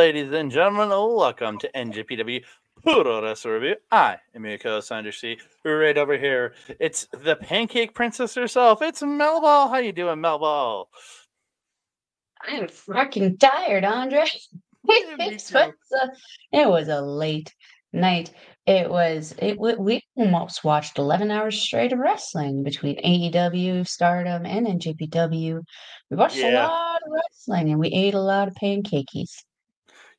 Ladies 0.00 0.32
and 0.32 0.50
gentlemen. 0.50 0.88
Welcome 0.88 1.58
to 1.58 1.70
NJPW 1.72 2.42
Puro 2.82 3.22
Wrestling 3.22 3.52
Review. 3.52 3.76
I 3.92 4.16
am 4.34 4.46
your 4.46 4.56
co-host 4.56 4.88
Sandra 4.88 5.12
C. 5.12 5.36
Right 5.62 5.98
over 5.98 6.16
here, 6.16 6.54
it's 6.78 7.06
the 7.12 7.36
Pancake 7.36 7.94
Princess 7.94 8.34
herself. 8.34 8.80
It's 8.80 9.02
Melball. 9.02 9.68
How 9.68 9.76
you 9.76 9.92
doing, 9.92 10.16
Melball? 10.16 10.86
I 12.48 12.52
am 12.52 12.68
fucking 12.68 13.36
tired, 13.36 13.84
Andre. 13.84 14.24
It, 14.88 15.18
was 15.18 15.52
a, 15.52 16.08
it 16.50 16.66
was 16.66 16.88
a 16.88 17.02
late 17.02 17.54
night. 17.92 18.32
It 18.64 18.88
was 18.88 19.34
it. 19.36 19.60
We 19.60 20.02
almost 20.16 20.64
watched 20.64 20.96
eleven 20.96 21.30
hours 21.30 21.60
straight 21.60 21.92
of 21.92 21.98
wrestling 21.98 22.62
between 22.62 22.96
AEW, 23.04 23.86
Stardom, 23.86 24.46
and 24.46 24.66
NJPW. 24.66 25.60
We 26.08 26.16
watched 26.16 26.38
a 26.38 26.52
lot 26.52 27.02
of 27.06 27.12
wrestling, 27.12 27.70
and 27.70 27.78
we 27.78 27.88
ate 27.88 28.14
a 28.14 28.20
lot 28.20 28.48
of 28.48 28.54
pancakes. 28.54 29.44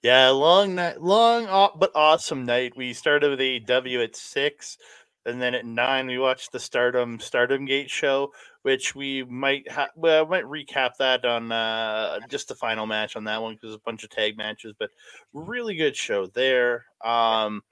Yeah. 0.03 0.29
Long 0.29 0.75
night, 0.75 1.01
long 1.01 1.45
but 1.79 1.91
awesome 1.95 2.45
night. 2.45 2.73
We 2.75 2.93
started 2.93 3.29
with 3.29 3.39
AEW 3.39 4.03
at 4.03 4.15
six, 4.15 4.77
and 5.25 5.41
then 5.41 5.53
at 5.55 5.65
nine 5.65 6.07
we 6.07 6.17
watched 6.17 6.51
the 6.51 6.59
Stardom 6.59 7.19
Stardom 7.19 7.65
Gate 7.65 7.89
show, 7.89 8.31
which 8.63 8.95
we 8.95 9.23
might 9.25 9.69
ha- 9.71 9.89
well 9.95 10.25
I 10.25 10.29
might 10.29 10.45
recap 10.45 10.91
that 10.99 11.25
on 11.25 11.51
uh, 11.51 12.19
just 12.29 12.47
the 12.47 12.55
final 12.55 12.85
match 12.87 13.15
on 13.15 13.23
that 13.25 13.41
one 13.41 13.55
because 13.55 13.75
a 13.75 13.79
bunch 13.79 14.03
of 14.03 14.09
tag 14.09 14.37
matches, 14.37 14.73
but 14.79 14.89
really 15.33 15.75
good 15.75 15.95
show 15.95 16.25
there. 16.27 16.85
Um, 17.03 17.63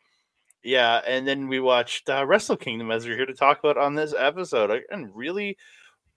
Yeah, 0.64 1.02
and 1.08 1.28
then 1.28 1.48
we 1.48 1.60
watched 1.62 2.10
uh, 2.10 2.26
Wrestle 2.26 2.58
Kingdom 2.58 2.92
as 2.92 3.06
we're 3.06 3.16
here 3.16 3.26
to 3.26 3.34
talk 3.34 3.60
about 3.60 3.78
on 3.78 3.96
this 3.96 4.14
episode. 4.18 4.84
And 4.92 5.16
really, 5.16 5.58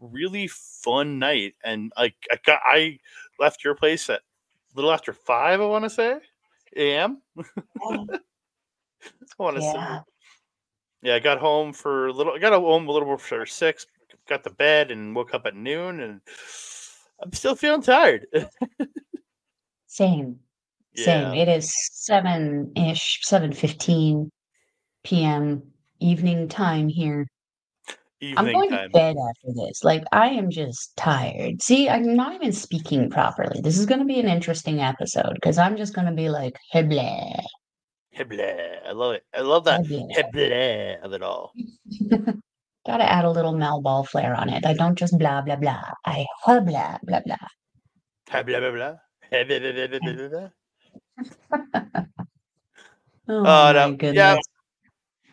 really 0.01 0.48
fun 0.48 1.19
night. 1.19 1.55
And 1.64 1.92
like 1.97 2.17
I 2.31 2.39
got, 2.45 2.61
I 2.64 2.98
left 3.39 3.64
your 3.64 3.75
place 3.77 4.11
at 4.11 4.23
little 4.75 4.92
after 4.92 5.12
five. 5.12 5.61
I 5.61 5.67
want 5.67 5.84
to 5.84 5.91
say 5.91 6.17
a.m. 6.77 7.23
Oh, 7.83 8.06
I 8.12 9.42
want 9.42 9.56
to 9.56 9.62
say 9.62 9.73
Yeah, 9.75 10.01
yeah. 11.03 11.14
I 11.14 11.19
got 11.19 11.39
home 11.39 11.73
for 11.73 12.09
a 12.09 12.12
little. 12.12 12.33
I 12.33 12.39
got 12.39 12.53
home 12.53 12.89
a 12.89 12.92
little 12.92 13.17
before 13.17 13.47
six. 13.47 13.87
Got 14.29 14.45
to 14.45 14.51
bed 14.51 14.91
and 14.91 15.14
woke 15.17 15.34
up 15.34 15.47
at 15.47 15.56
noon, 15.56 16.01
and 16.01 16.20
I'm 17.23 17.33
still 17.33 17.56
feeling 17.56 17.83
tired. 17.83 18.27
same, 19.87 20.39
same. 20.95 21.34
It 21.34 21.48
is 21.48 21.73
seven 21.92 22.73
ish, 22.77 23.20
seven 23.23 23.53
fifteen 23.53 24.31
p.m. 25.03 25.62
evening 26.01 26.48
time 26.48 26.89
here. 26.89 27.27
I'm 28.37 28.47
evening 28.47 28.53
going 28.53 28.70
to 28.70 28.78
bed 28.92 29.17
after 29.31 29.53
this. 29.55 29.84
Like, 29.84 30.05
I 30.12 30.28
am 30.31 30.51
just 30.51 30.97
tired. 30.97 31.62
See, 31.62 31.89
I'm 31.89 32.17
not 32.17 32.34
even 32.34 32.53
speaking 32.53 33.11
properly. 33.11 33.61
This 33.62 33.79
is 33.79 33.87
going 33.87 34.01
to 34.01 34.06
be 34.06 34.20
an 34.20 34.29
interesting 34.29 34.81
episode 34.81 35.34
because 35.34 35.59
I'm 35.59 35.77
just 35.77 35.95
going 35.95 36.06
to 36.06 36.12
be 36.14 36.31
like, 36.31 36.56
hey, 36.73 36.83
blah, 36.83 37.42
Heblah. 38.17 38.79
I 38.87 38.92
love 38.92 39.14
it. 39.14 39.25
I 39.34 39.41
love 39.41 39.64
that 39.64 39.83
heblah 39.84 41.03
of 41.03 41.12
it 41.12 41.23
all. 41.23 41.56
Gotta 42.87 43.05
add 43.05 43.25
a 43.25 43.31
little 43.31 43.55
Melball 43.55 44.06
flair 44.06 44.34
on 44.34 44.48
it. 44.48 44.67
I 44.67 44.75
don't 44.75 44.98
just 44.98 45.19
blah, 45.19 45.42
blah, 45.42 45.57
blah. 45.57 45.83
I 46.05 46.27
huh, 46.42 46.61
blah, 46.61 46.98
blah, 47.05 47.20
blah. 47.25 47.36
Blah 48.31 48.42
blah 48.45 48.61
blah 48.61 48.73
blah. 48.73 48.95
Blah, 49.31 49.45
blah, 49.45 49.59
blah, 49.61 50.01
blah, 50.01 50.29
blah. 50.29 50.48
Oh, 53.29 53.45
Uh, 53.45 53.73
my 53.73 53.91
no, 53.91 53.98
yeah, 54.11 54.36
goodness. 54.36 54.47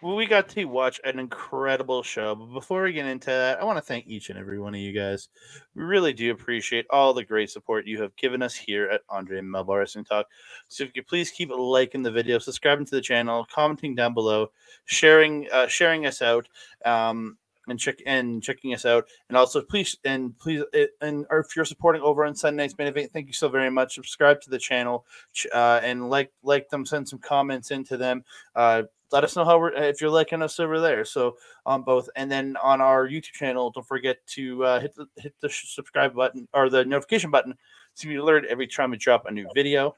Well, 0.02 0.16
we 0.16 0.28
got 0.28 0.48
to 0.50 0.64
watch 0.64 1.02
an 1.04 1.20
incredible 1.20 2.04
show. 2.04 2.34
But 2.34 2.54
before 2.54 2.84
we 2.84 2.94
get 2.94 3.06
into 3.06 3.26
that, 3.26 3.62
I 3.62 3.66
want 3.66 3.78
to 3.78 3.82
thank 3.82 4.08
each 4.08 4.30
and 4.30 4.40
every 4.40 4.58
one 4.58 4.74
of 4.74 4.80
you 4.80 4.94
guys. 4.94 5.28
We 5.76 5.84
really 5.84 6.14
do 6.14 6.32
appreciate 6.32 6.86
all 6.90 7.14
the 7.14 7.26
great 7.26 7.50
support 7.50 7.86
you 7.86 8.02
have 8.02 8.16
given 8.16 8.42
us 8.42 8.56
here 8.56 8.86
at 8.86 9.02
Andre 9.10 9.40
and 9.40 9.54
Melball 9.54 9.80
Wrestling 9.80 10.06
Talk. 10.06 10.28
So 10.70 10.84
if 10.84 10.90
you 10.90 11.02
could 11.02 11.10
please 11.10 11.32
keep 11.32 11.50
liking 11.50 12.02
the 12.02 12.12
video, 12.12 12.40
subscribing 12.40 12.86
to 12.86 12.96
the 12.96 13.02
channel, 13.02 13.46
commenting 13.54 13.94
down 13.94 14.14
below, 14.14 14.52
sharing, 14.86 15.50
uh, 15.52 15.68
sharing 15.68 16.06
us 16.06 16.22
out, 16.22 16.48
um, 16.86 17.38
and 17.68 17.80
check 17.80 17.98
and 18.06 18.42
checking 18.42 18.74
us 18.74 18.86
out, 18.86 19.06
and 19.28 19.38
also 19.38 19.62
please 19.62 19.96
and 20.04 20.36
please 20.40 20.64
uh, 20.74 20.86
and 21.02 21.26
or 21.30 21.40
if 21.40 21.56
you're 21.56 21.66
supporting 21.66 22.02
over 22.02 22.26
on 22.26 22.34
Sunday 22.34 22.64
Night's 22.64 22.78
Main 22.78 22.88
Event, 22.88 23.12
thank 23.14 23.28
you 23.28 23.34
so 23.34 23.48
very 23.48 23.70
much. 23.70 23.94
Subscribe 23.94 24.42
to 24.42 24.50
the 24.50 24.58
channel, 24.58 25.06
uh, 25.54 25.80
and 25.84 26.10
like 26.10 26.32
like 26.42 26.68
them, 26.70 26.86
send 26.86 27.08
some 27.08 27.20
comments 27.20 27.70
into 27.70 27.96
them. 27.96 28.24
Uh, 28.56 28.84
let 29.12 29.24
us 29.24 29.36
know 29.36 29.46
how 29.46 29.60
we're 29.60 29.74
if 29.74 30.02
you're 30.02 30.10
liking 30.10 30.42
us 30.42 30.60
over 30.60 30.80
there. 30.80 31.04
So 31.06 31.38
on 31.66 31.84
both, 31.84 32.10
and 32.16 32.32
then 32.32 32.56
on 32.64 32.82
our 32.82 33.08
YouTube 33.08 33.34
channel, 33.34 33.72
don't 33.72 33.86
forget 33.88 34.18
to 34.28 34.64
uh, 34.66 34.80
hit 34.80 34.96
the 34.96 35.08
hit 35.18 35.34
the 35.42 35.50
subscribe 35.50 36.14
button 36.16 36.48
or 36.54 36.70
the 36.70 36.86
notification 36.86 37.32
button 37.32 37.56
to 37.98 38.08
be 38.08 38.16
alerted 38.16 38.50
every 38.50 38.68
time 38.68 38.92
we 38.92 38.98
drop 38.98 39.26
a 39.26 39.32
new 39.32 39.48
video. 39.56 39.96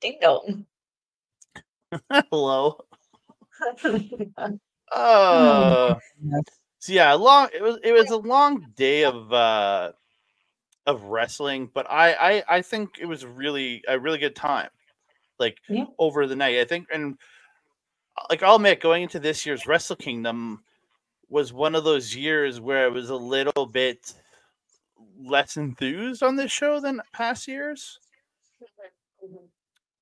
Ding 0.00 0.18
dong. 0.20 0.66
Hello. 2.30 2.78
Oh, 4.94 5.96
Uh, 5.96 6.40
so 6.80 6.92
yeah, 6.92 7.14
long 7.14 7.48
it 7.54 7.62
was 7.62 7.78
it 7.82 7.92
was 7.92 8.10
a 8.10 8.16
long 8.16 8.66
day 8.76 9.04
of 9.04 9.32
uh 9.32 9.92
of 10.86 11.02
wrestling, 11.04 11.70
but 11.72 11.90
I 11.90 12.12
I 12.12 12.42
I 12.56 12.62
think 12.62 12.98
it 13.00 13.06
was 13.06 13.24
really 13.24 13.82
a 13.88 13.98
really 13.98 14.18
good 14.18 14.36
time. 14.36 14.68
Like 15.38 15.58
Yeah. 15.68 15.86
over 15.98 16.26
the 16.26 16.36
night, 16.36 16.58
I 16.58 16.64
think, 16.64 16.88
and 16.92 17.16
like 18.30 18.42
I'll 18.42 18.56
admit, 18.56 18.80
going 18.80 19.02
into 19.04 19.18
this 19.20 19.44
year's 19.46 19.66
Wrestle 19.66 19.96
Kingdom 19.96 20.62
was 21.28 21.52
one 21.52 21.74
of 21.74 21.84
those 21.84 22.14
years 22.14 22.60
where 22.60 22.84
I 22.84 22.88
was 22.88 23.10
a 23.10 23.16
little 23.16 23.66
bit 23.66 24.12
less 25.18 25.56
enthused 25.56 26.22
on 26.22 26.36
this 26.36 26.52
show 26.52 26.80
than 26.80 27.00
past 27.12 27.48
years. 27.48 27.98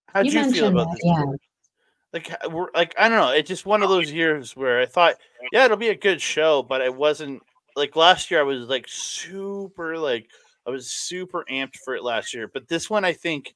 How'd 0.08 0.26
You 0.26 0.32
you 0.32 0.52
feel 0.52 0.68
about 0.68 0.88
that, 0.90 0.94
this? 0.94 1.04
yeah. 1.04 1.24
Like, 2.12 2.52
we're 2.52 2.68
like 2.74 2.94
I 2.98 3.08
don't 3.08 3.18
know. 3.18 3.30
It's 3.32 3.48
just 3.48 3.66
one 3.66 3.82
of 3.82 3.88
those 3.88 4.10
years 4.10 4.56
where 4.56 4.80
I 4.80 4.86
thought, 4.86 5.16
yeah, 5.52 5.64
it'll 5.64 5.76
be 5.76 5.90
a 5.90 5.94
good 5.94 6.20
show, 6.20 6.62
but 6.62 6.82
I 6.82 6.88
wasn't 6.88 7.42
like 7.76 7.94
last 7.94 8.30
year. 8.30 8.40
I 8.40 8.44
was 8.44 8.68
like 8.68 8.86
super 8.88 9.96
like 9.96 10.28
I 10.66 10.70
was 10.70 10.90
super 10.90 11.44
amped 11.48 11.76
for 11.84 11.94
it 11.94 12.02
last 12.02 12.34
year, 12.34 12.48
but 12.48 12.66
this 12.68 12.90
one 12.90 13.04
I 13.04 13.12
think 13.12 13.54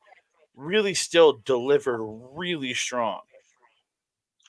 really 0.54 0.94
still 0.94 1.40
delivered 1.44 2.00
really 2.32 2.74
strong. 2.74 3.22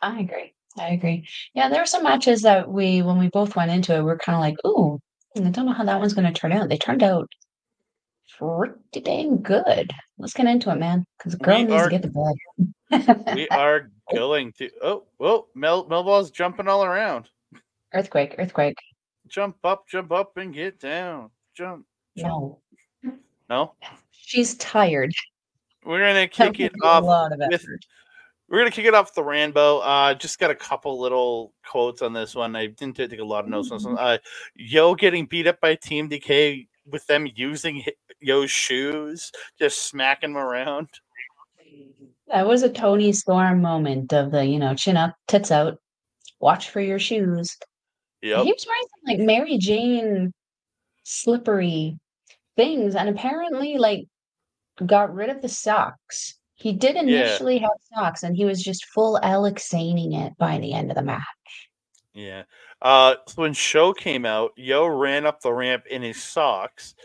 I 0.02 0.20
agree. 0.20 0.54
I 0.78 0.90
agree. 0.90 1.28
Yeah, 1.54 1.70
there 1.70 1.80
were 1.80 1.86
some 1.86 2.04
matches 2.04 2.42
that 2.42 2.70
we, 2.70 3.02
when 3.02 3.18
we 3.18 3.30
both 3.30 3.56
went 3.56 3.72
into 3.72 3.96
it, 3.96 4.04
we 4.04 4.12
are 4.12 4.18
kind 4.18 4.36
of 4.36 4.42
like, 4.42 4.56
ooh, 4.66 5.00
I 5.38 5.50
don't 5.50 5.66
know 5.66 5.74
how 5.74 5.86
that 5.86 6.00
one's 6.00 6.14
going 6.14 6.32
to 6.32 6.38
turn 6.38 6.52
out. 6.52 6.70
They 6.70 6.78
turned 6.78 7.04
out 7.04 7.30
pretty 8.38 9.02
dang 9.02 9.42
good. 9.42 9.92
Let's 10.18 10.34
get 10.34 10.46
into 10.48 10.72
it, 10.72 10.76
man, 10.76 11.06
because 11.18 11.34
the 11.34 11.38
girl 11.44 11.58
We 11.58 11.64
needs 11.64 11.74
to 11.74 11.80
are 11.80 11.90
get 11.90 12.04
to 12.04 13.34
we 13.36 13.48
are 13.52 13.90
going 14.14 14.54
to 14.54 14.70
oh 14.82 15.04
whoa 15.18 15.48
Mel 15.56 15.86
Melball's 15.88 16.32
jumping 16.32 16.68
all 16.68 16.84
around. 16.84 17.30
Earthquake, 17.94 18.36
earthquake. 18.38 18.78
Jump 19.28 19.58
up, 19.64 19.88
jump 19.88 20.12
up, 20.12 20.38
and 20.38 20.54
get 20.54 20.80
down. 20.80 21.32
Jump, 21.56 21.86
jump. 22.18 22.60
No, 23.04 23.12
No, 23.50 23.74
she's 24.12 24.56
tired. 24.56 25.12
we're 25.86 26.00
gonna 26.00 26.28
kick 26.28 26.60
it 26.60 26.74
off 26.84 27.04
with. 27.40 27.62
We're 28.48 28.60
gonna 28.60 28.72
kick 28.72 28.86
it 28.86 28.94
off 28.94 29.08
with 29.08 29.16
the 29.16 29.24
Rambo. 29.24 29.80
Uh, 29.80 30.14
just 30.14 30.40
got 30.40 30.52
a 30.52 30.56
couple 30.56 31.00
little 31.00 31.54
quotes 31.66 32.02
on 32.02 32.14
this 32.14 32.36
one. 32.36 32.56
I 32.56 32.68
didn't 32.68 32.96
take 32.96 33.20
a 33.20 33.24
lot 33.24 33.44
of 33.44 33.50
notes 33.50 33.72
on 33.72 33.78
this 33.78 33.86
one. 33.86 33.98
Uh, 33.98 34.18
Yo 34.56 34.94
getting 34.94 35.26
beat 35.26 35.48
up 35.48 35.60
by 35.60 35.76
TMDK 35.76 36.68
with 36.86 37.06
them 37.08 37.28
using 37.36 37.84
Yo's 38.20 38.52
shoes, 38.52 39.32
just 39.58 39.84
smacking 39.84 40.32
him 40.32 40.38
around. 40.38 40.90
That 42.28 42.48
was 42.48 42.64
a 42.64 42.70
Toni 42.70 43.14
Storm 43.14 43.62
moment 43.62 44.14
of 44.14 44.32
the, 44.32 44.46
you 44.46 44.60
know, 44.60 44.74
chin 44.76 44.98
up, 44.98 45.16
tits 45.28 45.52
out, 45.52 45.80
watch 46.40 46.70
for 46.70 46.82
your 46.82 47.00
shoes. 47.00 47.56
Yep. 48.22 48.44
He 48.44 48.52
was 48.52 48.66
wearing 48.68 48.84
some 48.90 49.18
like 49.18 49.26
Mary 49.26 49.58
Jane 49.58 50.34
slippery 51.04 51.98
things 52.56 52.96
and 52.96 53.10
apparently 53.10 53.78
like 53.78 54.06
got 54.86 55.14
rid 55.14 55.30
of 55.30 55.42
the 55.42 55.50
socks. 55.50 56.36
He 56.56 56.72
did 56.74 56.96
Yeah. 56.96 57.02
initially 57.02 57.60
have 57.60 57.70
socks 57.94 58.24
and 58.24 58.36
he 58.36 58.46
was 58.46 58.64
just 58.64 58.86
full 58.86 59.20
Alex 59.22 59.70
Alexaning 59.70 60.26
it 60.26 60.38
by 60.38 60.58
the 60.58 60.74
end 60.74 60.90
of 60.90 60.96
the 60.96 61.04
match. 61.04 61.70
Yeah. 62.14 62.44
Uh, 62.82 63.16
so 63.28 63.42
when 63.42 63.54
Sho 63.54 63.94
came 63.94 64.26
out, 64.26 64.52
Yo 64.56 64.88
ran 64.88 65.26
up 65.26 65.42
the 65.42 65.54
ramp 65.54 65.86
in 65.88 66.02
his 66.02 66.22
socks 66.24 66.96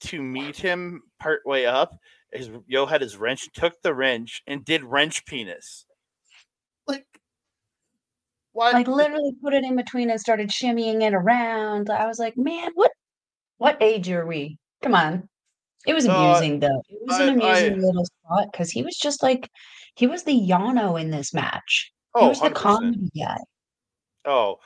to 0.00 0.22
meet 0.22 0.56
him 0.56 1.02
partway 1.20 1.64
up. 1.64 1.98
His 2.32 2.50
Yo 2.66 2.86
had 2.86 3.02
his 3.02 3.16
wrench, 3.16 3.52
took 3.52 3.80
the 3.82 3.94
wrench, 3.94 4.42
and 4.46 4.64
did 4.64 4.82
wrench 4.82 5.24
penis. 5.26 5.84
Like 6.86 7.06
what? 8.52 8.72
Like 8.72 8.88
literally 8.88 9.32
put 9.42 9.52
it 9.52 9.64
in 9.64 9.76
between 9.76 10.10
and 10.10 10.20
started 10.20 10.48
shimmying 10.48 11.02
it 11.02 11.12
around. 11.14 11.90
I 11.90 12.06
was 12.06 12.18
like, 12.18 12.36
man, 12.36 12.70
what 12.74 12.90
what 13.58 13.76
age 13.82 14.10
are 14.10 14.26
we? 14.26 14.58
Come 14.82 14.94
on. 14.94 15.28
It 15.86 15.94
was 15.94 16.08
Uh, 16.08 16.12
amusing 16.12 16.60
though. 16.60 16.82
It 16.88 16.98
was 17.06 17.20
an 17.20 17.42
I- 17.42 17.46
I- 17.46 17.58
amusing 17.58 17.82
little 17.82 18.04
spot 18.04 18.48
because 18.52 18.70
he 18.70 18.82
was 18.82 18.96
just 18.96 19.22
like 19.22 19.50
he 19.96 20.06
was 20.06 20.24
the 20.24 20.32
Yano 20.38 21.00
in 21.00 21.10
this 21.10 21.32
match. 21.34 21.92
He 22.16 22.20
oh, 22.20 22.28
was 22.28 22.40
the 22.40 22.50
100%. 22.50 22.54
comedy 22.54 23.10
guy. 23.16 23.38
Oh, 24.24 24.58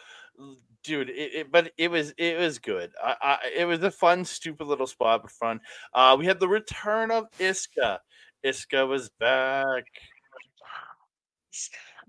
dude. 0.85 1.11
It, 1.11 1.35
it, 1.35 1.51
but 1.53 1.73
it 1.77 1.91
was 1.91 2.13
it 2.19 2.39
was 2.39 2.59
good. 2.59 2.93
I, 3.03 3.17
I, 3.21 3.51
it 3.57 3.65
was 3.65 3.83
a 3.83 3.91
fun, 3.91 4.25
stupid 4.25 4.67
little 4.67 4.87
spot, 4.87 5.23
but 5.23 5.31
fun. 5.31 5.61
Uh, 5.93 6.17
we 6.19 6.27
had 6.27 6.41
the 6.41 6.49
return 6.49 7.11
of 7.11 7.31
Iizuka. 7.39 7.99
Iizuka 8.45 8.87
was 8.87 9.11
back. 9.19 9.85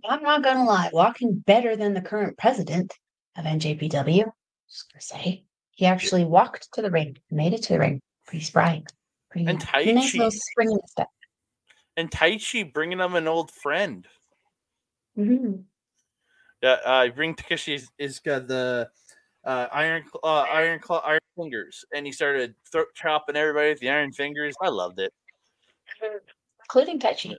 I'm 0.06 0.22
not 0.24 0.44
gonna 0.44 0.64
lie, 0.64 0.90
walking 0.94 1.40
better 1.46 1.76
than 1.76 1.94
the 1.94 2.02
current 2.02 2.38
president 2.38 2.94
of 3.38 3.46
NJPW. 3.46 4.32
Just 4.70 4.94
gonna 4.94 5.02
say 5.02 5.44
he 5.72 5.86
actually 5.86 6.26
walked 6.26 6.72
to 6.74 6.82
the 6.82 6.92
ring, 6.92 7.18
made 7.32 7.54
it 7.54 7.64
to 7.64 7.74
the 7.74 7.80
ring. 7.80 8.02
Pretty 8.26 8.44
spry, 8.46 8.84
pretty 9.30 9.48
And 9.48 9.60
nice 9.60 10.14
little 10.14 10.32
Taichi. 10.32 10.32
spring 10.34 10.72
in 10.72 10.88
step. 10.88 11.10
And 11.98 12.10
Taichi 12.12 12.72
bringing 12.74 13.00
him 13.00 13.16
an 13.16 13.28
old 13.28 13.52
friend. 13.52 14.08
Mhm. 15.18 15.64
Yeah, 16.62 16.78
uh, 16.86 17.08
bring 17.10 17.36
Takeshi 17.36 17.80
Iizuka 18.00 18.48
the 18.48 18.90
uh, 19.46 19.68
iron 19.72 20.04
uh, 20.24 20.42
iron 20.42 20.80
claw 20.80 21.00
iron 21.00 21.20
fingers, 21.38 21.86
and 21.94 22.06
he 22.06 22.12
started 22.12 22.54
throat 22.72 22.88
chopping 22.96 23.36
everybody 23.38 23.70
with 23.70 23.80
the 23.80 23.90
iron 23.90 24.12
fingers. 24.12 24.56
I 24.62 24.68
loved 24.70 25.00
it. 25.00 25.14
Including 26.64 27.00
Taichi. 27.00 27.36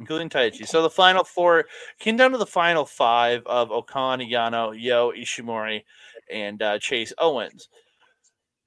including 0.00 0.28
Taichi. 0.28 0.66
So 0.66 0.82
the 0.82 0.90
final 0.90 1.22
four 1.24 1.66
came 2.00 2.16
down 2.16 2.32
to 2.32 2.38
the 2.38 2.46
final 2.46 2.84
five 2.84 3.46
of 3.46 3.70
O-Khan, 3.70 4.18
Yano, 4.20 4.74
Yo, 4.78 5.12
Ishimori, 5.12 5.84
and 6.30 6.60
uh, 6.60 6.78
Chase 6.78 7.12
Owens. 7.18 7.68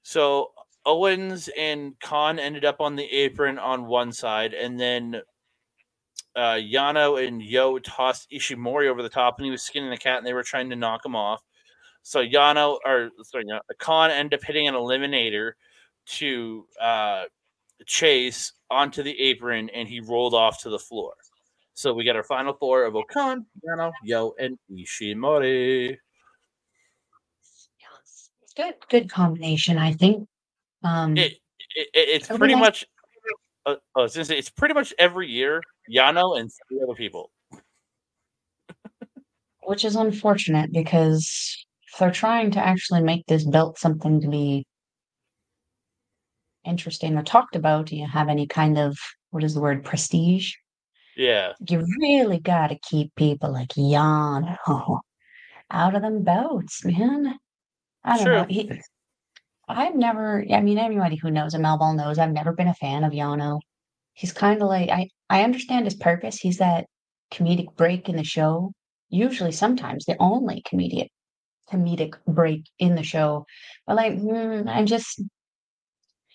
So 0.02 0.52
Owens 0.88 1.50
and 1.58 1.92
Khan 2.00 2.38
ended 2.38 2.64
up 2.64 2.80
on 2.80 2.96
the 2.96 3.04
apron 3.04 3.58
on 3.58 3.86
one 3.86 4.10
side, 4.10 4.54
and 4.54 4.80
then 4.80 5.20
uh, 6.34 6.54
Yano 6.54 7.22
and 7.22 7.42
Yo 7.42 7.78
tossed 7.78 8.30
Ishimori 8.30 8.88
over 8.88 9.02
the 9.02 9.10
top, 9.10 9.36
and 9.36 9.44
he 9.44 9.50
was 9.50 9.62
skinning 9.62 9.90
the 9.90 9.98
cat, 9.98 10.16
and 10.16 10.26
they 10.26 10.32
were 10.32 10.42
trying 10.42 10.70
to 10.70 10.76
knock 10.76 11.04
him 11.04 11.14
off. 11.14 11.42
So 12.02 12.24
Yano 12.24 12.78
or 12.86 13.10
sorry, 13.22 13.44
Khan 13.78 14.10
ended 14.10 14.40
up 14.40 14.46
hitting 14.46 14.66
an 14.66 14.74
eliminator 14.74 15.52
to 16.06 16.64
uh, 16.80 17.24
Chase 17.84 18.54
onto 18.70 19.02
the 19.02 19.20
apron, 19.20 19.68
and 19.74 19.86
he 19.86 20.00
rolled 20.00 20.32
off 20.32 20.62
to 20.62 20.70
the 20.70 20.78
floor. 20.78 21.12
So 21.74 21.92
we 21.92 22.02
got 22.02 22.16
our 22.16 22.24
final 22.24 22.54
four 22.54 22.84
of 22.84 22.96
O-Khan, 22.96 23.44
Yano, 23.62 23.92
Yo, 24.02 24.34
and 24.40 24.58
Ishimori. 24.72 25.98
Good, 28.56 28.74
good 28.88 29.10
combination, 29.10 29.76
I 29.76 29.92
think. 29.92 30.26
Um, 30.82 31.16
It, 31.16 31.34
it, 31.74 31.88
it's 31.94 32.28
pretty 32.28 32.54
nice. 32.54 32.60
much. 32.60 32.84
Uh, 33.66 33.76
I 33.96 34.00
was 34.00 34.16
it's 34.16 34.50
pretty 34.50 34.74
much 34.74 34.94
every 34.98 35.28
year 35.28 35.62
Yano 35.90 36.40
and 36.40 36.50
three 36.68 36.80
other 36.82 36.94
people. 36.94 37.30
which 39.62 39.84
is 39.84 39.96
unfortunate 39.96 40.72
because 40.72 41.66
if 41.92 41.98
they're 41.98 42.10
trying 42.10 42.50
to 42.52 42.60
actually 42.60 43.02
make 43.02 43.26
this 43.26 43.44
belt 43.44 43.78
something 43.78 44.20
to 44.20 44.28
be 44.28 44.64
interesting 46.64 47.16
or 47.18 47.22
talked 47.22 47.56
about, 47.56 47.86
do 47.86 47.96
you 47.96 48.06
have 48.06 48.28
any 48.28 48.46
kind 48.46 48.78
of 48.78 48.96
what 49.30 49.44
is 49.44 49.54
the 49.54 49.60
word 49.60 49.84
prestige? 49.84 50.54
Yeah, 51.16 51.52
You 51.68 51.84
really 52.00 52.38
got 52.38 52.68
to 52.68 52.78
keep 52.78 53.12
people 53.16 53.52
like 53.52 53.70
Yano 53.70 55.00
out 55.70 55.94
of 55.96 56.02
them 56.02 56.22
belts, 56.22 56.84
man. 56.84 57.36
I 58.04 58.16
don't 58.16 58.24
know. 58.24 58.46
He, 58.48 58.70
I've 59.68 59.94
never. 59.94 60.44
I 60.50 60.60
mean, 60.60 60.78
anybody 60.78 61.16
who 61.16 61.30
knows 61.30 61.54
him, 61.54 61.62
Melball 61.62 61.96
knows. 61.96 62.18
I've 62.18 62.32
never 62.32 62.52
been 62.52 62.68
a 62.68 62.74
fan 62.74 63.04
of 63.04 63.12
Yano. 63.12 63.60
He's 64.14 64.32
kind 64.32 64.62
of 64.62 64.68
like 64.68 64.88
I. 64.90 65.08
I 65.30 65.44
understand 65.44 65.84
his 65.84 65.94
purpose. 65.94 66.38
He's 66.38 66.58
that 66.58 66.86
comedic 67.32 67.76
break 67.76 68.08
in 68.08 68.16
the 68.16 68.24
show. 68.24 68.72
Usually, 69.10 69.52
sometimes 69.52 70.04
the 70.04 70.16
only 70.18 70.62
comedic 70.62 71.08
comedic 71.70 72.14
break 72.26 72.64
in 72.78 72.94
the 72.94 73.02
show. 73.02 73.44
But 73.86 73.96
like, 73.96 74.14
mm, 74.14 74.68
I'm 74.68 74.86
just. 74.86 75.22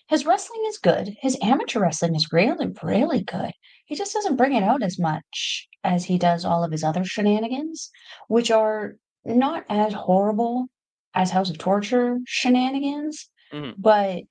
His 0.08 0.26
wrestling 0.26 0.62
is 0.68 0.78
good. 0.78 1.16
His 1.20 1.36
amateur 1.42 1.80
wrestling 1.80 2.14
is 2.14 2.32
really, 2.32 2.68
really 2.82 3.22
good. 3.24 3.52
He 3.86 3.96
just 3.96 4.12
doesn't 4.12 4.36
bring 4.36 4.54
it 4.54 4.62
out 4.62 4.82
as 4.82 4.98
much 4.98 5.66
as 5.82 6.04
he 6.04 6.18
does 6.18 6.44
all 6.44 6.62
of 6.62 6.70
his 6.70 6.84
other 6.84 7.04
shenanigans, 7.04 7.90
which 8.28 8.50
are 8.50 8.96
not 9.24 9.64
as 9.68 9.94
horrible 9.94 10.68
as 11.14 11.30
House 11.30 11.50
of 11.50 11.58
Torture 11.58 12.18
shenanigans, 12.26 13.28
Mhm. 13.52 13.74
but 13.78 14.24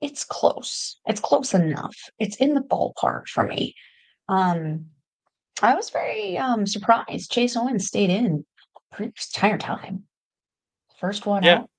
it's 0.00 0.24
close. 0.24 1.00
It's 1.06 1.20
close 1.20 1.54
enough. 1.54 1.96
It's 2.18 2.36
in 2.36 2.54
the 2.54 2.60
ballpark 2.60 3.26
for 3.28 3.44
me. 3.44 3.74
Um, 4.28 4.90
I 5.60 5.74
was 5.74 5.90
very 5.90 6.38
um 6.38 6.66
surprised. 6.66 7.32
Chase 7.32 7.56
Owens 7.56 7.86
stayed 7.86 8.10
in 8.10 8.46
pretty 8.92 9.12
entire 9.34 9.58
time. 9.58 10.06
First 11.00 11.26
one 11.26 11.42
Yeah. 11.42 11.58
out. 11.60 11.70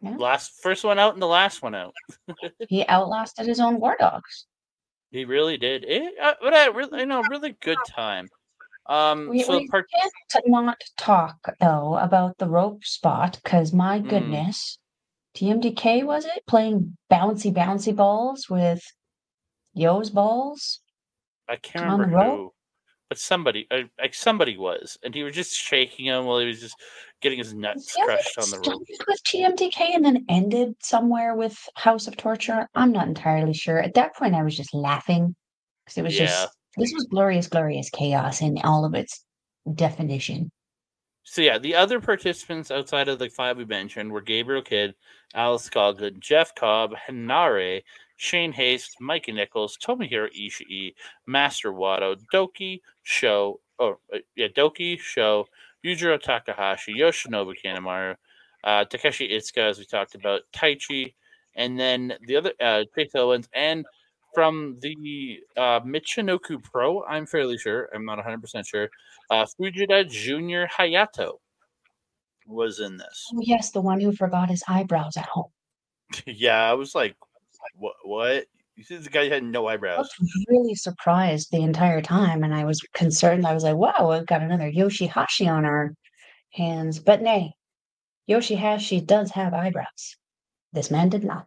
Yeah. 0.00 0.16
last 0.16 0.60
first 0.60 0.84
one 0.84 0.98
out 0.98 1.14
and 1.14 1.22
the 1.22 1.26
last 1.26 1.62
one 1.62 1.74
out. 1.74 1.94
He 2.68 2.86
outlasted 2.86 3.46
his 3.46 3.60
own 3.60 3.80
War 3.80 3.96
Dogs. 3.98 4.46
He 5.10 5.24
really 5.24 5.56
did. 5.56 5.84
It, 5.84 6.18
uh, 6.18 6.34
but 6.42 6.52
I 6.52 6.66
really, 6.66 7.00
you 7.00 7.06
know, 7.06 7.22
really 7.22 7.52
good 7.52 7.84
time. 7.84 8.28
Um, 8.86 9.28
We, 9.30 9.42
so 9.42 9.58
we 9.58 9.68
part, 9.68 9.86
can't 9.90 10.46
not 10.46 10.80
talk 10.98 11.36
though 11.60 11.96
about 11.96 12.38
the 12.38 12.48
rope 12.48 12.84
spot 12.84 13.40
because 13.42 13.72
my 13.72 14.00
Mm. 14.00 14.08
goodness, 14.08 14.78
TMDK 15.34 16.04
was 16.04 16.24
it 16.26 16.44
playing 16.46 16.96
bouncy 17.10 17.52
bouncy 17.52 17.94
balls 17.94 18.48
with 18.48 18.82
Yo's 19.72 20.10
balls? 20.10 20.80
I 21.48 21.56
can't 21.56 21.84
remember 21.84 22.24
who, 22.24 22.52
but 23.08 23.18
somebody, 23.18 23.66
uh, 23.70 23.82
like 24.00 24.14
somebody 24.14 24.56
was, 24.56 24.98
and 25.02 25.14
he 25.14 25.22
was 25.22 25.34
just 25.34 25.52
shaking 25.54 26.06
him 26.06 26.24
while 26.26 26.38
he 26.38 26.46
was 26.46 26.60
just 26.60 26.76
getting 27.20 27.38
his 27.38 27.54
nuts 27.54 27.96
like 27.96 28.06
crushed 28.06 28.38
on 28.38 28.50
the 28.50 28.58
rope. 28.58 28.82
with 29.06 29.24
TMDK 29.24 29.94
and 29.94 30.04
then 30.04 30.24
ended 30.28 30.74
somewhere 30.80 31.34
with 31.34 31.58
House 31.74 32.06
of 32.06 32.16
Torture. 32.16 32.68
I'm 32.74 32.92
not 32.92 33.08
entirely 33.08 33.54
sure. 33.54 33.78
At 33.78 33.94
that 33.94 34.14
point, 34.14 34.34
I 34.34 34.42
was 34.42 34.56
just 34.56 34.74
laughing 34.74 35.34
because 35.84 35.98
it 35.98 36.02
was 36.02 36.18
Yeah. 36.18 36.26
just 36.26 36.48
this 36.76 36.92
was 36.92 37.06
glorious, 37.10 37.48
glorious 37.48 37.90
chaos 37.90 38.40
in 38.40 38.58
all 38.64 38.84
of 38.84 38.94
its 38.94 39.24
definition. 39.74 40.50
So 41.22 41.40
yeah, 41.40 41.58
the 41.58 41.74
other 41.74 42.00
participants 42.00 42.70
outside 42.70 43.08
of 43.08 43.18
the 43.18 43.30
five 43.30 43.56
we 43.56 43.64
mentioned 43.64 44.12
were 44.12 44.20
Gabriel 44.20 44.62
Kidd, 44.62 44.94
Alex 45.34 45.70
Coughlin, 45.70 46.18
Jeff 46.20 46.54
Cobb, 46.54 46.92
Hinare, 47.08 47.82
Shane 48.16 48.52
Haste, 48.52 49.00
Mikey 49.00 49.32
Nicholls, 49.32 49.78
Tomohiro 49.82 50.28
Ishii, 50.38 50.94
Master 51.26 51.72
Wato, 51.72 52.16
Douki, 52.32 52.80
Sho, 53.02 53.58
oh 53.78 53.96
uh, 54.12 54.18
yeah, 54.36 54.48
Douki, 54.48 54.98
Sho, 55.00 55.46
Yujiro 55.84 56.20
Takahashi, 56.20 56.94
Yoshinobu 56.94 57.54
Kanemaru, 57.64 58.16
uh, 58.64 58.84
Takeshi 58.84 59.28
Iizuka, 59.28 59.70
as 59.70 59.78
we 59.78 59.84
talked 59.84 60.14
about, 60.14 60.42
Taichi, 60.54 61.14
and 61.54 61.78
then 61.78 62.14
the 62.26 62.36
other 62.36 62.52
uh, 62.60 62.84
Chase 62.94 63.14
Owens, 63.14 63.48
and 63.54 63.84
from 64.34 64.78
the 64.80 65.40
uh, 65.56 65.80
Michinoku 65.80 66.62
Pro, 66.62 67.04
I'm 67.04 67.26
fairly 67.26 67.58
sure, 67.58 67.88
I'm 67.94 68.04
not 68.04 68.18
100% 68.18 68.66
sure, 68.66 68.88
uh, 69.30 69.46
Fujita 69.58 70.08
Junior 70.10 70.66
Hayato 70.66 71.38
was 72.46 72.80
in 72.80 72.96
this. 72.96 73.26
Oh, 73.32 73.40
yes, 73.42 73.70
the 73.70 73.80
one 73.80 74.00
who 74.00 74.12
forgot 74.12 74.50
his 74.50 74.62
eyebrows 74.68 75.16
at 75.16 75.26
home. 75.26 75.50
yeah, 76.26 76.70
I 76.70 76.74
was 76.74 76.94
like, 76.94 77.16
what? 77.76 77.94
What? 78.02 78.44
You 78.76 78.82
said 78.82 79.04
the 79.04 79.10
guy 79.10 79.28
had 79.28 79.44
no 79.44 79.68
eyebrows. 79.68 80.08
I 80.18 80.22
was 80.22 80.44
really 80.48 80.74
surprised 80.74 81.50
the 81.50 81.62
entire 81.62 82.02
time, 82.02 82.42
and 82.42 82.52
I 82.52 82.64
was 82.64 82.80
concerned. 82.92 83.46
I 83.46 83.54
was 83.54 83.62
like, 83.62 83.76
"Wow, 83.76 84.10
we've 84.10 84.26
got 84.26 84.42
another 84.42 84.68
Yoshi-Hashi 84.68 85.48
on 85.48 85.64
our 85.64 85.94
hands." 86.50 86.98
But 86.98 87.22
nay, 87.22 87.54
Yoshi-Hashi 88.26 89.00
does 89.02 89.30
have 89.30 89.54
eyebrows. 89.54 90.16
This 90.72 90.90
man 90.90 91.08
did 91.08 91.22
not. 91.22 91.46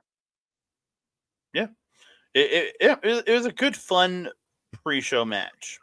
It, 2.37 2.75
it, 2.79 2.99
it, 3.03 3.23
it 3.27 3.33
was 3.33 3.45
a 3.47 3.51
good, 3.51 3.75
fun 3.75 4.29
pre-show 4.83 5.25
match. 5.25 5.79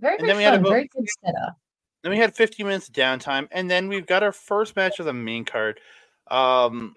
Very, 0.00 0.14
And 0.16 0.26
very 0.26 0.28
then 0.28 0.36
we 0.38 0.42
had 0.42 0.50
fun. 0.54 0.60
about- 0.60 0.70
Very 0.70 0.88
good 0.88 1.06
setup. 1.24 1.56
Then 2.02 2.10
we 2.10 2.18
had 2.18 2.34
15 2.34 2.66
minutes 2.66 2.88
of 2.88 2.94
downtime, 2.94 3.46
and 3.52 3.70
then 3.70 3.86
we've 3.88 4.06
got 4.06 4.22
our 4.24 4.32
first 4.32 4.74
match 4.74 4.98
of 4.98 5.06
the 5.06 5.12
main 5.12 5.44
card. 5.44 5.78
Um, 6.28 6.96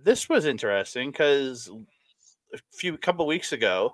this 0.00 0.28
was 0.28 0.44
interesting 0.46 1.10
because 1.10 1.68
a 2.52 2.58
few 2.72 2.96
couple 2.98 3.26
weeks 3.26 3.52
ago, 3.52 3.92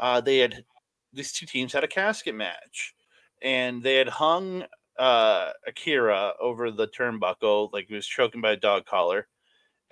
uh, 0.00 0.20
they 0.20 0.38
had 0.38 0.64
these 1.12 1.32
two 1.32 1.46
teams 1.46 1.72
had 1.72 1.84
a 1.84 1.88
casket 1.88 2.34
match, 2.34 2.94
and 3.42 3.82
they 3.82 3.96
had 3.96 4.08
hung 4.08 4.64
uh, 4.98 5.50
Akira 5.66 6.32
over 6.40 6.70
the 6.72 6.88
turnbuckle 6.88 7.72
like 7.72 7.86
he 7.86 7.94
was 7.94 8.06
choking 8.06 8.40
by 8.40 8.52
a 8.52 8.56
dog 8.56 8.84
collar, 8.86 9.28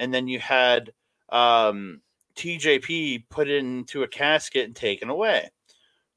and 0.00 0.12
then 0.12 0.26
you 0.26 0.40
had 0.40 0.90
um, 1.28 2.00
TJP 2.38 3.24
put 3.30 3.48
into 3.48 4.04
a 4.04 4.08
casket 4.08 4.66
and 4.66 4.76
taken 4.76 5.10
away. 5.10 5.50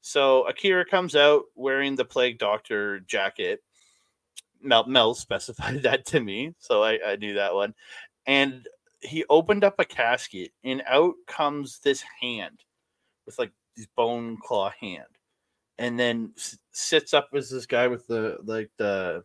So 0.00 0.46
Akira 0.46 0.84
comes 0.84 1.16
out 1.16 1.44
wearing 1.56 1.96
the 1.96 2.04
Plague 2.04 2.38
Doctor 2.38 3.00
jacket. 3.00 3.62
Mel, 4.60 4.86
Mel 4.86 5.14
specified 5.16 5.82
that 5.82 6.06
to 6.06 6.20
me, 6.20 6.54
so 6.58 6.82
I, 6.82 6.98
I 7.04 7.16
knew 7.16 7.34
that 7.34 7.54
one. 7.54 7.74
And 8.26 8.66
he 9.00 9.24
opened 9.28 9.64
up 9.64 9.80
a 9.80 9.84
casket, 9.84 10.52
and 10.62 10.82
out 10.86 11.14
comes 11.26 11.80
this 11.80 12.04
hand 12.20 12.62
with 13.26 13.36
like 13.38 13.50
this 13.76 13.88
bone 13.96 14.38
claw 14.40 14.70
hand, 14.80 15.18
and 15.78 15.98
then 15.98 16.32
s- 16.36 16.56
sits 16.70 17.12
up 17.12 17.30
as 17.34 17.50
this 17.50 17.66
guy 17.66 17.88
with 17.88 18.06
the 18.06 18.38
like 18.44 18.70
the 18.78 19.24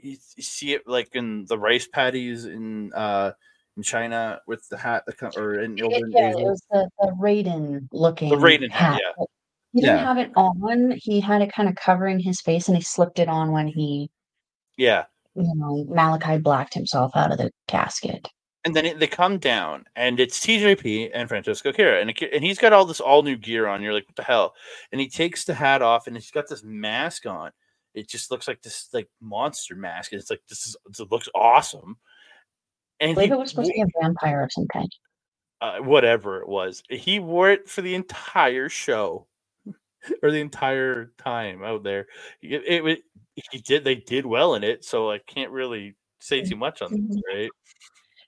you, 0.00 0.16
see 0.38 0.72
it 0.72 0.86
like 0.86 1.14
in 1.14 1.44
the 1.46 1.58
rice 1.58 1.86
patties 1.86 2.46
in 2.46 2.94
uh 2.94 3.32
in 3.76 3.82
China 3.82 4.40
with 4.46 4.68
the 4.68 4.76
hat 4.76 5.04
that 5.06 5.18
come 5.18 5.32
or 5.36 5.60
in 5.60 5.78
in 5.78 6.10
yeah, 6.10 6.30
it 6.30 6.36
was 6.36 6.62
the, 6.70 6.88
the 7.00 7.08
Raiden 7.20 7.88
The 7.90 7.96
looking 7.96 8.30
Raiden 8.32 8.70
hat, 8.70 8.94
hat. 8.94 9.00
yeah. 9.18 9.24
He 9.72 9.80
didn't 9.80 9.96
Yeah. 9.96 10.04
have 10.04 10.18
it 10.18 10.30
on. 10.36 10.94
He 11.02 11.20
had 11.20 11.42
it 11.42 11.52
kind 11.52 11.68
of 11.68 11.74
covering 11.74 12.20
his 12.20 12.40
face, 12.40 12.68
and 12.68 12.76
he 12.76 12.82
slipped 12.82 13.18
it 13.18 13.28
on 13.28 13.50
when 13.50 13.66
he, 13.66 14.08
Yeah. 14.76 15.06
you 15.34 15.52
know, 15.56 15.84
Malachi 15.88 16.38
blacked 16.38 16.74
himself 16.74 17.12
out 17.16 17.32
of 17.32 17.38
the 17.38 17.50
casket. 17.66 18.28
And 18.66 18.74
then 18.74 18.86
it, 18.86 18.98
they 19.00 19.08
come 19.08 19.38
down, 19.38 19.84
and 19.96 20.18
it's 20.20 20.40
TJP 20.40 21.10
and 21.12 21.28
Francesco 21.28 21.70
Kira, 21.72 22.00
and, 22.00 22.08
it, 22.10 22.22
and 22.32 22.42
he's 22.42 22.58
got 22.58 22.72
all 22.72 22.86
this 22.86 23.00
all 23.00 23.22
new 23.22 23.36
gear 23.36 23.66
on. 23.66 23.82
You're 23.82 23.92
like, 23.92 24.06
what 24.06 24.16
the 24.16 24.22
hell? 24.22 24.54
And 24.92 25.00
he 25.00 25.08
takes 25.08 25.44
the 25.44 25.52
hat 25.54 25.82
off, 25.82 26.06
and 26.06 26.16
he's 26.16 26.30
got 26.30 26.48
this 26.48 26.62
mask 26.62 27.26
on. 27.26 27.50
It 27.94 28.08
just 28.08 28.30
looks 28.30 28.48
like 28.48 28.62
this 28.62 28.88
like 28.94 29.08
monster 29.20 29.74
mask, 29.74 30.12
and 30.12 30.20
it's 30.20 30.30
like 30.30 30.40
this 30.48 30.66
is 30.66 30.76
it 30.98 31.10
looks 31.12 31.28
awesome. 31.34 31.96
I 33.00 33.04
And 33.06 33.14
believe 33.14 33.28
he 33.30 33.34
it 33.34 33.38
was 33.38 33.50
supposed 33.50 33.68
to 33.70 33.74
be 33.74 33.80
a 33.82 34.02
vampire 34.02 34.42
of 34.42 34.52
some 34.52 34.66
kind. 34.72 34.88
uh, 35.60 35.78
whatever 35.80 36.40
it 36.42 36.48
was, 36.48 36.82
he 36.90 37.18
wore 37.18 37.50
it 37.50 37.68
for 37.68 37.82
the 37.82 37.94
entire 37.94 38.68
show 38.68 39.26
or 40.22 40.30
the 40.30 40.40
entire 40.40 41.12
time 41.18 41.62
out 41.64 41.82
there. 41.82 42.06
It, 42.42 42.62
it, 42.66 42.84
wa- 42.84 42.96
he 43.50 43.58
did 43.60 43.84
they 43.84 43.96
did 43.96 44.26
well 44.26 44.54
in 44.54 44.64
it, 44.64 44.84
so 44.84 45.10
I 45.10 45.18
can't 45.18 45.50
really 45.50 45.96
say 46.20 46.42
too 46.42 46.56
much 46.56 46.82
on 46.82 46.92
this, 46.92 47.16
Mhm. 47.16 47.20
right? 47.34 47.50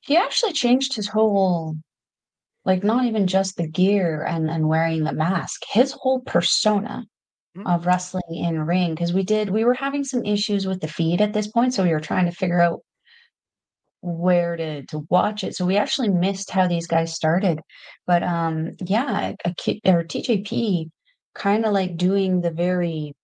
He 0.02 0.16
actually 0.16 0.52
changed 0.52 0.94
his 0.94 1.08
whole, 1.08 1.76
like, 2.64 2.84
not 2.84 3.04
even 3.06 3.26
just 3.26 3.56
the 3.56 3.68
gear 3.68 4.24
and 4.24 4.50
and 4.50 4.68
wearing 4.68 5.04
the 5.04 5.12
mask. 5.12 5.62
His 5.70 5.92
whole 5.92 6.20
persona 6.22 7.04
Mhm. 7.56 7.66
of 7.74 7.86
wrestling 7.86 8.22
in 8.30 8.60
ring, 8.66 8.94
because 8.94 9.12
we 9.14 9.22
did 9.24 9.50
we 9.50 9.64
were 9.64 9.74
having 9.74 10.04
some 10.04 10.24
issues 10.24 10.66
with 10.66 10.80
the 10.80 10.88
feed 10.88 11.20
at 11.22 11.32
this 11.34 11.48
point, 11.48 11.74
so 11.74 11.84
we 11.84 11.92
were 11.92 12.00
trying 12.00 12.26
to 12.26 12.32
figure 12.32 12.60
out 12.60 12.80
where 14.06 14.56
to 14.56 14.84
to 14.86 15.00
watch 15.10 15.44
it. 15.44 15.56
So 15.56 15.66
we 15.66 15.76
actually 15.76 16.08
missed 16.10 16.50
how 16.50 16.66
these 16.68 16.86
guys 16.86 17.14
started. 17.14 17.60
But 18.06 18.22
um 18.22 18.72
yeah, 18.80 19.34
a 19.44 19.54
ki- 19.54 19.82
or 19.86 20.04
TJP 20.04 20.90
kind 21.34 21.64
of 21.66 21.72
like 21.72 21.96
doing 21.96 22.40
the 22.42 22.50
very 22.52 23.14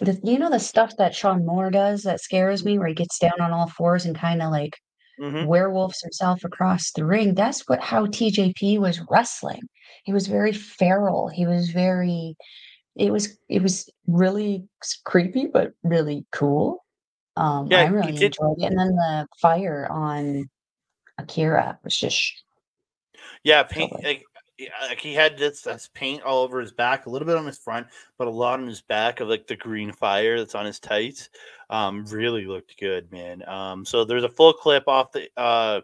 the 0.00 0.18
you 0.24 0.38
know 0.38 0.50
the 0.50 0.58
stuff 0.60 0.96
that 0.98 1.14
Sean 1.14 1.44
Moore 1.46 1.70
does 1.70 2.02
that 2.02 2.20
scares 2.20 2.64
me 2.64 2.78
where 2.78 2.88
he 2.88 2.94
gets 2.94 3.18
down 3.18 3.40
on 3.40 3.52
all 3.52 3.68
fours 3.68 4.04
and 4.06 4.16
kind 4.16 4.42
of 4.42 4.50
like 4.50 4.74
hmm 5.18 5.46
werewolves 5.46 6.00
himself 6.02 6.44
across 6.44 6.92
the 6.92 7.04
ring. 7.04 7.34
That's 7.34 7.62
what 7.68 7.80
how 7.82 8.06
TJP 8.06 8.78
was 8.78 9.00
wrestling. 9.10 9.62
He 10.04 10.12
was 10.12 10.26
very 10.28 10.52
feral. 10.52 11.28
He 11.28 11.46
was 11.46 11.70
very 11.70 12.36
it 12.96 13.12
was 13.12 13.38
it 13.50 13.62
was 13.62 13.90
really 14.08 14.68
creepy 15.06 15.46
but 15.48 15.72
really 15.84 16.26
cool. 16.32 16.84
Um, 17.36 17.66
Yeah, 17.70 17.80
I 17.80 17.86
really 17.86 18.16
enjoyed 18.16 18.58
it. 18.58 18.64
And 18.64 18.78
then 18.78 18.96
the 18.96 19.26
fire 19.40 19.86
on 19.90 20.48
Akira 21.18 21.78
was 21.84 21.96
just 21.96 22.42
Yeah, 23.42 23.62
paint 23.62 23.92
like, 24.02 24.24
like 24.88 25.00
he 25.00 25.12
had 25.14 25.36
this, 25.36 25.62
this 25.62 25.90
paint 25.92 26.22
all 26.22 26.42
over 26.42 26.60
his 26.60 26.72
back, 26.72 27.06
a 27.06 27.10
little 27.10 27.26
bit 27.26 27.36
on 27.36 27.46
his 27.46 27.58
front, 27.58 27.86
but 28.18 28.26
a 28.28 28.30
lot 28.30 28.60
on 28.60 28.66
his 28.66 28.80
back 28.82 29.20
of 29.20 29.28
like 29.28 29.46
the 29.46 29.56
green 29.56 29.92
fire 29.92 30.38
that's 30.38 30.54
on 30.54 30.66
his 30.66 30.80
tights. 30.80 31.28
Um, 31.68 32.04
really 32.06 32.46
looked 32.46 32.78
good, 32.78 33.10
man. 33.12 33.46
Um, 33.48 33.84
so 33.84 34.04
there's 34.04 34.24
a 34.24 34.28
full 34.28 34.52
clip 34.52 34.84
off 34.86 35.12
the 35.12 35.28
uh 35.36 35.80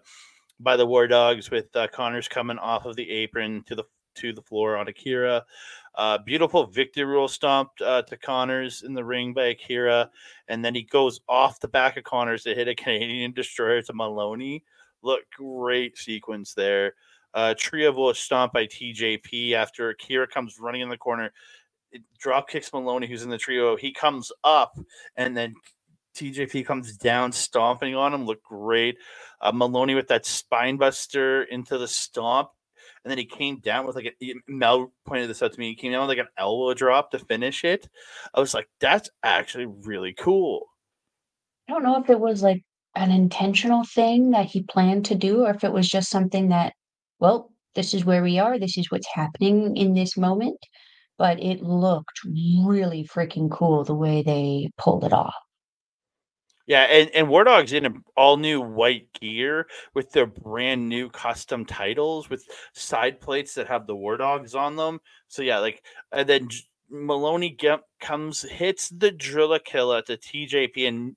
by 0.60 0.76
the 0.76 0.86
War 0.86 1.08
Dogs 1.08 1.50
with 1.50 1.74
uh, 1.74 1.88
Connors 1.88 2.28
coming 2.28 2.58
off 2.58 2.84
of 2.84 2.96
the 2.96 3.10
apron 3.10 3.64
to 3.66 3.74
the 3.74 3.84
to 4.14 4.32
the 4.32 4.42
floor 4.42 4.76
on 4.76 4.88
Akira. 4.88 5.44
Uh, 5.94 6.18
beautiful 6.18 6.66
victory 6.66 7.04
rule 7.04 7.28
stomped 7.28 7.80
uh, 7.82 8.02
to 8.02 8.16
Connors 8.16 8.82
in 8.82 8.94
the 8.94 9.04
ring 9.04 9.34
by 9.34 9.46
Akira, 9.46 10.10
and 10.48 10.64
then 10.64 10.74
he 10.74 10.82
goes 10.82 11.20
off 11.28 11.60
the 11.60 11.68
back 11.68 11.96
of 11.96 12.04
Connors 12.04 12.44
to 12.44 12.54
hit 12.54 12.68
a 12.68 12.74
Canadian 12.76 13.32
destroyer 13.32 13.82
to 13.82 13.92
Moloney. 13.92 14.64
Look, 15.02 15.20
great 15.36 15.98
sequence 15.98 16.54
there. 16.54 16.94
Uh, 17.34 17.54
trio 17.56 17.92
will 17.92 18.14
stomp 18.14 18.52
by 18.52 18.66
TJP 18.66 19.52
after 19.52 19.90
Akira 19.90 20.26
comes 20.26 20.58
running 20.58 20.82
in 20.82 20.88
the 20.88 20.98
corner. 20.98 21.32
It 21.90 22.02
drop 22.18 22.48
kicks 22.48 22.72
Moloney, 22.72 23.06
who's 23.06 23.22
in 23.22 23.30
the 23.30 23.38
trio. 23.38 23.76
He 23.76 23.92
comes 23.92 24.30
up, 24.44 24.78
and 25.16 25.36
then 25.36 25.54
TJP 26.14 26.66
comes 26.66 26.96
down, 26.96 27.32
stomping 27.32 27.94
on 27.94 28.14
him. 28.14 28.24
Look 28.24 28.42
great. 28.42 28.98
Uh, 29.40 29.52
Moloney 29.52 29.94
with 29.94 30.08
that 30.08 30.26
spine 30.26 30.76
buster 30.76 31.42
into 31.44 31.78
the 31.78 31.88
stomp. 31.88 32.50
And 33.04 33.10
then 33.10 33.18
he 33.18 33.24
came 33.24 33.58
down 33.58 33.86
with 33.86 33.96
like 33.96 34.14
a 34.22 34.34
Mel 34.46 34.92
pointed 35.06 35.28
this 35.28 35.42
out 35.42 35.52
to 35.52 35.58
me. 35.58 35.68
He 35.70 35.74
came 35.74 35.92
down 35.92 36.06
with 36.06 36.16
like 36.16 36.24
an 36.24 36.32
elbow 36.38 36.72
drop 36.74 37.10
to 37.10 37.18
finish 37.18 37.64
it. 37.64 37.88
I 38.34 38.40
was 38.40 38.54
like, 38.54 38.68
that's 38.80 39.10
actually 39.22 39.66
really 39.66 40.12
cool. 40.12 40.66
I 41.68 41.72
don't 41.72 41.82
know 41.82 42.00
if 42.00 42.10
it 42.10 42.20
was 42.20 42.42
like 42.42 42.62
an 42.94 43.10
intentional 43.10 43.84
thing 43.84 44.30
that 44.30 44.46
he 44.46 44.62
planned 44.62 45.04
to 45.06 45.14
do 45.14 45.44
or 45.44 45.50
if 45.50 45.64
it 45.64 45.72
was 45.72 45.88
just 45.88 46.10
something 46.10 46.48
that, 46.50 46.74
well, 47.18 47.50
this 47.74 47.94
is 47.94 48.04
where 48.04 48.22
we 48.22 48.38
are. 48.38 48.58
This 48.58 48.78
is 48.78 48.90
what's 48.90 49.08
happening 49.12 49.76
in 49.76 49.94
this 49.94 50.16
moment. 50.16 50.58
But 51.18 51.42
it 51.42 51.62
looked 51.62 52.20
really 52.24 53.08
freaking 53.12 53.50
cool 53.50 53.84
the 53.84 53.94
way 53.94 54.22
they 54.22 54.70
pulled 54.76 55.04
it 55.04 55.12
off. 55.12 55.34
Yeah, 56.72 56.84
and, 56.84 57.10
and 57.10 57.28
War 57.28 57.44
Dog's 57.44 57.74
in 57.74 58.02
all 58.16 58.38
new 58.38 58.58
white 58.58 59.12
gear 59.12 59.66
with 59.92 60.10
their 60.10 60.24
brand 60.24 60.88
new 60.88 61.10
custom 61.10 61.66
titles 61.66 62.30
with 62.30 62.48
side 62.72 63.20
plates 63.20 63.52
that 63.56 63.66
have 63.66 63.86
the 63.86 63.94
War 63.94 64.16
Dogs 64.16 64.54
on 64.54 64.74
them. 64.76 64.98
So 65.28 65.42
yeah, 65.42 65.58
like 65.58 65.82
and 66.12 66.26
then 66.26 66.48
Moloney 66.88 67.50
get, 67.50 67.80
comes 68.00 68.40
hits 68.40 68.88
the 68.88 69.12
Drilla 69.12 69.62
Killer 69.62 70.00
to 70.00 70.16
TJP, 70.16 70.88
and 70.88 71.14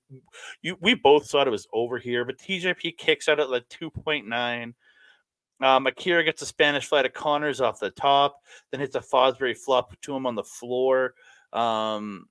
you 0.60 0.76
we 0.82 0.92
both 0.92 1.30
thought 1.30 1.46
it 1.46 1.52
was 1.52 1.66
over 1.72 1.96
here, 1.96 2.26
but 2.26 2.36
TJP 2.36 2.98
kicks 2.98 3.26
out 3.26 3.40
at 3.40 3.48
like 3.48 3.66
two 3.70 3.88
point 3.88 4.28
nine. 4.28 4.74
Um, 5.62 5.86
Akira 5.86 6.22
gets 6.22 6.42
a 6.42 6.46
Spanish 6.46 6.84
fly 6.84 7.00
to 7.00 7.08
Connors 7.08 7.62
off 7.62 7.80
the 7.80 7.88
top, 7.88 8.42
then 8.70 8.80
hits 8.80 8.94
a 8.94 9.00
Fosbury 9.00 9.56
flop 9.56 9.98
to 10.02 10.14
him 10.14 10.26
on 10.26 10.34
the 10.34 10.44
floor. 10.44 11.14
Um, 11.54 12.26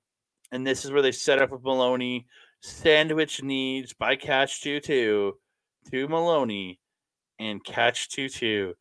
and 0.52 0.64
this 0.64 0.84
is 0.84 0.92
where 0.92 1.02
they 1.02 1.10
set 1.10 1.42
up 1.42 1.50
with 1.50 1.64
Moloney. 1.64 2.26
Sandwich 2.66 3.44
needs 3.44 3.92
by 3.92 4.16
Catch 4.16 4.60
2 4.62 4.80
2 4.80 5.34
to 5.92 6.08
Moloney 6.08 6.80
and 7.38 7.62
Catch 7.64 8.08
2 8.08 8.28
2 8.28 8.74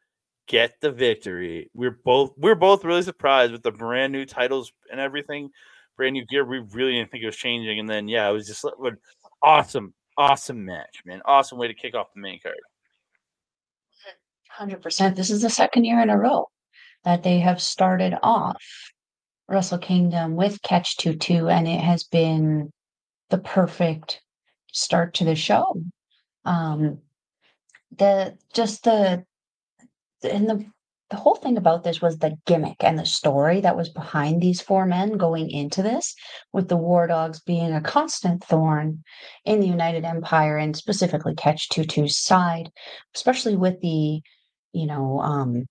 get 0.47 0.73
the 0.81 0.91
victory. 0.91 1.69
We're 1.75 1.99
both 2.03 2.31
we're 2.35 2.55
both 2.55 2.83
really 2.83 3.03
surprised 3.03 3.51
with 3.51 3.61
the 3.61 3.71
brand 3.71 4.11
new 4.11 4.25
titles 4.25 4.71
and 4.91 4.99
everything, 4.99 5.51
brand 5.97 6.13
new 6.13 6.25
gear. 6.25 6.45
We 6.45 6.63
really 6.71 6.93
didn't 6.93 7.11
think 7.11 7.23
it 7.23 7.27
was 7.27 7.35
changing. 7.35 7.79
And 7.79 7.87
then 7.87 8.07
yeah, 8.07 8.27
it 8.27 8.33
was 8.33 8.47
just 8.47 8.63
an 8.63 8.97
awesome, 9.43 9.93
awesome 10.17 10.65
match, 10.65 11.03
man. 11.05 11.21
Awesome 11.23 11.59
way 11.59 11.67
to 11.67 11.75
kick 11.75 11.93
off 11.93 12.07
the 12.15 12.21
main 12.21 12.39
card. 12.41 12.55
100%. 14.59 15.15
This 15.15 15.29
is 15.29 15.43
the 15.43 15.49
second 15.49 15.83
year 15.83 16.01
in 16.01 16.09
a 16.09 16.17
row 16.17 16.49
that 17.03 17.21
they 17.21 17.39
have 17.39 17.61
started 17.61 18.17
off 18.23 18.63
Wrestle 19.47 19.77
Kingdom 19.77 20.35
with 20.35 20.59
Catch 20.63 20.97
2 20.97 21.17
2, 21.17 21.49
and 21.49 21.67
it 21.67 21.81
has 21.81 22.03
been 22.03 22.71
the 23.29 23.37
perfect 23.37 24.21
start 24.71 25.15
to 25.15 25.25
the 25.25 25.35
show. 25.35 25.81
Um, 26.43 26.99
the 27.97 28.37
just 28.53 28.83
the 28.83 29.25
and 30.23 30.49
the 30.49 30.65
the 31.11 31.17
whole 31.17 31.35
thing 31.35 31.55
about 31.55 31.83
this 31.83 32.01
was 32.01 32.17
the 32.17 32.35
gimmick 32.47 32.83
and 32.83 32.97
the 32.97 33.05
story 33.05 33.61
that 33.61 33.77
was 33.77 33.89
behind 33.89 34.41
these 34.41 34.59
four 34.59 34.87
men 34.87 35.17
going 35.17 35.51
into 35.51 35.83
this, 35.83 36.15
with 36.51 36.67
the 36.67 36.77
War 36.77 37.05
Dogs 37.05 37.39
being 37.41 37.73
a 37.73 37.81
constant 37.81 38.43
thorn 38.43 39.03
in 39.45 39.59
the 39.59 39.67
United 39.67 40.03
Empire 40.03 40.57
and 40.57 40.75
specifically 40.75 41.35
Catch 41.35 41.69
22's 41.69 42.17
side, 42.17 42.71
especially 43.13 43.55
with 43.55 43.79
the, 43.81 44.21
you 44.73 44.87
know, 44.87 45.19
um, 45.19 45.67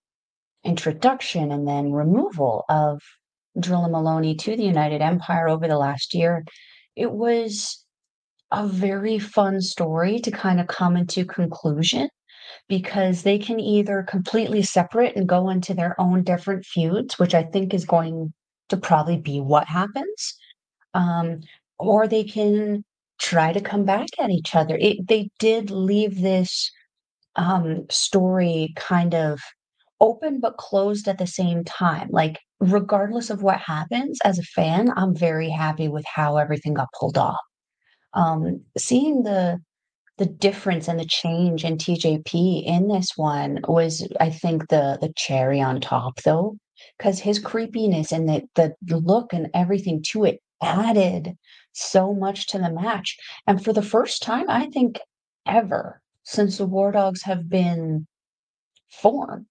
introduction 0.63 1.51
and 1.51 1.67
then 1.67 1.93
removal 1.93 2.65
of 2.69 3.03
Drilla 3.59 3.91
Moloney 3.91 4.37
to 4.37 4.57
the 4.57 4.65
United 4.65 5.03
Empire 5.03 5.49
over 5.49 5.67
the 5.67 5.79
last 5.79 6.15
year. 6.15 6.45
It 6.97 7.11
was 7.11 7.85
a 8.51 8.67
very 8.67 9.19
fun 9.19 9.61
story 9.61 10.19
to 10.21 10.31
kind 10.31 10.61
of 10.61 10.67
come 10.67 10.97
into 10.97 11.25
conclusion 11.25 12.09
because 12.69 13.23
they 13.23 13.39
can 13.39 13.59
either 13.59 14.03
completely 14.03 14.63
separate 14.63 15.17
and 15.17 15.29
go 15.29 15.49
into 15.49 15.75
their 15.75 16.01
own 16.01 16.23
different 16.23 16.65
feuds, 16.65 17.19
which 17.19 17.35
I 17.35 17.43
think 17.43 17.75
is 17.75 17.85
going 17.85 18.33
to 18.69 18.77
probably 18.77 19.19
be 19.19 19.41
what 19.41 19.67
happens, 19.67 20.37
um, 20.95 21.41
or 21.79 22.07
they 22.07 22.25
can 22.25 22.85
try 23.19 23.53
to 23.53 23.61
come 23.61 23.85
back 23.85 24.09
at 24.19 24.31
each 24.31 24.55
other. 24.55 24.77
It, 24.77 25.07
they 25.09 25.31
did 25.39 25.71
leave 25.71 26.21
this 26.21 26.71
um, 27.37 27.87
story 27.91 28.73
kind 28.77 29.15
of 29.15 29.41
open 30.01 30.41
but 30.41 30.57
closed 30.57 31.09
at 31.09 31.19
the 31.19 31.27
same 31.27 31.65
time. 31.65 32.09
Like, 32.11 32.39
regardless 32.61 33.31
of 33.31 33.43
what 33.43 33.59
happens, 33.59 34.19
as 34.25 34.39
a 34.39 34.43
fan, 34.43 34.93
I'm 34.97 35.15
very 35.15 35.51
happy 35.51 35.89
with 35.89 36.05
how 36.07 36.37
everything 36.37 36.75
got 36.75 36.89
pulled 36.99 37.19
off. 37.19 37.41
Um, 38.15 38.63
seeing 38.77 39.23
the 39.23 39.61
the 40.17 40.27
difference 40.27 40.87
and 40.87 41.01
the 41.01 41.05
change 41.05 41.65
in 41.65 41.77
TJP 41.77 42.65
in 42.65 42.87
this 42.87 43.17
one 43.17 43.59
was, 43.67 44.07
I 44.21 44.31
think, 44.31 44.69
the 44.69 44.99
the 45.01 45.13
cherry 45.17 45.61
on 45.61 45.81
top, 45.81 46.23
though, 46.23 46.57
because 46.99 47.19
his 47.19 47.39
creepiness 47.39 48.13
and 48.13 48.29
the 48.29 48.75
the 48.83 48.99
look 48.99 49.33
and 49.33 49.51
everything 49.55 50.03
to 50.11 50.25
it 50.25 50.41
added 50.63 51.37
so 51.73 52.15
much 52.15 52.47
to 52.49 52.59
the 52.59 52.71
match. 52.71 53.17
And 53.47 53.63
for 53.63 53.73
the 53.73 53.83
first 53.83 54.23
time, 54.23 54.49
I 54.49 54.67
think 54.71 55.01
ever 55.47 56.01
since 56.23 56.59
the 56.59 56.67
War 56.67 56.93
Dogs 56.93 57.23
have 57.23 57.49
been 57.49 58.07
formed, 58.91 59.47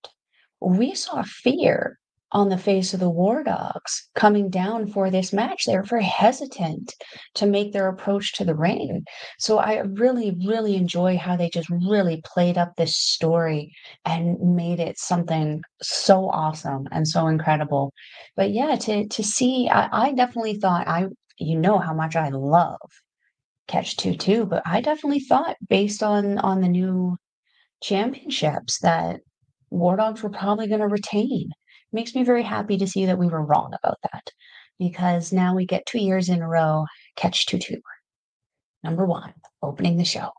we 0.62 0.95
saw 0.95 1.24
fear 1.24 2.00
on 2.34 2.50
the 2.50 2.58
face 2.58 2.94
of 2.94 3.00
the 3.00 3.10
War 3.10 3.44
Dogs 3.44 4.10
coming 4.16 4.50
down 4.50 4.88
for 4.88 5.10
this 5.10 5.32
match. 5.32 5.66
They 5.66 5.75
were 5.75 5.84
very 5.84 6.04
hesitant 6.04 6.94
to 7.36 7.46
make 7.46 7.72
their 7.72 7.88
approach 7.88 8.34
to 8.34 8.44
the 8.46 8.56
ring. 8.56 9.04
So 9.40 9.60
I 9.60 9.78
really, 9.80 10.36
really 10.46 10.75
enjoy 10.75 11.18
how 11.18 11.38
they 11.38 11.50
just 11.50 11.70
really 11.70 12.22
played 12.25 12.58
up 12.58 12.75
this 12.75 12.98
story 12.98 13.72
and 14.04 14.38
made 14.40 14.80
it 14.80 14.98
something 14.98 15.62
so 15.82 16.30
awesome 16.30 16.88
and 16.92 17.08
so 17.08 17.28
incredible. 17.28 17.94
But 18.36 18.52
yeah, 18.52 18.75
to 18.78 19.08
to 19.08 19.24
see, 19.24 19.70
I, 19.70 20.08
I 20.08 20.13
definitely 20.13 20.56
thought 20.56 20.88
I, 20.88 21.06
you 21.38 21.60
know, 21.60 21.78
how 21.78 21.94
much 21.94 22.16
I 22.16 22.30
love 22.30 22.80
Catch 23.68 23.98
Two 23.98 24.16
Two, 24.16 24.46
but 24.46 24.63
I 24.66 24.82
definitely 24.82 25.20
thought 25.22 25.58
based 25.70 26.02
on 26.02 26.40
on 26.40 26.62
the 26.62 26.70
new 26.70 27.18
championships 27.82 28.80
that 28.80 29.22
War 29.70 29.98
Dogs 29.98 30.24
were 30.24 30.30
probably 30.30 30.68
going 30.68 30.82
to 30.82 30.88
retain 30.88 31.50
makes 31.94 32.16
me 32.16 32.24
very 32.24 32.44
happy 32.44 32.78
to 32.78 32.88
see 32.88 33.06
that 33.06 33.18
we 33.18 33.28
were 33.28 33.44
wrong 33.44 33.74
about 33.82 33.98
that 34.12 34.32
because 34.80 35.32
now 35.32 35.56
we 35.56 35.66
get 35.66 35.86
two 35.86 36.00
years 36.00 36.30
in 36.30 36.42
a 36.42 36.48
row 36.48 36.86
catch 37.16 37.46
two 37.46 37.60
two. 37.60 37.82
Number 38.84 39.06
one 39.06 39.34
opening 39.62 39.98
the 39.98 40.04
show. 40.04 40.30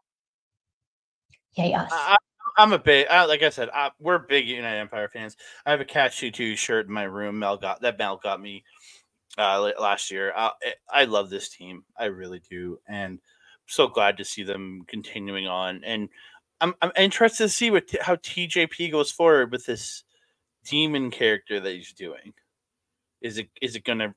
Yay 1.57 1.73
us. 1.73 1.91
I, 1.93 2.17
am 2.59 2.73
a 2.73 2.79
big 2.79 3.07
I, 3.09 3.25
like 3.25 3.43
i 3.43 3.49
said 3.51 3.71
I, 3.73 3.91
we're 4.01 4.19
big 4.19 4.49
united 4.49 4.79
empire 4.79 5.09
fans. 5.09 5.37
I 5.65 5.71
have 5.71 5.81
a 5.81 5.85
catch 5.85 6.19
two 6.19 6.31
two 6.31 6.57
shirt 6.57 6.87
in 6.87 6.93
my 6.93 7.05
room 7.05 7.39
mel 7.39 7.57
got 7.57 7.81
that 7.83 7.99
mel 7.99 8.21
got 8.23 8.41
me 8.41 8.65
uh, 9.37 9.73
last 9.81 10.11
year. 10.11 10.33
I, 10.37 10.53
I 10.93 11.05
love 11.05 11.31
this 11.31 11.49
team. 11.49 11.85
I 11.97 12.07
really 12.07 12.43
do 12.51 12.79
and 12.89 13.21
so 13.67 13.89
glad 13.89 14.17
to 14.19 14.25
see 14.25 14.43
them 14.43 14.85
continuing 14.87 15.47
on. 15.47 15.83
And 15.85 16.09
i'm, 16.61 16.75
I'm 16.83 16.93
interested 16.97 17.45
to 17.45 17.49
see 17.49 17.71
what 17.71 17.91
how 18.01 18.17
tjp 18.17 18.91
goes 18.93 19.11
forward 19.11 19.51
with 19.51 19.67
this 19.67 20.05
demon 20.65 21.11
character 21.11 21.61
that 21.61 21.73
he's 21.73 21.93
doing? 21.93 22.33
Is 23.21 23.39
it 23.39 23.49
is 23.63 23.77
it 23.77 23.85
gonna? 23.85 24.15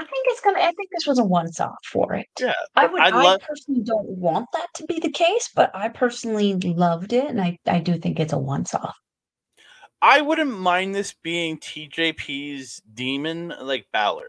I 0.00 0.04
think 0.04 0.26
it's 0.28 0.40
gonna. 0.40 0.60
I 0.60 0.72
think 0.72 0.88
this 0.92 1.06
was 1.06 1.18
a 1.18 1.24
once 1.24 1.60
off 1.60 1.76
for 1.84 2.14
it. 2.14 2.28
Yeah, 2.40 2.54
I 2.76 2.86
would. 2.86 3.00
I, 3.00 3.10
love, 3.10 3.40
I 3.42 3.46
personally 3.46 3.82
don't 3.82 4.08
want 4.08 4.46
that 4.52 4.68
to 4.76 4.84
be 4.86 5.00
the 5.00 5.10
case, 5.10 5.50
but 5.54 5.70
I 5.74 5.88
personally 5.88 6.54
loved 6.54 7.12
it, 7.12 7.26
and 7.26 7.40
I 7.40 7.58
I 7.66 7.80
do 7.80 7.98
think 7.98 8.18
it's 8.18 8.32
a 8.32 8.38
once 8.38 8.74
off. 8.74 8.96
I 10.00 10.20
wouldn't 10.20 10.56
mind 10.56 10.94
this 10.94 11.14
being 11.22 11.58
TJP's 11.58 12.80
demon 12.94 13.52
like 13.60 13.86
Balor, 13.92 14.28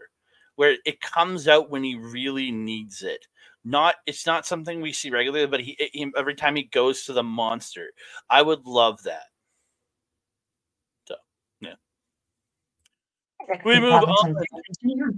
where 0.56 0.76
it 0.84 1.00
comes 1.00 1.46
out 1.46 1.70
when 1.70 1.84
he 1.84 1.94
really 1.94 2.50
needs 2.50 3.02
it. 3.02 3.24
Not 3.64 3.94
it's 4.06 4.26
not 4.26 4.46
something 4.46 4.80
we 4.80 4.92
see 4.92 5.10
regularly, 5.10 5.46
but 5.46 5.60
he, 5.60 5.76
he 5.92 6.10
every 6.16 6.34
time 6.34 6.56
he 6.56 6.64
goes 6.64 7.04
to 7.04 7.12
the 7.12 7.22
monster. 7.22 7.90
I 8.28 8.42
would 8.42 8.66
love 8.66 9.02
that. 9.04 9.29
We 13.64 13.80
move 13.80 13.92
on. 13.92 14.36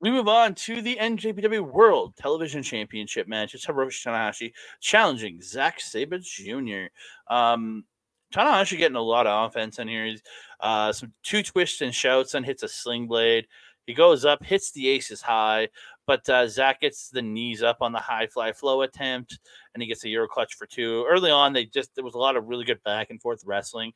We 0.00 0.12
move 0.12 0.28
on 0.28 0.54
to 0.54 0.80
the 0.80 0.96
NJPW 1.00 1.72
World 1.72 2.14
Television 2.16 2.62
Championship 2.62 3.26
match. 3.26 3.56
It's 3.56 3.66
Hiroshi 3.66 4.06
Tanahashi 4.06 4.52
challenging 4.80 5.42
Zack 5.42 5.80
Sabre 5.80 6.20
Jr. 6.20 6.84
Um, 7.28 7.84
Tanahashi 8.32 8.78
getting 8.78 8.96
a 8.96 9.02
lot 9.02 9.26
of 9.26 9.48
offense 9.48 9.80
in 9.80 9.88
here. 9.88 10.06
He's 10.06 10.22
uh, 10.60 10.92
some 10.92 11.12
two 11.24 11.42
twists 11.42 11.80
and 11.80 11.92
shouts 11.92 12.34
and 12.34 12.46
hits 12.46 12.62
a 12.62 12.68
sling 12.68 13.08
blade. 13.08 13.48
He 13.88 13.94
goes 13.94 14.24
up, 14.24 14.44
hits 14.44 14.70
the 14.70 14.86
aces 14.88 15.20
high, 15.20 15.68
but 16.06 16.28
uh, 16.28 16.46
Zack 16.46 16.82
gets 16.82 17.08
the 17.08 17.22
knees 17.22 17.62
up 17.64 17.78
on 17.80 17.90
the 17.90 17.98
high 17.98 18.28
fly 18.28 18.52
flow 18.52 18.82
attempt, 18.82 19.40
and 19.74 19.82
he 19.82 19.88
gets 19.88 20.04
a 20.04 20.08
Euro 20.10 20.28
clutch 20.28 20.54
for 20.54 20.66
two. 20.66 21.06
Early 21.08 21.32
on, 21.32 21.52
they 21.52 21.64
just 21.64 21.94
there 21.96 22.04
was 22.04 22.14
a 22.14 22.18
lot 22.18 22.36
of 22.36 22.46
really 22.46 22.64
good 22.64 22.82
back 22.84 23.10
and 23.10 23.20
forth 23.20 23.42
wrestling. 23.44 23.92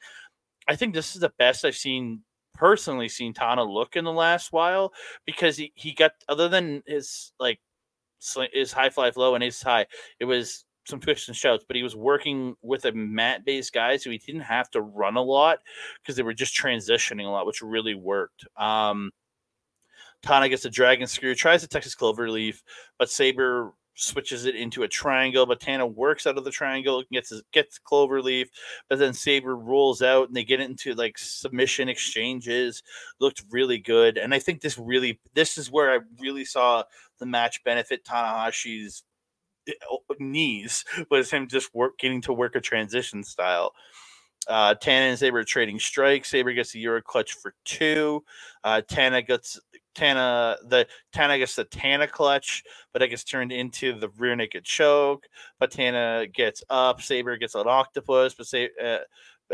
I 0.67 0.75
think 0.75 0.95
this 0.95 1.15
is 1.15 1.21
the 1.21 1.33
best 1.39 1.65
I've 1.65 1.77
seen 1.77 2.23
personally 2.55 3.09
seen 3.09 3.33
Tana 3.33 3.65
look 3.65 3.97
in 3.97 4.05
the 4.05 4.13
last 4.13 4.53
while 4.53 4.93
because 5.27 5.57
he, 5.57 5.73
he 5.75 5.93
got 5.93 6.13
other 6.29 6.49
than 6.49 6.83
his 6.87 7.33
like 7.39 7.59
his 8.53 8.73
high 8.73 8.91
fly 8.91 9.11
flow 9.11 9.35
and 9.35 9.43
his 9.43 9.63
high, 9.63 9.87
it 10.21 10.25
was 10.25 10.65
some 10.85 11.01
twists 11.01 11.29
and 11.29 11.37
shouts, 11.37 11.65
but 11.67 11.77
he 11.77 11.83
was 11.83 11.95
working 11.95 12.55
with 12.63 12.85
a 12.85 12.93
mat 12.93 13.45
based 13.45 13.73
guy, 13.73 13.97
so 13.97 14.11
he 14.11 14.19
didn't 14.19 14.43
have 14.43 14.71
to 14.71 14.81
run 14.81 15.17
a 15.17 15.23
lot 15.23 15.59
because 16.01 16.17
they 16.17 16.23
were 16.23 16.35
just 16.35 16.57
transitioning 16.57 17.27
a 17.27 17.31
lot, 17.31 17.47
which 17.47 17.63
really 17.63 17.95
worked. 17.95 18.45
Um, 18.57 19.11
Tana 20.23 20.49
gets 20.49 20.65
a 20.65 20.71
dragon 20.71 21.07
screw, 21.07 21.35
tries 21.35 21.63
the 21.63 21.69
Texas 21.69 21.95
clover 21.95 22.31
leaf, 22.31 22.63
but 22.99 23.11
Sabre 23.11 23.73
switches 24.03 24.45
it 24.45 24.57
into 24.57 24.83
a 24.83 24.89
triangle, 24.89 25.47
but 25.47 25.61
Tana 25.61 25.87
works 25.87 26.27
out 26.27 26.39
of 26.39 26.45
the 26.45 26.51
triangle, 26.51 27.03
gets 27.11 27.31
his, 27.31 27.43
gets 27.53 27.79
Cloverleaf, 27.79 28.49
but 28.89 28.99
then 28.99 29.15
Sabre 29.15 29.57
rolls 29.57 30.03
out 30.03 30.29
and 30.29 30.37
they 30.37 30.45
get 30.45 30.61
into 30.61 30.95
like 30.95 31.19
submission 31.19 31.89
exchanges. 31.89 32.83
Looked 33.21 33.45
really 33.51 33.79
good. 33.79 34.19
And 34.19 34.35
I 34.35 34.39
think 34.39 34.61
this 34.61 34.79
really 34.79 35.21
this 35.35 35.59
is 35.59 35.71
where 35.71 35.93
I 35.93 35.99
really 36.21 36.45
saw 36.45 36.85
the 37.19 37.27
match 37.27 37.63
benefit 37.65 38.05
Tanahashi's 38.05 39.05
eh, 39.69 39.73
knees 40.19 40.85
was 41.11 41.31
him 41.31 41.49
just 41.49 41.75
work 41.75 41.99
getting 41.99 42.21
to 42.23 42.33
work 42.33 42.57
a 42.57 42.61
transition 42.61 43.23
style. 43.25 43.73
Uh, 44.49 44.75
Tana 44.75 45.07
and 45.07 45.19
Sabre 45.19 45.45
trading 45.45 45.79
strikes. 45.79 46.31
Sabre 46.31 46.53
gets 46.53 46.75
a 46.75 46.79
Euro 46.81 47.01
clutch 47.01 47.35
for 47.35 47.55
two. 47.65 48.25
Uh, 48.65 48.81
Tana 48.81 49.23
gets 49.23 49.61
Tana 49.95 50.57
the 50.69 50.87
Tana 51.13 51.39
gets 51.39 51.57
the 51.57 51.65
Tana 51.65 52.07
clutch, 52.07 52.63
but 52.93 53.03
it 53.03 53.09
gets 53.09 53.25
turned 53.25 53.53
into 53.53 53.99
the 53.99 54.09
rear 54.19 54.37
naked 54.37 54.65
choke. 54.65 55.27
But 55.59 55.71
Tana 55.71 56.27
gets 56.33 56.63
up, 56.71 57.03
Sabre 57.03 57.37
gets 57.37 57.55
an 57.55 57.67
octopus, 57.67 58.35
but 58.35 58.47
say 58.47 58.71
uh, 58.83 58.99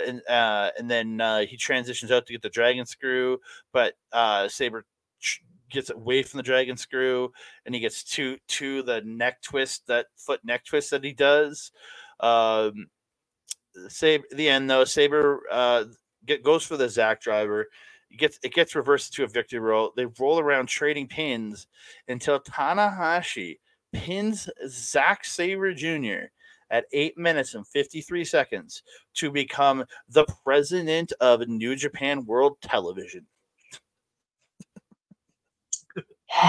and 0.07 0.22
uh, 0.29 0.70
and 0.79 0.90
then 0.90 1.20
uh, 1.20 1.40
he 1.40 1.57
transitions 1.57 2.11
out 2.11 2.27
to 2.27 2.33
get 2.33 2.42
the 2.42 2.48
dragon 2.48 2.87
screw, 2.87 3.38
but 3.72 3.94
uh, 4.12 4.48
Sabre 4.48 4.85
gets 5.70 5.90
away 5.90 6.22
from 6.22 6.38
the 6.38 6.42
dragon 6.42 6.77
screw, 6.77 7.31
and 7.66 7.74
he 7.74 7.81
gets 7.81 8.05
to 8.05 8.37
to 8.48 8.83
the 8.83 9.03
neck 9.03 9.42
twist, 9.42 9.87
that 9.87 10.07
foot 10.16 10.40
neck 10.44 10.64
twist 10.64 10.90
that 10.90 11.05
he 11.05 11.12
does. 11.12 11.72
Um, 12.20 12.88
Sabre, 13.88 14.24
the 14.33 14.48
end 14.48 14.70
though, 14.70 14.85
Sabre 14.85 15.42
uh, 15.51 15.85
get, 16.27 16.42
goes 16.42 16.64
for 16.64 16.77
the 16.77 16.88
Zack 16.88 17.20
driver 17.20 17.68
it 18.11 18.18
gets 18.18 18.38
it 18.42 18.53
gets 18.53 18.75
reversed 18.75 19.12
to 19.14 19.25
a 19.25 19.29
victory 19.29 19.59
roll. 19.59 19.92
They 19.97 20.07
roll 20.18 20.38
around 20.40 20.66
trading 20.66 21.09
pins 21.09 21.66
until 22.09 22.40
Tanahashi 22.40 23.59
pins 23.92 24.49
Zack 24.68 25.25
Sabre 25.25 25.73
Jr. 25.75 26.31
at 26.71 26.85
eight 26.92 27.16
minutes 27.18 27.55
and 27.55 27.66
53 27.66 28.25
seconds 28.25 28.83
to 29.14 29.31
become 29.31 29.85
the 30.09 30.27
president 30.44 31.12
of 31.21 31.49
New 31.49 31.77
Japan 31.77 32.25
World 32.25 32.57
Television. 32.62 33.27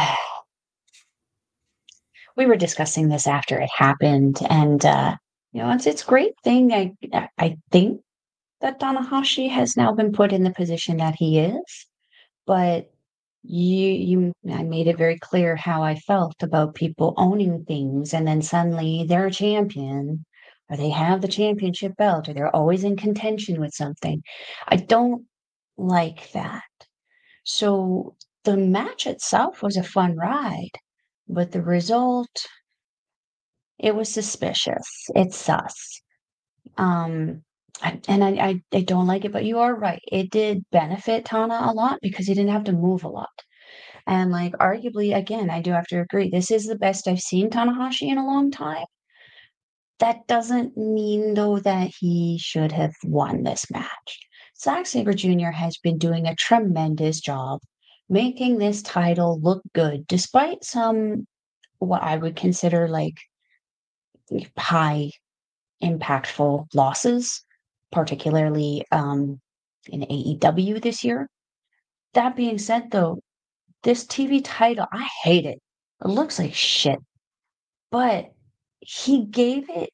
we 2.36 2.46
were 2.46 2.56
discussing 2.56 3.10
this 3.10 3.28
after 3.28 3.60
it 3.60 3.70
happened, 3.76 4.40
and 4.50 4.86
uh, 4.86 5.16
you 5.52 5.62
know, 5.62 5.72
it's 5.72 5.88
it's 5.88 6.04
great 6.04 6.34
thing. 6.44 6.72
I 6.72 6.96
I 7.38 7.58
think 7.72 8.02
that 8.62 8.80
Tanahashi 8.80 9.50
has 9.50 9.78
now 9.78 9.94
been 9.94 10.12
put 10.12 10.34
in 10.34 10.44
the 10.44 10.52
position 10.52 10.98
that 10.98 11.16
he 11.18 11.40
is, 11.40 11.88
but 12.46 12.92
you 13.44 13.88
you 13.88 14.34
I 14.52 14.64
made 14.64 14.88
it 14.88 14.98
very 14.98 15.18
clear 15.18 15.56
how 15.56 15.82
I 15.82 15.96
felt 15.96 16.44
about 16.44 16.76
people 16.76 17.14
owning 17.18 17.64
things 17.66 18.14
and 18.14 18.28
then 18.28 18.42
suddenly 18.42 19.06
they're 19.08 19.28
a 19.28 19.32
champion 19.32 20.26
or 20.70 20.78
they 20.78 20.90
have 20.90 21.22
the 21.22 21.28
championship 21.28 21.96
belt 21.96 22.28
or 22.28 22.34
they're 22.34 22.56
always 22.56 22.84
in 22.84 22.98
contention 22.98 23.60
with 23.62 23.74
something. 23.74 24.22
I 24.68 24.76
don't 24.76 25.26
like 25.78 26.32
that. 26.34 26.64
So 27.46 28.16
the 28.44 28.58
match 28.58 29.08
itself 29.08 29.64
was 29.64 29.78
a 29.78 29.84
fun 29.84 30.18
ride, 30.18 30.76
but 31.28 31.52
the 31.52 31.62
result 31.62 32.46
it 33.78 33.96
was 33.96 34.12
suspicious. 34.12 34.86
It's 35.16 35.38
sus. 35.38 36.02
Um 36.78 37.44
And 37.82 38.24
I, 38.24 38.30
I, 38.30 38.62
I 38.74 38.82
don't 38.82 39.08
like 39.08 39.26
it, 39.26 39.32
but 39.32 39.46
you 39.46 39.60
are 39.60 39.74
right. 39.74 40.02
It 40.12 40.32
did 40.32 40.66
benefit 40.72 41.26
Tana 41.26 41.62
a 41.64 41.74
lot 41.74 42.00
because 42.02 42.28
he 42.28 42.34
didn't 42.34 42.52
have 42.52 42.66
to 42.66 42.74
move 42.74 43.04
a 43.04 43.10
lot. 43.10 43.30
And 44.06 44.32
like 44.32 44.54
arguably, 44.54 45.16
again, 45.16 45.50
I 45.50 45.62
do 45.62 45.72
have 45.72 45.88
to 45.88 46.02
agree. 46.02 46.30
This 46.30 46.52
is 46.52 46.66
the 46.66 46.78
best 46.78 47.08
I've 47.08 47.20
seen 47.20 47.50
Tanahashi 47.50 48.10
in 48.10 48.18
a 48.18 48.26
long 48.26 48.52
time. 48.52 48.86
That 50.00 50.28
doesn't 50.28 50.78
mean 50.78 51.34
though 51.34 51.60
that 51.60 51.92
he 52.00 52.38
should 52.42 52.72
have 52.72 52.94
won 53.04 53.44
this 53.44 53.70
match. 53.70 54.20
Zack 54.60 54.86
Sabre 54.86 55.14
Jr. 55.14 55.52
has 55.52 55.78
been 55.78 55.98
doing 55.98 56.28
a 56.28 56.36
tremendous 56.36 57.22
job 57.22 57.60
making 58.10 58.58
this 58.58 58.82
title 58.82 59.40
look 59.42 59.62
good, 59.74 60.08
despite 60.08 60.64
some 60.64 61.28
what 61.78 62.02
I 62.02 62.18
would 62.18 62.36
consider 62.36 62.88
like 62.88 63.16
high 64.58 65.12
impactful 65.82 66.68
losses 66.74 67.44
particularly 67.92 68.86
um, 68.92 69.40
in 69.88 70.02
AEW 70.02 70.82
this 70.82 71.04
year. 71.04 71.28
That 72.14 72.36
being 72.36 72.58
said, 72.58 72.92
though, 72.92 73.20
this 73.84 74.06
TV 74.06 74.42
title, 74.44 74.88
I 74.92 75.08
hate 75.24 75.46
it. 75.46 75.60
It 76.04 76.08
looks 76.08 76.40
like 76.40 76.54
shit. 76.54 77.00
But 77.92 78.26
he 78.80 79.26
gave 79.26 79.70
it 79.70 79.90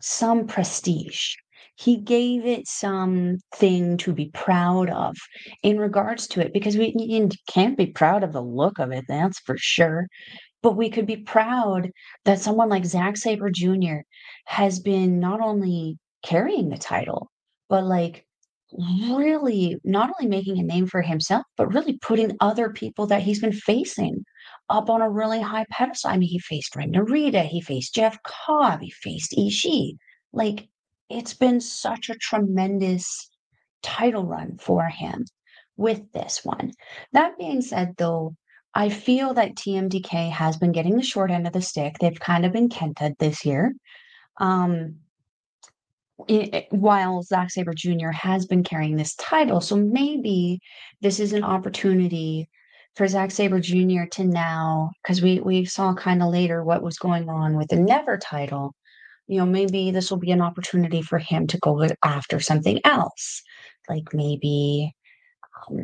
some 0.00 0.46
prestige. 0.46 1.34
He 1.76 1.96
gave 1.96 2.44
it 2.46 2.68
something 2.68 3.96
to 3.98 4.12
be 4.12 4.30
proud 4.30 4.90
of 4.90 5.16
in 5.62 5.78
regards 5.78 6.26
to 6.28 6.40
it 6.40 6.52
because 6.52 6.76
we 6.76 6.94
can't 7.48 7.76
be 7.76 7.86
proud 7.86 8.22
of 8.22 8.32
the 8.32 8.42
look 8.42 8.78
of 8.78 8.92
it, 8.92 9.04
that's 9.08 9.40
for 9.40 9.56
sure. 9.58 10.06
But 10.62 10.76
we 10.76 10.88
could 10.88 11.06
be 11.06 11.16
proud 11.16 11.90
that 12.24 12.38
someone 12.38 12.68
like 12.68 12.84
Zack 12.84 13.16
Sabre 13.16 13.50
Jr. 13.50 13.98
has 14.46 14.78
been 14.80 15.18
not 15.18 15.40
only 15.40 15.98
carrying 16.24 16.68
the 16.68 16.78
title, 16.78 17.30
but 17.68 17.84
like 17.84 18.26
really 19.06 19.78
not 19.84 20.10
only 20.18 20.28
making 20.28 20.58
a 20.58 20.62
name 20.62 20.86
for 20.86 21.02
himself, 21.02 21.44
but 21.56 21.72
really 21.72 21.98
putting 21.98 22.36
other 22.40 22.70
people 22.70 23.06
that 23.06 23.22
he's 23.22 23.40
been 23.40 23.52
facing 23.52 24.24
up 24.68 24.90
on 24.90 25.00
a 25.00 25.10
really 25.10 25.40
high 25.40 25.66
pedestal. 25.70 26.10
I 26.10 26.16
mean, 26.18 26.28
he 26.28 26.38
faced 26.38 26.74
Ren 26.74 26.92
Narita, 26.92 27.46
he 27.46 27.60
faced 27.60 27.94
Jeff 27.94 28.18
Cobb, 28.22 28.80
he 28.80 28.90
faced 28.90 29.32
Ishii. 29.32 29.96
Like, 30.32 30.68
it's 31.08 31.34
been 31.34 31.60
such 31.60 32.10
a 32.10 32.14
tremendous 32.14 33.30
title 33.82 34.24
run 34.24 34.58
for 34.58 34.86
him 34.86 35.24
with 35.76 36.00
this 36.12 36.40
one. 36.44 36.72
That 37.12 37.38
being 37.38 37.60
said, 37.60 37.94
though, 37.98 38.34
I 38.74 38.88
feel 38.88 39.34
that 39.34 39.54
TMDK 39.54 40.30
has 40.30 40.56
been 40.56 40.72
getting 40.72 40.96
the 40.96 41.02
short 41.02 41.30
end 41.30 41.46
of 41.46 41.52
the 41.52 41.62
stick. 41.62 41.96
They've 42.00 42.18
kind 42.18 42.44
of 42.44 42.52
been 42.52 42.68
kented 42.68 43.14
this 43.18 43.44
year. 43.44 43.74
Um, 44.38 44.96
it, 46.28 46.66
while 46.70 47.22
Zack 47.22 47.50
Sabre 47.50 47.74
Jr. 47.74 48.10
has 48.10 48.46
been 48.46 48.64
carrying 48.64 48.96
this 48.96 49.14
title. 49.16 49.60
So 49.60 49.76
maybe 49.76 50.60
this 51.00 51.20
is 51.20 51.32
an 51.32 51.44
opportunity 51.44 52.48
for 52.96 53.08
Zack 53.08 53.30
Sabre 53.30 53.60
Jr. 53.60 54.04
to 54.12 54.24
now, 54.24 54.90
because 55.02 55.20
we, 55.20 55.40
we 55.40 55.64
saw 55.64 55.94
kind 55.94 56.22
of 56.22 56.30
later 56.30 56.62
what 56.62 56.82
was 56.82 56.98
going 56.98 57.28
on 57.28 57.56
with 57.56 57.68
the 57.68 57.76
Never 57.76 58.16
title. 58.16 58.74
You 59.26 59.38
know, 59.38 59.46
maybe 59.46 59.90
this 59.90 60.10
will 60.10 60.18
be 60.18 60.30
an 60.30 60.42
opportunity 60.42 61.02
for 61.02 61.18
him 61.18 61.46
to 61.48 61.58
go 61.58 61.86
after 62.04 62.40
something 62.40 62.80
else, 62.84 63.42
like 63.88 64.12
maybe, 64.12 64.92
um, 65.68 65.78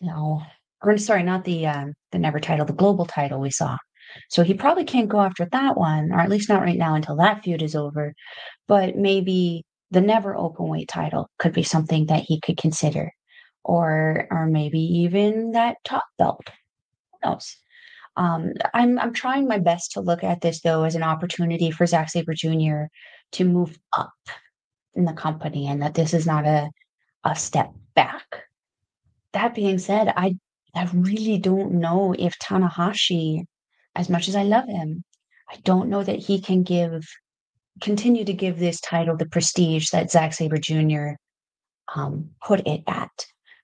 you 0.00 0.08
know, 0.08 0.42
or 0.82 0.96
sorry, 0.96 1.22
not 1.22 1.44
the 1.44 1.66
um, 1.66 1.92
the 2.12 2.18
Never 2.18 2.40
title, 2.40 2.66
the 2.66 2.72
Global 2.72 3.04
title 3.04 3.40
we 3.40 3.50
saw. 3.50 3.76
So 4.30 4.42
he 4.42 4.54
probably 4.54 4.84
can't 4.84 5.08
go 5.08 5.20
after 5.20 5.46
that 5.52 5.76
one, 5.76 6.12
or 6.12 6.18
at 6.20 6.30
least 6.30 6.48
not 6.48 6.62
right 6.62 6.78
now 6.78 6.94
until 6.94 7.16
that 7.16 7.42
feud 7.42 7.62
is 7.62 7.76
over. 7.76 8.14
But 8.66 8.96
maybe 8.96 9.64
the 9.90 10.00
never 10.00 10.36
open 10.36 10.68
weight 10.68 10.88
title 10.88 11.30
could 11.38 11.52
be 11.52 11.62
something 11.62 12.06
that 12.06 12.22
he 12.22 12.40
could 12.40 12.56
consider 12.56 13.12
or 13.64 14.26
or 14.30 14.46
maybe 14.46 14.80
even 14.80 15.52
that 15.52 15.76
top 15.84 16.04
belt 16.18 16.48
who 17.12 17.28
knows 17.30 17.56
um, 18.18 18.52
I'm 18.74 18.98
I'm 18.98 19.14
trying 19.14 19.46
my 19.46 19.58
best 19.58 19.92
to 19.92 20.00
look 20.00 20.24
at 20.24 20.40
this 20.40 20.60
though 20.60 20.82
as 20.82 20.96
an 20.96 21.04
opportunity 21.04 21.70
for 21.70 21.86
Zack 21.86 22.10
Sabre 22.10 22.34
Jr. 22.34 22.86
to 23.32 23.44
move 23.44 23.78
up 23.96 24.12
in 24.94 25.04
the 25.04 25.12
company 25.12 25.68
and 25.68 25.80
that 25.82 25.94
this 25.94 26.12
is 26.12 26.26
not 26.26 26.44
a 26.44 26.68
a 27.24 27.36
step 27.36 27.72
back. 27.94 28.44
That 29.32 29.54
being 29.54 29.78
said, 29.78 30.12
I 30.16 30.36
I 30.74 30.88
really 30.92 31.38
don't 31.38 31.74
know 31.74 32.12
if 32.18 32.36
Tanahashi, 32.38 33.44
as 33.94 34.08
much 34.08 34.26
as 34.28 34.34
I 34.34 34.42
love 34.42 34.66
him, 34.66 35.04
I 35.48 35.56
don't 35.62 35.88
know 35.88 36.02
that 36.02 36.18
he 36.18 36.40
can 36.40 36.64
give 36.64 37.06
continue 37.80 38.24
to 38.24 38.32
give 38.32 38.58
this 38.58 38.80
title 38.80 39.16
the 39.16 39.26
prestige 39.26 39.90
that 39.90 40.10
Zack 40.10 40.32
Sabre 40.32 40.58
Jr. 40.58 41.10
Um, 41.94 42.30
put 42.44 42.66
it 42.66 42.82
at. 42.86 43.10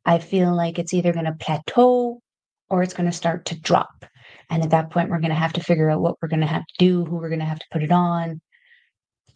I 0.04 0.18
feel 0.18 0.54
like 0.54 0.78
it's 0.78 0.94
either 0.94 1.12
going 1.12 1.24
to 1.24 1.36
plateau 1.38 2.20
or 2.68 2.82
it's 2.82 2.94
going 2.94 3.10
to 3.10 3.16
start 3.16 3.46
to 3.46 3.60
drop. 3.60 4.04
And 4.50 4.62
at 4.62 4.70
that 4.70 4.90
point, 4.90 5.10
we're 5.10 5.20
going 5.20 5.30
to 5.30 5.34
have 5.34 5.52
to 5.54 5.62
figure 5.62 5.90
out 5.90 6.00
what 6.00 6.16
we're 6.20 6.28
going 6.28 6.40
to 6.40 6.46
have 6.46 6.66
to 6.66 6.74
do, 6.78 7.04
who 7.04 7.16
we're 7.16 7.28
going 7.28 7.40
to 7.40 7.46
have 7.46 7.58
to 7.58 7.66
put 7.72 7.82
it 7.82 7.92
on 7.92 8.40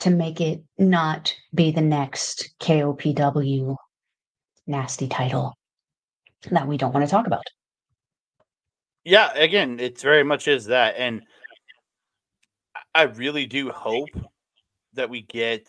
to 0.01 0.11
make 0.11 0.41
it 0.41 0.63
not 0.79 1.35
be 1.55 1.71
the 1.71 1.81
next 1.81 2.55
KOPW 2.61 3.77
nasty 4.67 5.09
title 5.09 5.57
that 6.51 6.69
we 6.69 6.77
don't 6.77 6.93
want 6.93 7.05
to 7.05 7.11
talk 7.11 7.27
about. 7.27 7.43
Yeah, 9.05 9.33
again, 9.35 9.81
it 9.81 10.01
very 10.01 10.23
much 10.23 10.47
is 10.47 10.67
that. 10.67 10.95
And 10.99 11.23
I 12.95 13.05
really 13.05 13.47
do 13.47 13.71
hope 13.71 14.11
that 14.99 15.11
we 15.11 15.23
get 15.23 15.67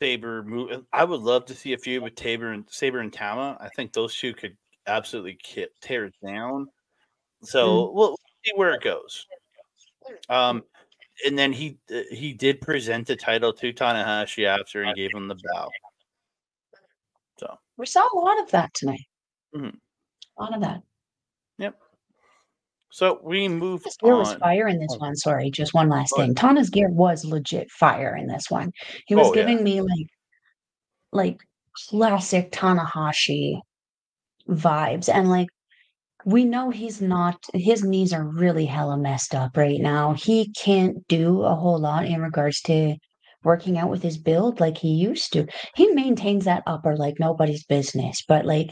Sabre 0.00 0.42
move. 0.42 0.84
I 0.92 1.04
would 1.04 1.20
love 1.20 1.44
to 1.46 1.54
see 1.54 1.72
a 1.72 1.78
feud 1.78 2.02
with 2.02 2.14
Tabor 2.14 2.52
and 2.52 2.64
Sabre 2.68 3.00
and 3.00 3.12
Tama. 3.12 3.56
I 3.60 3.68
think 3.76 3.92
those 3.92 4.16
two 4.16 4.34
could 4.34 4.56
absolutely 4.86 5.38
tear 5.80 6.06
it 6.06 6.14
down. 6.24 6.68
So 7.42 7.68
mm. 7.68 7.94
we'll 7.94 8.16
see 8.44 8.52
where 8.56 8.72
it 8.72 8.82
goes. 8.82 9.26
Um, 10.28 10.64
and 11.24 11.38
then 11.38 11.52
he 11.52 11.78
uh, 11.94 12.02
he 12.10 12.32
did 12.32 12.60
present 12.60 13.06
the 13.06 13.16
title 13.16 13.52
to 13.54 13.72
Tanahashi 13.72 14.46
after 14.46 14.82
and 14.82 14.96
gave 14.96 15.14
him 15.14 15.28
the 15.28 15.36
bow. 15.52 15.68
So 17.38 17.56
we 17.76 17.86
saw 17.86 18.06
a 18.12 18.18
lot 18.18 18.40
of 18.42 18.50
that 18.50 18.72
tonight. 18.74 19.06
Mm-hmm. 19.54 19.76
A 20.38 20.42
lot 20.42 20.54
of 20.54 20.60
that. 20.60 20.82
So 22.90 23.20
we 23.22 23.48
move. 23.48 23.82
His 23.84 23.96
gear 23.96 24.12
on. 24.12 24.20
was 24.20 24.34
fire 24.34 24.68
in 24.68 24.78
this 24.78 24.92
oh. 24.92 24.98
one. 24.98 25.16
Sorry, 25.16 25.50
just 25.50 25.74
one 25.74 25.88
last 25.88 26.12
oh. 26.14 26.20
thing. 26.20 26.34
Tana's 26.34 26.70
gear 26.70 26.88
was 26.88 27.24
legit 27.24 27.70
fire 27.70 28.16
in 28.16 28.26
this 28.26 28.50
one. 28.50 28.72
He 29.06 29.14
was 29.14 29.28
oh, 29.28 29.32
giving 29.34 29.58
yeah. 29.58 29.64
me 29.64 29.80
like, 29.80 30.08
like 31.12 31.36
classic 31.88 32.52
Tanahashi 32.52 33.60
vibes, 34.48 35.12
and 35.12 35.28
like 35.28 35.48
we 36.24 36.44
know 36.44 36.70
he's 36.70 37.00
not. 37.00 37.36
His 37.54 37.84
knees 37.84 38.12
are 38.12 38.24
really 38.24 38.66
hella 38.66 38.96
messed 38.96 39.34
up 39.34 39.56
right 39.56 39.80
now. 39.80 40.14
He 40.14 40.52
can't 40.52 41.06
do 41.08 41.42
a 41.42 41.54
whole 41.54 41.78
lot 41.78 42.06
in 42.06 42.20
regards 42.20 42.60
to 42.62 42.96
working 43.44 43.78
out 43.78 43.90
with 43.90 44.02
his 44.02 44.18
build 44.18 44.58
like 44.58 44.76
he 44.76 44.88
used 44.88 45.32
to. 45.32 45.46
He 45.76 45.88
maintains 45.92 46.44
that 46.44 46.64
upper 46.66 46.96
like 46.96 47.14
nobody's 47.20 47.64
business, 47.64 48.22
but 48.26 48.44
like 48.44 48.70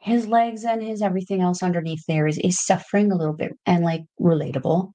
his 0.00 0.26
legs 0.26 0.64
and 0.64 0.82
his 0.82 1.02
everything 1.02 1.42
else 1.42 1.62
underneath 1.62 2.04
there 2.08 2.26
is, 2.26 2.38
is 2.38 2.64
suffering 2.64 3.12
a 3.12 3.16
little 3.16 3.34
bit 3.34 3.52
and 3.66 3.84
like 3.84 4.02
relatable. 4.20 4.92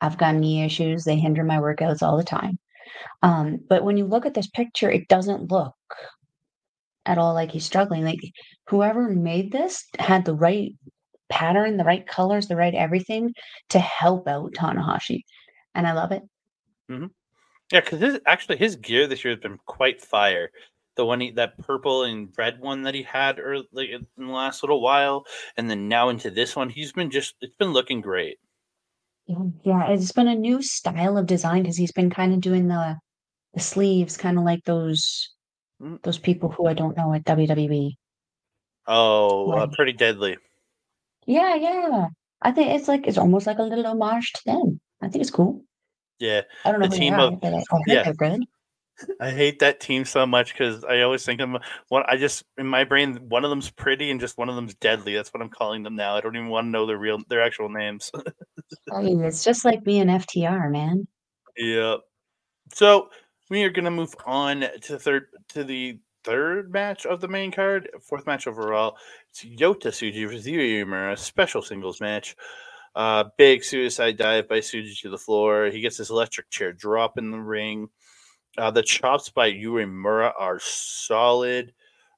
I've 0.00 0.18
got 0.18 0.34
knee 0.34 0.64
issues, 0.64 1.04
they 1.04 1.16
hinder 1.16 1.44
my 1.44 1.58
workouts 1.58 2.02
all 2.02 2.16
the 2.16 2.24
time. 2.24 2.58
Um, 3.22 3.58
but 3.68 3.84
when 3.84 3.96
you 3.96 4.04
look 4.04 4.26
at 4.26 4.34
this 4.34 4.48
picture, 4.48 4.90
it 4.90 5.08
doesn't 5.08 5.50
look 5.50 5.74
at 7.06 7.18
all 7.18 7.34
like 7.34 7.52
he's 7.52 7.64
struggling. 7.64 8.04
Like 8.04 8.20
whoever 8.68 9.08
made 9.08 9.52
this 9.52 9.84
had 9.98 10.24
the 10.24 10.34
right 10.34 10.72
pattern, 11.28 11.76
the 11.76 11.84
right 11.84 12.06
colors, 12.06 12.48
the 12.48 12.56
right 12.56 12.74
everything 12.74 13.34
to 13.70 13.78
help 13.78 14.26
out 14.26 14.54
Tanahashi. 14.54 15.22
And 15.74 15.86
I 15.86 15.92
love 15.92 16.12
it. 16.12 16.22
Mm-hmm. 16.90 17.06
Yeah, 17.72 17.80
because 17.80 18.18
actually 18.26 18.56
his 18.56 18.76
gear 18.76 19.06
this 19.06 19.24
year 19.24 19.34
has 19.34 19.40
been 19.40 19.58
quite 19.66 20.00
fire 20.00 20.50
the 20.98 21.06
one 21.06 21.20
he, 21.20 21.30
that 21.30 21.56
purple 21.58 22.02
and 22.02 22.28
red 22.36 22.58
one 22.60 22.82
that 22.82 22.92
he 22.92 23.04
had 23.04 23.38
early 23.38 23.92
in 23.92 24.06
the 24.18 24.26
last 24.26 24.62
little 24.64 24.82
while, 24.82 25.24
and 25.56 25.70
then 25.70 25.88
now 25.88 26.08
into 26.08 26.28
this 26.28 26.56
one, 26.56 26.68
he's 26.68 26.92
been 26.92 27.10
just 27.10 27.36
it's 27.40 27.54
been 27.54 27.72
looking 27.72 28.02
great. 28.02 28.38
Yeah, 29.62 29.88
it's 29.88 30.12
been 30.12 30.26
a 30.26 30.34
new 30.34 30.60
style 30.60 31.16
of 31.16 31.26
design 31.26 31.62
because 31.62 31.76
he's 31.76 31.92
been 31.92 32.10
kind 32.10 32.34
of 32.34 32.40
doing 32.40 32.66
the 32.66 32.98
the 33.54 33.60
sleeves, 33.60 34.16
kind 34.16 34.38
of 34.38 34.44
like 34.44 34.64
those 34.64 35.30
mm. 35.80 36.02
those 36.02 36.18
people 36.18 36.50
who 36.50 36.66
I 36.66 36.74
don't 36.74 36.96
know 36.96 37.14
at 37.14 37.24
WWE. 37.24 37.92
Oh, 38.88 39.52
uh, 39.52 39.56
like, 39.56 39.68
uh, 39.68 39.72
pretty 39.76 39.92
deadly. 39.92 40.36
Yeah, 41.26 41.54
yeah. 41.54 42.08
I 42.42 42.50
think 42.50 42.74
it's 42.74 42.88
like 42.88 43.06
it's 43.06 43.18
almost 43.18 43.46
like 43.46 43.58
a 43.58 43.62
little 43.62 43.86
homage 43.86 44.32
to 44.32 44.42
them. 44.46 44.80
I 45.00 45.08
think 45.08 45.22
it's 45.22 45.30
cool. 45.30 45.62
Yeah, 46.18 46.42
I 46.64 46.72
don't 46.72 46.80
know 46.80 46.88
the 46.88 46.96
team 46.96 47.14
are, 47.14 47.32
of 47.32 47.40
but 47.40 47.54
I, 47.54 47.58
I 47.58 47.78
yeah. 47.86 48.02
they're 48.02 48.14
good. 48.14 48.42
I 49.20 49.30
hate 49.30 49.60
that 49.60 49.80
team 49.80 50.04
so 50.04 50.26
much 50.26 50.52
because 50.52 50.84
I 50.84 51.00
always 51.02 51.24
think 51.24 51.40
of 51.40 51.50
one. 51.88 52.02
I 52.08 52.16
just 52.16 52.44
in 52.56 52.66
my 52.66 52.84
brain, 52.84 53.16
one 53.28 53.44
of 53.44 53.50
them's 53.50 53.70
pretty 53.70 54.10
and 54.10 54.20
just 54.20 54.38
one 54.38 54.48
of 54.48 54.56
them's 54.56 54.74
deadly. 54.74 55.14
That's 55.14 55.32
what 55.32 55.42
I'm 55.42 55.50
calling 55.50 55.82
them 55.82 55.96
now. 55.96 56.16
I 56.16 56.20
don't 56.20 56.36
even 56.36 56.48
want 56.48 56.66
to 56.66 56.70
know 56.70 56.86
their 56.86 56.98
real, 56.98 57.18
their 57.28 57.42
actual 57.42 57.68
names. 57.68 58.10
I 58.92 59.02
mean, 59.02 59.22
it's 59.22 59.44
just 59.44 59.64
like 59.64 59.84
being 59.84 60.06
FTR, 60.06 60.70
man. 60.70 61.06
Yeah. 61.56 61.96
So 62.74 63.10
we 63.50 63.64
are 63.64 63.70
gonna 63.70 63.90
move 63.90 64.14
on 64.26 64.60
to 64.60 64.92
the 64.92 64.98
third 64.98 65.26
to 65.50 65.64
the 65.64 65.98
third 66.24 66.72
match 66.72 67.06
of 67.06 67.20
the 67.20 67.28
main 67.28 67.50
card, 67.50 67.88
fourth 68.02 68.26
match 68.26 68.46
overall. 68.46 68.96
It's 69.30 69.44
Yota 69.44 69.88
Tsuji 69.88 70.26
versus 70.26 70.46
Yuma, 70.46 71.12
a 71.12 71.16
special 71.16 71.62
singles 71.62 72.00
match. 72.00 72.36
Uh, 72.94 73.24
big 73.36 73.62
suicide 73.62 74.16
dive 74.16 74.48
by 74.48 74.58
Tsuji 74.58 75.00
to 75.02 75.10
the 75.10 75.18
floor. 75.18 75.66
He 75.66 75.80
gets 75.80 75.98
his 75.98 76.10
electric 76.10 76.50
chair 76.50 76.72
drop 76.72 77.16
in 77.16 77.30
the 77.30 77.40
ring. 77.40 77.88
Uh, 78.56 78.70
the 78.70 78.82
chops 78.82 79.28
by 79.30 79.46
Yuri 79.46 79.86
Uemura 79.86 80.32
are 80.38 80.58
solid. 80.60 81.72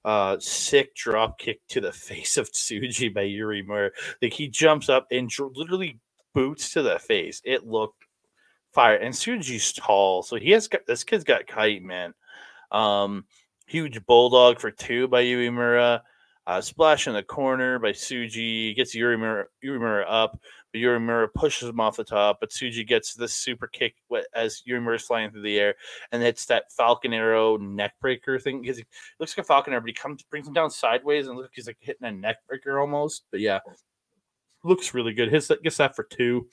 Uh, 0.04 0.38
sick 0.38 0.94
drop 0.94 1.38
kick 1.38 1.60
to 1.68 1.80
the 1.80 1.92
face 1.92 2.36
of 2.36 2.50
Tsuji 2.50 3.12
by 3.12 3.22
Yuri 3.22 3.62
Uemura. 3.62 3.90
Like 4.22 4.32
he 4.32 4.48
jumps 4.48 4.88
up 4.88 5.06
and 5.10 5.28
dr- 5.28 5.52
literally 5.54 5.98
boots 6.34 6.72
to 6.72 6.82
the 6.82 6.98
face. 6.98 7.42
It 7.44 7.66
looked 7.66 8.04
fire. 8.72 8.96
And 8.96 9.14
Tsuji's 9.14 9.72
tall, 9.72 10.22
so 10.22 10.36
he 10.36 10.50
has 10.52 10.68
got 10.68 10.86
this 10.86 11.04
kid's 11.04 11.24
got 11.24 11.46
kite, 11.46 11.82
man. 11.82 12.14
Um, 12.70 13.24
huge 13.66 14.04
bulldog 14.06 14.60
for 14.60 14.70
two 14.70 15.08
by 15.08 15.24
Uemura. 15.24 16.00
Uh, 16.46 16.60
splash 16.60 17.06
in 17.06 17.12
the 17.12 17.22
corner 17.22 17.78
by 17.78 17.90
Tsuji 17.92 18.74
gets 18.74 18.96
Uemura, 18.96 19.44
Uemura 19.64 20.04
up, 20.08 20.40
but 20.72 20.80
Uemura 20.80 21.28
pushes 21.34 21.68
him 21.68 21.80
off 21.80 21.96
the 21.96 22.04
top. 22.04 22.38
But 22.40 22.50
Tsuji 22.50 22.86
gets 22.86 23.14
this 23.14 23.32
super 23.32 23.66
kick 23.66 23.96
as 24.34 24.62
Uemura 24.68 24.96
is 24.96 25.02
flying 25.02 25.30
through 25.30 25.42
the 25.42 25.58
air 25.58 25.74
and 26.12 26.22
hits 26.22 26.46
that 26.46 26.72
Falcon 26.72 27.12
Arrow 27.12 27.56
neck 27.56 27.94
breaker 28.00 28.38
thing. 28.38 28.62
Because 28.62 28.78
he 28.78 28.84
looks 29.18 29.36
like 29.36 29.44
a 29.44 29.46
Falcon 29.46 29.72
Arrow, 29.72 29.82
but 29.82 29.88
he 29.88 29.94
comes 29.94 30.22
brings 30.22 30.46
him 30.46 30.54
down 30.54 30.70
sideways 30.70 31.26
and 31.26 31.36
looks 31.36 31.50
he's 31.54 31.66
like 31.66 31.78
hitting 31.80 32.06
a 32.06 32.12
neck 32.12 32.38
breaker 32.48 32.78
almost. 32.78 33.24
But 33.30 33.40
yeah, 33.40 33.60
looks 34.64 34.94
really 34.94 35.12
good. 35.12 35.32
His 35.32 35.52
gets 35.62 35.78
that 35.78 35.96
for 35.96 36.04
two. 36.04 36.48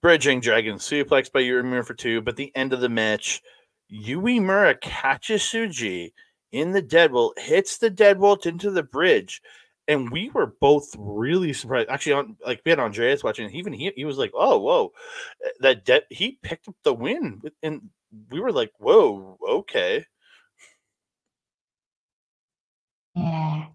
Bridging 0.00 0.40
Dragon 0.40 0.76
suplex 0.76 1.30
by 1.30 1.42
Uemura 1.42 1.84
for 1.84 1.94
two. 1.94 2.20
But 2.22 2.36
the 2.36 2.52
end 2.56 2.72
of 2.72 2.80
the 2.80 2.88
match, 2.88 3.42
Uemura 3.92 4.80
catches 4.80 5.42
Tsuji 5.42 6.12
in 6.52 6.72
the 6.72 6.82
deadbolt, 6.82 7.38
hits 7.38 7.78
the 7.78 7.90
deadbolt 7.90 8.46
into 8.46 8.70
the 8.70 8.82
bridge. 8.82 9.42
And 9.88 10.10
we 10.10 10.30
were 10.30 10.54
both 10.60 10.94
really 10.98 11.52
surprised. 11.52 11.88
Actually, 11.90 12.12
on 12.14 12.36
like 12.46 12.62
we 12.64 12.70
had 12.70 12.78
Andreas 12.78 13.24
watching, 13.24 13.50
even 13.50 13.72
he 13.72 13.92
he 13.96 14.04
was 14.04 14.16
like, 14.18 14.30
"Oh, 14.34 14.58
whoa!" 14.58 14.92
That 15.60 15.84
de- 15.84 16.06
he 16.10 16.38
picked 16.42 16.68
up 16.68 16.76
the 16.84 16.94
win, 16.94 17.42
and 17.62 17.90
we 18.30 18.40
were 18.40 18.52
like, 18.52 18.72
"Whoa, 18.78 19.38
okay." 19.48 20.04
Yeah, 23.14 23.66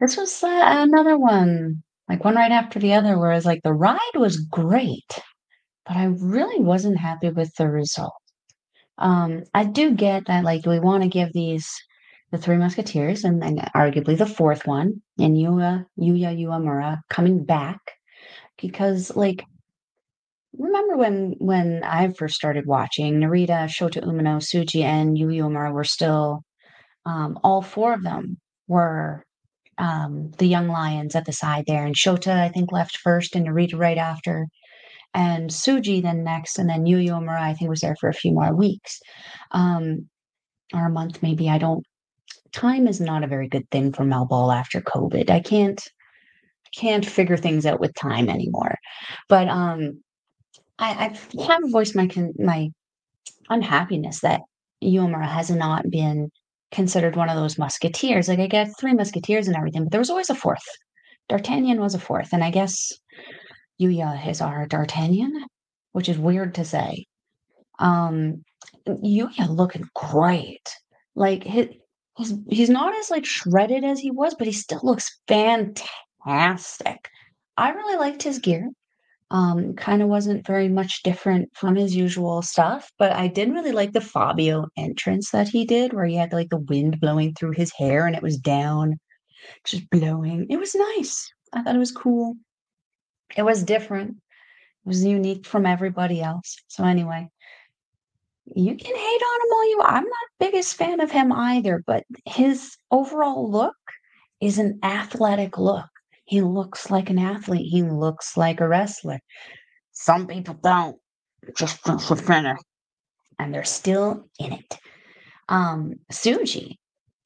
this 0.00 0.16
was 0.16 0.42
uh, 0.44 0.48
another 0.64 1.18
one, 1.18 1.82
like 2.08 2.24
one 2.24 2.36
right 2.36 2.52
after 2.52 2.78
the 2.80 2.94
other, 2.94 3.18
where 3.18 3.32
it's 3.32 3.46
like 3.46 3.62
the 3.64 3.72
ride 3.74 4.00
was 4.16 4.38
great, 4.46 5.20
but 5.86 5.96
I 5.96 6.06
really 6.06 6.62
wasn't 6.64 6.98
happy 6.98 7.30
with 7.30 7.54
the 7.56 7.68
result. 7.70 8.14
Um, 8.98 9.44
I 9.54 9.64
do 9.64 9.92
get 9.94 10.26
that, 10.26 10.44
like, 10.44 10.66
we 10.66 10.80
want 10.80 11.02
to 11.04 11.10
give 11.10 11.32
these 11.32 11.68
the 12.34 12.42
Three 12.42 12.56
Musketeers, 12.56 13.22
and 13.22 13.40
then 13.40 13.58
arguably 13.76 14.18
the 14.18 14.26
fourth 14.26 14.66
one, 14.66 15.00
and 15.20 15.36
Yuya 15.36 15.86
Yuya 15.96 16.36
Uemura 16.36 16.98
coming 17.08 17.44
back 17.44 17.78
because, 18.60 19.14
like, 19.14 19.44
remember 20.58 20.96
when 20.96 21.36
when 21.38 21.84
I 21.84 22.08
first 22.12 22.34
started 22.34 22.66
watching 22.66 23.20
Narita, 23.20 23.68
Shota 23.68 24.02
Umino, 24.02 24.38
Tsuji, 24.38 24.82
and 24.82 25.16
Yuya 25.16 25.42
Uemura 25.42 25.72
were 25.72 25.84
still 25.84 26.42
um, 27.06 27.38
all 27.44 27.62
four 27.62 27.92
of 27.92 28.02
them 28.02 28.38
were 28.66 29.24
um, 29.78 30.32
the 30.38 30.46
young 30.46 30.66
lions 30.66 31.14
at 31.14 31.26
the 31.26 31.32
side 31.32 31.64
there, 31.68 31.86
and 31.86 31.94
Shota 31.94 32.36
I 32.36 32.48
think 32.48 32.72
left 32.72 32.96
first, 32.96 33.36
and 33.36 33.46
Narita 33.46 33.78
right 33.78 33.98
after, 33.98 34.46
and 35.14 35.50
Tsuji 35.50 36.02
then 36.02 36.24
next, 36.24 36.58
and 36.58 36.68
then 36.68 36.84
Yuya 36.84 37.10
Uemura 37.10 37.40
I 37.40 37.54
think 37.54 37.70
was 37.70 37.80
there 37.80 37.96
for 38.00 38.08
a 38.08 38.14
few 38.14 38.32
more 38.32 38.52
weeks, 38.52 38.98
um, 39.52 40.08
or 40.72 40.86
a 40.86 40.90
month 40.90 41.22
maybe. 41.22 41.48
I 41.48 41.58
don't 41.58 41.84
time 42.54 42.86
is 42.88 43.00
not 43.00 43.24
a 43.24 43.28
very 43.28 43.48
good 43.48 43.68
thing 43.70 43.92
for 43.92 44.04
Melball 44.04 44.54
after 44.54 44.80
COVID. 44.80 45.28
I 45.30 45.40
can't 45.40 45.82
can't 46.76 47.06
figure 47.06 47.36
things 47.36 47.66
out 47.66 47.80
with 47.80 47.94
time 47.94 48.28
anymore. 48.28 48.76
But 49.28 49.48
um 49.48 50.02
I, 50.78 50.90
I 51.38 51.42
have 51.46 51.62
voiced 51.70 51.96
my 51.96 52.08
my 52.38 52.70
unhappiness 53.50 54.20
that 54.20 54.40
Uemura 54.82 55.28
has 55.28 55.50
not 55.50 55.88
been 55.90 56.30
considered 56.72 57.16
one 57.16 57.28
of 57.28 57.36
those 57.36 57.58
musketeers. 57.58 58.28
Like 58.28 58.40
I 58.40 58.46
get 58.48 58.76
three 58.78 58.94
musketeers 58.94 59.46
and 59.46 59.56
everything, 59.56 59.84
but 59.84 59.92
there 59.92 60.00
was 60.00 60.10
always 60.10 60.30
a 60.30 60.34
fourth. 60.34 60.64
D'Artagnan 61.28 61.80
was 61.80 61.94
a 61.94 61.98
fourth, 61.98 62.32
and 62.32 62.44
I 62.44 62.50
guess 62.50 62.92
Yuya 63.80 64.28
is 64.28 64.40
our 64.40 64.66
D'Artagnan, 64.66 65.44
which 65.92 66.08
is 66.08 66.18
weird 66.18 66.54
to 66.56 66.64
say. 66.64 67.06
Um 67.78 68.44
Yuya 68.88 69.48
looking 69.48 69.88
great. 69.94 70.68
Like 71.14 71.44
his 71.44 71.68
he's 72.16 72.34
he's 72.48 72.70
not 72.70 72.94
as 72.94 73.10
like 73.10 73.24
shredded 73.24 73.84
as 73.84 74.00
he 74.00 74.10
was, 74.10 74.34
but 74.34 74.46
he 74.46 74.52
still 74.52 74.80
looks 74.82 75.20
fantastic. 75.28 77.08
I 77.56 77.70
really 77.70 77.96
liked 77.96 78.22
his 78.22 78.38
gear. 78.38 78.70
Um, 79.30 79.74
kind 79.74 80.02
of 80.02 80.08
wasn't 80.08 80.46
very 80.46 80.68
much 80.68 81.02
different 81.02 81.48
from 81.56 81.74
his 81.74 81.96
usual 81.96 82.42
stuff, 82.42 82.92
but 82.98 83.12
I 83.12 83.26
did 83.26 83.50
really 83.50 83.72
like 83.72 83.92
the 83.92 84.00
Fabio 84.00 84.66
entrance 84.76 85.30
that 85.30 85.48
he 85.48 85.64
did, 85.64 85.92
where 85.92 86.04
he 86.04 86.14
had 86.14 86.32
like 86.32 86.50
the 86.50 86.58
wind 86.58 87.00
blowing 87.00 87.34
through 87.34 87.52
his 87.52 87.72
hair 87.72 88.06
and 88.06 88.14
it 88.14 88.22
was 88.22 88.36
down, 88.36 88.98
just 89.64 89.88
blowing. 89.90 90.46
It 90.50 90.58
was 90.58 90.74
nice. 90.74 91.32
I 91.52 91.62
thought 91.62 91.74
it 91.74 91.78
was 91.78 91.90
cool. 91.90 92.36
It 93.36 93.42
was 93.42 93.64
different. 93.64 94.10
It 94.10 94.88
was 94.88 95.04
unique 95.04 95.46
from 95.46 95.66
everybody 95.66 96.20
else. 96.20 96.56
So 96.68 96.84
anyway, 96.84 97.28
you 98.46 98.76
can 98.76 98.96
hate 98.96 99.22
on 99.22 99.40
him 99.40 99.52
all 99.52 99.70
you. 99.70 99.80
I'm 99.82 100.04
not 100.04 100.28
biggest 100.40 100.74
fan 100.74 101.00
of 101.00 101.10
him 101.10 101.32
either, 101.32 101.82
but 101.86 102.04
his 102.26 102.76
overall 102.90 103.50
look 103.50 103.76
is 104.40 104.58
an 104.58 104.78
athletic 104.82 105.58
look. 105.58 105.86
He 106.26 106.40
looks 106.40 106.90
like 106.90 107.10
an 107.10 107.18
athlete. 107.18 107.68
He 107.70 107.82
looks 107.82 108.36
like 108.36 108.60
a 108.60 108.68
wrestler. 108.68 109.20
Some 109.92 110.26
people 110.26 110.54
don't. 110.62 110.96
Just 111.56 111.78
for 111.80 112.16
finish. 112.16 112.58
And 113.38 113.52
they're 113.52 113.64
still 113.64 114.28
in 114.38 114.52
it. 114.52 114.78
Um, 115.48 115.94
Tsuji 116.10 116.76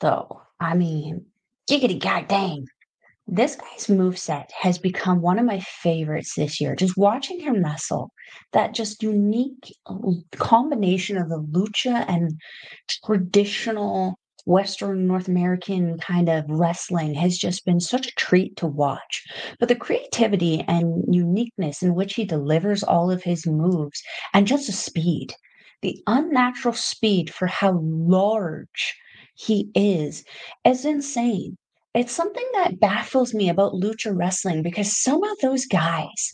though, 0.00 0.42
I 0.60 0.74
mean, 0.74 1.26
giggity 1.70 2.00
goddamn. 2.00 2.64
This 3.30 3.56
guy's 3.56 3.88
moveset 3.88 4.50
has 4.52 4.78
become 4.78 5.20
one 5.20 5.38
of 5.38 5.44
my 5.44 5.60
favorites 5.60 6.34
this 6.34 6.62
year. 6.62 6.74
Just 6.74 6.96
watching 6.96 7.38
him 7.38 7.62
wrestle, 7.62 8.10
that 8.54 8.72
just 8.72 9.02
unique 9.02 9.70
um, 9.84 10.24
combination 10.32 11.18
of 11.18 11.28
the 11.28 11.42
lucha 11.42 12.06
and 12.08 12.40
traditional 13.04 14.18
Western 14.46 15.06
North 15.06 15.28
American 15.28 15.98
kind 15.98 16.30
of 16.30 16.46
wrestling 16.48 17.12
has 17.16 17.36
just 17.36 17.66
been 17.66 17.80
such 17.80 18.06
a 18.06 18.14
treat 18.14 18.56
to 18.56 18.66
watch. 18.66 19.22
But 19.60 19.68
the 19.68 19.76
creativity 19.76 20.64
and 20.66 21.04
uniqueness 21.14 21.82
in 21.82 21.94
which 21.94 22.14
he 22.14 22.24
delivers 22.24 22.82
all 22.82 23.10
of 23.10 23.22
his 23.22 23.46
moves 23.46 24.02
and 24.32 24.46
just 24.46 24.68
the 24.68 24.72
speed, 24.72 25.34
the 25.82 26.02
unnatural 26.06 26.72
speed 26.72 27.28
for 27.34 27.46
how 27.46 27.78
large 27.82 28.96
he 29.34 29.70
is, 29.74 30.24
is 30.64 30.86
insane 30.86 31.58
it's 31.98 32.12
something 32.12 32.46
that 32.54 32.80
baffles 32.80 33.34
me 33.34 33.48
about 33.48 33.72
lucha 33.72 34.16
wrestling 34.16 34.62
because 34.62 34.96
some 35.02 35.22
of 35.22 35.38
those 35.40 35.66
guys, 35.66 36.32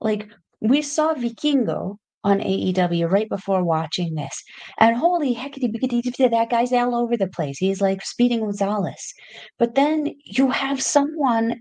like 0.00 0.28
we 0.60 0.82
saw 0.82 1.14
Vikingo 1.14 1.96
on 2.24 2.40
AEW 2.40 3.10
right 3.10 3.28
before 3.28 3.62
watching 3.62 4.14
this, 4.14 4.42
and 4.78 4.96
holy 4.96 5.34
heckity 5.34 5.70
bickety, 5.70 6.30
that 6.30 6.50
guy's 6.50 6.72
all 6.72 6.94
over 6.94 7.16
the 7.16 7.28
place. 7.28 7.58
He's 7.58 7.82
like 7.82 8.04
Speedy 8.04 8.38
Gonzalez. 8.38 9.12
But 9.58 9.74
then 9.74 10.14
you 10.24 10.50
have 10.50 10.80
someone 10.80 11.60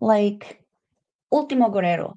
like 0.00 0.60
Ultimo 1.32 1.70
Guerrero, 1.70 2.14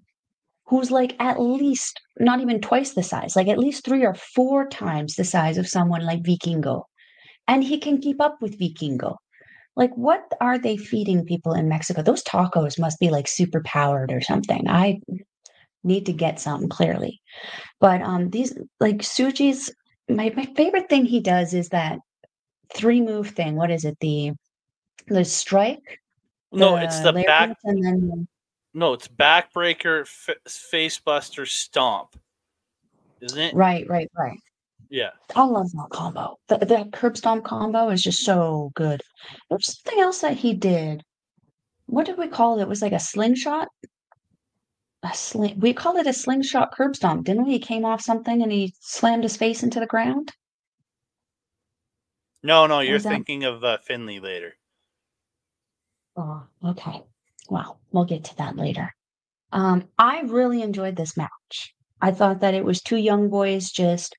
who's 0.68 0.92
like 0.92 1.16
at 1.20 1.42
least 1.42 2.00
not 2.20 2.42
even 2.42 2.62
twice 2.62 2.94
the 2.94 3.04
size, 3.04 3.36
like 3.36 3.48
at 3.48 3.58
least 3.58 3.84
three 3.84 4.06
or 4.06 4.14
four 4.14 4.68
times 4.68 5.16
the 5.16 5.24
size 5.24 5.58
of 5.58 5.68
someone 5.68 6.06
like 6.06 6.22
Vikingo. 6.22 6.84
And 7.48 7.64
he 7.64 7.80
can 7.80 8.00
keep 8.00 8.22
up 8.22 8.38
with 8.40 8.60
Vikingo. 8.60 9.16
Like, 9.76 9.92
what 9.96 10.24
are 10.40 10.58
they 10.58 10.78
feeding 10.78 11.26
people 11.26 11.54
in 11.54 11.68
Mexico? 11.68 12.02
Those 12.02 12.24
tacos 12.24 12.80
must 12.80 13.00
be 13.00 13.10
like 13.10 13.28
super 13.28 13.62
powered 13.66 14.12
or 14.12 14.22
something. 14.22 14.68
I 14.68 15.00
need 15.84 16.06
to 16.06 16.14
get 16.14 16.40
some 16.40 16.70
clearly. 16.70 17.22
But 17.80 18.02
um 18.02 18.30
these 18.30 18.58
like 18.80 18.98
Tsuji's 18.98 19.74
my, 20.10 20.32
my 20.36 20.46
favorite 20.56 20.90
thing 20.90 21.06
he 21.06 21.20
does 21.20 21.54
is 21.54 21.70
that 21.70 22.00
three 22.76 23.02
move 23.02 23.30
thing. 23.30 23.56
What 23.56 23.72
is 23.72 23.86
it? 23.86 23.98
The 24.00 24.32
the 25.08 25.26
strike? 25.26 26.00
No, 26.52 26.78
it's 26.78 27.00
the 27.02 27.14
back 27.14 27.58
and 27.64 27.84
then 27.84 28.28
No, 28.76 28.94
it's 28.94 29.08
backbreaker, 29.08 30.02
f- 30.02 30.36
facebuster, 30.48 31.48
stomp. 31.48 32.16
Isn't 33.22 33.40
it? 33.40 33.56
Right, 33.56 33.88
right, 33.90 34.10
right. 34.18 34.38
Yeah. 34.94 35.10
I 35.36 35.44
love 35.44 35.72
that 35.72 35.90
combo. 35.90 36.38
The, 36.50 36.58
that 36.60 36.94
curb 36.94 37.18
stomp 37.18 37.46
combo 37.46 37.90
is 37.90 38.04
just 38.04 38.24
so 38.24 38.72
good. 38.76 39.02
There's 39.50 39.66
something 39.66 40.00
else 40.00 40.22
that 40.22 40.38
he 40.38 40.54
did. 40.54 41.02
What 41.88 42.06
did 42.06 42.20
we 42.20 42.28
call 42.28 42.60
it? 42.60 42.62
It 42.62 42.68
was 42.68 42.84
like 42.84 42.92
a 42.92 43.00
slingshot. 43.00 43.70
A 45.02 45.16
sling. 45.16 45.60
We 45.60 45.74
called 45.74 45.98
it 45.98 46.06
a 46.06 46.14
slingshot 46.14 46.74
curb 46.74 46.96
stomp, 46.96 47.26
didn't 47.26 47.46
we? 47.46 47.54
He 47.54 47.60
came 47.60 47.86
off 47.86 48.02
something 48.02 48.44
and 48.44 48.52
he 48.52 48.76
slammed 48.82 49.24
his 49.24 49.36
face 49.36 49.64
into 49.64 49.80
the 49.80 49.88
ground. 49.88 50.32
No, 52.44 52.68
no, 52.68 52.82
you're 52.82 53.00
thinking 53.00 53.46
of 53.46 53.64
uh, 53.64 53.80
Finlay 53.80 54.20
later. 54.20 54.54
Oh, 56.16 56.44
okay. 56.64 57.02
Well, 57.50 57.80
we'll 57.92 58.06
get 58.06 58.26
to 58.26 58.38
that 58.38 58.58
later. 58.58 58.94
Um, 59.52 59.86
I 59.98 60.22
really 60.22 60.62
enjoyed 60.62 60.98
this 60.98 61.18
match. 61.18 61.74
I 62.00 62.12
thought 62.12 62.42
that 62.42 62.54
it 62.54 62.64
was 62.64 62.80
two 62.80 62.98
young 62.98 63.30
boys 63.30 63.72
just 63.72 64.16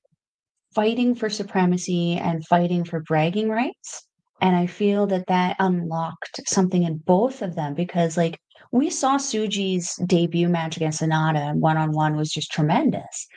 fighting 0.75 1.15
for 1.15 1.29
supremacy 1.29 2.17
and 2.17 2.45
fighting 2.47 2.83
for 2.83 3.01
bragging 3.01 3.49
rights. 3.49 4.05
And 4.41 4.55
I 4.55 4.67
feel 4.67 5.07
that 5.07 5.27
that 5.27 5.55
unlocked 5.59 6.41
something 6.47 6.83
in 6.83 6.97
both 6.97 7.41
of 7.41 7.55
them 7.55 7.73
because, 7.73 8.17
like, 8.17 8.37
we 8.71 8.89
saw 8.89 9.15
Tsuji's 9.17 9.95
debut 10.05 10.49
match 10.49 10.75
against 10.75 11.01
Sanada 11.01 11.37
and 11.37 11.61
one 11.61 11.77
on 11.77 11.91
one 11.93 12.17
was 12.17 12.29
just 12.31 12.51
tremendous. 12.51 13.27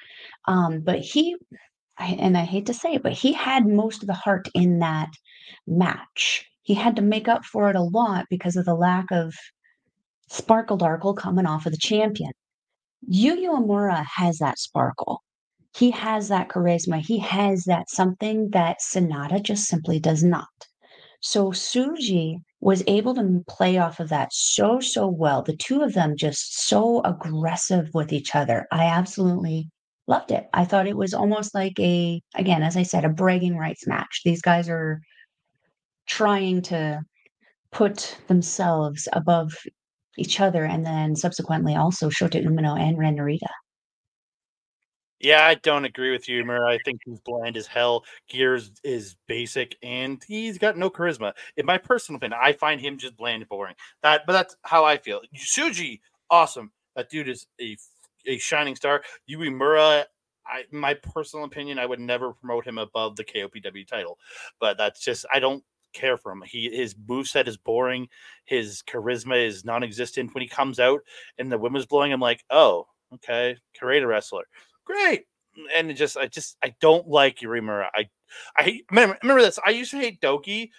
Um, 0.47 0.81
but 0.81 0.99
he, 0.99 1.37
and 1.99 2.37
I 2.37 2.43
hate 2.43 2.67
to 2.67 2.75
say 2.75 2.95
it, 2.95 3.03
but 3.03 3.13
he 3.13 3.33
had 3.33 3.67
most 3.67 4.03
of 4.03 4.09
the 4.09 4.15
heart 4.15 4.49
in 4.55 4.81
that 4.81 5.11
match. 5.67 6.45
he 6.63 6.75
had 6.75 6.97
to 6.97 7.03
make 7.03 7.29
up 7.29 7.45
for 7.45 7.71
it 7.71 7.77
a 7.77 7.83
lot 7.83 8.27
because 8.29 8.57
of 8.57 8.65
the 8.65 8.75
lack 8.75 9.07
of 9.11 9.35
sparkle 10.29 10.77
darkle 10.77 11.17
coming 11.17 11.47
off 11.47 11.67
of 11.67 11.73
the 11.73 11.79
champion. 11.79 12.33
Yu 13.07 13.37
Uemura 13.37 14.05
has 14.17 14.39
that 14.39 14.59
sparkle. 14.59 15.23
He 15.79 15.93
has 15.93 16.27
that 16.27 16.49
charisma. 16.49 17.01
He 17.01 17.19
has 17.21 17.63
that 17.65 17.89
something 17.89 18.51
that 18.51 18.79
Sanada 18.81 19.41
just 19.41 19.67
simply 19.67 20.01
does 20.01 20.25
not. 20.25 20.49
So 21.21 21.53
Tsuji 21.53 22.43
was 22.61 22.83
able 22.89 23.15
to 23.15 23.45
play 23.49 23.79
off 23.79 24.01
of 24.01 24.09
that 24.09 24.33
so, 24.33 24.81
so 24.81 25.07
well. 25.07 25.43
The 25.43 25.57
two 25.57 25.83
of 25.83 25.95
them 25.95 26.17
just 26.17 26.67
so 26.67 27.01
aggressive 27.05 27.91
with 27.95 28.13
each 28.13 28.35
other. 28.35 28.67
I 28.73 28.87
absolutely 28.87 29.71
loved 30.09 30.33
it. 30.33 30.49
I 30.53 30.65
thought 30.65 30.89
it 30.89 30.97
was 30.97 31.15
almost 31.15 31.55
like 31.55 31.79
a, 31.79 32.21
again, 32.35 32.65
as 32.65 32.77
I 32.77 32.83
said, 32.83 33.05
a 33.05 33.09
bragging 33.09 33.57
rights 33.57 33.87
match. 33.87 34.23
These 34.25 34.43
guys 34.43 34.69
are 34.69 35.01
trying 36.09 36.63
to 36.63 37.03
put 37.71 38.19
themselves 38.27 39.07
above 39.13 39.53
each 40.17 40.41
other 40.41 40.65
and 40.65 40.85
then 40.85 41.15
subsequently 41.15 41.77
also 41.77 42.11
Shota 42.11 42.45
Umino 42.45 42.77
and 42.77 42.99
Ren 42.99 43.17
Narita. 43.17 43.47
Yeah, 45.21 45.45
I 45.47 45.55
don't 45.57 45.85
agree 45.85 46.13
with 46.13 46.29
you, 46.29 46.45
Murray. 46.45 46.75
I 46.77 46.79
think 46.85 47.01
he's 47.05 47.19
bland 47.21 47.57
as 47.57 47.67
hell. 47.67 48.05
Gears 48.29 48.71
is 48.85 49.17
basic, 49.27 49.77
and 49.83 50.23
he's 50.29 50.59
got 50.59 50.77
no 50.77 50.89
charisma. 50.91 51.33
In 51.57 51.67
my 51.67 51.77
personal 51.77 52.19
opinion, 52.19 52.39
I 52.41 52.53
find 52.53 52.81
him 52.81 52.99
just 52.99 53.17
bland 53.17 53.43
and 53.43 53.49
boring. 53.49 53.75
That, 54.03 54.23
but 54.27 54.33
that's 54.33 54.57
how 54.63 54.85
I 54.85 54.97
feel. 54.97 55.21
Tsuji, 55.37 56.01
awesome. 56.31 56.71
That 56.95 57.11
dude 57.11 57.29
is 57.29 57.47
a 57.61 57.77
a 58.27 58.39
shining 58.39 58.77
star. 58.77 59.03
Uemura, 59.29 60.05
I 60.47 60.65
my 60.71 60.95
personal 60.95 61.45
opinion, 61.47 61.79
I 61.81 61.87
would 61.87 62.01
never 62.01 62.33
promote 62.33 62.65
him 62.67 62.79
above 62.79 63.17
the 63.17 63.25
KOPW 63.25 63.87
title, 63.89 64.19
but 64.61 64.79
that's 64.79 65.01
just 65.05 65.27
I 65.33 65.41
don't 65.41 65.65
care 65.95 66.17
for 66.17 66.31
him. 66.31 66.43
He 66.47 66.71
his 66.71 66.95
moveset 66.95 67.49
is 67.49 67.57
boring. 67.57 68.09
His 68.45 68.83
charisma 68.89 69.45
is 69.45 69.65
non-existent. 69.65 70.33
When 70.33 70.43
he 70.43 70.49
comes 70.49 70.79
out 70.79 71.01
and 71.39 71.51
the 71.51 71.59
women's 71.59 71.87
blowing, 71.87 72.13
I'm 72.13 72.21
like, 72.21 72.45
oh, 72.51 72.87
okay, 73.15 73.57
Karate 73.81 74.07
wrestler 74.07 74.45
great. 74.89 75.25
And 75.77 75.91
it 75.91 75.95
just, 75.95 76.17
I 76.17 76.27
just, 76.27 76.57
I 76.63 76.75
don't 76.81 77.07
like 77.09 77.39
Uemura. 77.41 77.87
I, 77.95 78.09
I 78.57 78.81
remember, 78.91 79.19
remember 79.23 79.43
this. 79.43 79.59
I 79.65 79.71
used 79.71 79.91
to 79.91 79.99
hate 79.99 80.21
Douki, 80.21 80.71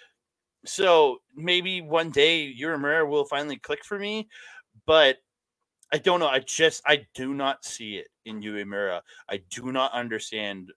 so 0.64 1.18
maybe 1.36 1.80
one 1.80 2.10
day 2.10 2.54
Uemura 2.60 3.08
will 3.08 3.24
finally 3.24 3.56
click 3.56 3.84
for 3.84 3.98
me, 3.98 4.28
but 4.86 5.16
I 5.92 5.98
don't 5.98 6.20
know. 6.20 6.28
I 6.28 6.40
just, 6.40 6.82
I 6.86 7.06
do 7.14 7.34
not 7.34 7.64
see 7.64 7.96
it 7.96 8.08
in 8.24 8.40
Uemura. 8.40 9.00
I 9.28 9.42
do 9.50 9.72
not 9.72 9.92
understand 9.92 10.70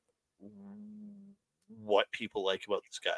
what 1.83 2.11
people 2.11 2.45
like 2.45 2.63
about 2.67 2.83
this 2.89 2.99
guy. 2.99 3.11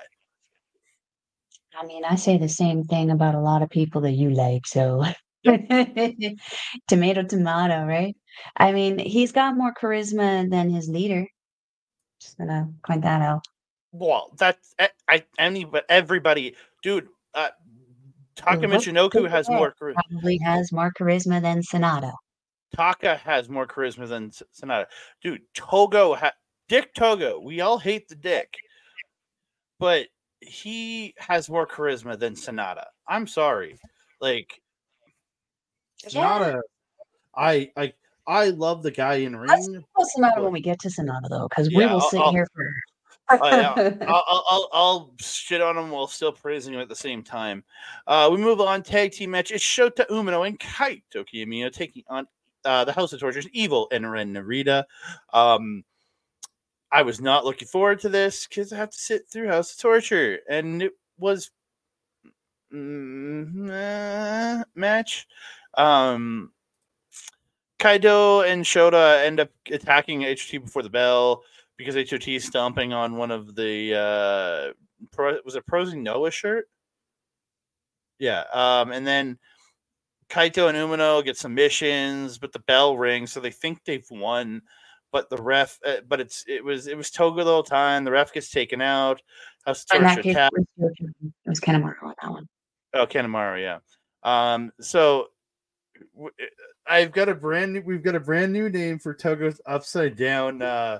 I 1.78 1.86
mean, 1.86 2.06
I 2.06 2.16
say 2.16 2.38
the 2.38 2.50
same 2.50 2.84
thing 2.84 3.12
about 3.12 3.36
a 3.36 3.40
lot 3.40 3.62
of 3.62 3.70
people 3.70 4.02
that 4.02 4.14
you 4.14 4.30
like. 4.30 4.66
So 4.66 5.04
Tomato, 6.88 7.24
tomato, 7.24 7.86
right? 7.86 8.16
I 8.58 8.72
mean, 8.72 9.00
he's 9.00 9.32
got 9.32 9.58
more 9.58 9.74
charisma 9.74 10.50
than 10.50 10.70
his 10.70 10.90
leader. 10.90 11.28
Just 12.20 12.38
gonna 12.38 12.70
point 12.86 13.02
that 13.04 13.22
out. 13.22 13.46
Well, 13.92 14.32
that's 14.38 14.74
I, 14.80 14.90
I 15.08 15.26
any 15.40 15.66
but 15.66 15.86
everybody, 15.90 16.56
dude. 16.84 17.08
Uh, 17.34 17.50
Taka 18.36 18.68
Michinoku 18.68 19.30
has 19.30 19.50
more 19.50 19.74
charisma. 19.82 19.96
Probably 20.10 20.38
has 20.44 20.72
more 20.72 20.92
charisma 21.00 21.42
than 21.42 21.62
Sanada. 21.62 22.14
Taka 22.76 23.16
has 23.16 23.50
more 23.50 23.66
charisma 23.66 24.08
than 24.08 24.32
Sanada. 24.32 24.86
Dude, 25.22 25.42
Togo, 25.54 26.16
ha- 26.16 26.34
Dick 26.68 26.94
Togo. 26.94 27.40
We 27.40 27.62
all 27.62 27.78
hate 27.78 28.08
the 28.10 28.16
Dick, 28.16 28.54
but 29.80 30.08
he 30.42 31.14
has 31.18 31.50
more 31.50 31.66
charisma 31.66 32.20
than 32.20 32.34
Sanada. 32.36 32.86
I'm 33.08 33.28
sorry. 33.28 33.78
Like 34.20 34.62
Sanada, 36.06 36.62
I 37.36 37.72
I 37.78 37.94
I 38.28 38.50
love 38.50 38.84
the 38.84 38.92
guy 38.92 39.16
in 39.16 39.36
ring. 39.36 39.84
What's 39.94 40.16
Sanada 40.18 40.42
when 40.42 40.54
we 40.54 40.62
get 40.62 40.80
to 40.82 40.90
Sanada 40.90 41.30
though? 41.30 41.48
Because 41.48 41.72
yeah, 41.72 41.78
we 41.78 41.86
will 41.86 42.02
I'll, 42.02 42.10
sit 42.10 42.20
I'll, 42.20 42.32
here 42.32 42.48
for. 42.54 42.70
oh, 43.30 43.48
yeah. 43.48 43.74
I'll, 44.08 44.44
I'll, 44.50 44.70
I'll, 44.74 45.14
shit 45.20 45.62
on 45.62 45.78
him 45.78 45.90
while 45.90 46.08
still 46.08 46.32
praising 46.32 46.74
him 46.74 46.80
at 46.80 46.90
the 46.90 46.96
same 46.96 47.24
time. 47.24 47.64
Uh, 48.08 48.30
we 48.32 48.38
move 48.38 48.62
on. 48.62 48.84
Tag 48.84 49.12
team 49.12 49.32
match. 49.32 49.52
It's 49.52 49.64
Shota 49.64 50.08
Umino 50.10 50.48
and 50.48 50.60
Kaito 50.60 51.26
Kiyomiya 51.26 51.72
taking 51.72 52.04
on 52.08 52.28
uh, 52.66 52.84
the 52.84 52.92
House 52.92 53.14
of 53.14 53.20
Tortures, 53.20 53.48
Evil 53.54 53.88
and 53.92 54.12
Ren 54.12 54.34
Narita. 54.34 54.84
Um, 55.34 55.84
I 56.92 57.02
was 57.02 57.22
not 57.22 57.46
looking 57.46 57.68
forward 57.68 58.00
to 58.02 58.10
this 58.10 58.48
because 58.48 58.74
I 58.74 58.78
have 58.78 58.92
to 58.92 58.98
sit 58.98 59.28
through 59.30 59.48
House 59.48 59.74
of 59.74 59.80
Torture, 59.80 60.40
and 60.50 60.82
it 60.82 60.94
was 61.18 61.52
mm, 62.74 64.64
match. 64.76 65.28
Um, 65.78 66.52
Kaito 67.80 68.48
and 68.48 68.64
Shota 68.64 69.26
end 69.26 69.40
up 69.40 69.50
attacking 69.70 70.22
HT 70.22 70.64
before 70.64 70.84
the 70.84 70.90
bell 70.90 71.44
because 71.78 71.96
HOT 71.96 72.28
is 72.28 72.46
stomping 72.46 72.94
on 72.94 73.18
one 73.18 73.32
of 73.32 73.56
the 73.56 73.94
uh, 73.94 74.74
pro, 75.12 75.38
was 75.44 75.56
it 75.56 75.66
Pro 75.66 75.82
Wrestling 75.82 76.04
Noah 76.04 76.32
shirt? 76.32 76.70
Yeah. 78.20 78.44
Um, 78.54 78.92
and 78.92 79.06
then 79.06 79.38
Kaito 80.30 80.70
and 80.70 80.78
Umino 80.78 81.24
get 81.24 81.38
submissions, 81.38 82.38
but 82.38 82.54
the 82.54 82.60
bell 82.60 82.98
rings, 82.98 83.32
so 83.32 83.40
they 83.40 83.52
think 83.52 83.84
they've 83.84 84.08
won. 84.10 84.62
But 85.12 85.30
the 85.30 85.38
ref, 85.38 85.80
uh, 85.86 85.98
but 86.08 86.20
it's 86.20 86.44
it 86.48 86.64
was 86.64 86.88
it 86.88 86.98
was 86.98 87.10
Togo 87.10 87.44
the 87.44 87.50
whole 87.50 87.64
time. 87.64 88.04
The 88.04 88.12
ref 88.12 88.34
gets 88.34 88.50
taken 88.50 88.82
out. 88.82 89.22
House 89.66 89.86
Torture 89.86 90.22
case, 90.22 90.36
it 90.36 90.52
was, 90.78 90.94
it 91.00 91.50
was 91.50 91.60
Kanemaru 91.62 91.94
on 92.04 92.14
that 92.22 92.32
one. 92.32 92.48
Oh, 92.94 93.06
Kanemaru, 93.06 93.62
yeah. 93.62 93.80
Um, 94.24 94.72
so 94.82 95.28
I've 96.88 97.12
got 97.12 97.30
a 97.30 97.36
brand 97.36 97.74
new. 97.74 97.82
We've 97.86 98.04
got 98.04 98.16
a 98.16 98.20
brand 98.20 98.54
new 98.54 98.70
name 98.70 99.00
for 99.00 99.14
Togo's 99.14 99.60
upside 99.66 100.16
down 100.16 100.62
uh, 100.62 101.00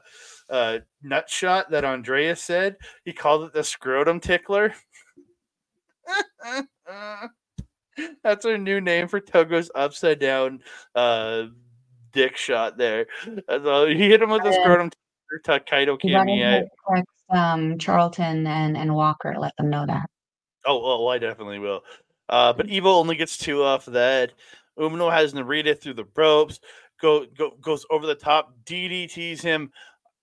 uh, 0.50 0.80
nut 1.04 1.30
shot 1.30 1.70
that 1.72 1.86
Andrea 1.86 2.36
said. 2.36 2.78
He 3.04 3.14
called 3.14 3.44
it 3.46 3.54
the 3.54 3.64
scrotum 3.64 4.20
tickler. 4.20 4.74
That's 8.24 8.46
our 8.46 8.58
new 8.58 8.82
name 8.82 9.08
for 9.08 9.20
Togo's 9.20 9.72
upside 9.76 10.20
down 10.20 10.62
uh, 10.96 11.44
dick 12.12 12.36
shot. 12.38 12.78
There, 12.78 13.08
so 13.50 13.88
he 13.88 14.10
hit 14.10 14.22
him 14.22 14.30
with 14.30 14.44
the 14.44 14.54
scrotum 14.54 14.90
tickler. 14.90 15.60
Kaito 15.60 16.00
Kiyomiya. 16.00 16.68
Um, 17.30 17.80
Charlton 17.80 18.46
and 18.46 18.78
and 18.78 18.94
Walker. 18.94 19.36
Let 19.38 19.56
them 19.58 19.70
know 19.70 19.86
that. 19.86 20.10
Oh, 20.66 20.82
oh, 20.84 21.08
I 21.08 21.18
definitely 21.18 21.60
will. 21.60 21.84
Uh, 22.28 22.54
but 22.54 22.70
Evil 22.70 22.94
only 22.94 23.16
gets 23.16 23.38
two 23.38 23.64
off 23.64 23.88
of 23.88 23.94
that. 23.94 24.34
Umino 24.78 25.12
has 25.12 25.34
Narita 25.34 25.80
through 25.80 25.94
the 25.96 26.08
ropes, 26.16 26.60
go, 27.02 27.26
go 27.38 27.52
goes 27.62 27.86
over 27.90 28.06
the 28.06 28.16
top, 28.16 28.54
DDTs 28.66 29.42
him, 29.42 29.72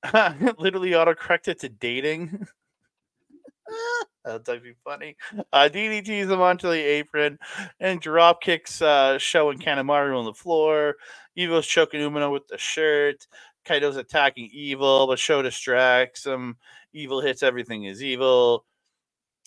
literally 0.59 0.91
autocorrected 0.91 1.59
to 1.61 1.69
dating. 1.69 2.47
That'd 4.25 4.63
be 4.63 4.75
funny. 4.85 5.17
Uh, 5.53 5.69
DDTs 5.73 6.31
him 6.31 6.41
onto 6.41 6.69
the 6.69 6.79
apron 6.79 7.39
and 7.81 8.01
drop 8.01 8.41
kicks 8.41 8.81
uh, 8.81 9.19
Sho 9.19 9.51
and 9.51 9.61
Kanemaru 9.61 10.17
on 10.17 10.25
the 10.25 10.35
floor. 10.35 10.97
Evil's 11.35 11.67
choking 11.67 12.01
Umino 12.01 12.31
with 12.31 12.47
the 12.49 12.59
shirt. 12.59 13.27
Kaito's 13.65 13.97
attacking 13.97 14.51
Evil, 14.53 15.07
but 15.07 15.19
Sho 15.19 15.43
distracts 15.43 16.27
him. 16.27 16.57
Evil 16.93 17.21
hits 17.21 17.43
everything 17.43 17.85
is 17.85 18.03
evil. 18.03 18.65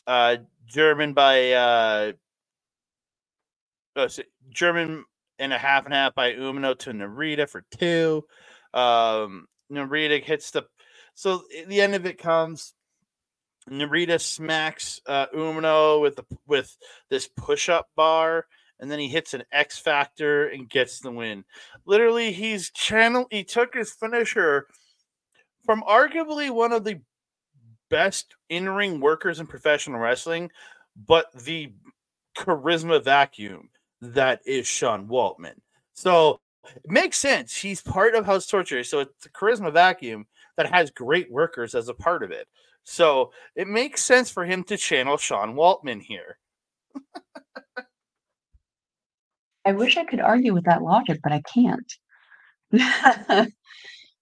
Uh, 0.08 0.38
German 0.68 1.14
by 1.14 1.52
uh, 1.52 2.12
uh, 3.96 4.10
German 4.50 5.06
and 5.40 5.54
a 5.54 5.58
half 5.58 5.86
and 5.86 5.94
a 5.94 5.98
half 5.98 6.16
by 6.16 6.34
Umino 6.34 6.78
to 6.80 6.92
Narita 6.92 7.50
for 7.50 7.64
two. 7.78 8.24
Um, 8.74 9.48
Narita 9.72 10.24
hits 10.24 10.52
the 10.52 10.64
so 11.14 11.44
the 11.68 11.82
end 11.82 11.96
of 11.96 12.06
it 12.06 12.18
comes. 12.18 12.74
Narita 13.70 14.22
smacks 14.22 15.02
uh, 15.08 15.28
Umino 15.36 16.02
with 16.02 16.16
the 16.18 16.24
with 16.46 16.76
this 17.10 17.28
push 17.28 17.70
up 17.70 17.88
bar, 17.96 18.46
and 18.80 18.92
then 18.92 19.00
he 19.00 19.08
hits 19.08 19.34
an 19.34 19.44
X 19.52 19.80
Factor 19.80 20.48
and 20.48 20.70
gets 20.70 21.00
the 21.00 21.12
win. 21.12 21.46
Literally, 21.86 22.32
he's 22.32 22.70
channel. 22.70 23.26
He 23.32 23.44
took 23.44 23.74
his 23.74 23.92
finisher 23.92 24.68
from 25.66 25.82
arguably 25.82 26.52
one 26.52 26.72
of 26.74 26.84
the 26.84 27.02
best 27.90 28.36
in 28.50 28.70
ring 28.70 29.00
workers 29.00 29.40
in 29.40 29.48
professional 29.48 30.00
wrestling, 30.00 30.52
but 30.96 31.26
the 31.34 31.72
charisma 32.38 33.04
vacuum 33.04 33.70
that 34.02 34.42
is 34.46 34.68
Sean 34.68 35.08
Waltman. 35.08 35.56
So 35.94 36.40
it 36.66 36.92
makes 36.92 37.18
sense. 37.18 37.56
He's 37.56 37.82
part 37.82 38.16
of 38.16 38.26
House 38.26 38.48
Torture. 38.48 38.84
So 38.84 39.00
it's 39.00 39.26
a 39.26 39.30
charisma 39.30 39.72
vacuum 39.72 40.26
that 40.58 40.72
has 40.72 40.90
great 40.92 41.32
workers 41.32 41.76
as 41.76 41.90
a 41.90 41.94
part 41.94 42.24
of 42.24 42.32
it. 42.32 42.48
So 42.84 43.32
it 43.56 43.68
makes 43.68 44.04
sense 44.04 44.30
for 44.30 44.46
him 44.46 44.64
to 44.66 44.78
channel 44.78 45.18
Sean 45.18 45.56
Waltman 45.56 46.02
here. 46.02 46.38
I 49.66 49.72
wish 49.72 49.98
I 49.98 50.06
could 50.06 50.20
argue 50.20 50.54
with 50.54 50.66
that 50.66 50.84
logic, 50.84 51.20
but 51.24 51.32
I 51.32 51.42
can't. 51.42 51.94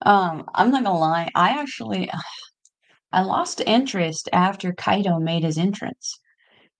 um, 0.05 0.45
I'm 0.53 0.71
not 0.71 0.83
gonna 0.83 0.97
lie. 0.97 1.29
I 1.35 1.59
actually 1.59 2.09
I 3.11 3.21
lost 3.21 3.61
interest 3.65 4.29
after 4.33 4.71
Kaito 4.71 5.21
made 5.21 5.43
his 5.43 5.57
entrance 5.57 6.19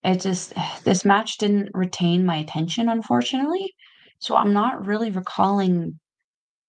it 0.04 0.22
just 0.22 0.54
this 0.84 1.06
match 1.06 1.38
didn't 1.38 1.70
retain 1.74 2.26
my 2.26 2.38
attention, 2.38 2.89
unfortunately. 2.89 3.74
So 4.20 4.36
I'm 4.36 4.54
not 4.54 4.86
really 4.86 5.12
recalling 5.12 5.99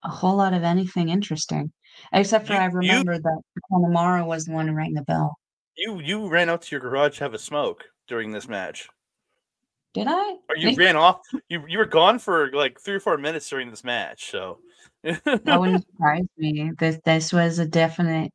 a 0.05 0.09
whole 0.09 0.37
lot 0.37 0.55
of 0.55 0.63
anything 0.65 1.09
interesting, 1.09 1.73
except 2.13 2.47
for 2.47 2.55
You 2.55 2.59
I 2.59 2.65
you 2.67 2.71
remember 2.73 3.19
that 3.19 3.43
Kanemaru 3.71 4.27
was 4.27 4.47
the 4.47 4.53
one 4.53 4.69
who 4.69 4.75
rang 4.75 4.95
the 4.95 5.03
bell. 5.03 5.37
you 5.77 6.01
you 6.01 6.29
ran 6.29 6.51
out 6.51 6.63
to 6.63 6.71
your 6.73 6.81
garage 6.81 7.19
to 7.19 7.25
have 7.25 7.35
a 7.35 7.39
smoke 7.39 7.85
during 8.09 8.31
this 8.31 8.49
match. 8.49 8.89
Did 9.95 10.09
I? 10.09 10.37
Or 10.49 10.57
you 10.57 10.75
ran 10.77 10.97
off. 10.97 11.21
You 11.49 11.65
you 11.69 11.79
were 11.79 11.85
gone 11.87 12.19
for 12.19 12.51
like 12.53 12.81
three 12.81 12.95
or 12.95 13.01
four 13.01 13.17
minutes 13.17 13.49
during 13.49 13.71
this 13.71 13.85
match. 13.85 14.31
So 14.31 14.59
That 15.03 15.61
wouldn't 15.61 15.87
surprise 15.93 16.25
me. 16.37 16.73
This 16.79 16.99
this 17.05 17.33
was 17.33 17.59
a 17.61 17.67
definite, 17.67 18.33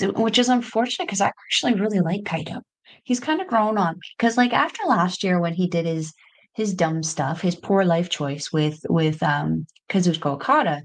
which 0.00 0.38
is 0.38 0.48
unfortunate 0.48 1.06
because 1.06 1.20
I 1.20 1.26
actually 1.26 1.74
really 1.74 2.00
like 2.00 2.22
Kaito. 2.22 2.62
He's 3.04 3.20
kind 3.20 3.40
of 3.40 3.46
grown 3.48 3.78
on 3.78 3.94
me 3.94 4.00
because, 4.18 4.36
like, 4.36 4.52
after 4.52 4.82
last 4.86 5.22
year 5.24 5.40
when 5.40 5.54
he 5.54 5.66
did 5.68 5.86
his 5.86 6.12
his 6.54 6.74
dumb 6.74 7.02
stuff, 7.02 7.40
his 7.40 7.54
poor 7.54 7.84
life 7.84 8.08
choice 8.08 8.52
with 8.52 8.80
with 8.88 9.22
um 9.22 9.66
Kazuchika 9.88 10.26
Okada, 10.26 10.82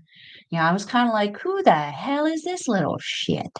you 0.49 0.58
know, 0.60 0.64
I 0.66 0.74
was 0.74 0.86
kind 0.86 1.08
of 1.08 1.14
like, 1.14 1.38
who 1.39 1.64
the 1.64 1.74
hell 1.74 2.26
is 2.26 2.43
this 2.43 2.68
little 2.68 2.97
shit? 3.02 3.58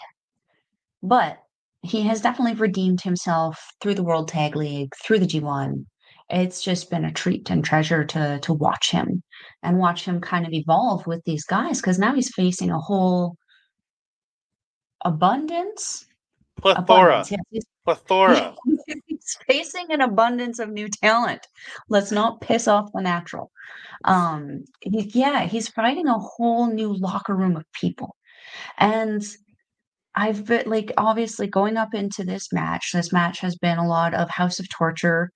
But 1.02 1.38
he 1.82 2.02
has 2.02 2.20
definitely 2.20 2.54
redeemed 2.54 3.00
himself 3.00 3.58
through 3.80 3.94
the 3.94 4.04
World 4.04 4.28
Tag 4.28 4.54
League, 4.56 4.92
through 5.02 5.18
the 5.18 5.26
G1. 5.26 5.84
It's 6.30 6.62
just 6.62 6.90
been 6.90 7.04
a 7.04 7.12
treat 7.12 7.50
and 7.50 7.64
treasure 7.64 8.04
to 8.04 8.38
to 8.40 8.52
watch 8.54 8.90
him 8.90 9.22
and 9.62 9.78
watch 9.78 10.04
him 10.04 10.20
kind 10.20 10.46
of 10.46 10.52
evolve 10.52 11.06
with 11.06 11.22
these 11.24 11.44
guys 11.44 11.80
because 11.80 11.98
now 11.98 12.14
he's 12.14 12.30
facing 12.34 12.70
a 12.70 12.78
whole 12.78 13.36
abundance. 15.04 16.06
plethora, 16.56 17.20
Abundance, 17.20 17.30
plethora. 17.84 18.54
he's 19.06 19.36
facing 19.46 19.86
an 19.90 20.00
abundance 20.00 20.58
of 20.58 20.70
new 20.70 20.88
talent. 20.88 21.46
Let's 21.88 22.12
not 22.12 22.40
piss 22.40 22.68
off 22.68 22.90
the 22.92 23.02
natural. 23.02 23.50
Um, 24.04 24.64
he, 24.80 25.10
yeah, 25.14 25.46
he's 25.46 25.68
fighting 25.68 26.08
a 26.08 26.18
whole 26.18 26.66
new 26.66 26.92
locker 26.92 27.34
room 27.34 27.56
of 27.56 27.64
people. 27.72 28.16
And 28.78 29.22
I've 30.14 30.44
been 30.46 30.68
like 30.68 30.92
obviously 30.96 31.46
going 31.46 31.76
up 31.76 31.94
into 31.94 32.24
this 32.24 32.52
match. 32.52 32.90
This 32.92 33.12
match 33.12 33.40
has 33.40 33.56
been 33.56 33.78
a 33.78 33.88
lot 33.88 34.14
of 34.14 34.28
House 34.28 34.58
of 34.58 34.68
Torture, 34.68 35.30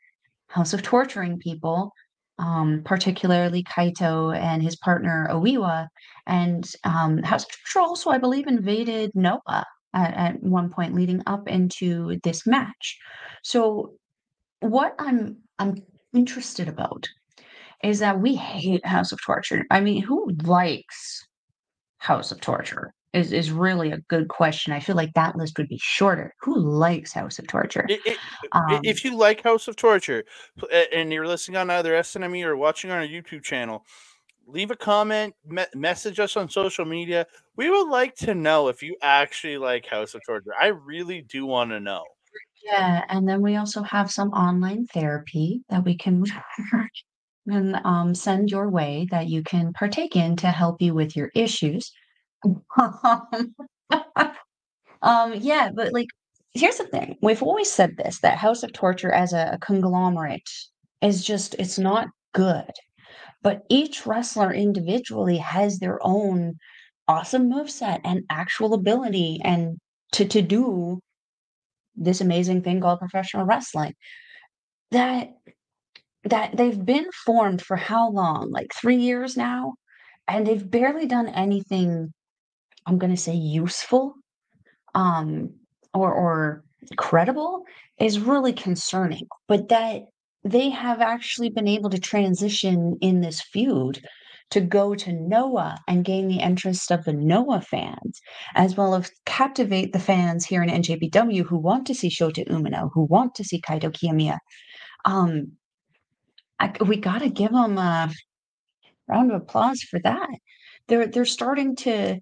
House 0.48 0.74
of 0.74 0.82
Torturing 0.82 1.38
people, 1.38 1.92
um, 2.38 2.82
particularly 2.84 3.62
Kaito 3.64 4.36
and 4.36 4.62
his 4.62 4.76
partner 4.76 5.28
Oiwa. 5.30 5.86
And 6.26 6.70
um, 6.84 7.22
House 7.22 7.44
of 7.44 7.50
Torture 7.50 7.88
also, 7.88 8.10
I 8.10 8.18
believe, 8.18 8.46
invaded 8.46 9.12
Noah 9.14 9.64
at, 9.94 10.14
at 10.14 10.42
one 10.42 10.70
point 10.70 10.94
leading 10.94 11.22
up 11.26 11.48
into 11.48 12.18
this 12.22 12.46
match. 12.46 12.98
So 13.42 13.94
what 14.60 14.94
I'm 14.98 15.38
I'm 15.58 15.76
interested 16.12 16.68
about 16.68 17.06
is 17.84 17.98
that 17.98 18.20
we 18.20 18.34
hate 18.34 18.84
House 18.86 19.12
of 19.12 19.18
Torture. 19.24 19.64
I 19.70 19.80
mean, 19.80 20.02
who 20.02 20.30
likes 20.44 21.26
House 21.98 22.32
of 22.32 22.40
Torture? 22.40 22.92
Is 23.12 23.32
is 23.32 23.50
really 23.50 23.92
a 23.92 23.98
good 24.08 24.28
question. 24.28 24.74
I 24.74 24.80
feel 24.80 24.96
like 24.96 25.14
that 25.14 25.36
list 25.36 25.56
would 25.56 25.68
be 25.68 25.78
shorter. 25.80 26.34
Who 26.42 26.58
likes 26.58 27.12
House 27.14 27.38
of 27.38 27.46
Torture? 27.46 27.86
I- 27.88 28.00
I- 28.06 28.16
I- 28.52 28.74
Um, 28.74 28.80
if 28.84 29.04
you 29.04 29.16
like 29.16 29.42
House 29.42 29.68
of 29.68 29.76
Torture 29.76 30.24
and 30.92 31.10
you're 31.10 31.26
listening 31.26 31.56
on 31.56 31.70
either 31.70 31.94
SNME 31.94 32.44
or 32.44 32.56
watching 32.56 32.90
on 32.90 32.98
our 32.98 33.06
YouTube 33.06 33.42
channel, 33.42 33.86
leave 34.46 34.70
a 34.70 34.76
comment, 34.76 35.34
me- 35.44 35.64
message 35.74 36.20
us 36.20 36.36
on 36.36 36.48
social 36.48 36.84
media. 36.84 37.26
We 37.56 37.70
would 37.70 37.88
like 37.88 38.14
to 38.16 38.34
know 38.34 38.68
if 38.68 38.82
you 38.82 38.96
actually 39.02 39.58
like 39.58 39.86
House 39.86 40.14
of 40.14 40.22
Torture. 40.26 40.52
I 40.58 40.68
really 40.68 41.22
do 41.22 41.46
want 41.46 41.70
to 41.70 41.80
know. 41.80 42.04
Yeah, 42.64 43.04
and 43.08 43.28
then 43.28 43.42
we 43.42 43.56
also 43.56 43.82
have 43.82 44.10
some 44.10 44.30
online 44.30 44.86
therapy 44.86 45.62
that 45.68 45.84
we 45.84 45.96
can 45.96 46.24
and 47.46 47.76
um, 47.84 48.14
send 48.14 48.50
your 48.50 48.68
way 48.68 49.06
that 49.10 49.28
you 49.28 49.42
can 49.42 49.72
partake 49.72 50.16
in 50.16 50.36
to 50.36 50.48
help 50.48 50.82
you 50.82 50.94
with 50.94 51.16
your 51.16 51.30
issues. 51.34 51.92
um, 55.02 55.34
yeah, 55.34 55.70
but 55.74 55.92
like, 55.92 56.08
here's 56.54 56.78
the 56.78 56.86
thing: 56.86 57.16
we've 57.22 57.42
always 57.42 57.70
said 57.70 57.96
this 57.96 58.20
that 58.20 58.38
House 58.38 58.62
of 58.62 58.72
Torture 58.72 59.12
as 59.12 59.32
a, 59.32 59.50
a 59.52 59.58
conglomerate 59.58 60.48
is 61.02 61.24
just 61.24 61.54
it's 61.58 61.78
not 61.78 62.08
good. 62.34 62.70
But 63.46 63.62
each 63.68 64.04
wrestler 64.06 64.52
individually 64.52 65.36
has 65.38 65.78
their 65.78 66.00
own 66.02 66.58
awesome 67.06 67.48
moveset 67.48 68.00
and 68.02 68.24
actual 68.28 68.74
ability 68.74 69.40
and 69.44 69.78
to 70.14 70.24
to 70.24 70.42
do 70.42 70.98
this 71.94 72.20
amazing 72.20 72.62
thing 72.62 72.80
called 72.80 72.98
professional 72.98 73.46
wrestling. 73.46 73.94
That 74.90 75.28
that 76.24 76.56
they've 76.56 76.84
been 76.84 77.06
formed 77.24 77.62
for 77.62 77.76
how 77.76 78.10
long? 78.10 78.50
Like 78.50 78.72
3 78.74 78.96
years 78.96 79.36
now? 79.36 79.74
And 80.26 80.44
they've 80.44 80.68
barely 80.68 81.06
done 81.06 81.28
anything 81.28 82.12
i'm 82.86 82.98
going 82.98 83.14
to 83.14 83.22
say 83.28 83.34
useful 83.34 84.14
um 84.94 85.54
or 85.94 86.12
or 86.12 86.64
credible 86.96 87.62
is 87.98 88.18
really 88.18 88.52
concerning. 88.52 89.28
But 89.48 89.68
that 89.68 90.02
they 90.50 90.70
have 90.70 91.00
actually 91.00 91.50
been 91.50 91.68
able 91.68 91.90
to 91.90 91.98
transition 91.98 92.96
in 93.00 93.20
this 93.20 93.40
feud 93.40 94.06
to 94.50 94.60
go 94.60 94.94
to 94.94 95.12
Noah 95.12 95.78
and 95.88 96.04
gain 96.04 96.28
the 96.28 96.38
interest 96.38 96.92
of 96.92 97.04
the 97.04 97.12
Noah 97.12 97.60
fans, 97.60 98.20
as 98.54 98.76
well 98.76 98.94
as 98.94 99.10
captivate 99.24 99.92
the 99.92 99.98
fans 99.98 100.46
here 100.46 100.62
in 100.62 100.68
NJPW 100.68 101.44
who 101.44 101.58
want 101.58 101.86
to 101.88 101.94
see 101.94 102.08
Shota 102.08 102.46
Umino, 102.48 102.90
who 102.92 103.04
want 103.04 103.34
to 103.36 103.44
see 103.44 103.60
Kaito 103.60 103.90
Kiyomiya. 103.90 104.38
Um, 105.04 105.52
I, 106.60 106.72
we 106.80 106.96
got 106.96 107.18
to 107.18 107.28
give 107.28 107.50
them 107.50 107.76
a 107.76 108.10
round 109.08 109.32
of 109.32 109.42
applause 109.42 109.82
for 109.82 109.98
that. 110.00 110.28
They're 110.88 111.06
they're 111.06 111.24
starting 111.24 111.76
to. 111.76 112.20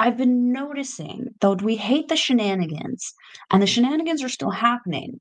I've 0.00 0.16
been 0.16 0.52
noticing, 0.52 1.28
though 1.40 1.54
we 1.54 1.74
hate 1.74 2.08
the 2.08 2.14
shenanigans, 2.14 3.14
and 3.50 3.60
the 3.60 3.66
shenanigans 3.66 4.22
are 4.22 4.28
still 4.28 4.50
happening. 4.50 5.20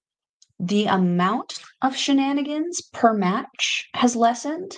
The 0.60 0.86
amount 0.86 1.60
of 1.82 1.95
shenanigans 1.95 2.82
per 2.93 3.14
match 3.14 3.88
has 3.93 4.16
lessened. 4.16 4.78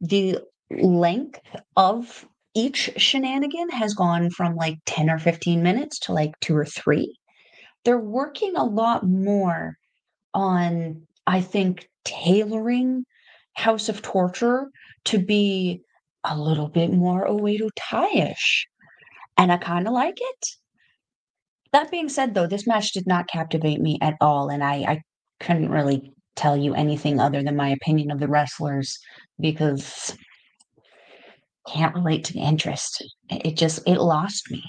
The 0.00 0.38
length 0.70 1.40
of 1.76 2.26
each 2.54 2.90
shenanigan 2.96 3.70
has 3.70 3.94
gone 3.94 4.30
from 4.30 4.56
like 4.56 4.78
10 4.86 5.08
or 5.08 5.18
15 5.18 5.62
minutes 5.62 5.98
to 6.00 6.12
like 6.12 6.32
two 6.40 6.56
or 6.56 6.64
three. 6.64 7.16
They're 7.84 7.98
working 7.98 8.56
a 8.56 8.64
lot 8.64 9.06
more 9.06 9.76
on, 10.34 11.06
I 11.26 11.40
think, 11.40 11.88
tailoring 12.04 13.04
House 13.54 13.88
of 13.88 14.02
Torture 14.02 14.70
to 15.04 15.18
be 15.18 15.82
a 16.24 16.36
little 16.36 16.68
bit 16.68 16.92
more 16.92 17.26
Oedo 17.26 17.70
Tai-ish. 17.76 18.66
And 19.36 19.52
I 19.52 19.56
kind 19.56 19.86
of 19.86 19.92
like 19.92 20.18
it. 20.20 20.46
That 21.72 21.90
being 21.90 22.08
said, 22.08 22.34
though, 22.34 22.46
this 22.46 22.66
match 22.66 22.92
did 22.92 23.06
not 23.06 23.28
captivate 23.28 23.80
me 23.80 23.98
at 24.02 24.16
all, 24.20 24.48
and 24.48 24.62
I, 24.62 24.74
I 24.74 25.02
couldn't 25.40 25.70
really 25.70 26.12
tell 26.36 26.56
you 26.56 26.74
anything 26.74 27.18
other 27.18 27.42
than 27.42 27.56
my 27.56 27.70
opinion 27.70 28.10
of 28.10 28.20
the 28.20 28.28
wrestlers 28.28 28.98
because 29.40 30.16
can't 31.66 31.94
relate 31.94 32.24
to 32.24 32.32
the 32.32 32.40
interest. 32.40 33.04
It, 33.28 33.56
just 33.56 33.86
it 33.86 34.00
lost 34.00 34.50
me. 34.50 34.62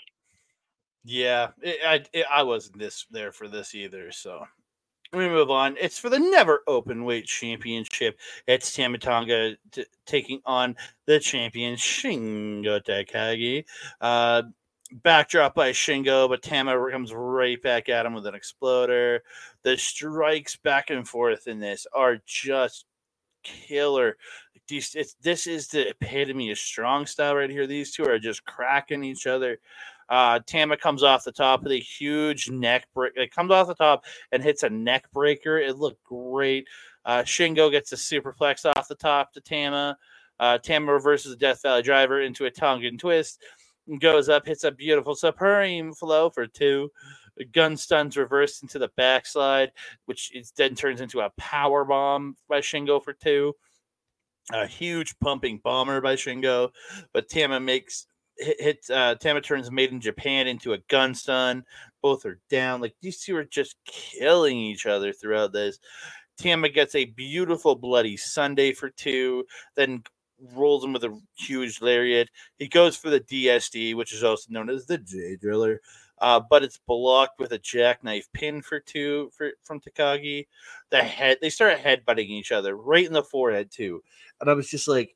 Yeah, 1.03 1.49
it, 1.61 1.78
I 1.86 2.03
it, 2.13 2.26
I 2.32 2.43
wasn't 2.43 2.80
this 2.80 3.05
there 3.11 3.32
for 3.32 3.47
this 3.47 3.74
either. 3.74 4.11
So 4.11 4.45
we 5.13 5.28
move 5.28 5.49
on. 5.49 5.76
It's 5.80 5.99
for 5.99 6.09
the 6.09 6.19
never 6.19 6.61
open 6.67 7.05
weight 7.05 7.26
championship. 7.26 8.17
It's 8.47 8.74
Tama 8.74 8.97
Tonga 8.97 9.55
t- 9.72 9.86
taking 10.05 10.41
on 10.45 10.76
the 11.05 11.19
champion 11.19 11.76
Shingo 11.76 12.82
Takagi. 12.84 13.65
Uh, 13.99 14.43
backdrop 14.92 15.56
by 15.56 15.72
Shingo, 15.72 16.28
but 16.30 16.42
Tama 16.42 16.76
comes 16.92 17.14
right 17.14 17.62
back 17.62 17.89
at 17.89 18.06
him 18.06 18.14
with 18.14 18.28
an 18.28 18.36
exploder. 18.36 19.24
The 19.64 19.78
strikes 19.78 20.56
back 20.58 20.89
and 20.89 21.08
forth 21.08 21.48
in 21.48 21.60
this 21.60 21.88
are 21.94 22.18
just 22.26 22.86
killer. 23.44 24.18
These, 24.68 25.16
this 25.22 25.48
is 25.48 25.68
the 25.68 25.89
epitome 25.89 26.52
of 26.52 26.58
strong 26.58 27.06
style 27.06 27.36
right 27.36 27.50
here. 27.50 27.68
These 27.68 27.92
two 27.92 28.06
are 28.06 28.20
just 28.20 28.46
cracking 28.46 29.04
each 29.04 29.28
other. 29.28 29.58
Uh, 30.10 30.39
Tama 30.46 30.78
comes 30.78 31.04
off 31.04 31.24
the 31.24 31.32
top 31.32 31.64
with 31.64 31.72
a 31.72 31.80
huge 31.80 32.50
neck 32.50 32.88
break. 32.94 33.14
It 33.16 33.34
comes 33.34 33.52
off 33.52 33.68
the 33.68 33.76
top 33.76 34.04
and 34.32 34.44
hits 34.44 34.64
a 34.64 34.70
neck 34.70 35.10
breaker. 35.14 35.58
It 35.58 35.78
looked 35.78 36.04
great. 36.04 36.68
Uh, 37.06 37.24
Shingo 37.24 37.72
gets 37.72 37.92
a 37.94 37.96
superplex 37.96 38.70
off 38.76 38.88
the 38.88 38.96
top 38.96 39.32
to 39.34 39.42
Tama. 39.42 39.98
Uh, 40.39 40.58
Tama 40.58 40.92
reverses 40.92 41.32
the 41.32 41.38
Death 41.38 41.62
Valley 41.62 41.82
driver 41.82 42.22
into 42.22 42.46
a 42.46 42.52
Tongan 42.52 42.98
Twist. 42.98 43.42
Goes 44.00 44.30
up, 44.30 44.46
hits 44.46 44.64
a 44.64 44.72
beautiful 44.72 45.16
supreme 45.16 45.94
flow 45.94 46.30
for 46.30 46.46
two. 46.48 46.92
Gun 47.52 47.76
stuns 47.76 48.18
reversed 48.18 48.62
into 48.62 48.78
the 48.78 48.92
backslide, 48.96 49.72
which 50.06 50.36
is, 50.36 50.52
then 50.56 50.76
turns 50.76 51.02
into 51.02 51.22
a 51.22 51.32
power 51.38 51.84
bomb 51.84 52.36
by 52.48 52.60
Shingo 52.60 53.04
for 53.04 53.14
two. 53.14 53.54
A 54.54 54.68
huge 54.68 55.18
pumping 55.20 55.60
bomber 55.64 56.02
by 56.02 56.16
Shingo, 56.16 56.70
but 57.14 57.30
Tama 57.30 57.60
makes 57.60 58.08
hit, 58.38 58.62
hit 58.62 58.86
uh, 58.92 59.16
Tama 59.16 59.42
turns 59.42 59.72
Made 59.72 59.92
in 59.92 60.02
Japan 60.02 60.48
into 60.48 60.74
a 60.74 60.80
gun 60.90 61.16
stun. 61.16 61.64
Both 62.02 62.26
are 62.26 62.40
down. 62.50 62.82
Like 62.82 62.96
these 63.02 63.20
two 63.20 63.36
are 63.38 63.46
just 63.46 63.78
killing 63.86 64.58
each 64.58 64.86
other 64.86 65.14
throughout 65.14 65.54
this. 65.54 65.80
Tama 66.38 66.70
gets 66.70 66.96
a 66.96 67.06
beautiful 67.06 67.76
bloody 67.76 68.18
Sunday 68.18 68.74
for 68.74 68.90
two, 68.90 69.46
then 69.76 70.04
rolls 70.54 70.84
him 70.84 70.94
with 70.94 71.04
a 71.04 71.20
huge 71.38 71.82
lariat. 71.82 72.30
He 72.58 72.68
goes 72.68 72.96
for 72.96 73.10
the 73.10 73.20
DSD, 73.20 73.96
which 73.96 74.14
is 74.14 74.24
also 74.24 74.52
known 74.52 74.70
as 74.70 74.86
the 74.86 74.98
J 74.98 75.36
Driller, 75.36 75.82
uh, 76.20 76.39
but 76.50 76.64
it's 76.64 76.80
blocked 76.88 77.39
with 77.39 77.52
a 77.52 77.58
jackknife 77.58 78.28
pin 78.34 78.62
for 78.62 78.80
two 78.80 79.32
for 79.36 79.52
from 79.64 79.80
Takagi. 79.80 80.48
The 80.89 81.04
head 81.04 81.38
they 81.42 81.50
start 81.50 81.80
headbutting 81.80 82.30
each 82.30 82.52
other 82.52 82.76
right 82.76 83.06
in 83.06 83.14
the 83.14 83.24
forehead 83.24 83.72
too, 83.72 84.02
and 84.39 84.50
I 84.50 84.54
was 84.54 84.70
just 84.70 84.88
like, 84.88 85.16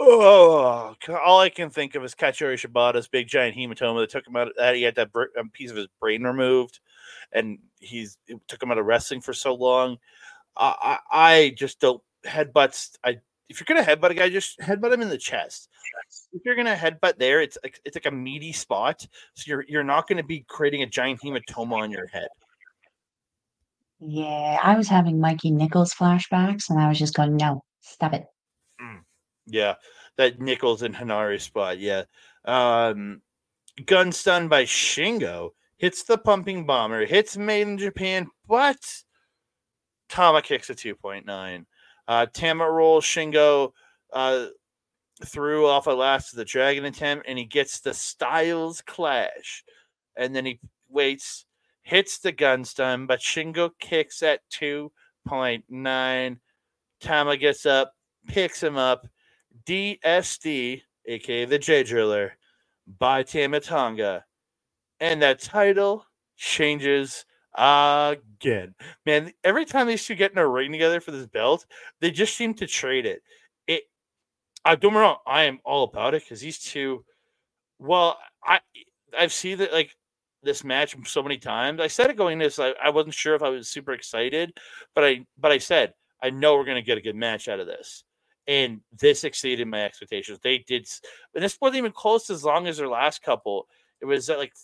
oh, 0.00 0.94
all 1.24 1.40
I 1.40 1.48
can 1.48 1.70
think 1.70 1.94
of 1.94 2.04
is 2.04 2.14
Katsuyori 2.14 2.54
Shibata's 2.54 3.08
big 3.08 3.28
giant 3.28 3.56
hematoma 3.56 4.00
that 4.00 4.10
took 4.10 4.26
him 4.26 4.36
out. 4.36 4.52
That 4.56 4.76
he 4.76 4.82
had 4.82 4.94
that 4.96 5.10
piece 5.52 5.70
of 5.70 5.76
his 5.76 5.88
brain 6.00 6.22
removed, 6.22 6.80
and 7.32 7.58
he's 7.78 8.18
took 8.46 8.62
him 8.62 8.70
out 8.70 8.78
of 8.78 8.86
wrestling 8.86 9.20
for 9.20 9.32
so 9.32 9.54
long. 9.54 9.98
I, 10.56 10.74
I, 10.82 10.98
I 11.10 11.54
just 11.56 11.80
don't 11.80 12.02
headbutts. 12.26 12.96
I 13.04 13.18
if 13.48 13.60
you're 13.60 13.66
gonna 13.66 13.86
headbutt 13.86 14.10
a 14.10 14.14
guy, 14.14 14.28
just 14.28 14.58
headbutt 14.58 14.92
him 14.92 15.02
in 15.02 15.08
the 15.08 15.18
chest. 15.18 15.68
If 16.32 16.42
you're 16.44 16.56
gonna 16.56 16.76
headbutt 16.76 17.18
there, 17.18 17.40
it's 17.40 17.56
like 17.62 17.80
it's 17.84 17.96
like 17.96 18.06
a 18.06 18.10
meaty 18.10 18.52
spot, 18.52 19.06
so 19.34 19.44
you're 19.46 19.64
you're 19.68 19.84
not 19.84 20.08
gonna 20.08 20.22
be 20.22 20.44
creating 20.48 20.82
a 20.82 20.86
giant 20.86 21.20
hematoma 21.22 21.82
on 21.82 21.90
your 21.90 22.06
head. 22.06 22.28
Yeah, 24.00 24.58
I 24.62 24.76
was 24.76 24.88
having 24.88 25.20
Mikey 25.20 25.50
Nicholls 25.50 25.94
flashbacks, 25.94 26.70
and 26.70 26.78
I 26.78 26.88
was 26.88 26.98
just 26.98 27.14
going, 27.14 27.36
"No, 27.36 27.64
stop 27.80 28.14
it." 28.14 28.26
Mm. 28.80 29.00
Yeah, 29.46 29.74
that 30.16 30.40
Nicholls 30.40 30.82
and 30.82 30.94
Henare 30.94 31.40
spot. 31.40 31.78
Yeah, 31.78 32.04
um, 32.44 33.22
gun 33.86 34.12
stun 34.12 34.48
by 34.48 34.64
Shingo 34.64 35.50
hits 35.78 36.02
the 36.04 36.18
pumping 36.18 36.66
bomber, 36.66 37.06
hits 37.06 37.36
Made 37.36 37.68
in 37.68 37.78
Japan, 37.78 38.28
but 38.46 38.78
Tama 40.08 40.42
kicks 40.42 40.70
a 40.70 40.74
two 40.74 40.94
point 40.94 41.26
nine. 41.26 41.66
Uh, 42.08 42.26
Tama 42.32 42.68
rolls 42.68 43.04
Shingo 43.04 43.72
uh, 44.14 44.46
through 45.26 45.66
off 45.66 45.86
a 45.86 45.90
last 45.90 46.32
of 46.32 46.38
the 46.38 46.44
dragon 46.44 46.86
attempt, 46.86 47.26
and 47.28 47.38
he 47.38 47.44
gets 47.44 47.80
the 47.80 47.92
Styles 47.92 48.80
clash. 48.80 49.62
And 50.16 50.34
then 50.34 50.46
he 50.46 50.58
waits, 50.88 51.44
hits 51.82 52.18
the 52.18 52.32
gun 52.32 52.64
stun, 52.64 53.06
but 53.06 53.20
Shingo 53.20 53.70
kicks 53.78 54.22
at 54.22 54.40
2.9. 54.50 56.38
Tama 57.00 57.36
gets 57.36 57.66
up, 57.66 57.92
picks 58.26 58.62
him 58.62 58.76
up. 58.76 59.06
DSD, 59.66 60.82
aka 61.06 61.44
the 61.44 61.58
J 61.58 61.82
Driller, 61.82 62.32
by 62.98 63.22
Tama 63.22 63.60
Tonga. 63.60 64.24
And 64.98 65.20
that 65.22 65.40
title 65.40 66.06
changes 66.36 67.26
again. 67.58 68.74
Man, 69.04 69.32
every 69.42 69.64
time 69.64 69.86
these 69.86 70.04
two 70.04 70.14
get 70.14 70.32
in 70.32 70.38
a 70.38 70.46
ring 70.46 70.72
together 70.72 71.00
for 71.00 71.10
this 71.10 71.26
belt, 71.26 71.66
they 72.00 72.10
just 72.10 72.36
seem 72.36 72.54
to 72.54 72.66
trade 72.66 73.06
it. 73.06 73.22
It 73.66 73.84
I 74.64 74.76
don't 74.76 74.94
wrong, 74.94 75.16
I 75.26 75.44
am 75.44 75.58
all 75.64 75.84
about 75.84 76.14
it 76.14 76.22
because 76.22 76.40
these 76.40 76.58
two 76.58 77.04
well, 77.78 78.18
I 78.44 78.60
I've 79.18 79.32
seen 79.32 79.58
that 79.58 79.72
like 79.72 79.94
this 80.42 80.64
match 80.64 80.96
so 81.06 81.22
many 81.22 81.38
times. 81.38 81.80
I 81.80 81.88
said 81.88 82.10
it 82.10 82.16
going 82.16 82.38
this, 82.38 82.58
I, 82.58 82.74
I 82.82 82.90
wasn't 82.90 83.14
sure 83.14 83.34
if 83.34 83.42
I 83.42 83.48
was 83.48 83.68
super 83.68 83.92
excited, 83.92 84.58
but 84.94 85.04
I 85.04 85.26
but 85.38 85.52
I 85.52 85.58
said 85.58 85.94
I 86.22 86.30
know 86.30 86.56
we're 86.56 86.64
gonna 86.64 86.82
get 86.82 86.98
a 86.98 87.02
good 87.02 87.16
match 87.16 87.48
out 87.48 87.60
of 87.60 87.66
this. 87.66 88.04
And 88.46 88.80
this 88.98 89.24
exceeded 89.24 89.68
my 89.68 89.84
expectations. 89.84 90.38
They 90.42 90.64
did, 90.66 90.88
and 91.34 91.44
this 91.44 91.58
wasn't 91.60 91.78
even 91.78 91.92
close 91.92 92.30
as 92.30 92.44
long 92.44 92.66
as 92.66 92.78
their 92.78 92.88
last 92.88 93.22
couple. 93.22 93.66
It 94.00 94.06
was 94.06 94.30
like 94.30 94.54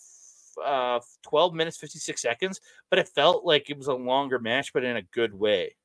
uh, 0.63 0.99
12 1.23 1.53
minutes 1.53 1.77
56 1.77 2.21
seconds, 2.21 2.61
but 2.89 2.99
it 2.99 3.09
felt 3.09 3.45
like 3.45 3.69
it 3.69 3.77
was 3.77 3.87
a 3.87 3.93
longer 3.93 4.39
match, 4.39 4.73
but 4.73 4.83
in 4.83 4.97
a 4.97 5.01
good 5.01 5.33
way. 5.33 5.75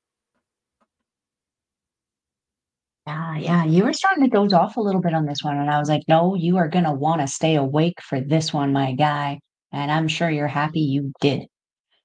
Yeah, 3.06 3.36
yeah, 3.38 3.64
you 3.64 3.84
were 3.84 3.92
starting 3.92 4.24
to 4.24 4.30
doze 4.30 4.52
off 4.52 4.76
a 4.76 4.80
little 4.80 5.00
bit 5.00 5.14
on 5.14 5.26
this 5.26 5.42
one, 5.42 5.56
and 5.56 5.70
I 5.70 5.78
was 5.78 5.88
like, 5.88 6.02
"No, 6.06 6.34
you 6.34 6.58
are 6.58 6.68
gonna 6.68 6.94
want 6.94 7.20
to 7.20 7.26
stay 7.26 7.56
awake 7.56 8.00
for 8.02 8.20
this 8.20 8.52
one, 8.52 8.72
my 8.72 8.92
guy." 8.92 9.40
And 9.72 9.90
I'm 9.90 10.06
sure 10.08 10.30
you're 10.30 10.46
happy 10.46 10.80
you 10.80 11.12
did. 11.20 11.46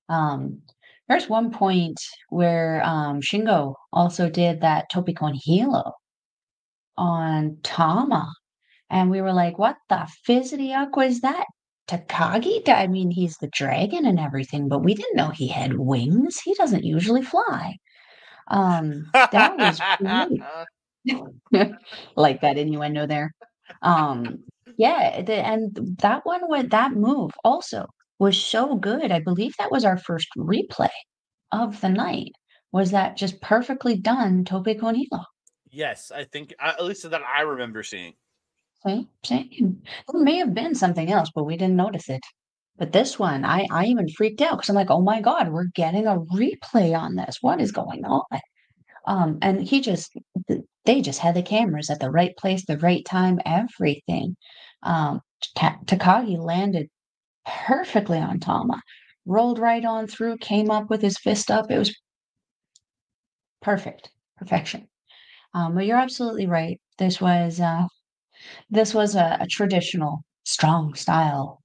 Um, 0.09 0.61
there's 1.07 1.30
one 1.30 1.51
point 1.51 1.99
where 2.30 2.82
um, 2.84 3.22
Shingo 3.22 3.76
also 3.93 4.30
did 4.30 4.61
that 4.61 4.89
tope 4.91 5.13
con 5.16 5.34
hilo 5.36 5.93
on 6.97 7.57
Tama, 7.63 8.32
and 8.89 9.11
we 9.11 9.22
were 9.22 9.34
like, 9.34 9.57
"What 9.59 9.78
the 9.89 10.07
fizzity 10.28 10.74
is 11.07 11.22
that?" 11.22 11.45
Takagi, 11.88 12.67
I 12.67 12.88
mean, 12.88 13.11
he's 13.11 13.38
the 13.38 13.47
dragon 13.47 14.05
and 14.05 14.19
everything, 14.19 14.67
but 14.67 14.83
we 14.83 14.95
didn't 14.95 15.15
know 15.15 15.29
he 15.29 15.47
had 15.47 15.77
wings. 15.77 16.39
He 16.43 16.53
doesn't 16.55 16.83
usually 16.83 17.21
fly. 17.21 17.77
Um, 18.47 19.09
that 19.13 19.57
was 19.57 19.79
great. 19.97 21.71
like 22.15 22.41
that 22.41 22.57
innuendo 22.57 23.05
there. 23.05 23.31
Um, 23.81 24.43
yeah, 24.77 25.21
the, 25.21 25.36
and 25.36 25.97
that 25.99 26.25
one 26.25 26.41
went 26.49 26.71
that 26.71 26.93
move 26.93 27.31
also 27.43 27.86
was 28.19 28.38
so 28.38 28.75
good. 28.75 29.11
I 29.11 29.19
believe 29.19 29.53
that 29.57 29.71
was 29.71 29.86
our 29.86 29.97
first 29.97 30.27
replay 30.38 30.89
of 31.51 31.79
the 31.81 31.89
night. 31.89 32.31
Was 32.71 32.91
that 32.91 33.17
just 33.17 33.41
perfectly 33.41 33.95
done, 33.97 34.43
Tope 34.43 34.79
con 34.79 34.95
hilo? 34.95 35.23
Yes, 35.69 36.11
I 36.13 36.23
think 36.23 36.53
at 36.59 36.83
least 36.83 37.09
that 37.09 37.21
I 37.21 37.41
remember 37.41 37.83
seeing. 37.83 38.13
Same, 38.86 39.09
same. 39.23 39.81
There 40.11 40.21
may 40.21 40.38
have 40.38 40.53
been 40.53 40.75
something 40.75 41.11
else, 41.11 41.31
but 41.33 41.45
we 41.45 41.57
didn't 41.57 41.75
notice 41.75 42.09
it. 42.09 42.21
But 42.77 42.91
this 42.91 43.17
one, 43.17 43.45
I, 43.45 43.65
I 43.71 43.86
even 43.86 44.09
freaked 44.09 44.41
out 44.41 44.57
because 44.57 44.69
I'm 44.69 44.75
like, 44.75 44.91
oh 44.91 45.01
my 45.01 45.21
God, 45.21 45.51
we're 45.51 45.69
getting 45.75 46.07
a 46.07 46.19
replay 46.19 46.97
on 46.97 47.15
this. 47.15 47.38
What 47.41 47.61
is 47.61 47.71
going 47.71 48.05
on? 48.05 48.23
Um, 49.07 49.39
and 49.41 49.61
he 49.63 49.81
just, 49.81 50.11
they 50.86 51.01
just 51.01 51.19
had 51.19 51.36
the 51.36 51.43
cameras 51.43 51.89
at 51.89 51.99
the 51.99 52.11
right 52.11 52.36
place, 52.38 52.65
the 52.65 52.77
right 52.79 53.05
time, 53.05 53.39
everything. 53.45 54.36
Um, 54.83 55.21
Takagi 55.57 56.38
landed 56.38 56.88
perfectly 57.67 58.19
on 58.19 58.39
Tama, 58.39 58.81
rolled 59.25 59.59
right 59.59 59.86
on 59.86 60.07
through, 60.07 60.38
came 60.38 60.69
up 60.71 60.89
with 60.89 61.01
his 61.01 61.17
fist 61.17 61.49
up. 61.49 61.71
It 61.71 61.79
was 61.79 61.95
perfect, 63.61 64.09
perfection. 64.38 64.88
Um, 65.53 65.75
but 65.75 65.86
you're 65.86 65.97
absolutely 65.97 66.47
right. 66.47 66.79
This 66.97 67.21
was 67.21 67.59
uh, 67.59 67.86
this 68.70 68.93
was 68.93 69.16
a, 69.16 69.38
a 69.41 69.48
traditional 69.48 70.24
strong 70.43 70.93
style 70.96 71.62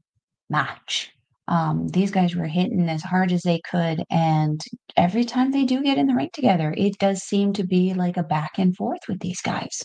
match. 0.48 1.12
Um, 1.48 1.88
these 1.88 2.10
guys 2.10 2.36
were 2.36 2.46
hitting 2.46 2.88
as 2.88 3.02
hard 3.02 3.32
as 3.32 3.42
they 3.42 3.60
could, 3.68 4.04
and 4.10 4.60
every 4.96 5.24
time 5.24 5.50
they 5.50 5.64
do 5.64 5.82
get 5.82 5.98
in 5.98 6.06
the 6.06 6.14
ring 6.14 6.30
together, 6.32 6.72
it 6.76 6.98
does 6.98 7.22
seem 7.22 7.52
to 7.54 7.64
be 7.64 7.92
like 7.94 8.16
a 8.16 8.22
back 8.22 8.52
and 8.58 8.76
forth 8.76 9.00
with 9.08 9.20
these 9.20 9.40
guys. 9.40 9.82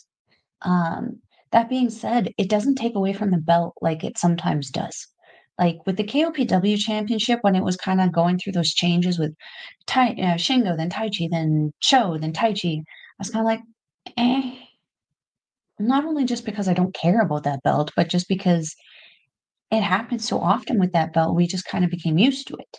Um, 0.62 1.22
that 1.52 1.70
being 1.70 1.90
said, 1.90 2.34
it 2.38 2.50
doesn't 2.50 2.76
take 2.76 2.96
away 2.96 3.14
from 3.14 3.32
the 3.32 3.38
belt 3.38 3.74
like 3.82 4.04
it 4.04 4.18
sometimes 4.18 4.70
does. 4.70 5.08
Like 5.58 5.78
with 5.86 5.96
the 5.98 6.04
KOPW 6.04 6.78
championship, 6.78 7.40
when 7.42 7.56
it 7.56 7.64
was 7.64 7.78
kind 7.78 8.02
of 8.02 8.12
going 8.12 8.38
through 8.38 8.54
those 8.54 8.74
changes 8.74 9.18
with 9.18 9.34
tai, 9.88 10.10
uh, 10.12 10.36
Shingo, 10.36 10.76
then 10.76 10.90
Taichi, 10.90 11.30
then 11.32 11.72
Cho, 11.80 12.18
then 12.18 12.34
Taichi, 12.34 12.80
I 12.80 12.84
was 13.20 13.30
kind 13.30 13.42
of 13.42 13.46
like, 13.46 13.62
eh, 14.18 14.65
not 15.80 16.06
only 16.06 16.26
just 16.26 16.46
because 16.46 16.68
I 16.68 16.74
don't 16.74 16.94
care 16.96 17.22
about 17.22 17.44
that 17.44 17.64
belt, 17.64 17.92
but 17.96 18.10
just 18.10 18.28
because 18.28 18.76
it 19.72 19.82
happens 19.82 20.28
so 20.28 20.40
often 20.40 20.80
with 20.80 20.94
that 20.94 21.14
belt, 21.14 21.36
we 21.36 21.48
just 21.48 21.66
kind 21.66 21.84
of 21.84 21.92
became 21.92 22.18
used 22.18 22.48
to 22.48 22.56
it. 22.56 22.78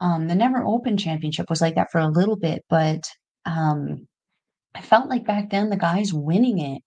Um, 0.00 0.28
the 0.28 0.34
Never 0.34 0.64
Open 0.64 0.96
Championship 0.96 1.48
was 1.48 1.60
like 1.60 1.76
that 1.76 1.90
for 1.90 2.00
a 2.00 2.08
little 2.08 2.36
bit, 2.36 2.64
but 2.68 3.02
um, 3.46 4.06
I 4.74 4.80
felt 4.80 5.08
like 5.08 5.26
back 5.26 5.50
then 5.50 5.70
the 5.70 5.76
guys 5.76 6.12
winning 6.12 6.58
it, 6.58 6.82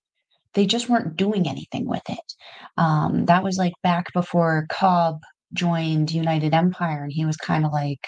they 0.54 0.66
just 0.66 0.90
weren't 0.90 1.16
doing 1.16 1.48
anything 1.48 1.88
with 1.88 2.08
it. 2.10 2.34
Um, 2.78 3.26
that 3.26 3.44
was 3.44 3.58
like 3.58 3.74
back 3.84 4.12
before 4.14 4.66
Cobb 4.70 5.20
joined 5.54 6.12
United 6.12 6.54
Empire, 6.54 7.04
and 7.04 7.12
he 7.12 7.26
was 7.26 7.38
kind 7.38 7.66
of 7.66 7.72
like 7.72 8.06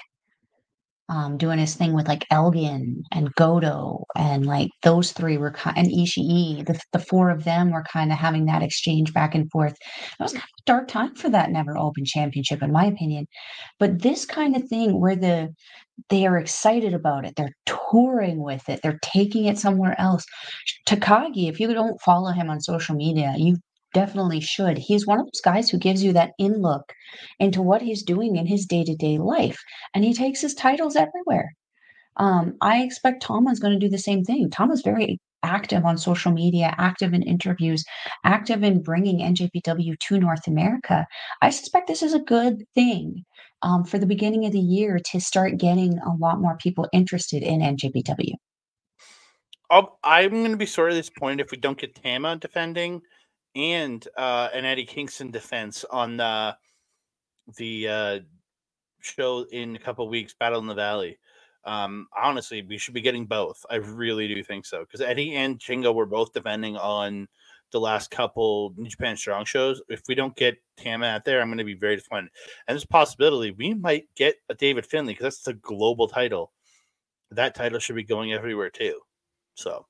um, 1.09 1.37
doing 1.37 1.59
his 1.59 1.75
thing 1.75 1.93
with 1.93 2.07
like 2.07 2.25
Elgin 2.31 3.03
and 3.11 3.33
Goto, 3.35 4.05
and 4.15 4.45
like 4.45 4.69
those 4.83 5.11
three 5.11 5.37
were 5.37 5.51
kind 5.51 5.77
and 5.77 5.87
Ishii. 5.87 6.65
The 6.65 6.79
the 6.93 6.99
four 6.99 7.29
of 7.29 7.43
them 7.43 7.71
were 7.71 7.83
kind 7.91 8.11
of 8.11 8.17
having 8.17 8.45
that 8.45 8.63
exchange 8.63 9.13
back 9.13 9.35
and 9.35 9.49
forth. 9.51 9.73
It 9.73 10.23
was 10.23 10.33
kind 10.33 10.43
of 10.43 10.61
a 10.61 10.65
dark 10.65 10.87
time 10.87 11.15
for 11.15 11.29
that 11.29 11.51
Never 11.51 11.77
Open 11.77 12.05
Championship, 12.05 12.61
in 12.61 12.71
my 12.71 12.85
opinion. 12.85 13.27
But 13.79 14.01
this 14.01 14.25
kind 14.25 14.55
of 14.55 14.67
thing 14.67 14.99
where 14.99 15.15
the 15.15 15.49
they 16.09 16.25
are 16.25 16.37
excited 16.37 16.93
about 16.93 17.25
it, 17.25 17.33
they're 17.35 17.55
touring 17.65 18.41
with 18.41 18.69
it, 18.69 18.79
they're 18.81 18.99
taking 19.01 19.45
it 19.45 19.57
somewhere 19.57 19.99
else. 19.99 20.25
Takagi, 20.87 21.49
if 21.49 21.59
you 21.59 21.73
don't 21.73 22.01
follow 22.01 22.31
him 22.31 22.49
on 22.49 22.61
social 22.61 22.95
media, 22.95 23.33
you 23.37 23.57
definitely 23.93 24.39
should. 24.39 24.77
He's 24.77 25.07
one 25.07 25.19
of 25.19 25.25
those 25.25 25.41
guys 25.41 25.69
who 25.69 25.77
gives 25.77 26.03
you 26.03 26.13
that 26.13 26.31
in 26.37 26.61
look 26.61 26.93
into 27.39 27.61
what 27.61 27.81
he's 27.81 28.03
doing 28.03 28.35
in 28.35 28.45
his 28.45 28.65
day 28.65 28.83
to 28.83 28.95
day 28.95 29.17
life, 29.17 29.59
and 29.93 30.03
he 30.03 30.13
takes 30.13 30.41
his 30.41 30.53
titles 30.53 30.95
everywhere. 30.95 31.53
Um, 32.17 32.55
I 32.61 32.83
expect 32.83 33.23
Tama's 33.23 33.59
going 33.59 33.73
to 33.73 33.85
do 33.85 33.89
the 33.89 33.97
same 33.97 34.23
thing. 34.23 34.49
Tama's 34.49 34.81
very 34.81 35.19
active 35.43 35.85
on 35.85 35.97
social 35.97 36.31
media, 36.31 36.75
active 36.77 37.13
in 37.13 37.23
interviews, 37.23 37.83
active 38.25 38.63
in 38.63 38.81
bringing 38.81 39.19
NJPW 39.19 39.97
to 39.97 40.19
North 40.19 40.47
America. 40.47 41.07
I 41.41 41.49
suspect 41.49 41.87
this 41.87 42.03
is 42.03 42.13
a 42.13 42.19
good 42.19 42.63
thing 42.75 43.23
um, 43.61 43.83
for 43.83 43.97
the 43.97 44.05
beginning 44.05 44.45
of 44.45 44.51
the 44.51 44.59
year 44.59 44.99
to 45.11 45.19
start 45.19 45.57
getting 45.57 45.97
a 45.99 46.13
lot 46.19 46.41
more 46.41 46.57
people 46.57 46.87
interested 46.93 47.43
in 47.43 47.61
NJPW. 47.61 48.33
i 49.71 50.21
am 50.21 50.31
going 50.31 50.51
to 50.51 50.57
be 50.57 50.65
sort 50.65 50.91
of 50.91 50.97
disappointed 50.97 51.45
if 51.45 51.51
we 51.51 51.57
don't 51.57 51.77
get 51.77 51.95
Tama 51.95 52.35
defending 52.37 53.01
and 53.55 54.07
uh, 54.17 54.49
an 54.53 54.65
Eddie 54.65 54.85
Kingston 54.85 55.31
defense 55.31 55.85
on 55.89 56.17
the 56.17 56.55
the 57.57 57.87
uh, 57.87 58.19
show 59.01 59.45
in 59.51 59.75
a 59.75 59.79
couple 59.79 60.07
weeks, 60.07 60.35
Battle 60.39 60.59
in 60.59 60.67
the 60.67 60.73
Valley. 60.75 61.17
Um, 61.65 62.07
honestly, 62.17 62.61
we 62.61 62.77
should 62.77 62.93
be 62.93 63.01
getting 63.01 63.25
both. 63.25 63.65
I 63.69 63.75
really 63.75 64.27
do 64.27 64.43
think 64.43 64.65
so 64.65 64.79
because 64.81 65.01
Eddie 65.01 65.35
and 65.35 65.59
Shingo 65.59 65.93
were 65.93 66.05
both 66.05 66.33
defending 66.33 66.77
on 66.77 67.27
the 67.71 67.79
last 67.79 68.11
couple 68.11 68.73
New 68.77 68.89
Japan 68.89 69.15
Strong 69.15 69.45
shows. 69.45 69.81
If 69.89 70.01
we 70.07 70.15
don't 70.15 70.35
get 70.35 70.57
Tama 70.77 71.05
out 71.05 71.25
there, 71.25 71.41
I'm 71.41 71.49
going 71.49 71.59
to 71.59 71.63
be 71.63 71.75
very 71.75 71.95
disappointed. 71.95 72.31
And 72.67 72.75
there's 72.75 72.85
possibility 72.85 73.51
we 73.51 73.73
might 73.73 74.07
get 74.15 74.35
a 74.49 74.55
David 74.55 74.85
Finlay 74.85 75.13
because 75.13 75.35
that's 75.35 75.43
the 75.43 75.53
global 75.53 76.07
title. 76.07 76.51
That 77.31 77.53
title 77.53 77.79
should 77.79 77.95
be 77.95 78.03
going 78.03 78.33
everywhere 78.33 78.69
too. 78.71 78.99
So, 79.53 79.85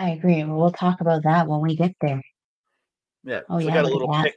I 0.00 0.10
agree. 0.12 0.42
We'll 0.44 0.72
talk 0.72 1.02
about 1.02 1.24
that 1.24 1.46
when 1.46 1.60
we 1.60 1.76
get 1.76 1.94
there. 2.00 2.22
Yeah. 3.22 3.40
Oh, 3.50 3.58
yeah. 3.58 3.74
Got 3.74 3.84
a 3.84 3.88
little 3.88 4.22
pick, 4.22 4.34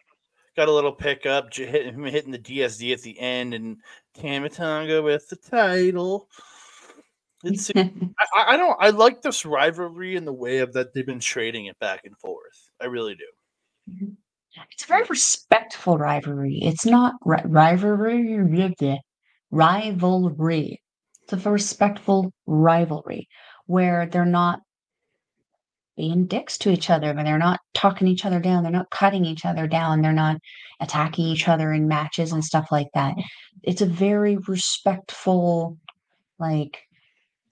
got 0.57 0.67
a 0.67 0.73
little 0.73 0.91
pickup, 0.91 1.53
hitting, 1.53 2.03
hitting 2.03 2.31
the 2.31 2.37
DSD 2.37 2.91
at 2.91 3.01
the 3.01 3.17
end, 3.17 3.53
and 3.53 3.77
Tama 4.13 4.49
Tonga 4.49 5.01
with 5.01 5.29
the 5.29 5.37
title. 5.37 6.27
It's, 7.45 7.71
I, 7.75 7.89
I, 8.35 8.57
don't. 8.57 8.75
I 8.77 8.89
like 8.89 9.21
this 9.21 9.45
rivalry 9.45 10.17
in 10.17 10.25
the 10.25 10.33
way 10.33 10.57
of 10.57 10.73
that 10.73 10.93
they've 10.93 11.05
been 11.05 11.21
trading 11.21 11.67
it 11.67 11.79
back 11.79 12.01
and 12.03 12.17
forth. 12.17 12.69
I 12.81 12.87
really 12.87 13.15
do. 13.15 13.93
Mm-hmm. 13.93 14.13
It's 14.73 14.83
a 14.83 14.87
very 14.87 15.05
respectful 15.09 15.97
rivalry. 15.97 16.59
It's 16.61 16.85
not 16.85 17.13
ri- 17.23 17.41
rivalry. 17.45 18.37
Rivalry. 19.49 20.81
It's 21.21 21.45
a 21.45 21.49
respectful 21.49 22.33
rivalry 22.45 23.29
where 23.65 24.07
they're 24.07 24.25
not 24.25 24.59
being 25.95 26.25
dicks 26.25 26.57
to 26.59 26.71
each 26.71 26.89
other, 26.89 27.13
but 27.13 27.23
they're 27.23 27.37
not 27.37 27.59
talking 27.73 28.07
each 28.07 28.25
other 28.25 28.39
down. 28.39 28.63
They're 28.63 28.71
not 28.71 28.89
cutting 28.89 29.25
each 29.25 29.45
other 29.45 29.67
down. 29.67 30.01
They're 30.01 30.11
not 30.11 30.37
attacking 30.79 31.25
each 31.25 31.47
other 31.47 31.71
in 31.71 31.87
matches 31.87 32.31
and 32.31 32.43
stuff 32.43 32.67
like 32.71 32.87
that. 32.93 33.15
It's 33.61 33.81
a 33.81 33.85
very 33.85 34.37
respectful, 34.47 35.77
like, 36.39 36.81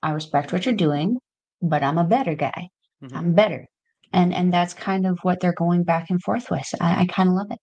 I 0.04 0.12
respect 0.12 0.52
what 0.52 0.66
you're 0.66 0.76
doing, 0.76 1.18
but 1.62 1.84
I'm 1.84 1.98
a 1.98 2.04
better 2.04 2.36
guy. 2.36 2.70
Mm-hmm. 3.04 3.16
I'm 3.16 3.34
better. 3.34 3.68
And 4.14 4.34
and 4.34 4.54
that's 4.54 4.74
kind 4.74 5.08
of 5.08 5.20
what 5.22 5.39
they're 5.39 5.54
going 5.54 5.84
back 5.84 6.10
and 6.10 6.22
forth 6.22 6.52
with. 6.52 6.68
I, 6.82 7.04
I 7.04 7.06
kind 7.06 7.30
of 7.30 7.36
love 7.36 7.52
it. 7.52 7.60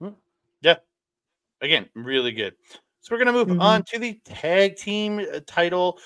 Hmm. 0.00 0.14
Yeah. 0.62 0.76
Again, 1.60 1.88
really 1.94 2.32
good. 2.32 2.54
So 3.00 3.14
we're 3.14 3.18
going 3.18 3.26
to 3.26 3.32
move 3.32 3.48
mm-hmm. 3.48 3.60
on 3.60 3.82
to 3.88 3.98
the 3.98 4.18
tag 4.24 4.76
team 4.76 5.20
uh, 5.20 5.40
title 5.46 5.98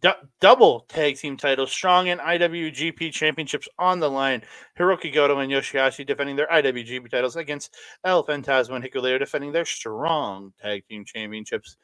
D- 0.00 0.10
double 0.40 0.80
tag 0.88 1.16
team 1.16 1.36
titles, 1.38 1.72
strong 1.72 2.08
and 2.10 2.20
IWGP 2.20 3.12
championships 3.12 3.68
on 3.78 3.98
the 3.98 4.10
line. 4.10 4.42
Hiroki 4.78 5.12
Goto 5.12 5.38
and 5.38 5.50
Yoshi-Hashi 5.50 6.04
defending 6.04 6.36
their 6.36 6.48
IWGP 6.48 7.10
titles 7.10 7.36
against 7.36 7.74
El 8.04 8.24
Phantasmo 8.24 8.76
and 8.76 8.84
Hikuleo 8.84 9.18
defending 9.18 9.52
their 9.52 9.64
strong 9.64 10.52
tag 10.60 10.84
team 10.86 11.04
championships. 11.06 11.76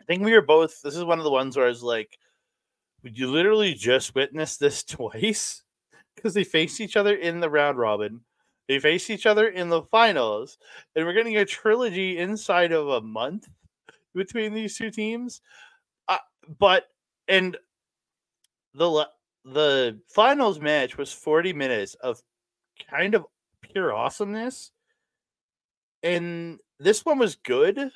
I 0.00 0.04
think 0.04 0.22
we 0.22 0.32
were 0.32 0.42
both. 0.42 0.82
This 0.82 0.96
is 0.96 1.04
one 1.04 1.18
of 1.18 1.24
the 1.24 1.30
ones 1.30 1.56
where 1.56 1.66
I 1.66 1.70
was 1.70 1.82
like, 1.82 2.18
"Would 3.02 3.18
you 3.18 3.30
literally 3.30 3.74
just 3.74 4.14
witness 4.14 4.58
this 4.58 4.84
twice?" 4.84 5.62
Because 6.14 6.34
they 6.34 6.44
faced 6.44 6.80
each 6.80 6.96
other 6.96 7.14
in 7.14 7.40
the 7.40 7.50
round 7.50 7.78
robin, 7.78 8.20
they 8.68 8.78
faced 8.78 9.08
each 9.10 9.26
other 9.26 9.48
in 9.48 9.70
the 9.70 9.82
finals, 9.82 10.58
and 10.94 11.06
we're 11.06 11.14
getting 11.14 11.38
a 11.38 11.44
trilogy 11.46 12.18
inside 12.18 12.72
of 12.72 12.88
a 12.88 13.00
month 13.00 13.48
between 14.14 14.52
these 14.54 14.76
two 14.76 14.90
teams 14.90 15.40
but 16.58 16.88
and 17.28 17.56
the 18.74 19.08
the 19.44 19.98
finals 20.08 20.60
match 20.60 20.96
was 20.96 21.12
40 21.12 21.52
minutes 21.52 21.94
of 21.94 22.22
kind 22.90 23.14
of 23.14 23.26
pure 23.62 23.92
awesomeness 23.92 24.70
and 26.02 26.58
this 26.78 27.04
one 27.04 27.18
was 27.18 27.36
good. 27.36 27.90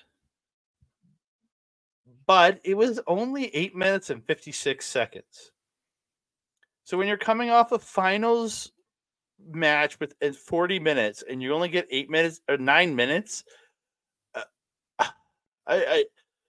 But 2.27 2.61
it 2.65 2.75
was 2.75 3.01
only 3.07 3.55
8 3.55 3.77
minutes 3.77 4.11
and 4.11 4.25
56 4.25 4.85
seconds. 4.85 5.53
So 6.85 6.97
when 6.97 7.09
you're 7.09 7.17
coming 7.17 7.51
off 7.51 7.73
a 7.73 7.79
finals 7.79 8.73
match 9.53 9.99
with 10.01 10.15
40 10.37 10.79
minutes 10.81 11.23
and 11.29 11.43
you 11.43 11.53
only 11.53 11.69
get 11.69 11.87
8 11.91 12.11
minutes 12.11 12.41
or 12.49 12.57
9 12.57 12.97
minutes 12.97 13.45
uh, 14.35 14.43
I, 14.99 15.09
I 15.67 16.05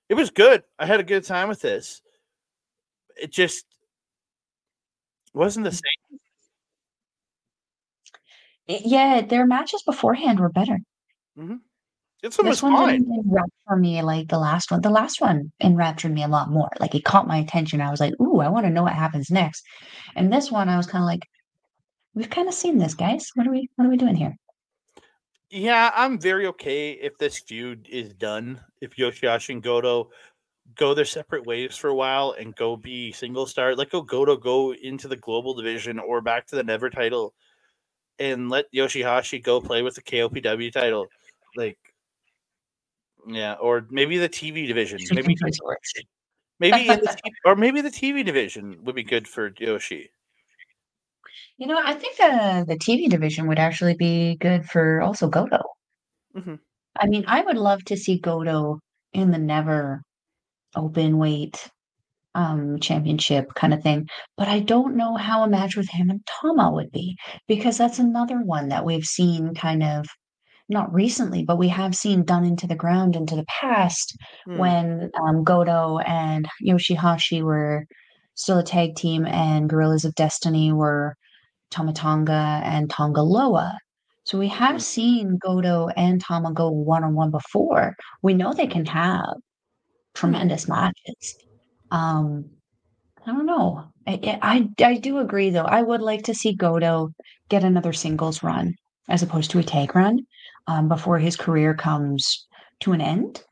it 0.10 0.16
was 0.16 0.30
good. 0.30 0.64
I 0.80 0.86
had 0.86 0.99
a 0.99 1.03
good 1.03 1.24
time 1.24 1.49
with 1.49 1.62
this. 1.62 2.01
It 3.16 3.32
just 3.32 3.66
wasn't 5.34 5.66
the 5.66 5.72
same. 5.72 6.20
Yeah, 8.68 9.22
their 9.22 9.47
matches 9.47 9.82
beforehand 9.84 10.39
were 10.39 10.49
better. 10.49 10.78
Mm-hmm. 11.38 11.55
This 12.22 12.38
one 12.38 12.47
this 12.47 12.64
one 12.64 12.74
fine. 12.74 13.01
didn't 13.01 13.24
enrapture 13.26 13.51
for 13.68 13.78
me 13.78 14.01
like 14.01 14.28
the 14.28 14.39
last 14.39 14.72
one. 14.72 14.82
The 14.82 14.89
last 14.89 15.22
one 15.22 15.51
enraptured 15.62 16.14
me 16.14 16.24
a 16.24 16.28
lot 16.28 16.49
more. 16.49 16.70
Like 16.80 16.95
it 16.95 17.05
caught 17.05 17.28
my 17.28 17.38
attention. 17.38 17.80
I 17.80 17.91
was 17.91 17.99
like, 17.99 18.14
"Ooh, 18.20 18.39
I 18.39 18.49
want 18.49 18.66
to 18.66 18.72
know 18.72 18.84
what 18.84 18.93
happens 18.93 19.30
next." 19.30 19.64
And 20.16 20.34
this 20.34 20.51
one, 20.51 20.68
I 20.68 20.78
was 20.78 20.88
kind 20.88 21.03
of 21.03 21.05
like, 21.05 21.22
"We've 22.16 22.30
kind 22.30 22.47
of 22.47 22.53
seen 22.55 22.80
this, 22.80 22.95
guys. 22.95 23.30
What 23.36 23.47
are 23.47 23.51
we? 23.51 23.70
What 23.76 23.86
are 23.86 23.89
we 23.89 23.97
doing 23.97 24.16
here?" 24.16 24.36
Yeah, 25.49 25.91
I'm 25.95 26.19
very 26.19 26.45
okay 26.47 26.91
if 26.91 27.17
this 27.17 27.39
feud 27.39 27.87
is 27.89 28.13
done. 28.13 28.59
If 28.81 28.97
Yoshi-Hashi 28.97 29.53
and 29.53 29.63
Goto 29.63 30.09
go 30.75 30.93
their 30.93 31.05
separate 31.05 31.45
ways 31.45 31.77
for 31.77 31.87
a 31.87 31.95
while 31.95 32.35
and 32.37 32.55
go 32.55 32.75
be 32.75 33.13
single 33.13 33.45
star, 33.45 33.73
let 33.73 33.89
go 33.89 34.01
Goto 34.01 34.35
go 34.35 34.73
into 34.73 35.07
the 35.07 35.15
global 35.15 35.53
division 35.53 35.99
or 35.99 36.19
back 36.21 36.47
to 36.47 36.55
the 36.57 36.63
Never 36.63 36.89
title, 36.89 37.33
and 38.19 38.49
let 38.49 38.65
Yoshi-Hashi 38.71 39.39
go 39.39 39.61
play 39.61 39.81
with 39.81 39.95
the 39.95 40.01
KOPW 40.01 40.71
title. 40.71 41.07
Like, 41.55 41.77
yeah, 43.25 43.53
or 43.53 43.87
maybe 43.89 44.17
the 44.17 44.29
TV 44.29 44.67
division. 44.67 44.99
Maybe 45.11 45.35
maybe 46.59 46.87
the, 46.87 47.17
or 47.45 47.55
maybe 47.55 47.79
the 47.79 47.89
TV 47.89 48.25
division 48.25 48.77
would 48.83 48.95
be 48.95 49.03
good 49.03 49.27
for 49.27 49.53
Yoshi. 49.57 50.09
You 51.58 51.68
know, 51.68 51.82
I 51.84 51.93
think 51.93 52.18
the 52.18 52.66
the 52.68 52.78
TV 52.78 53.10
division 53.10 53.47
would 53.47 53.60
actually 53.60 53.95
be 53.95 54.38
good 54.39 54.66
for 54.66 55.01
also 55.01 55.28
Goto. 55.28 55.62
Mm-hmm. 56.36 56.55
I 56.99 57.08
mean, 57.08 57.26
I 57.28 57.41
would 57.41 57.58
love 57.58 57.84
to 57.86 57.97
see 57.97 58.20
Goto 58.20 58.80
in 59.14 59.32
the 59.32 59.39
never 59.39 60.03
open 60.76 61.18
weight 61.18 61.70
um, 62.36 62.80
championship 62.80 63.53
kind 63.55 63.74
of 63.74 63.82
thing, 63.82 64.08
but 64.38 64.47
I 64.47 64.60
don't 64.60 64.95
know 64.95 65.16
how 65.16 65.43
a 65.43 65.49
match 65.49 65.76
with 65.76 65.89
him 65.89 66.10
and 66.12 66.22
Tama 66.28 66.72
would 66.72 66.91
be 66.91 67.18
because 67.47 67.78
that's 67.78 67.97
another 67.99 68.38
one 68.43 68.70
that 68.70 68.86
we've 68.86 69.05
seen 69.05 69.55
kind 69.55 69.82
of 69.82 70.05
not 70.70 70.93
recently, 70.93 71.43
but 71.43 71.58
we 71.58 71.70
have 71.70 71.95
seen 71.95 72.24
done 72.24 72.45
into 72.45 72.68
the 72.68 72.76
ground 72.76 73.16
into 73.16 73.36
the 73.36 73.45
past 73.45 74.16
mm. 74.47 74.58
when 74.58 75.10
um, 75.26 75.43
Goto 75.43 75.99
and 75.99 76.47
Yoshi-Hashi 76.60 77.41
were 77.41 77.86
still 78.36 78.60
a 78.60 78.64
tag 78.64 78.95
team 78.95 79.26
and 79.26 79.70
Gorillas 79.70 80.05
of 80.05 80.14
Destiny 80.14 80.72
were 80.72 81.16
Tama 81.72 81.93
Tonga 81.93 82.61
and 82.63 82.89
Tonga 82.89 83.22
Loa. 83.22 83.78
So 84.24 84.38
we 84.38 84.47
have 84.49 84.78
mm. 84.78 84.82
seen 84.82 85.38
Goto 85.38 85.88
and 85.95 86.22
Tama 86.22 86.53
go 86.53 86.70
one 86.70 87.03
on 87.03 87.15
one 87.15 87.32
before. 87.32 87.95
We 88.22 88.34
know 88.34 88.53
they 88.53 88.68
can 88.68 88.86
have 88.86 89.36
tremendous 90.13 90.68
matches. 90.68 91.36
Um, 91.91 92.45
I 93.26 93.32
don't 93.32 93.45
know. 93.45 93.86
I, 94.05 94.39
I, 94.41 94.70
I 94.84 94.93
do 94.95 95.20
agree 95.20 95.49
though. 95.49 95.65
I 95.65 95.82
would 95.82 96.01
like 96.01 96.24
to 96.24 96.34
see 96.34 96.53
Goto 96.53 97.13
get 97.49 97.63
another 97.63 97.93
singles 97.93 98.43
run 98.43 98.76
as 99.09 99.24
opposed 99.24 99.51
to 99.51 99.59
a 99.59 99.63
tag 99.63 99.95
run 99.95 100.20
um, 100.68 100.89
before 100.89 101.20
his 101.20 101.36
career 101.36 101.74
comes 101.74 102.47
to 102.82 102.93
an 102.93 103.01
end. 103.01 103.43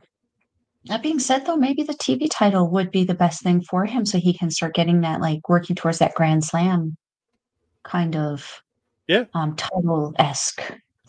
That 0.85 1.01
being 1.01 1.19
said, 1.19 1.45
though, 1.45 1.55
maybe 1.55 1.81
the 1.81 1.93
TV 1.93 2.27
title 2.29 2.69
would 2.69 2.91
be 2.91 3.03
the 3.03 3.15
best 3.15 3.41
thing 3.41 3.63
for 3.63 3.85
him 3.85 4.05
so 4.05 4.19
he 4.19 4.37
can 4.37 4.51
start 4.51 4.75
getting 4.75 5.01
that, 5.01 5.19
like 5.19 5.47
working 5.49 5.75
towards 5.75 5.97
that 5.97 6.13
Grand 6.13 6.43
Slam 6.43 6.95
kind 7.85 8.15
of 8.15 8.61
yeah 9.07 9.25
um 9.33 9.55
title 9.55 10.13
esque 10.19 10.61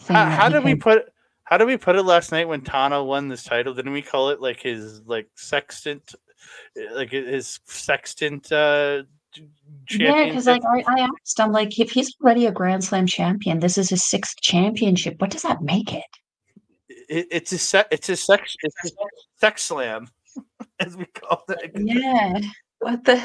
How, 0.09 0.29
how 0.29 0.49
did 0.49 0.63
we 0.63 0.75
put 0.75 1.07
how 1.47 1.57
did 1.57 1.67
we 1.67 1.77
put 1.77 1.95
it 1.95 2.03
last 2.03 2.33
night 2.33 2.49
when 2.49 2.61
Tana 2.61 3.03
won 3.03 3.29
this 3.29 3.45
title? 3.45 3.73
Didn't 3.73 3.93
we 3.93 4.03
call 4.03 4.31
it 4.31 4.41
like 4.41 4.61
his 4.61 5.01
like 5.07 5.29
sextant, 5.37 6.15
like 6.93 7.11
his 7.11 7.61
sextant? 7.67 8.51
uh 8.51 9.05
Yeah, 9.91 10.25
because 10.25 10.49
like 10.49 10.65
I, 10.65 10.83
I 10.89 11.01
asked, 11.03 11.41
I'm 11.41 11.53
like, 11.53 11.79
if 11.79 11.93
he's 11.93 12.13
already 12.21 12.47
a 12.47 12.53
Grand 12.53 12.83
Slam 12.83 13.07
champion, 13.07 13.61
this 13.61 13.79
is 13.79 13.91
his 13.91 14.05
sixth 14.05 14.41
championship. 14.41 15.21
What 15.21 15.31
does 15.31 15.43
that 15.43 15.63
make 15.63 15.95
it? 15.95 16.05
it 16.89 17.29
it's 17.31 17.53
a 17.53 17.59
se- 17.59 17.91
it's 17.93 18.09
a 18.09 18.17
sex 18.17 18.57
it's 18.65 18.85
a 18.85 18.97
sex 19.39 19.63
slam, 19.63 20.09
as 20.81 20.97
we 20.97 21.07
call 21.07 21.45
it. 21.49 21.71
Yeah. 21.77 22.41
What 22.81 23.05
the? 23.05 23.23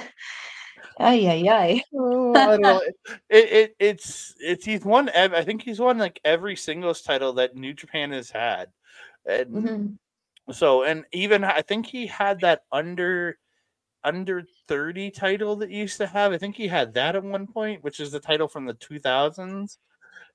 Ay, 1.00 1.28
ay, 1.28 1.50
ay. 1.50 1.84
Oh, 1.94 2.34
I 2.36 2.46
don't 2.46 2.62
know. 2.62 2.82
It, 3.30 3.52
it 3.52 3.76
it's 3.80 4.34
it's 4.40 4.64
he's 4.66 4.86
won. 4.86 5.10
ev- 5.10 5.34
I 5.34 5.44
think 5.44 5.62
he's 5.62 5.80
won 5.80 5.98
like 5.98 6.20
every 6.24 6.56
singles 6.56 7.02
title 7.02 7.34
that 7.34 7.56
New 7.56 7.74
Japan 7.74 8.12
has 8.12 8.30
had, 8.32 8.70
and 9.26 9.54
Mhm. 9.54 9.98
so 10.56 10.84
and 10.84 11.04
even 11.12 11.44
I 11.44 11.62
think 11.62 11.86
he 11.86 12.08
had 12.08 12.40
that 12.42 12.62
under 12.72 13.38
under 14.06 14.44
thirty 14.70 15.12
title 15.12 15.58
that 15.58 15.70
he 15.70 15.78
used 15.80 15.98
to 15.98 16.08
have. 16.08 16.32
I 16.32 16.38
think 16.38 16.56
he 16.56 16.68
had 16.68 16.94
that 16.94 17.16
at 17.18 17.24
one 17.24 17.48
point, 17.48 17.84
which 17.84 18.00
is 18.00 18.12
the 18.12 18.20
title 18.22 18.48
from 18.48 18.66
the 18.66 18.74
two 18.76 19.00
thousands. 19.00 19.78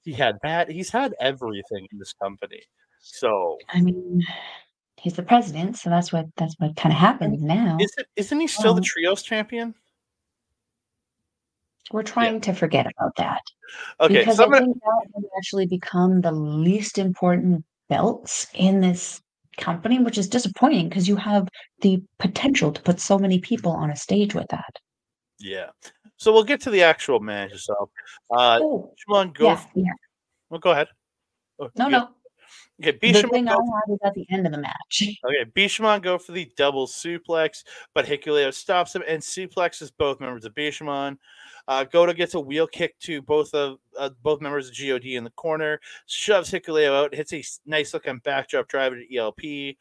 He 0.02 0.12
had 0.12 0.36
that. 0.42 0.70
He's 0.70 0.90
had 0.90 1.14
everything 1.18 1.88
in 1.90 1.98
this 1.98 2.12
company. 2.12 2.62
So 3.00 3.57
I 3.72 3.80
mean, 3.80 4.22
he's 4.98 5.14
the 5.14 5.22
president, 5.22 5.78
so 5.78 5.88
that's 5.90 6.12
what 6.12 6.26
that's 6.36 6.54
what 6.59 6.76
kind 6.76 6.92
of 6.92 6.98
happens 6.98 7.42
now. 7.42 7.78
isn't 7.80 8.07
isn't 8.16 8.40
he 8.40 8.46
still 8.46 8.74
the 8.74 8.80
Um, 8.80 8.84
trios 8.84 9.22
champion? 9.22 9.74
We're 11.93 12.03
trying 12.03 12.41
to 12.43 12.53
forget 12.53 12.87
about 12.87 13.14
that 13.16 13.43
Okay, 14.01 14.18
because 14.20 14.37
so 14.37 14.53
I 14.53 14.59
think 14.59 14.76
that 14.76 15.07
has 15.14 15.24
actually 15.39 15.66
become 15.66 16.20
the 16.20 16.32
least 16.32 16.99
important 16.99 17.64
belts 17.89 18.47
in 18.55 18.80
this 18.80 19.20
company, 19.57 19.99
which 20.01 20.18
is 20.18 20.28
disappointing 20.28 20.89
because 20.89 21.09
you 21.09 21.16
have 21.16 21.49
the 21.80 22.03
potential 22.18 22.72
to 22.72 22.82
put 22.82 23.01
so 23.01 23.18
many 23.18 23.39
people 23.41 23.72
on 23.72 23.91
a 23.91 23.97
stage 23.97 24.34
with 24.34 24.47
that. 24.49 24.74
yeah. 25.39 25.70
So 26.18 26.32
we'll 26.32 26.45
get 26.45 26.61
to 26.62 26.70
the 26.70 26.82
actual 26.82 27.20
match 27.20 27.53
itself. 27.53 27.91
Uh, 28.30 28.59
Oh, 28.62 28.93
Bishamon 29.09 29.32
go. 29.34 29.47
yeah, 29.47 29.62
yeah. 29.74 29.93
Well, 30.51 30.61
go 30.61 30.70
ahead. 30.70 30.89
Oh, 31.59 31.68
No, 31.76 31.89
yeah. 31.89 31.99
no. 31.99 32.09
Okay, 32.82 32.98
The 33.00 33.12
Bishamon 33.12 33.30
thing 33.30 33.48
I 33.48 33.54
go 33.54 33.64
had 33.74 33.94
is 33.94 33.98
at 34.04 34.14
the 34.14 34.26
end 34.30 34.46
of 34.46 34.52
the 34.52 34.58
match. 34.58 35.02
Okay, 35.24 35.50
Bishamon 35.54 36.02
go 36.02 36.18
for 36.18 36.32
the 36.32 36.50
double 36.56 36.86
suplex, 36.86 37.64
but 37.94 38.04
Hikuleo 38.04 38.52
stops 38.52 38.94
him 38.94 39.02
and 39.08 39.22
suplexes 39.22 39.90
both 39.96 40.20
members 40.20 40.44
of 40.44 40.54
Bishamon. 40.54 41.16
Uh, 41.68 41.84
Goto 41.84 42.12
gets 42.12 42.34
a 42.34 42.40
wheel 42.40 42.66
kick 42.66 42.98
to 43.00 43.22
both 43.22 43.52
of 43.54 43.78
uh, 43.98 44.10
both 44.22 44.40
members 44.40 44.68
of 44.68 44.76
God 44.76 45.04
in 45.04 45.24
the 45.24 45.30
corner, 45.30 45.80
shoves 46.06 46.50
Hikuleo 46.50 47.04
out, 47.04 47.14
hits 47.14 47.32
a 47.32 47.42
nice 47.64 47.94
looking 47.94 48.18
backdrop 48.18 48.68
driver 48.68 48.96
to 48.96 49.16
ELP. 49.16 49.76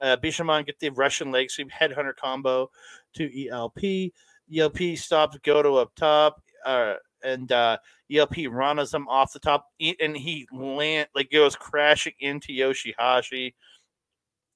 Uh, 0.00 0.16
Bishamon 0.16 0.64
get 0.66 0.78
the 0.78 0.88
Russian 0.90 1.30
leg 1.30 1.50
sweep 1.50 1.70
headhunter 1.70 2.16
combo 2.16 2.70
to 3.14 3.48
ELP. 3.48 4.12
ELP 4.52 4.96
stops 4.96 5.38
Goto 5.44 5.76
up 5.76 5.94
top, 5.94 6.42
uh, 6.64 6.94
and 7.22 7.50
uh, 7.52 7.78
ELP 8.12 8.36
runs 8.48 8.92
him 8.92 9.08
off 9.08 9.32
the 9.32 9.38
top, 9.38 9.66
and 9.80 10.16
he 10.16 10.46
land 10.52 11.08
like 11.14 11.30
goes 11.30 11.56
crashing 11.56 12.14
into 12.20 12.52
Yoshi-Hashi. 12.52 13.54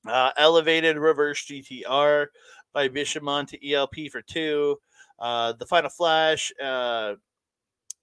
Uh, 0.06 0.30
elevated 0.36 0.98
reverse 0.98 1.46
GTR 1.46 2.26
by 2.74 2.88
Bishamon 2.88 3.46
to 3.48 3.72
ELP 3.72 4.10
for 4.12 4.20
two. 4.20 4.78
Uh, 5.18 5.52
the 5.52 5.64
final 5.64 5.88
flash 5.88 6.52
uh, 6.62 7.14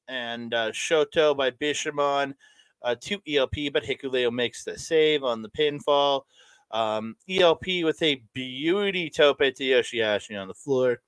and 0.08 0.54
uh, 0.54 0.72
Shoto 0.72 1.36
by 1.36 1.52
Bishamon 1.52 2.34
uh, 2.82 2.96
to 3.02 3.20
ELP, 3.28 3.72
but 3.72 3.84
Hikuleo 3.84 4.32
makes 4.32 4.64
the 4.64 4.78
save 4.78 5.24
on 5.24 5.42
the 5.42 5.50
pinfall. 5.50 6.24
Um, 6.72 7.16
ELP 7.30 7.84
with 7.84 8.02
a 8.02 8.24
beauty 8.34 9.10
tope 9.10 9.40
to 9.40 9.64
Yoshi-Hashi 9.64 10.36
on 10.36 10.48
the 10.48 10.54
floor. 10.54 11.02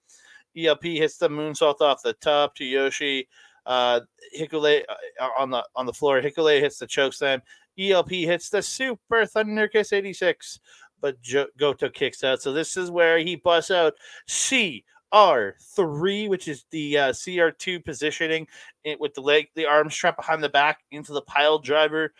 ELP 0.56 0.84
hits 0.84 1.18
the 1.18 1.30
moonsault 1.30 1.82
off 1.82 2.04
the 2.04 2.14
top 2.14 2.56
to 2.56 2.66
Yoshi. 2.66 3.28
Uh, 3.66 4.01
Hikule 4.38 4.84
uh, 5.20 5.30
on 5.38 5.49
the 5.49 5.66
on 5.76 5.86
the 5.86 5.93
floor. 5.93 6.22
Hikule 6.22 6.59
hits 6.59 6.78
the 6.78 6.88
choke 6.88 7.14
slam. 7.14 7.41
ELP 7.78 8.09
hits 8.09 8.49
the 8.49 8.61
Super 8.61 9.26
Thunder 9.26 9.68
Kiss 9.68 9.93
86, 9.93 10.59
but 11.01 11.20
jo- 11.22 11.47
Goto 11.57 11.89
kicks 11.89 12.24
out. 12.24 12.41
So 12.41 12.53
this 12.53 12.78
is 12.78 12.91
where 12.91 13.18
he 13.18 13.36
busts 13.36 13.72
out 13.72 13.93
CR3, 14.30 16.30
which 16.30 16.47
is 16.47 16.66
the 16.72 16.97
uh, 16.97 17.11
CR2 17.11 17.84
positioning 17.84 18.47
it, 18.84 18.99
with 18.99 19.14
the 19.16 19.22
leg, 19.22 19.47
the 19.55 19.66
arm 19.66 19.89
strap 19.89 20.18
behind 20.18 20.43
the 20.43 20.49
back 20.49 20.80
into 20.91 21.14
the 21.14 21.22
pile 21.22 21.57
driver, 21.57 22.14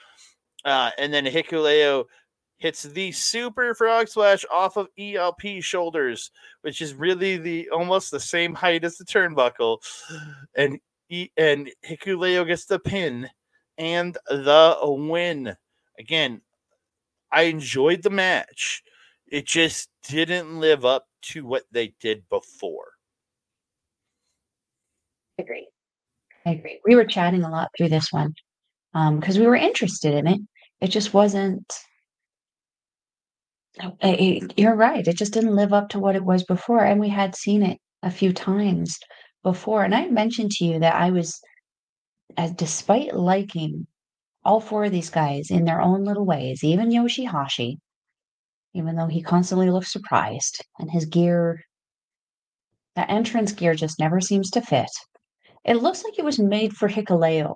uh, 0.66 0.90
and 0.98 1.14
then 1.14 1.26
Hikuleo 1.26 2.06
hits 2.58 2.84
the 2.84 3.12
Super 3.12 3.76
Frog 3.76 4.08
Splash 4.08 4.46
off 4.52 4.78
of 4.78 4.88
ELP 4.98 5.42
shoulders, 5.60 6.32
which 6.62 6.82
is 6.82 6.94
really 6.94 7.38
the 7.38 7.70
almost 7.70 8.10
the 8.10 8.20
same 8.20 8.54
height 8.54 8.86
as 8.86 8.98
the 8.98 9.06
turnbuckle, 9.06 9.80
and 10.56 10.80
and 11.38 11.70
Hikuleo 11.88 12.46
gets 12.48 12.66
the 12.66 12.80
pin 12.80 13.30
and 13.78 14.18
the 14.28 14.78
win. 14.84 15.56
Again, 16.00 16.42
I 17.32 17.44
enjoyed 17.44 18.04
the 18.04 18.10
match. 18.10 18.84
It 19.28 19.46
just 19.46 19.90
didn't 20.08 20.60
live 20.60 20.86
up 20.86 21.06
to 21.24 21.46
what 21.46 21.64
they 21.72 21.94
did 22.00 22.24
before. 22.30 22.92
I 25.40 25.44
agree. 25.44 25.68
I 26.46 26.52
agree. 26.52 26.80
We 26.86 26.96
were 26.96 27.06
chatting 27.06 27.44
a 27.44 27.50
lot 27.50 27.70
through 27.78 27.90
this 27.90 28.12
one 28.12 28.34
um, 28.94 29.20
because 29.20 29.40
we 29.40 29.48
were 29.48 29.56
interested 29.56 30.14
in 30.14 30.28
it. 30.28 30.42
It 30.82 30.88
just 30.88 31.14
wasn't. 31.14 31.66
it- 33.80 34.20
it- 34.44 34.60
you're 34.60 34.76
right. 34.76 35.08
It 35.08 35.18
just 35.18 35.34
didn't 35.34 35.56
live 35.56 35.74
up 35.74 35.90
to 35.90 36.00
what 36.00 36.16
it 36.16 36.24
was 36.24 36.44
before, 36.44 36.84
and 36.84 37.00
we 37.00 37.10
had 37.10 37.36
seen 37.36 37.64
it 37.64 37.80
a 38.04 38.12
few 38.12 38.32
times 38.34 39.00
before. 39.44 39.84
And 39.84 39.94
I 39.94 40.08
mentioned 40.08 40.52
to 40.54 40.66
you 40.66 40.80
that 40.80 40.96
I 40.96 41.12
was, 41.12 41.40
as 42.38 42.52
despite 42.52 43.14
liking 43.16 43.88
all 44.44 44.60
four 44.60 44.86
of 44.86 44.92
these 44.92 45.10
guys 45.10 45.52
in 45.52 45.66
their 45.66 45.82
own 45.82 46.04
little 46.04 46.26
ways, 46.26 46.64
even 46.64 46.92
Yoshi-Hashi, 46.92 47.78
even 48.74 48.96
though 48.96 49.08
he 49.08 49.22
constantly 49.22 49.70
looks 49.70 49.92
surprised 49.92 50.66
and 50.80 50.90
his 50.90 51.06
gear, 51.06 51.62
that 52.96 53.10
entrance 53.10 53.52
gear 53.52 53.76
just 53.76 54.00
never 54.00 54.20
seems 54.20 54.50
to 54.52 54.62
fit. 54.62 54.90
It 55.64 55.76
looks 55.76 56.04
like 56.04 56.20
it 56.20 56.26
was 56.26 56.40
made 56.40 56.74
for 56.74 56.90
Hikuleo, 56.90 57.56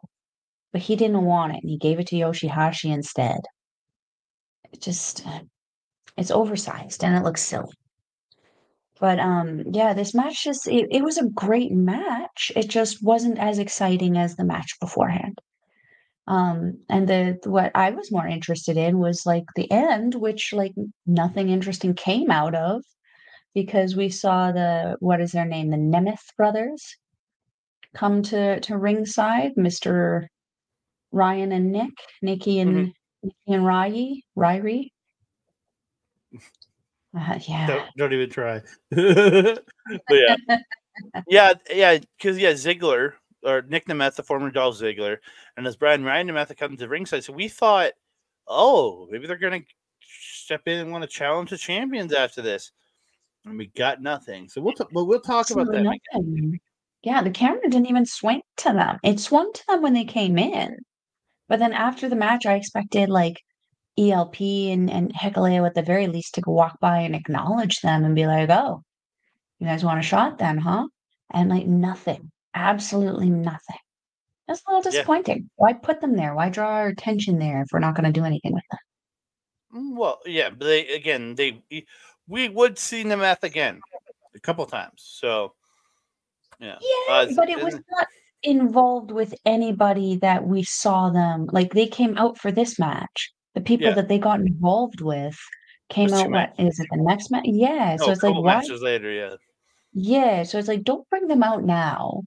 but 0.72 0.82
he 0.82 0.96
didn't 0.96 1.26
want 1.26 1.54
it 1.54 1.60
and 1.62 1.70
he 1.70 1.78
gave 1.78 2.00
it 2.00 2.08
to 2.08 2.18
Yoshi-Hashi 2.18 2.92
instead. 2.92 3.40
It 4.72 4.82
just 4.82 5.26
uh, 5.28 5.42
it's 6.18 6.32
oversized 6.32 7.04
and 7.04 7.16
it 7.16 7.24
looks 7.24 7.44
silly. 7.44 7.74
But 9.00 9.20
um 9.20 9.64
yeah, 9.72 9.94
this 9.94 10.14
match 10.14 10.44
just 10.44 10.68
it, 10.68 10.88
it 10.92 11.04
was 11.04 11.18
a 11.18 11.30
great 11.30 11.72
match. 11.72 12.52
It 12.56 12.70
just 12.70 13.04
wasn't 13.04 13.40
as 13.40 13.60
exciting 13.60 14.18
as 14.18 14.36
the 14.36 14.46
match 14.46 14.80
beforehand. 14.80 15.40
Um 16.28 16.80
and 16.90 17.08
the 17.08 17.38
what 17.46 17.72
I 17.76 17.92
was 17.92 18.12
more 18.12 18.28
interested 18.28 18.78
in 18.78 19.00
was 19.00 19.26
like 19.26 19.46
the 19.56 19.70
end, 19.72 20.16
which 20.16 20.54
like 20.54 20.74
nothing 21.06 21.50
interesting 21.50 21.94
came 21.94 22.32
out 22.32 22.56
of 22.56 22.84
because 23.54 23.96
we 23.96 24.10
saw 24.10 24.52
the 24.52 24.98
what 25.00 25.22
is 25.22 25.32
their 25.32 25.46
name? 25.46 25.70
The 25.70 25.78
Nemeth 25.78 26.36
brothers 26.38 26.96
come 27.96 28.22
to 28.24 28.60
to 28.62 28.78
ringside, 28.78 29.56
Mr. 29.58 30.28
Ryan 31.12 31.52
and 31.52 31.72
Nick, 31.72 31.94
Nikki 32.22 32.60
and 32.60 32.94
Nikki 33.24 33.36
and 33.48 33.66
Rai, 33.66 34.24
Ryrie. 34.38 34.90
Uh, 37.18 37.40
yeah. 37.48 37.68
Don't, 37.68 37.86
don't 37.98 38.14
even 38.14 38.30
try. 38.30 38.62
but 38.92 39.64
yeah, 40.12 40.36
yeah, 41.28 41.54
yeah, 41.74 41.98
because 42.18 42.38
yeah, 42.38 42.52
Ziggler 42.52 43.14
or 43.44 43.64
Nick 43.64 43.88
Nemeth, 43.88 44.16
the 44.16 44.24
former 44.24 44.52
Dolph 44.52 44.78
Ziggler, 44.78 45.18
and 45.56 45.66
as 45.66 45.76
Brian 45.76 46.04
Ryan 46.04 46.28
Nemeth 46.28 46.56
comes 46.58 46.80
to 46.80 46.88
ringside, 46.88 47.24
so 47.24 47.34
we 47.34 47.48
thought, 47.48 47.94
oh, 48.48 49.08
maybe 49.10 49.26
they're 49.26 49.38
gonna 49.38 49.62
step 50.02 50.62
in 50.68 50.80
and 50.80 50.92
want 50.92 51.04
to 51.04 51.08
challenge 51.08 51.50
the 51.50 51.58
champions 51.58 52.14
after 52.14 52.42
this, 52.42 52.72
and 53.46 53.58
we 53.58 53.68
got 53.68 54.02
nothing. 54.02 54.48
So 54.50 54.62
we'll 54.62 54.74
t- 54.74 54.86
but 54.92 55.06
we'll 55.06 55.22
talk 55.22 55.50
about 55.50 55.72
that. 55.72 56.60
Yeah, 57.04 57.22
the 57.24 57.32
camera 57.32 57.62
didn't 57.70 57.88
even 57.88 58.06
swing 58.06 58.42
to 58.58 58.74
them. 58.74 59.00
It 59.04 59.20
swung 59.20 59.52
to 59.54 59.64
them 59.68 59.82
when 59.82 59.94
they 59.94 60.04
came 60.04 60.38
in. 60.38 60.78
But 61.48 61.60
then 61.60 61.72
after 61.72 62.10
the 62.10 62.16
match, 62.16 62.46
I 62.46 62.56
expected 62.56 63.08
like 63.08 63.42
ELP 64.00 64.40
and, 64.42 64.90
and 64.92 65.14
Hikuleo 65.14 65.66
at 65.66 65.74
the 65.74 65.82
very 65.82 66.08
least 66.08 66.36
to 66.36 66.42
go 66.42 66.52
walk 66.52 66.80
by 66.80 67.00
and 67.00 67.16
acknowledge 67.16 67.82
them 67.82 68.06
and 68.06 68.16
be 68.16 68.28
like, 68.28 68.50
oh, 68.50 68.84
you 69.60 69.68
guys 69.68 69.84
want 69.84 70.00
a 70.00 70.04
shot 70.04 70.38
then, 70.38 70.58
huh? 70.58 70.88
And 71.34 71.50
like 71.50 71.66
nothing. 71.66 72.32
Absolutely 72.54 73.30
nothing. 73.30 73.78
That's 74.48 74.62
a 74.66 74.72
little 74.72 74.84
Yeah. 74.84 74.92
disappointing. 74.92 75.50
Why 75.56 75.74
put 75.74 76.00
them 76.00 76.16
there? 76.16 76.34
Why 76.36 76.50
draw 76.50 76.70
our 76.70 76.88
attention 76.88 77.40
there 77.40 77.62
if 77.62 77.68
we're 77.72 77.80
not 77.80 77.96
going 77.96 78.12
to 78.12 78.18
do 78.18 78.26
anything 78.26 78.54
with 78.54 78.64
them? 78.72 79.96
Well, 79.98 80.20
yeah, 80.26 80.50
but 80.50 80.66
they 80.66 80.88
again, 80.88 81.36
they 81.36 81.62
we 82.28 82.50
would 82.50 82.78
see 82.78 83.04
Nemeth 83.04 83.44
again 83.44 83.82
a 84.36 84.40
couple 84.40 84.66
times. 84.66 85.04
So 85.06 85.54
yeah, 86.60 86.78
Yeah, 86.82 87.14
Uh, 87.14 87.28
but 87.36 87.50
it 87.50 87.62
was 87.62 87.74
not 87.74 88.08
involved 88.44 89.12
with 89.12 89.34
anybody 89.46 90.18
that 90.18 90.48
we 90.48 90.64
saw 90.64 91.10
them. 91.10 91.48
Like 91.52 91.74
they 91.74 91.88
came 91.88 92.18
out 92.18 92.38
for 92.38 92.52
this 92.52 92.80
match. 92.80 93.34
The 93.58 93.64
people 93.64 93.88
Yeah. 93.88 93.96
that 93.96 94.08
they 94.08 94.20
got 94.20 94.40
involved 94.40 95.02
with 95.02 95.36
came 95.90 96.14
out. 96.14 96.30
What 96.30 96.54
is 96.60 96.80
it? 96.80 96.86
The 96.92 97.02
next 97.02 97.32
match? 97.32 97.46
Yeah. 97.46 97.96
So 97.96 98.06
no, 98.06 98.10
a 98.10 98.12
it's 98.14 98.22
like 98.24 98.36
why? 98.36 98.62
later, 98.82 99.12
yeah. 99.12 99.34
Yeah. 99.94 100.44
So 100.44 100.60
it's 100.60 100.68
like 100.68 100.84
don't 100.84 101.10
bring 101.10 101.26
them 101.26 101.42
out 101.42 101.64
now, 101.64 102.22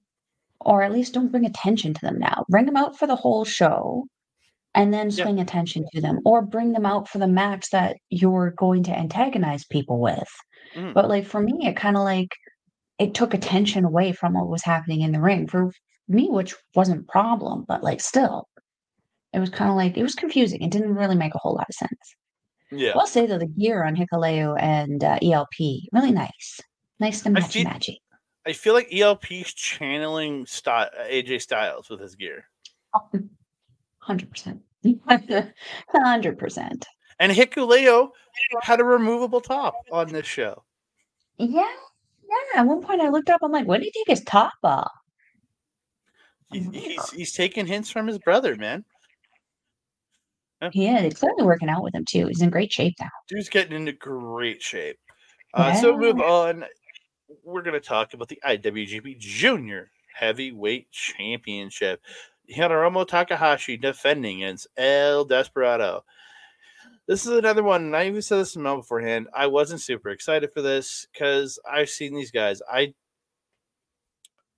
or 0.59 0.83
at 0.83 0.91
least 0.91 1.13
don't 1.13 1.31
bring 1.31 1.45
attention 1.45 1.93
to 1.93 2.01
them 2.01 2.19
now. 2.19 2.43
Bring 2.49 2.65
them 2.65 2.75
out 2.75 2.97
for 2.99 3.07
the 3.07 3.15
whole 3.15 3.45
show, 3.45 4.07
and 4.75 4.93
then 4.93 5.09
Yeah. 5.09 5.23
swing 5.23 5.39
attention 5.39 5.85
to 5.93 6.01
them, 6.01 6.19
or 6.25 6.41
bring 6.41 6.73
them 6.73 6.85
out 6.85 7.07
for 7.07 7.17
the 7.17 7.29
match 7.29 7.69
that 7.71 7.95
you're 8.09 8.51
going 8.57 8.83
to 8.83 8.97
antagonize 8.99 9.63
people 9.63 10.01
with. 10.01 10.27
Mhm. 10.75 10.93
But 10.93 11.07
like 11.07 11.25
for 11.25 11.39
me, 11.39 11.65
it 11.65 11.77
kind 11.77 11.95
of 11.95 12.03
like 12.03 12.35
it 12.99 13.13
took 13.13 13.33
attention 13.33 13.85
away 13.85 14.11
from 14.11 14.33
what 14.33 14.49
was 14.49 14.63
happening 14.65 14.99
in 14.99 15.13
the 15.13 15.21
ring 15.21 15.47
for 15.47 15.71
me, 16.09 16.27
which 16.29 16.53
wasn't 16.75 16.99
a 17.07 17.11
problem, 17.11 17.63
but 17.69 17.83
like 17.83 18.01
still, 18.01 18.49
it 19.33 19.39
was 19.39 19.49
kind 19.49 19.69
of 19.69 19.75
like 19.77 19.97
it 19.97 20.03
was 20.03 20.15
confusing. 20.15 20.61
It 20.61 20.71
didn't 20.71 20.95
really 20.95 21.15
make 21.15 21.33
a 21.35 21.37
whole 21.39 21.53
lot 21.55 21.67
of 21.69 21.75
sense. 21.75 22.15
Yeah. 22.71 22.93
I'll 22.95 23.07
say 23.07 23.25
though, 23.25 23.37
the 23.37 23.47
gear 23.47 23.83
on 23.83 23.95
Hikuleo 23.95 24.55
and 24.61 25.03
uh, 25.03 25.19
ELP 25.21 25.49
really 25.91 26.11
nice, 26.11 26.59
nice 26.99 27.21
to 27.21 27.29
I 27.29 27.33
matchy 27.33 27.51
feel- 27.51 27.65
matchy. 27.65 27.95
I 28.45 28.53
feel 28.53 28.73
like 28.73 28.87
ELP's 28.91 29.53
channeling 29.53 30.47
Sty- 30.47 30.89
AJ 31.11 31.41
Styles 31.43 31.89
with 31.91 31.99
his 31.99 32.15
gear. 32.15 32.45
Hundred 33.99 34.31
percent, 34.31 34.61
hundred 35.93 36.39
percent. 36.39 36.87
And 37.19 37.31
Hikuleo 37.31 38.09
had 38.63 38.79
a 38.79 38.83
removable 38.83 39.41
top 39.41 39.75
on 39.91 40.07
this 40.11 40.25
show. 40.25 40.63
Yeah, 41.37 41.61
yeah. 42.23 42.59
At 42.61 42.65
one 42.65 42.81
point, 42.81 42.99
I 43.01 43.09
looked 43.09 43.29
up. 43.29 43.41
I'm 43.43 43.51
like, 43.51 43.67
when 43.67 43.81
did 43.81 43.91
he 43.93 43.99
take 43.99 44.17
his 44.17 44.23
top 44.25 44.53
off? 44.63 44.89
He's, 46.51 46.67
he's, 46.73 47.09
he's 47.11 47.31
taking 47.33 47.67
hints 47.67 47.91
from 47.91 48.07
his 48.07 48.17
brother, 48.17 48.55
man. 48.55 48.83
Yeah, 50.73 50.99
it's 50.99 51.19
clearly 51.19 51.43
working 51.43 51.69
out 51.69 51.83
with 51.83 51.95
him 51.95 52.05
too. 52.05 52.27
He's 52.27 52.41
in 52.41 52.49
great 52.49 52.71
shape 52.71 52.95
now. 52.99 53.09
Dude's 53.27 53.49
getting 53.49 53.75
into 53.75 53.93
great 53.93 54.61
shape. 54.61 54.97
Uh, 55.53 55.73
So 55.73 55.97
move 55.97 56.21
on. 56.21 56.65
We're 57.43 57.63
going 57.63 57.79
to 57.79 57.85
talk 57.85 58.13
about 58.13 58.27
the 58.27 58.39
IWGP 58.45 59.17
Junior 59.19 59.89
Heavyweight 60.13 60.91
Championship. 60.91 62.01
Hiromu 62.55 63.07
Takahashi 63.07 63.77
defending 63.77 64.43
against 64.43 64.67
El 64.77 65.25
Desperado. 65.25 66.03
This 67.07 67.25
is 67.25 67.31
another 67.37 67.63
one. 67.63 67.85
And 67.85 67.95
I 67.95 68.07
even 68.07 68.21
said 68.21 68.37
this 68.37 68.53
to 68.53 68.59
Mel 68.59 68.77
beforehand. 68.77 69.27
I 69.33 69.47
wasn't 69.47 69.81
super 69.81 70.09
excited 70.09 70.51
for 70.53 70.61
this 70.61 71.07
because 71.11 71.59
I've 71.69 71.89
seen 71.89 72.13
these 72.13 72.31
guys. 72.31 72.61
I 72.71 72.93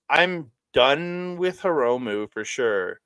I'm 0.09 0.51
done 0.73 1.37
with 1.37 1.61
Hiromu 1.61 2.31
for 2.31 2.43
sure 2.43 2.99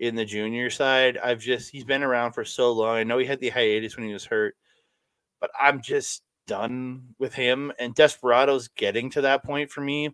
in 0.00 0.14
the 0.14 0.24
junior 0.24 0.70
side. 0.70 1.18
I've 1.18 1.40
just 1.40 1.70
he's 1.70 1.84
been 1.84 2.02
around 2.02 2.32
for 2.32 2.44
so 2.44 2.72
long. 2.72 2.96
I 2.96 3.04
know 3.04 3.18
he 3.18 3.26
had 3.26 3.38
the 3.38 3.50
hiatus 3.50 3.96
when 3.96 4.06
he 4.06 4.12
was 4.12 4.24
hurt, 4.24 4.56
but 5.40 5.50
I'm 5.60 5.80
just 5.80 6.22
done 6.46 7.02
with 7.18 7.34
him. 7.34 7.70
And 7.78 7.94
Desperado's 7.94 8.68
getting 8.68 9.10
to 9.10 9.20
that 9.20 9.44
point 9.44 9.70
for 9.70 9.82
me. 9.82 10.10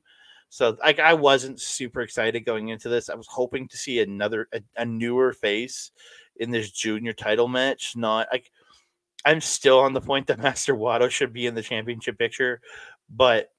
So 0.49 0.77
like 0.85 0.99
I 0.99 1.15
wasn't 1.15 1.61
super 1.61 2.03
excited 2.03 2.45
going 2.45 2.69
into 2.69 2.89
this. 2.89 3.09
I 3.09 3.15
was 3.15 3.29
hoping 3.29 3.69
to 3.69 3.77
see 3.77 4.01
another 4.01 4.49
a, 4.53 4.61
a 4.77 4.85
newer 4.85 5.33
face 5.33 5.93
in 6.37 6.51
this 6.51 6.73
junior 6.73 7.13
title 7.13 7.49
match. 7.49 7.95
Not 7.97 8.27
like 8.33 8.51
I'm 9.25 9.41
still 9.41 9.79
on 9.79 9.93
the 9.93 10.01
point 10.01 10.27
that 10.27 10.39
Master 10.43 10.75
Wato 10.75 11.09
should 11.09 11.33
be 11.33 11.47
in 11.47 11.55
the 11.55 11.63
championship 11.63 12.19
picture, 12.19 12.61
but 13.09 13.51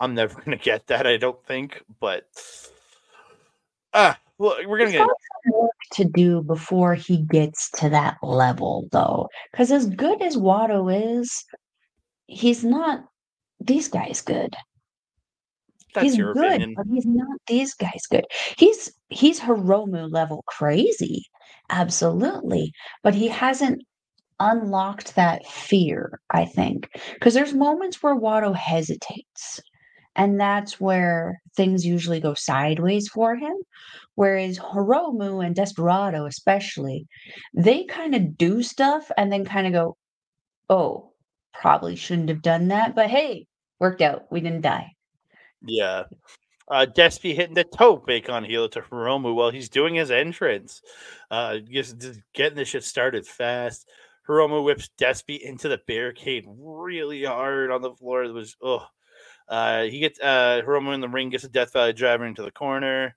I'm 0.00 0.14
never 0.14 0.40
gonna 0.40 0.56
get 0.56 0.88
that, 0.88 1.06
I 1.06 1.16
don't 1.16 1.42
think. 1.46 1.80
But 2.00 2.26
ah, 3.94 4.18
well, 4.38 4.56
we're 4.66 4.78
gonna 4.78 4.92
get 4.92 5.08
work 5.46 5.70
to 5.92 6.04
do 6.04 6.42
before 6.42 6.94
he 6.94 7.18
gets 7.18 7.70
to 7.72 7.88
that 7.90 8.16
level, 8.22 8.88
though. 8.92 9.28
Because 9.50 9.70
as 9.70 9.86
good 9.86 10.20
as 10.22 10.36
Wato 10.36 11.18
is, 11.20 11.44
he's 12.26 12.64
not 12.64 13.04
these 13.60 13.88
guys 13.88 14.20
good. 14.20 14.54
that's 15.94 16.04
he's 16.04 16.16
your 16.16 16.34
good, 16.34 16.46
opinion. 16.46 16.74
but 16.76 16.86
he's 16.92 17.06
not 17.06 17.38
these 17.46 17.74
guys 17.74 18.02
good. 18.10 18.24
He's 18.56 18.90
he's 19.10 19.40
Hiromu 19.40 20.10
level 20.10 20.42
crazy, 20.46 21.24
absolutely, 21.70 22.72
but 23.02 23.14
he 23.14 23.28
hasn't 23.28 23.82
unlocked 24.40 25.14
that 25.14 25.46
fear. 25.46 26.20
I 26.30 26.44
think 26.46 26.88
because 27.14 27.34
there's 27.34 27.54
moments 27.54 28.02
where 28.02 28.16
Wato 28.18 28.54
hesitates, 28.56 29.60
and 30.16 30.40
that's 30.40 30.80
where 30.80 31.40
things 31.56 31.86
usually 31.86 32.20
go 32.20 32.34
sideways 32.34 33.08
for 33.08 33.36
him. 33.36 33.56
Whereas 34.14 34.58
Hiromu 34.58 35.44
and 35.44 35.54
Desperado, 35.54 36.26
especially, 36.26 37.06
they 37.54 37.84
kind 37.84 38.14
of 38.14 38.36
do 38.36 38.62
stuff 38.62 39.10
and 39.16 39.32
then 39.32 39.44
kind 39.44 39.66
of 39.66 39.72
go, 39.72 39.96
"Oh, 40.68 41.12
probably 41.54 41.96
shouldn't 41.96 42.28
have 42.28 42.42
done 42.42 42.68
that," 42.68 42.94
but 42.94 43.08
hey, 43.08 43.46
worked 43.78 44.02
out. 44.02 44.30
We 44.30 44.40
didn't 44.40 44.62
die. 44.62 44.92
Yeah. 45.64 46.04
Uh, 46.68 46.86
Despy 46.86 47.34
hitting 47.34 47.54
the 47.54 47.64
tope 47.64 48.08
con 48.24 48.44
hilo 48.44 48.68
to 48.68 48.80
Hiromu 48.80 49.34
while 49.34 49.50
he's 49.50 49.68
doing 49.68 49.94
his 49.94 50.10
entrance. 50.10 50.80
Uh, 51.30 51.58
just, 51.58 51.98
just 51.98 52.20
getting 52.34 52.56
this 52.56 52.68
shit 52.68 52.84
started 52.84 53.26
fast. 53.26 53.88
Hiromu 54.28 54.64
whips 54.64 54.88
Despy 54.98 55.40
into 55.40 55.68
the 55.68 55.80
barricade 55.86 56.46
really 56.48 57.24
hard 57.24 57.70
on 57.70 57.82
the 57.82 57.92
floor. 57.92 58.24
It 58.24 58.32
was, 58.32 58.56
oh. 58.62 58.86
Uh, 59.48 59.82
he 59.84 59.98
gets 60.00 60.20
uh, 60.20 60.62
Hiromu 60.64 60.94
in 60.94 61.00
the 61.00 61.08
ring, 61.08 61.30
gets 61.30 61.44
a 61.44 61.48
Death 61.48 61.72
Valley 61.72 61.92
driver 61.92 62.26
into 62.26 62.42
the 62.42 62.50
corner. 62.50 63.16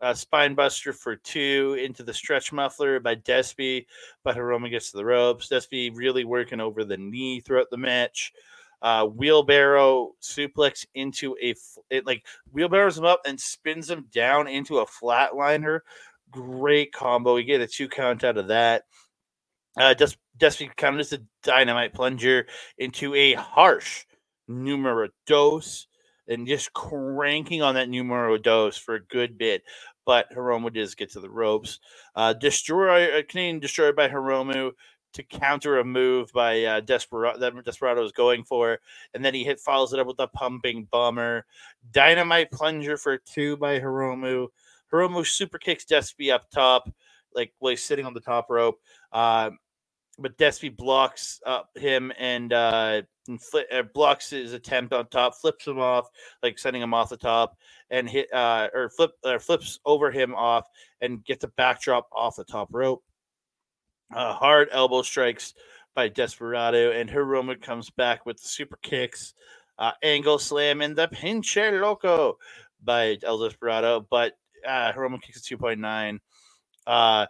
Uh, 0.00 0.12
spine 0.12 0.54
buster 0.54 0.92
for 0.92 1.16
two 1.16 1.78
into 1.82 2.02
the 2.02 2.12
stretch 2.12 2.52
muffler 2.52 3.00
by 3.00 3.14
Despy, 3.14 3.86
but 4.24 4.36
Hiromu 4.36 4.70
gets 4.70 4.90
to 4.90 4.98
the 4.98 5.04
ropes. 5.04 5.48
Despy 5.48 5.90
really 5.94 6.24
working 6.24 6.60
over 6.60 6.84
the 6.84 6.98
knee 6.98 7.40
throughout 7.40 7.70
the 7.70 7.78
match 7.78 8.32
uh, 8.82 9.06
wheelbarrow 9.06 10.12
suplex 10.20 10.86
into 10.94 11.36
a 11.42 11.54
it 11.90 12.06
like 12.06 12.24
wheelbarrows 12.52 12.98
him 12.98 13.04
up 13.04 13.20
and 13.26 13.40
spins 13.40 13.90
him 13.90 14.06
down 14.12 14.48
into 14.48 14.78
a 14.78 14.86
flatliner. 14.86 15.80
Great 16.30 16.92
combo. 16.92 17.34
We 17.34 17.44
get 17.44 17.60
a 17.60 17.66
two 17.66 17.88
count 17.88 18.24
out 18.24 18.36
of 18.36 18.48
that. 18.48 18.84
Uh, 19.78 19.94
Des- 19.94 20.16
Despy 20.38 20.74
counters 20.76 21.12
a 21.12 21.18
dynamite 21.42 21.94
plunger 21.94 22.46
into 22.78 23.14
a 23.14 23.34
harsh 23.34 24.04
numero 24.48 25.08
dos 25.26 25.86
and 26.28 26.46
just 26.46 26.72
cranking 26.72 27.62
on 27.62 27.74
that 27.74 27.88
numero 27.88 28.36
dos 28.38 28.76
for 28.76 28.96
a 28.96 29.04
good 29.04 29.38
bit. 29.38 29.62
But 30.04 30.30
Hiromu 30.32 30.72
does 30.72 30.94
get 30.94 31.12
to 31.12 31.20
the 31.20 31.30
ropes. 31.30 31.80
Uh, 32.14 32.32
destroy, 32.32 33.18
uh, 33.18 33.22
Canadian 33.28 33.60
destroyer 33.60 33.92
by 33.92 34.08
Hiromu 34.08 34.72
to 35.14 35.22
counter 35.22 35.78
a 35.78 35.84
move 35.84 36.30
by 36.32 36.62
uh, 36.64 36.80
Desperado 36.80 37.38
that 37.38 37.64
Desperado 37.64 38.04
is 38.04 38.12
going 38.12 38.44
for, 38.44 38.78
and 39.14 39.24
then 39.24 39.34
he 39.34 39.44
hit 39.44 39.58
follows 39.58 39.92
it 39.92 39.98
up 39.98 40.06
with 40.06 40.20
a 40.20 40.28
pumping 40.28 40.86
bomber, 40.90 41.46
dynamite 41.90 42.50
plunger 42.50 42.96
for 42.96 43.16
two 43.18 43.56
by 43.56 43.80
Hiromu. 43.80 44.48
Hiromu 44.92 45.26
super 45.26 45.58
kicks 45.58 45.86
Despy 45.86 46.32
up 46.32 46.50
top, 46.50 46.90
like 47.34 47.52
while 47.58 47.70
he's 47.70 47.82
sitting 47.82 48.04
on 48.04 48.14
the 48.14 48.20
top 48.20 48.46
rope. 48.50 48.78
Uh, 49.10 49.50
but 50.18 50.36
Despy 50.38 50.74
blocks 50.74 51.40
up 51.44 51.70
him 51.76 52.12
and 52.18 52.52
uh, 52.52 53.02
and 53.28 53.40
fli- 53.40 53.72
uh, 53.72 53.82
blocks 53.94 54.30
his 54.30 54.52
attempt 54.52 54.92
on 54.92 55.08
top, 55.08 55.34
flips 55.34 55.66
him 55.66 55.78
off, 55.78 56.08
like 56.42 56.58
sending 56.58 56.82
him 56.82 56.94
off 56.94 57.10
the 57.10 57.16
top, 57.16 57.56
and 57.90 58.08
hit 58.08 58.32
uh, 58.32 58.68
or 58.72 58.88
flip 58.90 59.12
or 59.24 59.38
flips 59.38 59.78
over 59.84 60.10
him 60.10 60.34
off 60.34 60.68
and 61.00 61.24
gets 61.24 61.44
a 61.44 61.48
backdrop 61.48 62.08
off 62.12 62.36
the 62.36 62.44
top 62.44 62.68
rope. 62.72 63.02
Uh, 64.14 64.32
hard 64.32 64.68
elbow 64.72 65.02
strikes 65.02 65.54
by 65.94 66.08
Desperado, 66.08 66.92
and 66.92 67.10
Hiromu 67.10 67.60
comes 67.60 67.90
back 67.90 68.24
with 68.24 68.40
the 68.40 68.48
super 68.48 68.78
kicks, 68.82 69.34
uh, 69.78 69.92
angle 70.02 70.38
slam, 70.38 70.80
and 70.80 70.96
the 70.96 71.08
pinche 71.08 71.80
loco 71.80 72.38
by 72.84 73.18
El 73.22 73.38
Desperado. 73.38 74.06
But 74.08 74.34
uh, 74.66 74.92
Hiromu 74.92 75.20
kicks 75.20 75.50
a 75.50 75.54
2.9. 75.56 76.20
Uh, 76.86 77.26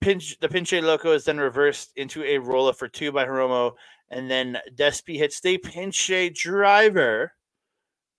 pinch 0.00 0.38
the 0.40 0.48
pinche 0.48 0.82
loco 0.82 1.12
is 1.12 1.24
then 1.24 1.38
reversed 1.38 1.92
into 1.96 2.24
a 2.24 2.38
roll 2.38 2.68
up 2.68 2.76
for 2.76 2.88
two 2.88 3.12
by 3.12 3.24
Hiromu, 3.24 3.72
and 4.10 4.30
then 4.30 4.58
Despy 4.74 5.16
hits 5.16 5.40
the 5.40 5.58
pinche 5.58 6.34
driver, 6.34 7.32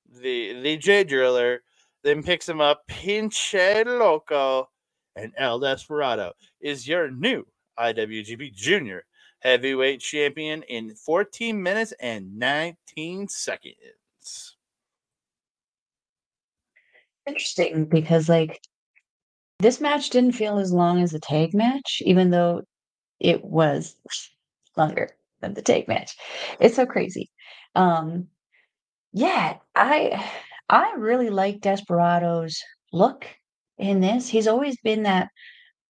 the 0.10 0.62
the 0.62 0.78
J 0.78 1.04
driller, 1.04 1.64
then 2.04 2.24
picks 2.24 2.48
him 2.48 2.62
up. 2.62 2.82
Pinche 2.90 3.86
loco, 3.86 4.70
and 5.16 5.34
El 5.38 5.60
Desperado 5.60 6.34
is 6.62 6.88
your 6.88 7.12
new 7.12 7.46
IWGP 7.78 8.54
Junior 8.54 9.06
Heavyweight 9.40 10.02
Champion 10.02 10.64
in 10.64 10.96
14 10.96 11.62
minutes 11.62 11.94
and 12.00 12.38
19 12.38 13.28
seconds. 13.28 14.56
Interesting 17.28 17.86
because 17.86 18.30
like 18.30 18.62
this 19.62 19.82
match 19.82 20.09
didn't 20.09 20.34
feel 20.34 20.57
as 20.59 20.72
long 20.74 21.01
as 21.01 21.12
the 21.12 21.20
tag 21.20 21.53
match, 21.53 22.01
even 22.05 22.32
though 22.32 22.62
it 23.20 23.43
was 23.43 23.95
longer 24.78 25.09
than 25.41 25.53
the 25.53 25.62
tag 25.62 25.88
match. 25.88 26.16
It's 26.59 26.76
so 26.76 26.86
crazy. 26.86 27.30
Um 27.76 28.28
yeah, 29.14 29.57
I 29.76 30.26
I 30.70 30.93
really 30.97 31.30
like 31.30 31.62
Desperado's 31.62 32.57
look 32.93 33.28
in 33.78 33.99
this. 34.01 34.28
He's 34.30 34.47
always 34.47 34.78
been 34.84 35.03
that 35.03 35.30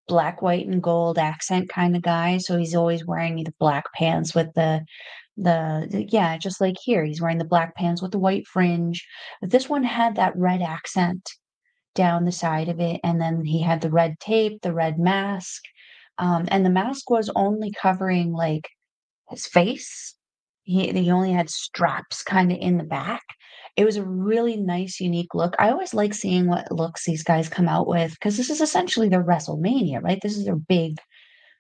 black, 0.08 0.42
white, 0.42 0.68
and 0.68 0.82
gold 0.84 1.18
accent 1.20 1.70
kind 1.70 1.96
of 1.96 2.02
guy. 2.02 2.38
So 2.40 2.58
he's 2.58 2.76
always 2.76 3.06
wearing 3.06 3.36
the 3.44 3.54
black 3.60 3.86
pants 3.94 4.36
with 4.36 4.54
the 4.56 4.82
the 5.38 6.06
yeah, 6.10 6.38
just 6.38 6.62
like 6.62 6.76
here, 6.84 7.04
he's 7.06 7.22
wearing 7.22 7.38
the 7.38 7.46
black 7.46 7.76
pants 7.76 8.02
with 8.02 8.12
the 8.12 8.20
white 8.20 8.48
fringe. 8.48 9.06
But 9.42 9.52
this 9.52 9.70
one 9.70 9.84
had 9.84 10.16
that 10.16 10.36
red 10.36 10.62
accent 10.62 11.30
down 11.96 12.26
the 12.26 12.32
side 12.32 12.70
of 12.70 12.80
it, 12.80 13.00
and 13.04 13.22
then 13.22 13.46
he 13.46 13.62
had 13.62 13.82
the 13.82 13.92
red 13.92 14.20
tape, 14.20 14.62
the 14.62 14.74
red 14.74 15.00
mask. 15.00 15.64
Um, 16.18 16.46
and 16.50 16.66
the 16.66 16.70
mask 16.70 17.10
was 17.10 17.32
only 17.36 17.72
covering 17.72 18.32
like 18.34 18.70
his 19.30 19.48
face. 19.48 20.16
He 20.64 20.92
he 20.92 21.12
only 21.12 21.32
had 21.34 21.50
straps 21.50 22.24
kind 22.24 22.52
of 22.52 22.58
in 22.60 22.78
the 22.78 22.84
back, 22.84 23.24
It 23.78 23.86
was 23.86 23.98
a 23.98 24.04
really 24.06 24.58
nice, 24.58 25.00
unique 25.00 25.34
look. 25.36 25.56
I 25.60 25.72
always 25.72 25.94
like 25.94 26.14
seeing 26.14 26.48
what 26.48 26.72
looks 26.72 27.06
these 27.06 27.24
guys 27.24 27.50
come 27.50 27.68
out 27.68 27.88
with 27.88 28.12
because 28.14 28.38
this 28.38 28.50
is 28.50 28.62
essentially 28.62 29.10
their 29.10 29.24
WrestleMania, 29.24 30.02
right? 30.04 30.20
This 30.22 30.38
is 30.38 30.46
their 30.46 30.56
big 30.58 31.00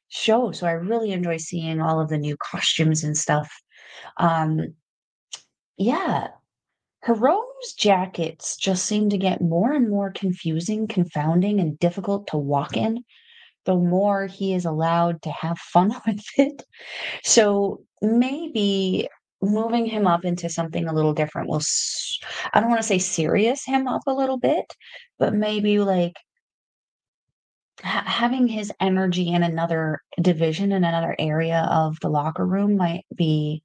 show. 0.09 0.51
So 0.51 0.67
I 0.67 0.73
really 0.73 1.11
enjoy 1.11 1.37
seeing 1.37 1.81
all 1.81 1.99
of 2.01 2.09
the 2.09 2.17
new 2.17 2.37
costumes 2.37 3.03
and 3.03 3.17
stuff. 3.17 3.51
Um, 4.17 4.75
yeah, 5.77 6.27
Hiromu's 7.03 7.73
jackets 7.77 8.57
just 8.57 8.85
seem 8.85 9.09
to 9.09 9.17
get 9.17 9.41
more 9.41 9.73
and 9.73 9.89
more 9.89 10.11
confusing, 10.11 10.87
confounding, 10.87 11.59
and 11.59 11.79
difficult 11.79 12.27
to 12.27 12.37
walk 12.37 12.77
in, 12.77 13.03
the 13.65 13.75
more 13.75 14.27
he 14.27 14.53
is 14.53 14.65
allowed 14.65 15.21
to 15.23 15.31
have 15.31 15.57
fun 15.57 15.93
with 16.07 16.23
it. 16.37 16.63
So 17.23 17.81
maybe 18.01 19.07
moving 19.41 19.87
him 19.87 20.05
up 20.05 20.25
into 20.25 20.49
something 20.49 20.87
a 20.87 20.93
little 20.93 21.13
different 21.13 21.49
will, 21.49 21.61
I 22.53 22.59
don't 22.59 22.69
want 22.69 22.81
to 22.81 22.87
say 22.87 22.99
serious 22.99 23.65
him 23.65 23.87
up 23.87 24.03
a 24.05 24.13
little 24.13 24.37
bit, 24.37 24.75
but 25.17 25.33
maybe 25.33 25.79
like 25.79 26.13
ha- 27.83 28.03
having 28.05 28.47
his 28.47 28.71
energy 28.79 29.29
in 29.29 29.41
another 29.41 30.01
division, 30.21 30.71
in 30.71 30.83
another 30.83 31.15
area 31.17 31.67
of 31.71 31.99
the 32.01 32.09
locker 32.09 32.45
room 32.45 32.77
might 32.77 33.05
be 33.15 33.63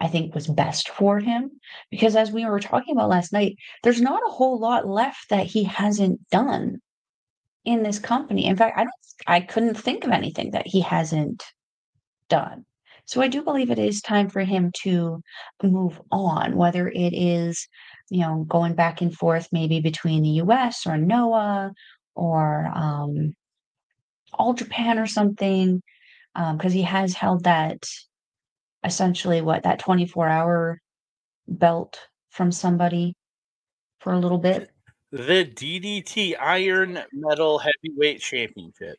I 0.00 0.08
think 0.08 0.34
was 0.34 0.46
best 0.46 0.90
for 0.90 1.18
him 1.18 1.50
because 1.90 2.14
as 2.14 2.30
we 2.30 2.44
were 2.44 2.60
talking 2.60 2.94
about 2.94 3.08
last 3.08 3.32
night, 3.32 3.56
there's 3.82 4.00
not 4.00 4.22
a 4.26 4.30
whole 4.30 4.58
lot 4.58 4.86
left 4.86 5.30
that 5.30 5.46
he 5.46 5.64
hasn't 5.64 6.28
done 6.30 6.80
in 7.64 7.82
this 7.82 7.98
company. 7.98 8.46
In 8.46 8.56
fact, 8.56 8.78
I 8.78 8.84
don't 8.84 8.94
I 9.26 9.40
couldn't 9.40 9.74
think 9.74 10.04
of 10.04 10.10
anything 10.10 10.52
that 10.52 10.66
he 10.66 10.80
hasn't 10.80 11.42
done. 12.28 12.64
So 13.04 13.22
I 13.22 13.28
do 13.28 13.42
believe 13.42 13.70
it 13.70 13.78
is 13.78 14.00
time 14.00 14.28
for 14.28 14.42
him 14.42 14.70
to 14.82 15.22
move 15.62 16.00
on, 16.12 16.56
whether 16.56 16.88
it 16.88 17.14
is, 17.14 17.66
you 18.10 18.20
know, 18.20 18.44
going 18.46 18.74
back 18.74 19.00
and 19.00 19.14
forth 19.14 19.48
maybe 19.50 19.80
between 19.80 20.22
the 20.22 20.42
US 20.42 20.86
or 20.86 20.98
Noah 20.98 21.72
or 22.14 22.70
um, 22.74 23.34
All 24.34 24.52
Japan 24.52 24.98
or 24.98 25.06
something, 25.06 25.82
because 26.52 26.72
he 26.72 26.82
has 26.82 27.14
held 27.14 27.44
that 27.44 27.88
essentially 28.84 29.40
what 29.40 29.62
that 29.64 29.78
24 29.78 30.28
hour 30.28 30.80
belt 31.46 31.98
from 32.30 32.52
somebody 32.52 33.14
for 34.00 34.12
a 34.12 34.18
little 34.18 34.38
bit. 34.38 34.70
The 35.10 35.44
DDT 35.44 36.36
Iron 36.38 37.00
Metal 37.12 37.58
Heavyweight 37.58 38.20
Championship. 38.20 38.98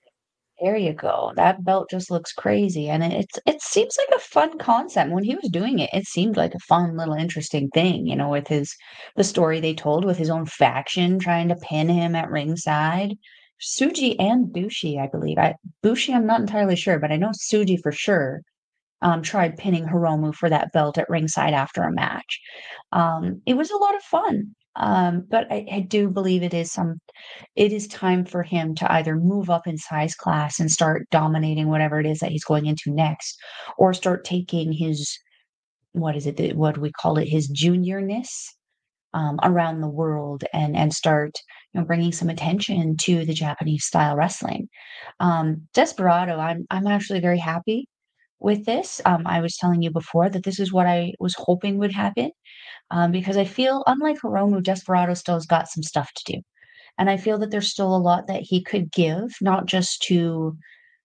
There 0.59 0.75
you 0.75 0.91
go. 0.91 1.31
That 1.37 1.63
belt 1.63 1.89
just 1.89 2.11
looks 2.11 2.33
crazy, 2.33 2.89
and 2.89 3.01
it's 3.01 3.39
it 3.45 3.61
seems 3.61 3.95
like 3.97 4.17
a 4.17 4.21
fun 4.21 4.57
concept. 4.57 5.11
When 5.11 5.23
he 5.23 5.35
was 5.35 5.49
doing 5.49 5.79
it, 5.79 5.89
it 5.93 6.05
seemed 6.05 6.35
like 6.35 6.53
a 6.53 6.59
fun 6.67 6.97
little 6.97 7.13
interesting 7.13 7.69
thing, 7.69 8.07
you 8.07 8.15
know, 8.15 8.29
with 8.29 8.47
his 8.47 8.75
the 9.15 9.23
story 9.23 9.61
they 9.61 9.73
told 9.73 10.03
with 10.03 10.17
his 10.17 10.29
own 10.29 10.45
faction 10.45 11.17
trying 11.19 11.47
to 11.47 11.55
pin 11.55 11.87
him 11.87 12.15
at 12.15 12.29
ringside. 12.29 13.15
Tsuji 13.61 14.15
and 14.19 14.51
Bushi, 14.51 14.99
I 14.99 15.07
believe. 15.07 15.37
I 15.37 15.55
Bushi, 15.81 16.13
I'm 16.13 16.25
not 16.25 16.41
entirely 16.41 16.75
sure, 16.75 16.99
but 16.99 17.11
I 17.11 17.17
know 17.17 17.29
Tsuji 17.29 17.79
for 17.81 17.91
sure 17.93 18.41
um, 19.01 19.21
tried 19.21 19.57
pinning 19.57 19.85
Hiromu 19.85 20.33
for 20.33 20.49
that 20.49 20.71
belt 20.73 20.97
at 20.97 21.09
ringside 21.09 21.53
after 21.53 21.83
a 21.83 21.91
match. 21.91 22.39
Um, 22.91 23.41
it 23.45 23.55
was 23.55 23.71
a 23.71 23.77
lot 23.77 23.95
of 23.95 24.01
fun. 24.03 24.55
Um, 24.75 25.25
but 25.29 25.51
I, 25.51 25.65
I 25.71 25.79
do 25.81 26.09
believe 26.09 26.43
it 26.43 26.53
is 26.53 26.71
some 26.71 26.99
it 27.55 27.73
is 27.73 27.87
time 27.87 28.23
for 28.23 28.43
him 28.43 28.75
to 28.75 28.91
either 28.93 29.15
move 29.15 29.49
up 29.49 29.67
in 29.67 29.77
size 29.77 30.15
class 30.15 30.59
and 30.59 30.71
start 30.71 31.07
dominating 31.11 31.67
whatever 31.67 31.99
it 31.99 32.05
is 32.05 32.19
that 32.19 32.31
he's 32.31 32.45
going 32.45 32.65
into 32.65 32.91
next, 32.91 33.37
or 33.77 33.93
start 33.93 34.23
taking 34.23 34.71
his 34.71 35.17
what 35.93 36.15
is 36.15 36.27
it 36.27 36.55
what 36.55 36.75
do 36.75 36.81
we 36.81 36.91
call 36.91 37.17
it 37.17 37.27
his 37.27 37.51
juniorness 37.51 38.29
um, 39.13 39.39
around 39.43 39.81
the 39.81 39.89
world 39.89 40.43
and 40.53 40.77
and 40.77 40.93
start 40.93 41.31
you 41.73 41.81
know 41.81 41.85
bringing 41.85 42.11
some 42.11 42.29
attention 42.29 42.95
to 42.97 43.25
the 43.25 43.33
Japanese 43.33 43.85
style 43.85 44.15
wrestling. 44.15 44.69
Um, 45.19 45.67
Desperado, 45.73 46.37
I'm 46.37 46.65
I'm 46.69 46.87
actually 46.87 47.19
very 47.19 47.39
happy 47.39 47.87
with 48.39 48.65
this. 48.65 49.01
Um, 49.05 49.23
I 49.25 49.41
was 49.41 49.57
telling 49.57 49.81
you 49.81 49.91
before 49.91 50.29
that 50.29 50.43
this 50.43 50.59
is 50.59 50.71
what 50.71 50.87
I 50.87 51.13
was 51.19 51.35
hoping 51.37 51.77
would 51.77 51.93
happen 51.93 52.31
um, 52.91 53.11
because 53.11 53.37
I 53.37 53.45
feel, 53.45 53.83
unlike 53.87 54.19
Hiromu, 54.19 54.63
Desperado 54.63 55.13
still 55.13 55.35
has 55.35 55.45
got 55.45 55.67
some 55.69 55.83
stuff 55.83 56.11
to 56.13 56.33
do. 56.33 56.41
And 56.97 57.09
I 57.09 57.17
feel 57.17 57.37
that 57.39 57.51
there's 57.51 57.71
still 57.71 57.95
a 57.95 57.97
lot 57.97 58.27
that 58.27 58.41
he 58.41 58.61
could 58.61 58.91
give, 58.91 59.35
not 59.41 59.65
just 59.65 60.01
to 60.03 60.57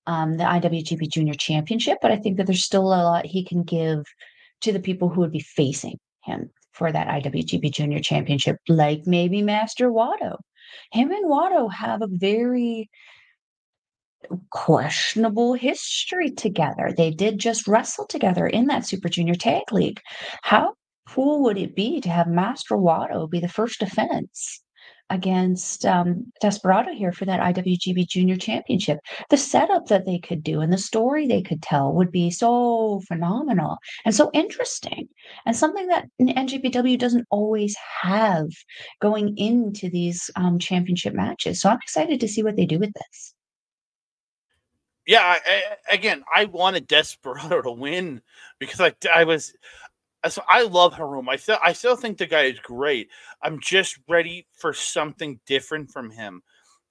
um, 0.06 0.36
the 0.36 0.44
IWGP 0.44 1.10
Junior 1.10 1.34
Championship, 1.34 1.98
but 2.02 2.10
I 2.10 2.16
think 2.16 2.36
that 2.36 2.46
there's 2.46 2.64
still 2.64 2.86
a 2.86 3.02
lot 3.02 3.26
he 3.26 3.44
can 3.44 3.62
give 3.62 4.04
to 4.62 4.72
the 4.72 4.80
people 4.80 5.08
who 5.08 5.20
would 5.20 5.32
be 5.32 5.40
facing 5.40 5.98
him 6.24 6.50
for 6.72 6.90
that 6.90 7.06
IWGP 7.06 7.72
Junior 7.72 8.00
Championship, 8.00 8.56
like 8.68 9.02
maybe 9.06 9.42
Master 9.42 9.90
Wato. 9.90 10.36
Him 10.92 11.12
and 11.12 11.26
Wato 11.26 11.72
have 11.72 12.02
a 12.02 12.08
very 12.10 12.90
questionable 14.50 15.54
history 15.54 16.30
together. 16.30 16.92
They 16.96 17.10
did 17.10 17.38
just 17.38 17.66
wrestle 17.66 18.06
together 18.06 18.46
in 18.46 18.66
that 18.66 18.86
Super 18.86 19.08
Junior 19.08 19.34
Tag 19.34 19.72
League. 19.72 20.00
How 20.42 20.74
cool 21.08 21.42
would 21.42 21.58
it 21.58 21.74
be 21.74 22.00
to 22.00 22.08
have 22.08 22.26
Master 22.26 22.76
Wato 22.76 23.28
be 23.28 23.40
the 23.40 23.48
first 23.48 23.80
defense 23.80 24.60
against 25.10 25.84
um, 25.84 26.32
Desperado 26.40 26.92
here 26.92 27.12
for 27.12 27.26
that 27.26 27.40
IWGP 27.40 28.08
Junior 28.08 28.36
Championship? 28.36 28.98
The 29.30 29.36
setup 29.36 29.86
that 29.86 30.06
they 30.06 30.18
could 30.18 30.42
do 30.42 30.60
and 30.60 30.72
the 30.72 30.78
story 30.78 31.26
they 31.26 31.42
could 31.42 31.62
tell 31.62 31.92
would 31.92 32.10
be 32.10 32.30
so 32.30 33.00
phenomenal 33.06 33.76
and 34.04 34.14
so 34.14 34.30
interesting, 34.32 35.08
and 35.46 35.56
something 35.56 35.86
that 35.88 36.08
NJPW 36.20 36.98
doesn't 36.98 37.26
always 37.30 37.76
have 38.02 38.46
going 39.00 39.36
into 39.36 39.90
these 39.90 40.30
um, 40.36 40.58
championship 40.58 41.14
matches. 41.14 41.60
So 41.60 41.68
I'm 41.68 41.78
excited 41.82 42.20
to 42.20 42.28
see 42.28 42.42
what 42.42 42.56
they 42.56 42.66
do 42.66 42.78
with 42.78 42.92
this 42.94 43.34
yeah, 45.06 45.22
I, 45.22 45.38
I, 45.46 45.62
again, 45.94 46.24
I 46.34 46.46
wanted 46.46 46.86
Desperado 46.86 47.62
to 47.62 47.70
win 47.70 48.22
because 48.58 48.80
I, 48.80 48.92
I 49.14 49.24
was, 49.24 49.54
so 50.28 50.42
I 50.48 50.62
love 50.62 50.94
Harum. 50.94 51.28
I 51.28 51.36
still, 51.36 51.58
I 51.62 51.72
still 51.72 51.96
think 51.96 52.18
the 52.18 52.26
guy 52.26 52.44
is 52.44 52.58
great. 52.60 53.08
I'm 53.42 53.60
just 53.60 53.98
ready 54.08 54.46
for 54.52 54.72
something 54.72 55.38
different 55.46 55.90
from 55.90 56.10
him. 56.10 56.42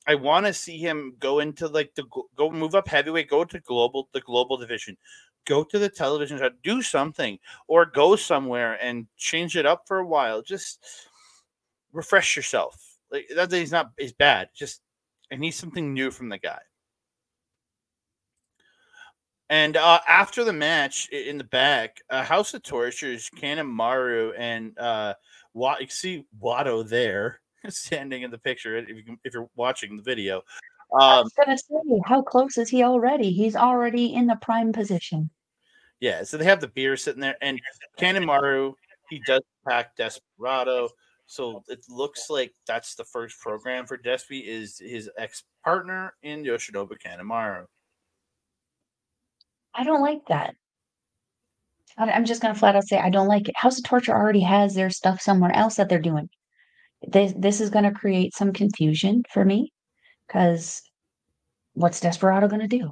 I 0.05 0.15
want 0.15 0.45
to 0.45 0.53
see 0.53 0.77
him 0.77 1.15
go 1.19 1.39
into 1.39 1.67
like 1.67 1.95
the 1.95 2.03
go 2.35 2.51
move 2.51 2.75
up 2.75 2.87
heavyweight, 2.87 3.29
go 3.29 3.45
to 3.45 3.59
global 3.61 4.09
the 4.13 4.19
global 4.21 4.57
division, 4.57 4.97
go 5.45 5.63
to 5.63 5.79
the 5.79 5.89
television 5.89 6.39
do 6.61 6.81
something, 6.81 7.39
or 7.67 7.85
go 7.85 8.15
somewhere 8.15 8.77
and 8.83 9.07
change 9.17 9.55
it 9.55 9.65
up 9.65 9.87
for 9.87 9.99
a 9.99 10.05
while. 10.05 10.41
Just 10.41 10.79
refresh 11.93 12.35
yourself. 12.35 12.97
Like 13.11 13.27
that 13.33 13.51
he's 13.51 13.71
not 13.71 13.91
is 13.97 14.13
bad. 14.13 14.49
Just 14.53 14.81
I 15.31 15.35
need 15.37 15.51
something 15.51 15.93
new 15.93 16.11
from 16.11 16.29
the 16.29 16.37
guy. 16.37 16.59
And 19.53 19.77
uh, 19.77 19.99
after 20.07 20.43
the 20.43 20.51
match 20.51 21.09
in 21.09 21.37
the 21.37 21.43
back, 21.43 22.01
uh, 22.09 22.23
House 22.23 22.55
of 22.55 22.63
Tortures, 22.63 23.29
Kanemaru, 23.39 24.33
and 24.35 24.75
uh, 24.79 25.13
Wa- 25.53 25.77
you 25.79 25.85
see 25.89 26.25
Wato 26.41 26.89
there 26.89 27.39
standing 27.69 28.23
in 28.23 28.31
the 28.31 28.39
picture 28.39 28.77
if, 28.77 28.89
you 28.89 29.03
can, 29.03 29.19
if 29.23 29.31
you're 29.31 29.47
watching 29.55 29.95
the 29.95 30.01
video. 30.01 30.37
Um, 30.99 31.01
I 31.01 31.21
was 31.21 31.33
gonna 31.33 31.55
say, 31.55 32.01
how 32.03 32.23
close 32.23 32.57
is 32.57 32.67
he 32.67 32.81
already? 32.81 33.29
He's 33.29 33.55
already 33.55 34.15
in 34.15 34.25
the 34.25 34.37
prime 34.37 34.73
position. 34.73 35.29
Yeah, 35.99 36.23
so 36.23 36.37
they 36.37 36.45
have 36.45 36.59
the 36.59 36.69
beer 36.69 36.97
sitting 36.97 37.21
there, 37.21 37.37
and 37.43 37.61
Kanemaru 37.99 38.73
he 39.11 39.21
does 39.27 39.43
pack 39.67 39.95
Desperado, 39.95 40.89
so 41.27 41.63
it 41.67 41.85
looks 41.87 42.27
like 42.31 42.55
that's 42.65 42.95
the 42.95 43.05
first 43.05 43.39
program 43.39 43.85
for 43.85 43.99
Despy 43.99 44.43
is 44.47 44.79
his 44.79 45.11
ex 45.15 45.43
partner 45.63 46.15
in 46.23 46.43
Yoshinobu 46.43 46.93
Kanemaru. 47.05 47.65
I 49.75 49.83
don't 49.83 50.01
like 50.01 50.21
that. 50.27 50.55
I'm 51.97 52.25
just 52.25 52.41
gonna 52.41 52.55
flat 52.55 52.75
out 52.75 52.87
say 52.87 52.97
I 52.97 53.09
don't 53.09 53.27
like 53.27 53.47
it. 53.47 53.55
House 53.57 53.77
of 53.77 53.83
Torture 53.83 54.13
already 54.13 54.41
has 54.41 54.73
their 54.73 54.89
stuff 54.89 55.21
somewhere 55.21 55.55
else 55.55 55.75
that 55.75 55.89
they're 55.89 55.99
doing. 55.99 56.29
This 57.07 57.33
this 57.37 57.61
is 57.61 57.69
gonna 57.69 57.93
create 57.93 58.33
some 58.33 58.53
confusion 58.53 59.23
for 59.31 59.45
me 59.45 59.71
because 60.27 60.81
what's 61.73 61.99
Desperado 61.99 62.47
gonna 62.47 62.67
do? 62.67 62.91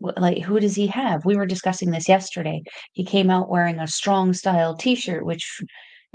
Like, 0.00 0.42
who 0.42 0.58
does 0.58 0.74
he 0.74 0.86
have? 0.88 1.24
We 1.24 1.36
were 1.36 1.46
discussing 1.46 1.90
this 1.90 2.08
yesterday. 2.08 2.62
He 2.92 3.04
came 3.04 3.30
out 3.30 3.50
wearing 3.50 3.78
a 3.78 3.86
strong 3.86 4.32
style 4.32 4.74
T-shirt, 4.74 5.24
which, 5.26 5.60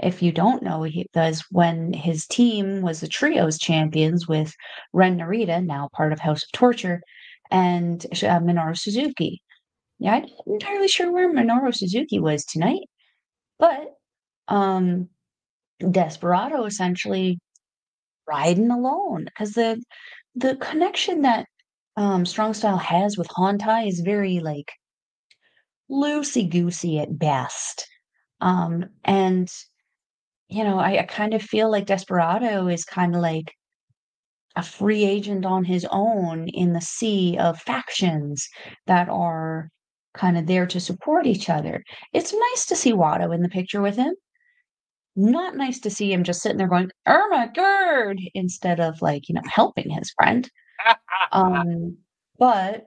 if 0.00 0.22
you 0.22 0.32
don't 0.32 0.62
know, 0.62 0.82
he 0.82 1.06
does 1.12 1.44
when 1.52 1.92
his 1.92 2.26
team 2.26 2.82
was 2.82 3.00
the 3.00 3.08
trios 3.08 3.58
champions 3.58 4.26
with 4.26 4.52
Ren 4.92 5.18
Narita, 5.18 5.64
now 5.64 5.88
part 5.94 6.12
of 6.12 6.18
House 6.18 6.42
of 6.42 6.50
Torture, 6.52 7.00
and 7.50 8.04
uh, 8.12 8.40
Minoru 8.40 8.76
Suzuki. 8.76 9.42
Yeah, 9.98 10.14
I'm 10.14 10.22
not 10.22 10.30
entirely 10.46 10.88
sure 10.88 11.10
where 11.12 11.32
Minoru 11.32 11.74
Suzuki 11.74 12.18
was 12.18 12.44
tonight, 12.44 12.82
but 13.58 13.94
um, 14.48 15.08
Desperado 15.90 16.64
essentially 16.64 17.38
riding 18.28 18.70
alone 18.70 19.24
because 19.24 19.52
the 19.52 19.82
the 20.34 20.56
connection 20.56 21.22
that 21.22 21.46
um, 21.96 22.26
Strong 22.26 22.54
Style 22.54 22.76
has 22.76 23.16
with 23.16 23.28
Hontai 23.28 23.88
is 23.88 24.00
very 24.00 24.40
like 24.40 24.72
loosey 25.90 26.48
goosey 26.48 26.98
at 26.98 27.18
best, 27.18 27.86
um, 28.40 28.86
and 29.04 29.48
you 30.48 30.62
know, 30.62 30.78
I, 30.78 30.98
I 31.00 31.02
kind 31.04 31.34
of 31.34 31.42
feel 31.42 31.70
like 31.70 31.86
Desperado 31.86 32.68
is 32.68 32.84
kind 32.84 33.14
of 33.14 33.20
like 33.20 33.52
a 34.56 34.62
free 34.62 35.04
agent 35.04 35.44
on 35.44 35.64
his 35.64 35.86
own 35.90 36.48
in 36.48 36.72
the 36.72 36.80
sea 36.80 37.36
of 37.38 37.60
factions 37.60 38.48
that 38.86 39.08
are 39.08 39.68
kind 40.14 40.38
of 40.38 40.46
there 40.46 40.66
to 40.66 40.80
support 40.80 41.26
each 41.26 41.50
other. 41.50 41.84
It's 42.14 42.32
nice 42.32 42.66
to 42.66 42.76
see 42.76 42.92
Wato 42.92 43.34
in 43.34 43.42
the 43.42 43.48
picture 43.48 43.82
with 43.82 43.96
him. 43.96 44.14
Not 45.14 45.56
nice 45.56 45.78
to 45.80 45.90
see 45.90 46.12
him 46.12 46.24
just 46.24 46.42
sitting 46.42 46.58
there 46.58 46.68
going, 46.68 46.90
Irma 47.06 47.50
Gerd, 47.54 48.18
instead 48.34 48.80
of 48.80 49.00
like, 49.02 49.28
you 49.28 49.34
know, 49.34 49.42
helping 49.46 49.90
his 49.90 50.12
friend. 50.18 50.50
um, 51.32 51.96
but 52.38 52.86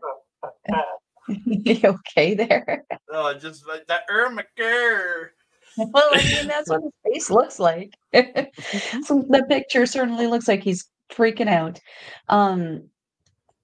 okay 1.84 2.34
there? 2.34 2.84
Oh, 3.12 3.34
just 3.34 3.68
like 3.68 3.86
that 3.88 4.04
Irma 4.10 4.44
Gerd. 4.58 5.32
Well, 5.78 6.10
I 6.12 6.24
mean, 6.24 6.48
that's 6.48 6.70
what 6.70 6.82
his 6.82 7.14
face 7.14 7.30
looks 7.30 7.60
like. 7.60 7.94
so 8.14 9.26
the 9.30 9.46
picture 9.48 9.86
certainly 9.86 10.28
looks 10.28 10.48
like 10.48 10.64
he's 10.64 10.90
freaking 11.12 11.48
out. 11.48 11.80
Um, 12.28 12.90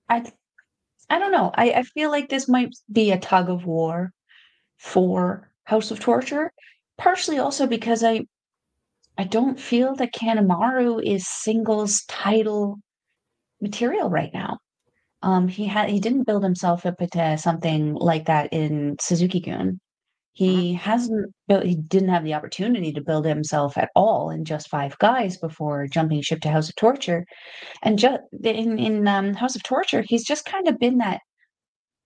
I, 0.10 0.32
I 1.10 1.20
don't 1.20 1.32
know. 1.32 1.52
I, 1.54 1.72
I 1.72 1.84
feel 1.84 2.12
like 2.12 2.30
this 2.30 2.48
might 2.48 2.76
be 2.92 3.12
a 3.12 3.20
tug 3.20 3.50
of 3.50 3.66
war 3.66 4.12
for 4.78 5.50
House 5.64 5.92
of 5.92 6.00
Torture, 6.00 6.52
partially 6.98 7.40
also 7.40 7.68
because 7.68 8.04
I, 8.04 8.26
I 9.18 9.24
don't 9.24 9.60
feel 9.60 9.96
that 9.96 10.14
Kanemaru 10.14 11.02
is 11.04 11.28
singles 11.28 12.04
title 12.08 12.80
material 13.62 14.10
right 14.10 14.32
now. 14.34 14.60
Um, 15.22 15.48
he 15.48 15.66
had 15.66 15.90
he 15.90 16.00
didn't 16.00 16.26
build 16.26 16.44
himself 16.44 16.86
up 16.86 17.02
into 17.02 17.38
something 17.38 17.96
like 17.96 18.26
that 18.26 18.54
in 18.54 18.98
Suzuki-gun. 19.00 19.80
He 20.36 20.74
hasn't 20.74 21.34
built 21.48 21.64
he 21.64 21.76
didn't 21.76 22.10
have 22.10 22.26
the 22.26 22.34
opportunity 22.34 22.92
to 22.92 23.02
build 23.02 23.26
himself 23.26 23.78
at 23.78 23.90
all 23.96 24.30
in 24.30 24.44
just 24.44 24.70
five 24.70 24.98
guys 25.00 25.38
before 25.38 25.88
jumping 25.88 26.22
ship 26.22 26.42
to 26.42 26.50
House 26.50 26.68
of 26.68 26.76
Torture. 26.76 27.26
And 27.84 27.98
just 27.98 28.20
in, 28.44 28.78
in 28.78 29.08
um, 29.08 29.34
House 29.34 29.56
of 29.56 29.64
Torture, 29.64 30.04
he's 30.06 30.26
just 30.26 30.44
kind 30.44 30.68
of 30.68 30.78
been 30.78 30.98
that 30.98 31.22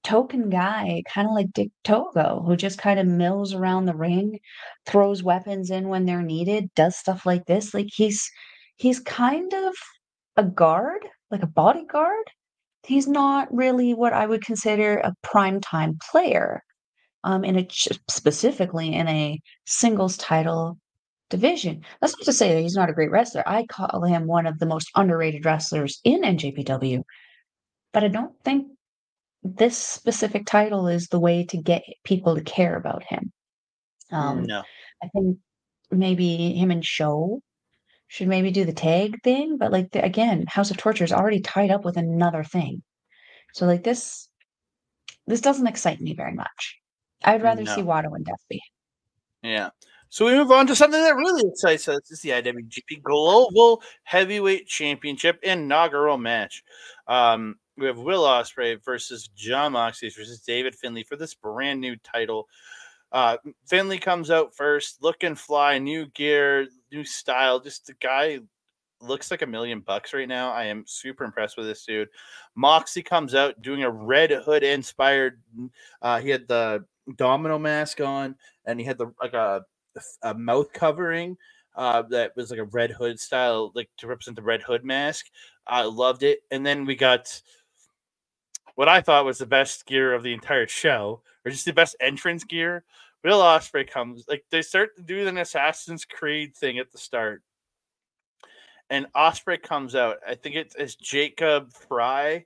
token 0.03 0.51
guy, 0.51 1.01
kind 1.11 1.27
of 1.27 1.33
like 1.33 1.51
Dick 1.53 1.71
Togo, 1.83 2.43
who 2.45 2.55
just 2.55 2.77
kind 2.77 2.99
of 2.99 3.07
mills 3.07 3.55
around 3.55 3.85
the 3.85 3.95
ring, 3.95 4.37
throws 4.85 5.23
weapons 5.23 5.71
in 5.71 5.87
when 5.89 6.05
they're 6.05 6.21
needed, 6.21 6.69
does 6.75 6.95
stuff 6.97 7.25
like 7.25 7.45
this. 7.47 7.73
Like 7.73 7.89
he's 7.91 8.29
he's 8.77 8.99
kind 8.99 9.51
of 9.55 9.73
a 10.37 10.43
guard, 10.43 11.03
like 11.31 11.41
a 11.41 11.47
bodyguard. 11.47 12.25
He's 12.83 13.07
not 13.07 13.51
really 13.51 13.95
what 13.95 14.13
I 14.13 14.27
would 14.27 14.45
consider 14.45 14.99
a 14.99 15.15
primetime 15.25 15.99
player 16.11 16.61
um, 17.23 17.43
in 17.43 17.57
a 17.57 17.67
specifically 18.09 18.93
in 18.93 19.07
a 19.07 19.39
singles 19.65 20.17
title 20.17 20.77
division. 21.29 21.83
That's 22.01 22.17
not 22.17 22.25
to 22.25 22.33
say 22.33 22.53
that 22.53 22.61
he's 22.61 22.75
not 22.75 22.89
a 22.89 22.93
great 22.93 23.11
wrestler. 23.11 23.43
I 23.47 23.65
call 23.65 24.03
him 24.03 24.25
one 24.25 24.47
of 24.47 24.59
the 24.59 24.65
most 24.65 24.89
underrated 24.95 25.45
wrestlers 25.45 25.99
in 26.03 26.21
NJPW, 26.23 27.03
but 27.93 28.03
I 28.03 28.07
don't 28.07 28.33
think 28.43 28.67
this 29.43 29.77
specific 29.77 30.45
title 30.45 30.87
is 30.87 31.07
the 31.07 31.19
way 31.19 31.45
to 31.45 31.57
get 31.57 31.83
people 32.03 32.35
to 32.35 32.41
care 32.41 32.75
about 32.75 33.03
him. 33.03 33.31
Um, 34.11 34.43
no, 34.43 34.63
I 35.03 35.07
think 35.09 35.37
maybe 35.91 36.53
him 36.53 36.71
and 36.71 36.85
Sho 36.85 37.41
should 38.07 38.27
maybe 38.27 38.51
do 38.51 38.65
the 38.65 38.73
tag 38.73 39.21
thing, 39.23 39.57
but 39.57 39.71
like 39.71 39.91
the, 39.91 40.03
again, 40.03 40.45
House 40.47 40.71
of 40.71 40.77
Torture 40.77 41.03
is 41.03 41.13
already 41.13 41.41
tied 41.41 41.69
up 41.69 41.85
with 41.85 41.95
another 41.95 42.43
thing. 42.43 42.81
So 43.53 43.65
like 43.65 43.83
this, 43.83 44.27
this 45.27 45.41
doesn't 45.41 45.67
excite 45.67 46.01
me 46.01 46.15
very 46.15 46.33
much. 46.33 46.78
I'd 47.23 47.43
rather 47.43 47.63
No. 47.63 47.75
see 47.75 47.81
Wato 47.81 48.15
and 48.15 48.25
Dusty. 48.25 48.61
Yeah. 49.43 49.69
So 50.09 50.25
we 50.25 50.33
move 50.33 50.51
on 50.51 50.65
to 50.67 50.75
something 50.75 51.01
that 51.01 51.15
really 51.15 51.47
excites 51.47 51.87
us. 51.87 51.99
It's 52.09 52.21
the 52.21 52.31
IWGP 52.31 53.03
Global 53.03 53.81
Heavyweight 54.03 54.67
Championship 54.67 55.39
inaugural 55.43 56.17
match. 56.17 56.63
Um, 57.07 57.57
we 57.77 57.85
have 57.85 57.99
Will 57.99 58.23
Ospreay 58.23 58.83
versus 58.83 59.29
Jon 59.35 59.73
Moxley 59.73 60.09
versus 60.09 60.41
David 60.41 60.75
Finlay 60.75 61.03
for 61.03 61.15
this 61.15 61.35
brand 61.35 61.79
new 61.79 61.95
title. 61.97 62.47
Uh, 63.11 63.37
Finlay 63.67 63.97
comes 63.99 64.31
out 64.31 64.55
first, 64.55 65.01
looking 65.01 65.35
fly, 65.35 65.77
new 65.77 66.07
gear, 66.07 66.67
new 66.91 67.03
style. 67.03 67.59
Just 67.59 67.85
the 67.85 67.93
guy 68.01 68.39
looks 69.01 69.31
like 69.31 69.41
a 69.43 69.47
million 69.47 69.79
bucks 69.79 70.13
right 70.13 70.27
now. 70.27 70.51
I 70.51 70.65
am 70.65 70.83
super 70.87 71.23
impressed 71.23 71.55
with 71.55 71.67
this 71.67 71.85
dude. 71.85 72.09
Moxley 72.55 73.01
comes 73.03 73.33
out 73.35 73.61
doing 73.61 73.83
a 73.83 73.89
Red 73.89 74.31
Hood 74.31 74.63
inspired. 74.63 75.41
Uh, 76.01 76.19
he 76.19 76.29
had 76.29 76.47
the 76.47 76.83
domino 77.17 77.59
mask 77.59 78.01
on, 78.01 78.35
and 78.65 78.79
he 78.79 78.85
had 78.85 78.97
the 78.97 79.11
like 79.21 79.33
a, 79.33 79.63
a 80.21 80.33
mouth 80.33 80.71
covering 80.73 81.37
uh, 81.75 82.01
that 82.03 82.35
was 82.35 82.51
like 82.51 82.59
a 82.59 82.65
Red 82.65 82.91
Hood 82.91 83.19
style, 83.19 83.71
like 83.75 83.89
to 83.97 84.07
represent 84.07 84.35
the 84.35 84.43
Red 84.43 84.61
Hood 84.61 84.83
mask. 84.83 85.27
I 85.67 85.83
loved 85.83 86.23
it. 86.23 86.39
And 86.51 86.65
then 86.65 86.85
we 86.85 86.95
got 86.95 87.41
what 88.75 88.89
I 88.89 89.01
thought 89.01 89.25
was 89.25 89.37
the 89.37 89.45
best 89.45 89.85
gear 89.85 90.13
of 90.13 90.23
the 90.23 90.33
entire 90.33 90.67
show, 90.67 91.21
or 91.45 91.51
just 91.51 91.65
the 91.65 91.73
best 91.73 91.95
entrance 91.99 92.43
gear. 92.43 92.83
Will 93.23 93.39
Ospreay 93.39 93.89
comes 93.89 94.25
like 94.27 94.45
they 94.49 94.61
start 94.61 94.95
to 94.95 95.01
do 95.01 95.27
an 95.27 95.37
Assassin's 95.37 96.05
Creed 96.05 96.55
thing 96.55 96.79
at 96.79 96.91
the 96.91 96.97
start, 96.97 97.43
and 98.89 99.05
Ospreay 99.13 99.61
comes 99.61 99.95
out. 99.95 100.17
I 100.27 100.35
think 100.35 100.55
it's, 100.55 100.75
it's 100.75 100.95
Jacob 100.95 101.73
Frye 101.73 102.45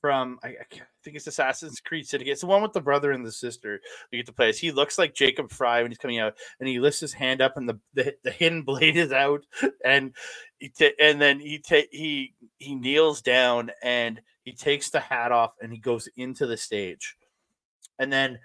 from 0.00 0.38
I, 0.42 0.48
I 0.48 0.64
think 1.04 1.16
it's 1.16 1.26
Assassin's 1.26 1.80
Creed 1.80 2.06
Syndicate. 2.06 2.32
It's 2.32 2.40
the 2.40 2.46
one 2.46 2.62
with 2.62 2.72
the 2.72 2.80
brother 2.80 3.12
and 3.12 3.24
the 3.24 3.32
sister 3.32 3.80
you 4.10 4.18
get 4.18 4.26
to 4.26 4.32
play. 4.32 4.48
as. 4.48 4.58
He 4.58 4.72
looks 4.72 4.98
like 4.98 5.14
Jacob 5.14 5.50
Frye 5.50 5.82
when 5.82 5.90
he's 5.90 5.98
coming 5.98 6.18
out, 6.18 6.34
and 6.58 6.68
he 6.68 6.80
lifts 6.80 7.00
his 7.00 7.12
hand 7.12 7.40
up, 7.40 7.56
and 7.56 7.68
the 7.68 7.78
the, 7.94 8.14
the 8.24 8.30
hidden 8.30 8.62
blade 8.64 8.96
is 8.96 9.12
out, 9.12 9.44
and 9.84 10.12
he 10.58 10.70
ta- 10.70 10.96
and 11.00 11.20
then 11.20 11.40
he 11.40 11.58
ta- 11.58 11.88
he 11.90 12.34
he 12.58 12.74
kneels 12.74 13.22
down 13.22 13.70
and 13.82 14.20
he 14.42 14.52
takes 14.52 14.90
the 14.90 15.00
hat 15.00 15.32
off 15.32 15.52
and 15.60 15.72
he 15.72 15.78
goes 15.78 16.08
into 16.16 16.46
the 16.46 16.56
stage, 16.56 17.16
and 17.98 18.12
then. 18.12 18.38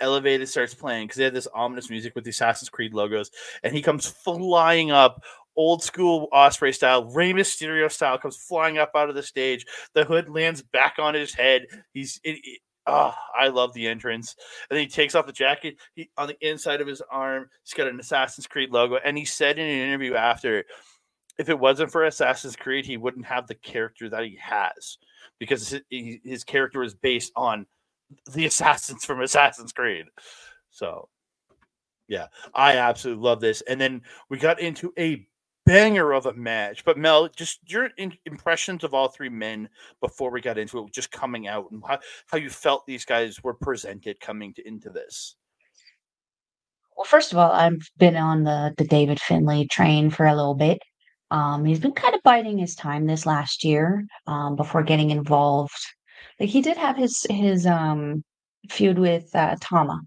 Elevated 0.00 0.48
starts 0.48 0.74
playing 0.74 1.06
because 1.06 1.18
they 1.18 1.24
had 1.24 1.34
this 1.34 1.48
ominous 1.54 1.90
music 1.90 2.14
with 2.14 2.24
the 2.24 2.30
Assassin's 2.30 2.68
Creed 2.68 2.94
logos, 2.94 3.30
and 3.62 3.74
he 3.74 3.82
comes 3.82 4.06
flying 4.06 4.90
up, 4.90 5.22
old 5.56 5.82
school 5.82 6.28
Ospreay 6.32 6.74
style, 6.74 7.04
Rey 7.06 7.32
Mysterio 7.32 7.90
style, 7.90 8.18
comes 8.18 8.36
flying 8.36 8.78
up 8.78 8.90
out 8.94 9.08
of 9.08 9.14
the 9.14 9.22
stage. 9.22 9.66
The 9.94 10.04
hood 10.04 10.28
lands 10.28 10.62
back 10.62 10.94
on 10.98 11.14
his 11.14 11.34
head. 11.34 11.66
He's 11.92 12.20
it, 12.24 12.38
it, 12.42 12.60
oh, 12.86 13.14
I 13.38 13.48
love 13.48 13.72
the 13.72 13.86
entrance. 13.86 14.36
And 14.70 14.78
he 14.78 14.86
takes 14.86 15.14
off 15.14 15.26
the 15.26 15.32
jacket. 15.32 15.76
He 15.94 16.10
on 16.16 16.28
the 16.28 16.36
inside 16.46 16.80
of 16.80 16.86
his 16.86 17.02
arm, 17.10 17.48
he's 17.64 17.74
got 17.74 17.88
an 17.88 18.00
Assassin's 18.00 18.46
Creed 18.46 18.70
logo. 18.70 18.98
And 19.04 19.16
he 19.16 19.24
said 19.24 19.58
in 19.58 19.66
an 19.66 19.88
interview 19.88 20.14
after, 20.14 20.64
if 21.38 21.48
it 21.48 21.58
wasn't 21.58 21.90
for 21.90 22.04
Assassin's 22.04 22.56
Creed, 22.56 22.86
he 22.86 22.96
wouldn't 22.96 23.26
have 23.26 23.46
the 23.46 23.54
character 23.54 24.08
that 24.08 24.24
he 24.24 24.38
has 24.40 24.98
because 25.38 25.68
his, 25.90 26.18
his 26.24 26.44
character 26.44 26.82
is 26.82 26.94
based 26.94 27.32
on 27.36 27.66
the 28.32 28.46
assassins 28.46 29.04
from 29.04 29.20
Assassin's 29.20 29.72
Creed. 29.72 30.06
So, 30.70 31.08
yeah, 32.08 32.26
I 32.54 32.76
absolutely 32.76 33.24
love 33.24 33.40
this. 33.40 33.62
And 33.62 33.80
then 33.80 34.02
we 34.30 34.38
got 34.38 34.60
into 34.60 34.92
a 34.98 35.26
banger 35.66 36.12
of 36.12 36.26
a 36.26 36.32
match. 36.32 36.84
But 36.84 36.96
Mel, 36.96 37.28
just 37.28 37.60
your 37.66 37.90
in- 37.98 38.16
impressions 38.24 38.84
of 38.84 38.94
all 38.94 39.08
three 39.08 39.28
men 39.28 39.68
before 40.00 40.30
we 40.30 40.40
got 40.40 40.58
into 40.58 40.78
it, 40.78 40.92
just 40.92 41.10
coming 41.10 41.48
out, 41.48 41.70
and 41.70 41.82
how, 41.86 41.98
how 42.26 42.38
you 42.38 42.48
felt 42.48 42.86
these 42.86 43.04
guys 43.04 43.42
were 43.42 43.54
presented 43.54 44.20
coming 44.20 44.54
to, 44.54 44.66
into 44.66 44.90
this. 44.90 45.34
Well, 46.96 47.04
first 47.04 47.32
of 47.32 47.38
all, 47.38 47.50
I've 47.50 47.90
been 47.98 48.16
on 48.16 48.44
the 48.44 48.72
the 48.78 48.86
David 48.86 49.20
Finlay 49.20 49.66
train 49.66 50.08
for 50.08 50.24
a 50.24 50.34
little 50.34 50.54
bit. 50.54 50.78
Um, 51.30 51.64
he's 51.64 51.80
been 51.80 51.92
kind 51.92 52.14
of 52.14 52.22
biding 52.22 52.56
his 52.56 52.74
time 52.74 53.06
this 53.06 53.26
last 53.26 53.64
year 53.64 54.06
um, 54.26 54.56
before 54.56 54.82
getting 54.82 55.10
involved. 55.10 55.72
Like 56.40 56.50
he 56.50 56.62
did 56.62 56.76
have 56.76 56.96
his 56.96 57.26
his 57.30 57.66
um, 57.66 58.24
feud 58.70 58.98
with 58.98 59.34
uh, 59.34 59.56
Tama, 59.60 60.00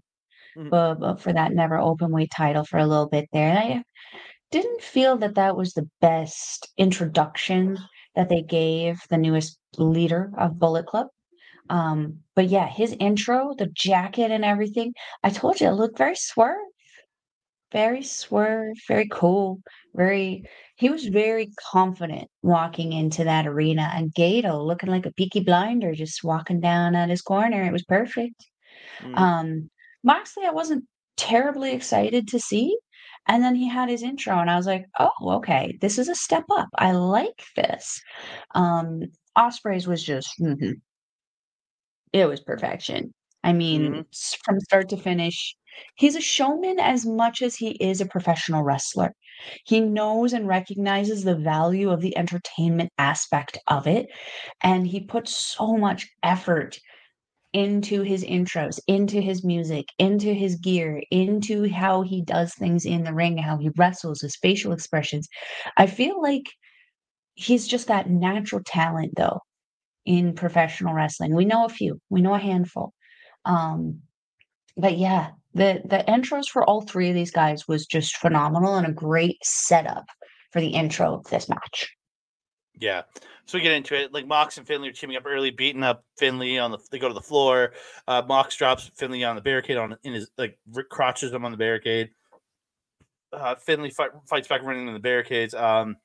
Mhm. 0.56 0.70
but, 0.70 0.94
but 1.00 1.20
for 1.20 1.32
that 1.32 1.52
never 1.52 1.78
open 1.78 2.12
weight 2.12 2.30
title 2.36 2.64
for 2.64 2.78
a 2.78 2.86
little 2.86 3.08
bit 3.08 3.28
there. 3.32 3.48
And 3.50 3.58
I 3.58 3.82
didn't 4.50 4.82
feel 4.82 5.16
that 5.18 5.34
that 5.36 5.56
was 5.56 5.72
the 5.72 5.88
best 6.00 6.68
introduction 6.76 7.78
that 8.16 8.28
they 8.28 8.42
gave 8.42 9.00
the 9.10 9.18
newest 9.18 9.58
leader 9.78 10.32
of 10.38 10.58
Bullet 10.58 10.86
Club. 10.86 11.08
Um, 11.68 12.20
but 12.34 12.48
yeah, 12.48 12.66
his 12.66 12.96
intro, 12.98 13.54
the 13.56 13.68
jacket 13.74 14.30
and 14.32 14.44
everything, 14.44 14.92
I 15.22 15.30
told 15.30 15.60
you 15.60 15.68
it 15.68 15.72
looked 15.72 15.98
very 15.98 16.16
swerve, 16.16 16.58
very 17.72 18.02
swerve, 18.02 18.76
very 18.88 19.08
cool, 19.10 19.60
very 19.94 20.44
he 20.76 20.88
was 20.90 21.06
very 21.06 21.50
confident 21.72 22.28
walking 22.42 22.92
into 22.92 23.24
that 23.24 23.46
arena 23.46 23.90
and 23.94 24.14
Gedo 24.14 24.64
looking 24.66 24.90
like 24.90 25.06
a 25.06 25.12
peaky 25.12 25.40
blinder 25.40 25.94
just 25.94 26.24
walking 26.24 26.60
down 26.60 26.94
at 26.96 27.10
his 27.10 27.22
corner. 27.22 27.62
It 27.64 27.72
was 27.72 27.84
perfect. 27.84 28.46
Mm. 29.02 29.18
Um, 29.18 29.70
Moxley, 30.04 30.46
I 30.46 30.50
wasn't 30.50 30.84
terribly 31.16 31.72
excited 31.72 32.28
to 32.28 32.40
see. 32.40 32.76
And 33.28 33.42
then 33.44 33.54
he 33.54 33.68
had 33.68 33.88
his 33.88 34.02
intro, 34.02 34.38
and 34.38 34.50
I 34.50 34.56
was 34.56 34.66
like, 34.66 34.86
oh, 34.98 35.10
okay, 35.36 35.76
this 35.80 35.98
is 35.98 36.08
a 36.08 36.14
step 36.14 36.44
up. 36.50 36.68
I 36.78 36.92
like 36.92 37.44
this. 37.54 38.00
Um, 38.54 39.02
Ospreay's 39.36 39.86
was 39.86 40.02
just, 40.02 40.30
mhm. 40.40 40.80
it 42.12 42.26
was 42.26 42.40
perfection. 42.40 43.12
I 43.42 43.52
mean, 43.52 43.92
Mhm. 43.92 44.38
from 44.44 44.60
start 44.60 44.88
to 44.90 44.96
finish, 44.96 45.56
He's 45.96 46.16
a 46.16 46.20
showman 46.20 46.78
as 46.78 47.06
much 47.06 47.42
as 47.42 47.56
he 47.56 47.70
is 47.72 48.00
a 48.00 48.06
professional 48.06 48.62
wrestler. 48.62 49.12
He 49.64 49.80
knows 49.80 50.32
and 50.32 50.46
recognizes 50.46 51.24
the 51.24 51.36
value 51.36 51.90
of 51.90 52.00
the 52.00 52.16
entertainment 52.16 52.90
aspect 52.98 53.58
of 53.66 53.86
it. 53.86 54.08
And 54.62 54.86
he 54.86 55.00
puts 55.00 55.36
so 55.36 55.76
much 55.76 56.08
effort 56.22 56.78
into 57.52 58.02
his 58.02 58.24
intros, 58.24 58.78
into 58.86 59.20
his 59.20 59.44
music, 59.44 59.86
into 59.98 60.32
his 60.32 60.56
gear, 60.56 61.02
into 61.10 61.68
how 61.68 62.02
he 62.02 62.22
does 62.22 62.54
things 62.54 62.84
in 62.84 63.02
the 63.02 63.14
ring, 63.14 63.36
how 63.38 63.56
he 63.56 63.70
wrestles, 63.76 64.20
his 64.20 64.36
facial 64.36 64.72
expressions. 64.72 65.28
I 65.76 65.86
feel 65.86 66.22
like 66.22 66.44
he's 67.34 67.66
just 67.66 67.88
that 67.88 68.08
natural 68.08 68.62
talent, 68.64 69.14
though, 69.16 69.40
in 70.06 70.34
professional 70.34 70.94
wrestling. 70.94 71.34
We 71.34 71.44
know 71.44 71.64
a 71.64 71.68
few, 71.68 72.00
we 72.08 72.22
know 72.22 72.34
a 72.34 72.38
handful. 72.38 72.92
Um, 73.44 74.02
but 74.76 74.98
yeah, 74.98 75.30
the 75.54 75.82
the 75.84 76.04
intros 76.08 76.48
for 76.48 76.64
all 76.64 76.82
three 76.82 77.08
of 77.08 77.14
these 77.14 77.30
guys 77.30 77.66
was 77.66 77.86
just 77.86 78.16
phenomenal 78.16 78.76
and 78.76 78.86
a 78.86 78.92
great 78.92 79.38
setup 79.42 80.06
for 80.52 80.60
the 80.60 80.68
intro 80.68 81.14
of 81.14 81.24
this 81.24 81.48
match. 81.48 81.94
Yeah. 82.78 83.02
So 83.46 83.58
we 83.58 83.62
get 83.62 83.72
into 83.72 83.94
it. 83.94 84.12
Like 84.14 84.26
Mox 84.26 84.58
and 84.58 84.66
Finlay 84.66 84.88
are 84.88 84.92
teaming 84.92 85.16
up 85.16 85.24
early, 85.26 85.50
beating 85.50 85.82
up 85.82 86.04
Finlay 86.16 86.58
on 86.58 86.70
the. 86.70 86.78
They 86.90 86.98
go 86.98 87.08
to 87.08 87.14
the 87.14 87.20
floor. 87.20 87.72
Uh, 88.06 88.22
Mox 88.26 88.56
drops 88.56 88.90
Finlay 88.94 89.24
on 89.24 89.36
the 89.36 89.42
barricade 89.42 89.76
on 89.76 89.96
in 90.04 90.14
his 90.14 90.30
like 90.38 90.58
crotches 90.88 91.32
him 91.32 91.44
on 91.44 91.50
the 91.50 91.58
barricade. 91.58 92.10
Uh, 93.32 93.54
Finlay 93.56 93.90
fight, 93.90 94.10
fights 94.26 94.48
back 94.48 94.62
running 94.62 94.88
in 94.88 94.94
the 94.94 95.00
barricades. 95.00 95.54
Um, 95.54 95.96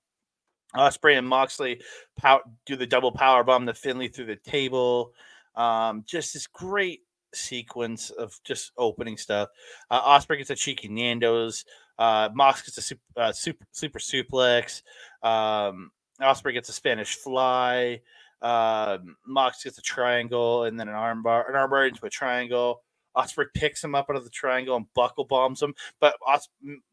Ospreay 0.76 1.18
and 1.18 1.28
Moxley 1.28 1.82
pow- 2.18 2.44
do 2.66 2.76
the 2.76 2.86
double 2.86 3.12
power 3.12 3.44
bomb 3.44 3.66
to 3.66 3.74
Finlay 3.74 4.10
through 4.10 4.26
the 4.26 4.36
table. 4.36 5.14
Um, 5.56 6.04
just 6.06 6.34
this 6.34 6.48
great 6.48 7.02
sequence 7.36 8.10
of 8.10 8.40
just 8.44 8.72
opening 8.78 9.18
stuff. 9.18 9.50
Uh, 9.90 10.02
Ospreay 10.02 10.38
gets 10.38 10.50
a 10.50 10.56
cheeky 10.56 10.88
Nando's. 10.88 11.66
Uh, 11.98 12.30
Mox 12.34 12.62
gets 12.62 12.78
a 12.78 12.82
super, 12.82 13.02
uh, 13.18 13.32
super, 13.32 13.66
super 13.72 14.00
suplex. 14.00 14.82
Um, 15.24 15.92
Ospreay 16.22 16.54
gets 16.54 16.70
a 16.70 16.74
Spanish 16.74 17.16
fly. 17.16 18.02
Um, 18.42 19.16
Mox 19.26 19.64
gets 19.64 19.78
a 19.78 19.82
triangle 19.82 20.66
and 20.66 20.80
then 20.80 20.88
an 20.88 20.96
armbar, 20.96 21.48
an 21.50 21.56
armbar 21.56 21.88
into 21.88 22.06
a 22.06 22.10
triangle. 22.10 22.82
Ospreay 23.16 23.46
picks 23.54 23.84
him 23.84 23.96
up 23.96 24.08
out 24.10 24.18
of 24.18 24.24
the 24.24 24.30
triangle 24.30 24.76
and 24.76 24.86
buckle 24.94 25.24
bombs 25.24 25.62
him, 25.62 25.74
but 26.02 26.16
Os- 26.28 26.50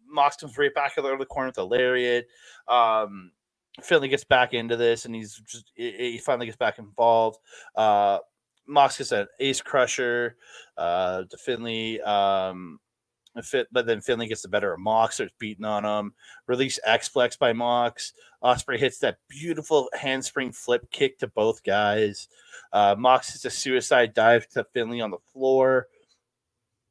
Mox 0.09 0.37
comes 0.37 0.57
right 0.57 0.73
back 0.73 0.95
out 0.97 1.05
of 1.05 1.19
the 1.19 1.27
corner 1.27 1.49
with 1.49 1.59
a 1.59 1.65
lariat. 1.65 2.27
Um, 2.69 3.33
Finlay 3.81 4.09
gets 4.09 4.25
back 4.25 4.55
into 4.55 4.77
this, 4.77 5.05
and 5.05 5.15
he's 5.15 5.41
just 5.47 5.73
he 5.75 6.19
finally 6.19 6.47
gets 6.47 6.59
back 6.59 6.79
involved. 6.79 7.39
Uh, 7.75 8.19
Mox 8.67 8.99
gets 8.99 9.13
an 9.13 9.27
ace 9.41 9.61
crusher 9.61 10.37
uh, 10.77 11.25
to 11.29 11.37
Finlay. 11.37 12.01
Um, 12.01 12.79
Fit, 13.41 13.67
but 13.73 13.87
then 13.87 14.03
Finlay 14.03 14.27
gets 14.27 14.43
the 14.43 14.49
better 14.49 14.75
of 14.75 14.81
Mox, 14.81 15.15
starts 15.15 15.33
beating 15.39 15.65
on 15.65 15.87
him. 15.87 16.13
Release 16.47 16.79
X-Plex 16.85 17.39
by 17.39 17.55
Mox. 17.55 18.13
Ospreay 18.45 18.79
hits 18.79 18.99
that 18.99 19.17
beautiful 19.27 19.89
handspring 19.95 20.53
flip 20.53 20.91
kick 20.91 21.17
to 21.19 21.29
both 21.29 21.65
guys. 21.65 22.29
Uh, 22.75 22.95
Mox 22.99 23.33
hits 23.33 23.47
a 23.47 23.51
suicide 23.51 24.13
dive 24.13 24.47
to 24.49 24.65
Finlay 24.75 25.01
on 25.01 25.11
the 25.11 25.19
floor. 25.33 25.87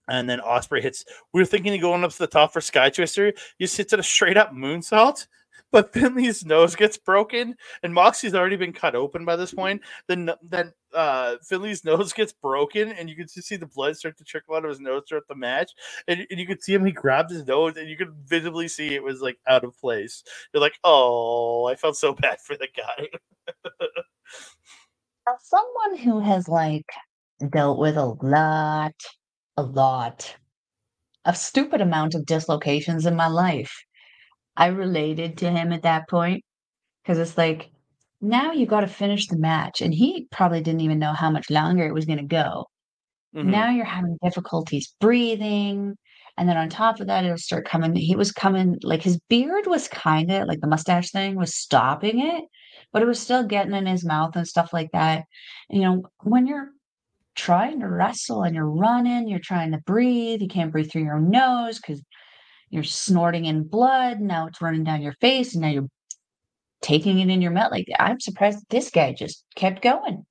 And 0.08 0.28
then 0.28 0.40
Ospreay 0.40 0.82
hits. 0.82 1.06
We 1.32 1.42
were 1.42 1.46
thinking 1.46 1.76
of 1.76 1.82
going 1.82 2.04
up 2.04 2.12
to 2.12 2.18
the 2.18 2.26
top 2.26 2.54
for 2.54 2.60
Sky 2.60 2.90
Twister. 2.90 3.28
You 3.60 3.68
hits 3.68 3.80
it 3.94 3.94
a 3.94 4.04
straight 4.04 4.36
up 4.36 4.52
moonsault 4.52 5.28
but 5.72 5.94
Finlay's 5.94 6.46
nose 6.46 6.76
gets 6.76 6.98
broken, 6.98 7.56
and 7.84 7.94
Moxie's 7.94 8.36
already 8.36 8.58
been 8.58 8.74
cut 8.74 8.96
open 8.96 9.26
by 9.26 9.36
this 9.36 9.54
point. 9.54 9.82
Then 10.08 10.32
then 10.42 10.74
uh, 10.94 11.38
Finlay's 11.44 11.84
nose 11.86 12.14
gets 12.14 12.34
broken, 12.34 12.92
and 12.92 13.10
you 13.10 13.16
can 13.16 13.28
just 13.28 13.48
see 13.48 13.56
the 13.56 13.66
blood 13.66 13.96
start 13.98 14.18
to 14.18 14.24
trickle 14.24 14.56
out 14.56 14.66
of 14.66 14.70
his 14.70 14.80
nose 14.80 15.04
throughout 15.08 15.28
the 15.28 15.36
match. 15.36 15.72
And, 16.08 16.26
and 16.30 16.40
you 16.40 16.48
can 16.48 16.60
see 16.62 16.74
him; 16.74 16.86
he 16.86 16.92
grabbed 16.92 17.32
his 17.32 17.46
nose, 17.46 17.78
and 17.78 17.90
you 17.90 17.98
could 17.98 18.14
visibly 18.26 18.68
see 18.68 18.94
it 18.94 19.04
was 19.04 19.22
like 19.22 19.38
out 19.48 19.64
of 19.64 19.78
place. 19.80 20.24
You're 20.54 20.62
like, 20.62 20.78
"Oh, 20.84 21.66
I 21.66 21.76
felt 21.76 21.98
so 21.98 22.14
bad 22.22 22.40
for 22.42 22.56
the 22.58 22.68
guy." 22.76 23.08
As 25.28 25.36
someone 25.44 25.98
who 26.00 26.20
has 26.20 26.48
like 26.48 26.86
dealt 27.52 27.80
with 27.80 27.98
a 27.98 28.06
lot, 28.22 28.96
a 29.58 29.64
lot, 29.64 30.36
a 31.26 31.36
stupid 31.36 31.82
amount 31.82 32.16
of 32.16 32.26
dislocations 32.26 33.06
in 33.06 33.16
my 33.16 33.28
life 33.28 33.74
I 34.56 34.68
related 34.68 35.38
to 35.40 35.50
him 35.50 35.72
at 35.72 35.84
that 35.84 36.10
point 36.10 36.44
because 37.04 37.18
it's 37.18 37.38
like, 37.38 37.72
now 38.22 38.52
you 38.52 38.66
got 38.66 38.82
to 38.82 38.88
finish 38.88 39.28
the 39.28 39.38
match. 39.38 39.82
And 39.82 39.94
he 39.94 40.28
probably 40.32 40.62
didn't 40.62 40.82
even 40.82 41.00
know 41.00 41.14
how 41.14 41.32
much 41.32 41.50
longer 41.50 41.86
it 41.86 41.94
was 41.94 42.06
going 42.06 42.20
to 42.20 42.24
go. 42.24 42.68
Mm-hmm. 43.36 43.50
Now 43.50 43.70
you're 43.70 43.86
having 43.86 44.18
difficulties 44.24 44.94
breathing. 45.00 45.96
And 46.38 46.48
then 46.48 46.58
on 46.58 46.70
top 46.70 47.00
of 47.00 47.08
that, 47.08 47.26
it'll 47.26 47.38
start 47.38 47.68
coming. 47.68 47.96
He 47.96 48.16
was 48.16 48.32
coming, 48.32 48.78
like 48.84 49.02
his 49.02 49.20
beard 49.30 49.68
was 49.68 49.88
kind 49.88 50.32
of 50.32 50.48
like 50.48 50.62
the 50.62 50.68
mustache 50.68 51.12
thing 51.12 51.36
was 51.36 51.56
stopping 51.56 52.20
it, 52.26 52.46
but 52.94 53.02
it 53.02 53.06
was 53.06 53.20
still 53.20 53.44
getting 53.44 53.74
in 53.74 53.86
his 53.86 54.06
mouth 54.06 54.36
and 54.36 54.48
stuff 54.48 54.72
like 54.72 54.92
that. 54.94 55.24
And, 55.70 55.82
you 55.82 55.88
know, 55.88 56.04
when 56.24 56.48
you're 56.48 56.70
trying 57.36 57.80
to 57.80 57.88
wrestle 57.88 58.44
and 58.44 58.56
you're 58.56 58.70
running, 58.70 59.28
you're 59.28 59.40
trying 59.40 59.72
to 59.72 59.78
breathe, 59.80 60.42
you 60.42 60.48
can't 60.48 60.72
breathe 60.72 60.92
through 60.92 61.04
your 61.04 61.20
nose 61.20 61.80
because 61.80 62.02
you're 62.72 62.84
snorting 62.84 63.46
in 63.46 63.64
blood. 63.64 64.20
Now 64.20 64.48
it's 64.48 64.62
running 64.62 64.84
down 64.84 65.02
your 65.02 65.16
face, 65.22 65.54
and 65.54 65.62
now 65.62 65.70
you're 65.70 65.90
taking 66.82 67.20
it 67.20 67.30
in 67.30 67.42
your 67.42 67.52
mouth. 67.52 67.72
Like 67.72 67.88
I'm 68.00 68.20
surprised 68.20 68.66
this 68.70 68.90
guy 68.90 69.14
just 69.14 69.46
kept 69.56 69.84
going, 69.84 70.26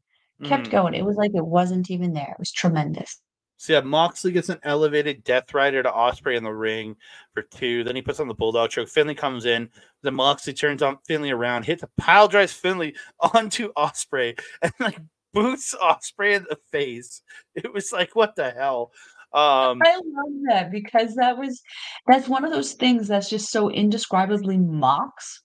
kept 0.44 0.66
mm. 0.66 0.70
going. 0.70 0.94
It 0.94 1.04
was 1.04 1.16
like 1.16 1.32
it 1.34 1.46
wasn't 1.46 1.90
even 1.90 2.12
there. 2.12 2.30
It 2.32 2.38
was 2.38 2.50
tremendous. 2.50 3.20
So 3.58 3.74
yeah, 3.74 3.80
Moxley 3.80 4.32
gets 4.32 4.48
an 4.48 4.58
elevated 4.62 5.22
Death 5.22 5.52
Rider 5.52 5.82
to 5.82 5.90
Ospreay 5.90 6.38
in 6.38 6.44
the 6.44 6.50
ring 6.50 6.96
for 7.34 7.42
two. 7.42 7.84
Then 7.84 7.94
he 7.94 8.00
puts 8.00 8.18
on 8.18 8.26
the 8.26 8.32
Bulldog 8.32 8.70
choke. 8.70 8.88
Finlay 8.88 9.14
comes 9.14 9.44
in. 9.44 9.68
Then 10.02 10.14
Moxley 10.14 10.54
turns 10.54 10.80
on 10.80 10.96
Finlay 11.06 11.30
around, 11.30 11.66
hits 11.66 11.82
a 11.82 11.88
pile 11.98 12.26
drives 12.26 12.54
Finlay 12.54 12.94
onto 13.20 13.70
Ospreay, 13.74 14.40
and 14.62 14.72
like 14.80 14.98
boots 15.34 15.74
Ospreay 15.74 16.36
in 16.36 16.46
the 16.48 16.56
face. 16.72 17.20
It 17.54 17.70
was 17.70 17.92
like, 17.92 18.16
what 18.16 18.34
the 18.34 18.50
hell? 18.50 18.92
Um, 19.32 19.80
I 19.84 19.94
love 19.94 20.32
that 20.48 20.72
because 20.72 21.14
that 21.14 21.38
was 21.38 21.60
that's 22.06 22.28
one 22.28 22.44
of 22.44 22.50
those 22.50 22.72
things 22.72 23.08
that's 23.08 23.30
just 23.30 23.50
so 23.50 23.70
indescribably 23.70 24.58
Mox. 24.58 25.42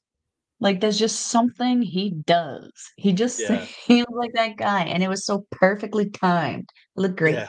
Like 0.59 0.81
there's 0.81 0.97
just 0.97 1.27
something 1.27 1.81
he 1.81 2.11
does. 2.25 2.71
He 2.97 3.13
just 3.13 3.39
yeah. 3.49 3.63
feels 3.65 4.07
like 4.09 4.33
that 4.33 4.57
guy, 4.57 4.83
and 4.83 5.03
it 5.03 5.09
was 5.09 5.25
so 5.25 5.45
perfectly 5.51 6.09
timed. 6.09 6.69
It 6.97 7.01
looked 7.01 7.17
great. 7.17 7.35
Yeah. 7.35 7.47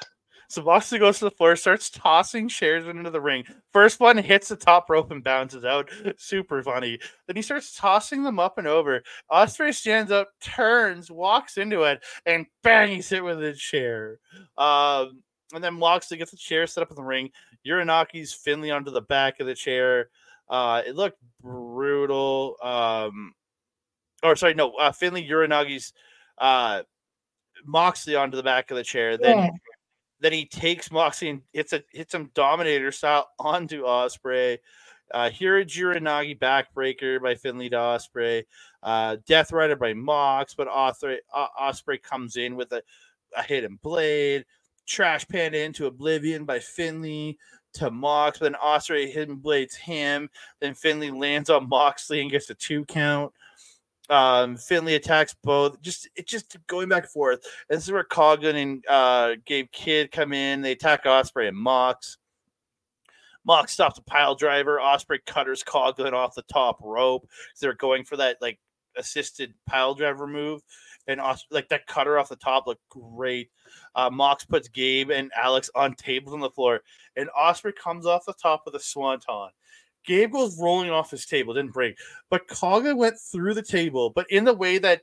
So 0.48 0.62
Moxley 0.62 0.98
goes 0.98 1.18
to 1.18 1.24
the 1.24 1.30
floor, 1.30 1.56
starts 1.56 1.90
tossing 1.90 2.48
chairs 2.48 2.86
into 2.86 3.10
the 3.10 3.20
ring. 3.20 3.44
First 3.72 3.98
one 3.98 4.16
hits 4.16 4.48
the 4.48 4.56
top 4.56 4.88
rope 4.88 5.10
and 5.10 5.22
bounces 5.22 5.64
out. 5.64 5.90
Super 6.18 6.62
funny. 6.62 6.98
Then 7.26 7.36
he 7.36 7.42
starts 7.42 7.74
tossing 7.74 8.22
them 8.22 8.38
up 8.38 8.58
and 8.58 8.66
over. 8.66 9.02
Ospreay 9.30 9.74
stands 9.74 10.12
up, 10.12 10.28
turns, 10.40 11.10
walks 11.10 11.56
into 11.56 11.82
it, 11.82 12.04
and 12.26 12.46
bang, 12.62 12.94
he's 12.94 13.08
hit 13.08 13.24
with 13.24 13.42
a 13.42 13.54
chair. 13.54 14.18
Um, 14.56 15.22
and 15.52 15.62
then 15.62 15.74
Moxley 15.74 16.16
gets 16.16 16.31
the 16.31 16.36
chair 16.36 16.66
set 16.66 16.82
up 16.82 16.90
in 16.90 16.97
the 16.97 17.02
ring. 17.02 17.31
Uranage's 17.66 18.32
Finlay 18.32 18.70
onto 18.70 18.90
the 18.90 19.01
back 19.01 19.40
of 19.40 19.47
the 19.47 19.55
chair. 19.55 20.10
Uh, 20.48 20.82
it 20.86 20.97
looked 20.97 21.18
brutal. 21.43 22.56
Um, 22.62 23.35
or 24.23 24.36
sorry, 24.36 24.55
no, 24.55 24.73
uh, 24.74 24.93
Finlay 24.93 25.27
Uranage's 25.28 25.93
uh, 26.39 26.82
Moxley 27.64 28.16
onto 28.16 28.36
the 28.36 28.43
back 28.43 28.70
of 28.70 28.77
the 28.77 28.85
chair. 28.85 29.16
Then 29.16 29.39
yeah. 29.39 29.51
then 30.20 30.32
he 30.32 30.47
takes 30.47 30.90
Moxley 30.90 31.31
and 31.31 31.43
hits 31.52 31.73
a 31.73 31.82
hits 31.93 32.14
him 32.14 32.31
Dominator 32.35 32.93
style 32.93 33.28
onto 33.39 33.85
Ospreay. 33.85 34.59
Uh, 35.14 35.31
Hirooji 35.32 35.78
Uranage 35.82 36.39
backbreaker 36.40 37.23
by 37.23 37.36
Finlay 37.36 37.68
to 37.68 37.77
Ospreay. 37.77 38.44
Uh, 38.82 39.16
Death 39.24 39.52
Rider 39.52 39.77
by 39.77 39.94
Mox, 39.94 40.55
but 40.55 40.66
Ospreay, 40.66 41.18
uh, 41.32 41.47
Ospreay 41.60 42.02
comes 42.02 42.36
in 42.36 42.56
with 42.56 42.73
a, 42.73 42.82
a 43.36 43.43
hidden 43.43 43.78
blade 43.82 44.44
trash 44.86 45.26
panda 45.28 45.60
into 45.60 45.86
oblivion 45.86 46.44
by 46.44 46.58
Finlay 46.58 47.36
to 47.74 47.90
Mox. 47.90 48.38
Then 48.38 48.54
Ospreay 48.54 49.12
hidden 49.12 49.36
blades 49.36 49.74
him. 49.74 50.28
Then 50.60 50.74
Finlay 50.74 51.10
lands 51.10 51.50
on 51.50 51.68
Moxley 51.68 52.20
and 52.20 52.30
gets 52.30 52.50
a 52.50 52.54
two 52.54 52.84
count. 52.86 53.32
Um, 54.08 54.56
Finlay 54.56 54.94
attacks 54.94 55.34
both. 55.42 55.80
Just 55.82 56.08
it 56.16 56.26
just 56.26 56.56
going 56.66 56.88
back 56.88 57.04
and 57.04 57.12
forth. 57.12 57.44
And 57.68 57.76
this 57.76 57.84
is 57.84 57.92
where 57.92 58.04
Coughlin 58.04 58.54
and 58.62 58.84
uh, 58.88 59.34
Gabe 59.44 59.70
Kidd 59.72 60.12
come 60.12 60.32
in. 60.32 60.62
They 60.62 60.72
attack 60.72 61.04
Ospreay 61.04 61.48
and 61.48 61.56
Mox. 61.56 62.18
Mox 63.44 63.72
stops 63.72 63.98
a 63.98 64.02
pile 64.02 64.34
driver. 64.34 64.78
Ospreay 64.78 65.24
cutters 65.26 65.62
Coughlin 65.62 66.12
off 66.12 66.34
the 66.34 66.42
top 66.42 66.78
rope. 66.82 67.28
They're 67.60 67.74
going 67.74 68.04
for 68.04 68.16
that 68.16 68.38
like 68.40 68.58
assisted 68.96 69.52
pile 69.66 69.94
driver 69.94 70.26
move 70.26 70.62
and 71.06 71.20
like 71.50 71.68
that 71.68 71.86
cutter 71.86 72.18
off 72.18 72.28
the 72.28 72.36
top 72.36 72.66
looked 72.66 72.88
great. 72.88 73.50
Uh, 73.94 74.10
Mox 74.10 74.44
puts 74.44 74.68
Gabe 74.68 75.10
and 75.10 75.30
Alex 75.36 75.70
on 75.74 75.94
tables 75.94 76.34
on 76.34 76.40
the 76.40 76.50
floor, 76.50 76.80
and 77.16 77.28
Ospreay 77.38 77.74
comes 77.74 78.06
off 78.06 78.26
the 78.26 78.34
top 78.34 78.66
of 78.66 78.72
the 78.72 78.80
swanton. 78.80 79.50
Gabe 80.04 80.32
goes 80.32 80.58
rolling 80.60 80.90
off 80.90 81.10
his 81.10 81.26
table, 81.26 81.54
didn't 81.54 81.72
break, 81.72 81.96
but 82.30 82.48
Kaga 82.48 82.94
went 82.94 83.16
through 83.18 83.54
the 83.54 83.62
table, 83.62 84.10
but 84.10 84.26
in 84.30 84.44
the 84.44 84.54
way 84.54 84.78
that 84.78 85.02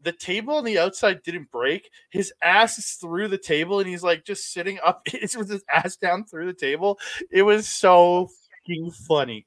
the 0.00 0.12
table 0.12 0.54
on 0.54 0.64
the 0.64 0.78
outside 0.78 1.22
didn't 1.22 1.50
break. 1.50 1.90
His 2.10 2.32
ass 2.42 2.78
is 2.78 2.90
through 2.92 3.28
the 3.28 3.38
table, 3.38 3.80
and 3.80 3.88
he's 3.88 4.02
like 4.02 4.24
just 4.24 4.52
sitting 4.52 4.78
up 4.84 5.02
with 5.12 5.50
his 5.50 5.64
ass 5.72 5.96
down 5.96 6.24
through 6.24 6.46
the 6.46 6.52
table. 6.54 6.98
It 7.30 7.42
was 7.42 7.68
so 7.68 8.28
fucking 8.66 8.90
funny. 8.92 9.44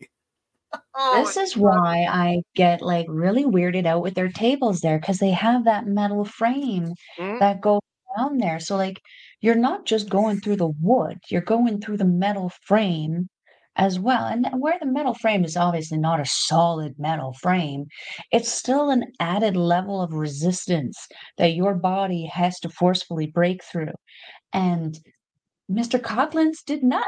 Oh 0.95 1.23
this 1.23 1.37
is 1.37 1.57
why 1.57 2.05
I 2.09 2.41
get 2.55 2.81
like 2.81 3.05
really 3.09 3.43
weirded 3.43 3.85
out 3.85 4.01
with 4.01 4.13
their 4.15 4.29
tables 4.29 4.81
there 4.81 4.99
because 4.99 5.19
they 5.19 5.31
have 5.31 5.65
that 5.65 5.87
metal 5.87 6.25
frame 6.25 6.93
mm-hmm. 7.17 7.39
that 7.39 7.61
goes 7.61 7.81
down 8.17 8.37
there. 8.37 8.59
So 8.59 8.75
like 8.75 9.01
you're 9.41 9.55
not 9.55 9.85
just 9.85 10.09
going 10.09 10.41
through 10.41 10.57
the 10.57 10.73
wood, 10.81 11.17
you're 11.29 11.41
going 11.41 11.81
through 11.81 11.97
the 11.97 12.05
metal 12.05 12.51
frame 12.65 13.29
as 13.75 13.97
well. 13.99 14.25
And 14.25 14.47
where 14.59 14.77
the 14.79 14.85
metal 14.85 15.13
frame 15.13 15.45
is 15.45 15.55
obviously 15.55 15.97
not 15.97 16.19
a 16.19 16.25
solid 16.25 16.95
metal 16.99 17.33
frame, 17.41 17.85
it's 18.31 18.51
still 18.51 18.89
an 18.89 19.05
added 19.19 19.55
level 19.55 20.01
of 20.01 20.13
resistance 20.13 21.07
that 21.37 21.53
your 21.53 21.75
body 21.75 22.25
has 22.25 22.59
to 22.59 22.69
forcefully 22.69 23.27
break 23.27 23.63
through. 23.63 23.93
And 24.53 24.99
Mr. 25.71 26.01
Coughlin's 26.01 26.61
did 26.63 26.83
not. 26.83 27.07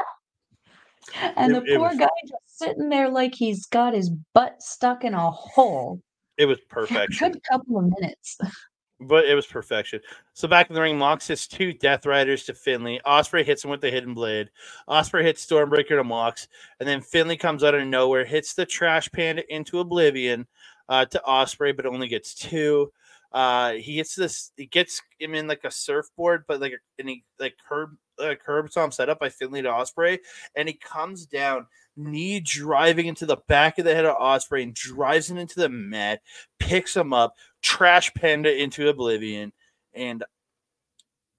And 1.36 1.56
it, 1.56 1.64
the 1.64 1.76
poor 1.76 1.88
was, 1.88 1.98
guy 1.98 2.08
just 2.22 2.58
sitting 2.58 2.88
there 2.88 3.08
like 3.08 3.34
he's 3.34 3.66
got 3.66 3.94
his 3.94 4.10
butt 4.34 4.62
stuck 4.62 5.04
in 5.04 5.14
a 5.14 5.30
hole. 5.30 6.00
It 6.36 6.46
was 6.46 6.58
perfect. 6.68 7.18
Good 7.18 7.40
couple 7.50 7.78
of 7.78 7.92
minutes. 8.00 8.38
but 9.00 9.26
it 9.26 9.34
was 9.34 9.46
perfection. 9.46 10.00
So 10.34 10.48
back 10.48 10.68
in 10.68 10.74
the 10.74 10.80
ring, 10.80 10.98
Mox 10.98 11.26
hits 11.26 11.46
two 11.46 11.72
Death 11.72 12.06
Riders 12.06 12.44
to 12.44 12.54
Finlay. 12.54 13.00
Ospreay 13.06 13.44
hits 13.44 13.64
him 13.64 13.70
with 13.70 13.80
the 13.80 13.90
hidden 13.90 14.14
blade. 14.14 14.50
Ospreay 14.88 15.22
hits 15.22 15.44
Stormbreaker 15.44 15.96
to 15.96 16.04
Mox, 16.04 16.48
and 16.80 16.88
then 16.88 17.00
Finlay 17.00 17.36
comes 17.36 17.64
out 17.64 17.74
of 17.74 17.86
nowhere, 17.86 18.24
hits 18.24 18.54
the 18.54 18.66
Trash 18.66 19.10
Panda 19.12 19.42
into 19.52 19.80
Oblivion 19.80 20.46
uh, 20.88 21.04
to 21.06 21.22
Ospreay, 21.26 21.76
but 21.76 21.86
only 21.86 22.08
gets 22.08 22.34
two. 22.34 22.92
Uh, 23.32 23.72
he 23.72 23.96
hits 23.96 24.14
this. 24.14 24.52
He 24.56 24.66
gets 24.66 25.00
him 25.18 25.34
in 25.34 25.46
like 25.46 25.64
a 25.64 25.70
surfboard, 25.70 26.44
but 26.46 26.60
like 26.60 26.74
and 26.98 27.08
he 27.08 27.24
like 27.38 27.56
curb 27.66 27.96
uh, 28.18 28.34
curb 28.34 28.70
stomp 28.70 28.94
set 28.94 29.08
up 29.08 29.18
by 29.18 29.28
Finlay 29.28 29.62
to 29.62 29.68
Ospreay, 29.68 30.18
and 30.54 30.68
he 30.68 30.74
comes 30.74 31.26
down 31.26 31.66
knee 31.96 32.40
driving 32.40 33.06
into 33.06 33.26
the 33.26 33.36
back 33.48 33.78
of 33.78 33.84
the 33.84 33.94
head 33.94 34.04
of 34.04 34.16
Ospreay, 34.16 34.62
and 34.62 34.74
drives 34.74 35.30
him 35.30 35.38
into 35.38 35.60
the 35.60 35.68
mat, 35.68 36.20
picks 36.58 36.96
him 36.96 37.12
up, 37.12 37.34
trash 37.60 38.12
Panda 38.14 38.62
into 38.62 38.88
oblivion, 38.88 39.52
and 39.94 40.24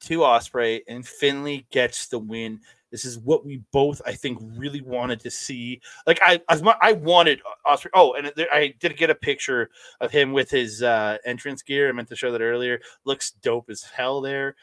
to 0.02 0.20
Ospreay, 0.20 0.82
and 0.88 1.08
Finlay 1.08 1.66
gets 1.72 2.08
the 2.08 2.20
win. 2.20 2.60
This 2.91 3.06
is 3.06 3.18
what 3.18 3.44
we 3.44 3.64
both, 3.72 4.04
I 4.06 4.14
think, 4.14 4.38
really 4.56 4.82
wanted 4.82 5.20
to 5.22 5.32
see. 5.32 5.82
Like 6.06 6.20
I, 6.22 6.40
I 6.48 6.91
wanted 6.91 7.41
Ospreay. 7.66 7.90
Oh, 7.95 8.14
and 8.14 8.32
I 8.52 8.76
did 8.80 8.98
get 8.98 9.10
a 9.10 9.16
picture 9.16 9.72
of 10.00 10.12
him 10.12 10.32
with 10.32 10.52
his 10.52 10.84
uh, 10.84 11.18
entrance 11.26 11.64
gear. 11.64 11.90
I 11.90 11.91
meant 11.91 12.10
to 12.10 12.16
show 12.16 12.32
that 12.32 12.41
earlier. 12.41 12.80
Looks 13.04 13.32
dope 13.32 13.72
as 13.72 13.82
hell 13.82 14.22
there. 14.22 14.56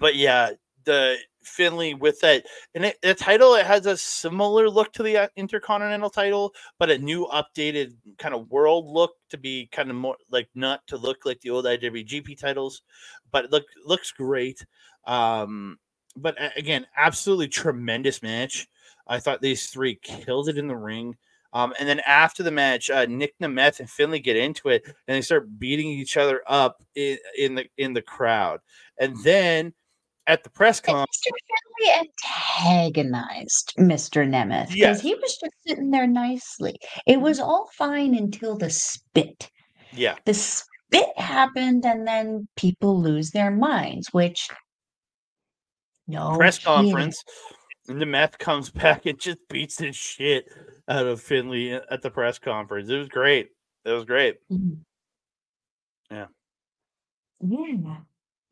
But 0.00 0.16
yeah, 0.16 0.50
the 0.84 1.16
Finlay 1.42 1.94
with 1.94 2.20
that, 2.20 2.44
and 2.74 2.84
it, 2.84 2.98
the 3.02 3.14
title 3.14 3.54
it 3.54 3.66
has 3.66 3.86
a 3.86 3.96
similar 3.96 4.68
look 4.70 4.92
to 4.92 5.02
the 5.02 5.16
uh, 5.16 5.28
Intercontinental 5.36 6.10
title, 6.10 6.54
but 6.78 6.90
a 6.90 6.98
new 6.98 7.26
updated 7.26 7.94
kind 8.18 8.34
of 8.34 8.50
world 8.50 8.86
look 8.86 9.12
to 9.30 9.38
be 9.38 9.68
kind 9.72 9.90
of 9.90 9.96
more 9.96 10.16
like 10.30 10.48
not 10.54 10.86
to 10.86 10.96
look 10.96 11.24
like 11.24 11.40
the 11.40 11.50
old 11.50 11.64
IWGP 11.64 12.38
titles, 12.38 12.82
but 13.30 13.46
it 13.46 13.52
look 13.52 13.64
looks 13.84 14.12
great. 14.12 14.64
Um, 15.06 15.78
but 16.16 16.36
again, 16.56 16.86
absolutely 16.96 17.48
tremendous 17.48 18.22
match. 18.22 18.68
I 19.06 19.18
thought 19.18 19.40
these 19.40 19.68
three 19.68 19.96
killed 19.96 20.48
it 20.48 20.58
in 20.58 20.68
the 20.68 20.76
ring. 20.76 21.16
Um, 21.54 21.74
and 21.78 21.88
then 21.88 22.00
after 22.06 22.42
the 22.42 22.50
match, 22.50 22.88
uh, 22.88 23.04
Nick 23.06 23.38
Nemeth 23.38 23.80
and 23.80 23.90
Finlay 23.90 24.20
get 24.20 24.36
into 24.36 24.70
it, 24.70 24.84
and 24.86 24.94
they 25.06 25.20
start 25.20 25.58
beating 25.58 25.88
each 25.88 26.16
other 26.16 26.40
up 26.46 26.82
in, 26.94 27.18
in 27.36 27.54
the 27.54 27.66
in 27.76 27.92
the 27.92 28.02
crowd. 28.02 28.60
And 28.98 29.16
then 29.22 29.74
at 30.32 30.44
the 30.44 30.50
press 30.50 30.80
conference. 30.80 31.20
Mr. 31.26 31.86
Finlay 31.86 32.08
antagonized 32.64 33.74
Mr. 33.78 34.26
Nemeth 34.26 34.68
because 34.68 34.76
yes. 34.76 35.00
he 35.00 35.14
was 35.14 35.36
just 35.36 35.54
sitting 35.66 35.90
there 35.90 36.06
nicely. 36.06 36.76
It 37.06 37.20
was 37.20 37.38
all 37.38 37.68
fine 37.76 38.14
until 38.14 38.56
the 38.56 38.70
spit. 38.70 39.50
Yeah. 39.92 40.16
The 40.24 40.32
spit 40.32 41.18
happened, 41.18 41.84
and 41.84 42.06
then 42.06 42.48
people 42.56 43.00
lose 43.00 43.30
their 43.30 43.50
minds, 43.50 44.08
which 44.12 44.48
no 46.08 46.34
press 46.36 46.58
conference. 46.58 47.22
And 47.88 48.00
Nemeth 48.00 48.38
comes 48.38 48.70
back 48.70 49.04
and 49.06 49.20
just 49.20 49.38
beats 49.50 49.76
the 49.76 49.92
shit 49.92 50.46
out 50.88 51.06
of 51.06 51.20
Finlay 51.20 51.72
at 51.72 52.00
the 52.00 52.10
press 52.10 52.38
conference. 52.38 52.88
It 52.88 52.96
was 52.96 53.08
great. 53.08 53.48
It 53.84 53.90
was 53.90 54.04
great. 54.04 54.36
Mm-hmm. 54.50 56.14
Yeah. 56.14 56.26
Yeah 57.40 57.96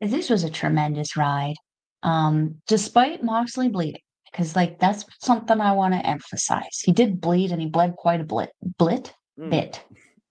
this 0.01 0.29
was 0.29 0.43
a 0.43 0.49
tremendous 0.49 1.15
ride. 1.15 1.55
Um, 2.03 2.55
despite 2.67 3.23
Moxley 3.23 3.69
bleeding, 3.69 4.01
because 4.31 4.55
like 4.55 4.79
that's 4.79 5.05
something 5.19 5.59
I 5.59 5.73
want 5.73 5.93
to 5.93 6.05
emphasize. 6.05 6.79
He 6.83 6.91
did 6.91 7.21
bleed 7.21 7.51
and 7.51 7.61
he 7.61 7.67
bled 7.67 7.95
quite 7.95 8.21
a 8.21 8.23
blit. 8.23 8.47
Blit? 8.79 9.11
Mm. 9.39 9.49
Bit. 9.49 9.83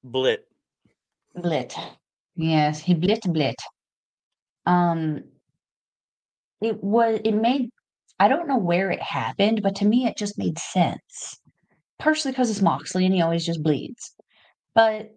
Blit. 0.05 0.39
Blit. 1.37 1.79
Yes, 2.37 2.81
he 2.81 2.95
blit 2.95 3.21
blit. 3.21 3.55
Um 4.67 5.25
it 6.61 6.83
was 6.83 7.21
it 7.25 7.33
made 7.33 7.71
I 8.19 8.29
don't 8.29 8.49
know 8.49 8.59
where 8.59 8.91
it 8.91 9.03
happened, 9.03 9.63
but 9.63 9.77
to 9.77 9.85
me 9.85 10.07
it 10.07 10.17
just 10.17 10.39
made 10.39 10.59
sense. 10.59 11.39
Partially 11.99 12.33
because 12.33 12.51
it's 12.51 12.63
Moxley 12.63 13.05
and 13.05 13.15
he 13.15 13.23
always 13.23 13.47
just 13.47 13.63
bleeds. 13.63 14.15
But 14.75 15.15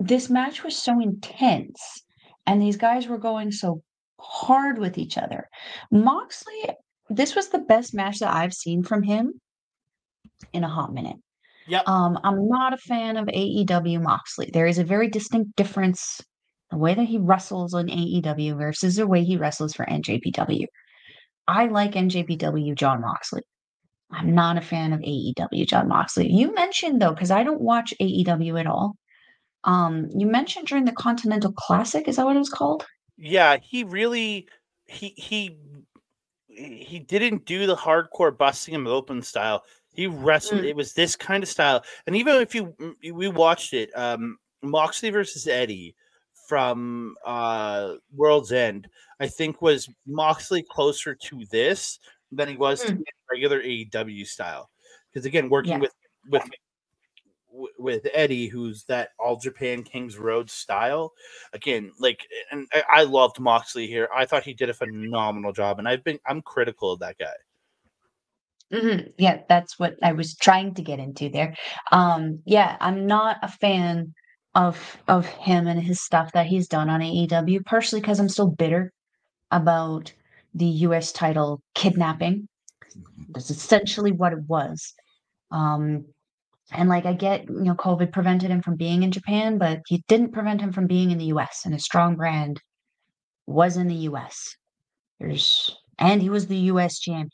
this 0.00 0.28
match 0.30 0.64
was 0.64 0.76
so 0.76 1.00
intense 1.00 2.02
and 2.46 2.60
these 2.60 2.76
guys 2.76 3.06
were 3.06 3.18
going 3.18 3.52
so 3.52 3.82
hard 4.24 4.78
with 4.78 4.98
each 4.98 5.18
other. 5.18 5.48
Moxley, 5.90 6.70
this 7.08 7.34
was 7.34 7.48
the 7.48 7.58
best 7.58 7.94
match 7.94 8.18
that 8.20 8.34
I've 8.34 8.54
seen 8.54 8.82
from 8.82 9.02
him 9.02 9.40
in 10.52 10.64
a 10.64 10.68
hot 10.68 10.92
minute. 10.92 11.16
Yeah. 11.66 11.82
Um, 11.86 12.18
I'm 12.24 12.48
not 12.48 12.74
a 12.74 12.78
fan 12.78 13.16
of 13.16 13.26
AEW 13.26 14.02
Moxley. 14.02 14.50
There 14.52 14.66
is 14.66 14.78
a 14.78 14.84
very 14.84 15.08
distinct 15.08 15.56
difference 15.56 16.20
the 16.70 16.78
way 16.78 16.94
that 16.94 17.04
he 17.04 17.18
wrestles 17.18 17.74
on 17.74 17.86
AEW 17.86 18.58
versus 18.58 18.96
the 18.96 19.06
way 19.06 19.24
he 19.24 19.36
wrestles 19.36 19.74
for 19.74 19.86
NJPW. 19.86 20.66
I 21.46 21.66
like 21.66 21.92
NJPW 21.92 22.74
Jon 22.74 23.00
Moxley. 23.00 23.42
I'm 24.10 24.34
not 24.34 24.58
a 24.58 24.62
fan 24.62 24.92
of 24.92 25.00
AEW 25.00 25.66
Jon 25.66 25.88
Moxley. 25.88 26.30
You 26.30 26.54
mentioned 26.54 27.00
though, 27.00 27.12
because 27.12 27.30
I 27.30 27.42
don't 27.42 27.60
watch 27.60 27.94
AEW 28.00 28.60
at 28.60 28.66
all. 28.66 28.96
Um, 29.64 30.08
you 30.14 30.26
mentioned 30.26 30.66
during 30.66 30.84
the 30.84 30.92
Continental 30.92 31.52
Classic, 31.52 32.06
is 32.06 32.16
that 32.16 32.26
what 32.26 32.36
it 32.36 32.40
was 32.40 32.50
called? 32.50 32.84
Yeah, 33.16 33.56
he 33.62 33.84
really 33.84 34.48
he 34.86 35.14
he 35.16 35.56
he 36.48 36.98
didn't 36.98 37.44
do 37.44 37.66
the 37.66 37.76
hardcore 37.76 38.36
busting 38.36 38.74
him 38.74 38.86
open 38.86 39.22
style. 39.22 39.62
He 39.92 40.06
wrestled. 40.06 40.62
Mm. 40.62 40.68
It 40.68 40.76
was 40.76 40.92
this 40.92 41.16
kind 41.16 41.42
of 41.42 41.48
style. 41.48 41.84
And 42.06 42.16
even 42.16 42.36
if 42.36 42.54
you 42.54 42.74
we 43.12 43.28
watched 43.28 43.72
it, 43.72 43.90
um, 43.96 44.38
Moxley 44.62 45.10
versus 45.10 45.46
Eddie 45.46 45.94
from 46.48 47.14
uh 47.24 47.94
World's 48.14 48.52
End, 48.52 48.88
I 49.20 49.28
think 49.28 49.62
was 49.62 49.88
Moxley 50.06 50.64
closer 50.68 51.14
to 51.14 51.44
this 51.50 51.98
than 52.32 52.48
he 52.48 52.56
was 52.56 52.82
mm. 52.82 52.88
to 52.88 53.04
regular 53.30 53.62
AEW 53.62 54.26
style. 54.26 54.70
Because 55.12 55.26
again, 55.26 55.48
working 55.48 55.74
yeah. 55.74 55.78
with 55.78 55.94
with 56.30 56.42
with 57.78 58.06
Eddie, 58.12 58.48
who's 58.48 58.84
that 58.84 59.10
All 59.18 59.36
Japan 59.36 59.82
Kings 59.82 60.18
Road 60.18 60.50
style. 60.50 61.12
Again, 61.52 61.92
like, 61.98 62.26
and 62.50 62.66
I, 62.72 62.82
I 62.90 63.02
loved 63.04 63.40
Moxley 63.40 63.86
here. 63.86 64.08
I 64.14 64.26
thought 64.26 64.44
he 64.44 64.54
did 64.54 64.70
a 64.70 64.74
phenomenal 64.74 65.52
job, 65.52 65.78
and 65.78 65.88
I've 65.88 66.04
been 66.04 66.18
I'm 66.26 66.42
critical 66.42 66.92
of 66.92 67.00
that 67.00 67.18
guy. 67.18 67.34
Mm-hmm. 68.72 69.10
Yeah, 69.18 69.42
that's 69.48 69.78
what 69.78 69.96
I 70.02 70.12
was 70.12 70.34
trying 70.34 70.74
to 70.74 70.82
get 70.82 70.98
into 70.98 71.28
there. 71.28 71.54
Um, 71.92 72.40
yeah, 72.44 72.76
I'm 72.80 73.06
not 73.06 73.36
a 73.42 73.48
fan 73.48 74.14
of 74.54 74.96
of 75.08 75.26
him 75.26 75.66
and 75.66 75.80
his 75.82 76.00
stuff 76.00 76.32
that 76.32 76.46
he's 76.46 76.68
done 76.68 76.88
on 76.88 77.00
AEW, 77.00 77.64
partially 77.64 78.00
because 78.00 78.18
I'm 78.20 78.28
still 78.28 78.48
bitter 78.48 78.92
about 79.50 80.12
the 80.54 80.66
U.S. 80.66 81.12
title 81.12 81.60
kidnapping. 81.74 82.48
That's 83.30 83.50
essentially 83.50 84.12
what 84.12 84.32
it 84.32 84.42
was. 84.48 84.92
Um, 85.50 86.06
and 86.72 86.88
like 86.88 87.06
I 87.06 87.12
get, 87.12 87.48
you 87.48 87.62
know, 87.62 87.74
COVID 87.74 88.12
prevented 88.12 88.50
him 88.50 88.62
from 88.62 88.76
being 88.76 89.02
in 89.02 89.12
Japan, 89.12 89.58
but 89.58 89.80
he 89.86 90.02
didn't 90.08 90.32
prevent 90.32 90.60
him 90.60 90.72
from 90.72 90.86
being 90.86 91.10
in 91.10 91.18
the 91.18 91.26
US. 91.26 91.62
And 91.64 91.74
a 91.74 91.78
strong 91.78 92.16
brand 92.16 92.60
was 93.46 93.76
in 93.76 93.88
the 93.88 94.08
US. 94.08 94.56
There's 95.20 95.76
and 95.98 96.20
he 96.20 96.30
was 96.30 96.46
the 96.46 96.56
US 96.72 96.98
champion. 96.98 97.30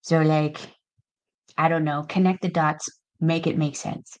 So 0.00 0.22
like, 0.22 0.58
I 1.58 1.68
don't 1.68 1.84
know, 1.84 2.04
connect 2.08 2.42
the 2.42 2.48
dots, 2.48 2.88
make 3.20 3.46
it 3.46 3.58
make 3.58 3.76
sense. 3.76 4.16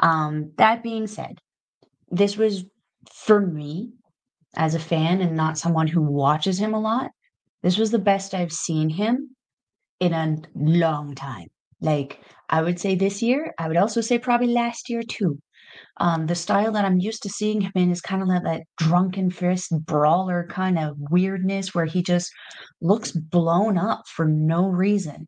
Um, 0.00 0.52
that 0.58 0.82
being 0.82 1.06
said, 1.06 1.38
this 2.10 2.36
was 2.36 2.64
for 3.12 3.40
me 3.40 3.92
as 4.56 4.74
a 4.74 4.80
fan 4.80 5.20
and 5.20 5.36
not 5.36 5.58
someone 5.58 5.86
who 5.86 6.02
watches 6.02 6.58
him 6.58 6.74
a 6.74 6.80
lot. 6.80 7.10
This 7.62 7.78
was 7.78 7.90
the 7.90 7.98
best 7.98 8.34
I've 8.34 8.52
seen 8.52 8.88
him 8.88 9.34
in 10.00 10.12
a 10.12 10.36
long 10.54 11.14
time. 11.14 11.48
Like 11.80 12.20
I 12.48 12.62
would 12.62 12.78
say 12.78 12.94
this 12.94 13.22
year, 13.22 13.54
I 13.58 13.68
would 13.68 13.76
also 13.76 14.00
say 14.00 14.18
probably 14.18 14.48
last 14.48 14.88
year 14.88 15.02
too. 15.02 15.38
Um, 15.98 16.26
the 16.26 16.34
style 16.34 16.72
that 16.72 16.84
I'm 16.84 16.98
used 17.00 17.22
to 17.22 17.28
seeing 17.28 17.60
him 17.60 17.72
in 17.74 17.90
is 17.90 18.00
kind 18.00 18.22
of 18.22 18.28
like 18.28 18.44
that 18.44 18.62
drunken 18.76 19.30
fist 19.30 19.72
brawler 19.86 20.46
kind 20.48 20.78
of 20.78 20.96
weirdness 21.10 21.74
where 21.74 21.84
he 21.84 22.02
just 22.02 22.32
looks 22.80 23.12
blown 23.12 23.78
up 23.78 24.02
for 24.08 24.26
no 24.26 24.68
reason. 24.68 25.26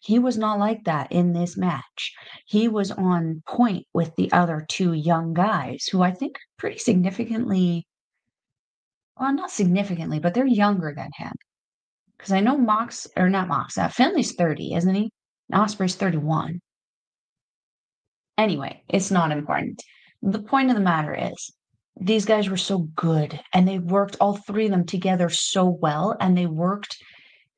He 0.00 0.18
was 0.18 0.38
not 0.38 0.58
like 0.58 0.84
that 0.84 1.10
in 1.10 1.32
this 1.32 1.56
match. 1.56 2.14
He 2.46 2.68
was 2.68 2.90
on 2.92 3.42
point 3.46 3.86
with 3.92 4.14
the 4.16 4.30
other 4.32 4.64
two 4.68 4.92
young 4.92 5.34
guys 5.34 5.86
who 5.90 6.02
I 6.02 6.12
think 6.12 6.36
pretty 6.58 6.78
significantly, 6.78 7.86
well, 9.18 9.32
not 9.32 9.50
significantly, 9.50 10.18
but 10.18 10.34
they're 10.34 10.46
younger 10.46 10.92
than 10.94 11.10
him. 11.16 11.32
Because 12.16 12.32
I 12.32 12.40
know 12.40 12.56
Mox, 12.56 13.06
or 13.16 13.28
not 13.28 13.48
Mox, 13.48 13.76
uh, 13.78 13.88
Finlay's 13.88 14.34
30, 14.34 14.74
isn't 14.74 14.94
he? 14.94 15.10
Ospreay's 15.52 15.94
31. 15.94 16.60
Anyway, 18.38 18.82
it's 18.88 19.10
not 19.10 19.32
important. 19.32 19.82
The 20.22 20.42
point 20.42 20.70
of 20.70 20.76
the 20.76 20.82
matter 20.82 21.14
is, 21.14 21.52
these 21.98 22.26
guys 22.26 22.50
were 22.50 22.56
so 22.58 22.78
good 22.94 23.40
and 23.54 23.66
they 23.66 23.78
worked 23.78 24.16
all 24.20 24.36
three 24.36 24.66
of 24.66 24.70
them 24.70 24.84
together 24.84 25.30
so 25.30 25.64
well 25.66 26.14
and 26.20 26.36
they 26.36 26.46
worked 26.46 26.96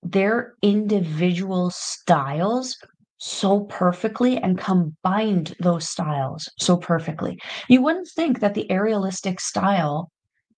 their 0.02 0.54
individual 0.62 1.70
styles 1.70 2.76
so 3.18 3.60
perfectly 3.64 4.38
and 4.38 4.58
combined 4.58 5.56
those 5.58 5.88
styles 5.88 6.48
so 6.58 6.76
perfectly. 6.76 7.38
You 7.68 7.82
wouldn't 7.82 8.08
think 8.08 8.38
that 8.40 8.54
the 8.54 8.70
aerialistic 8.70 9.40
style 9.40 10.12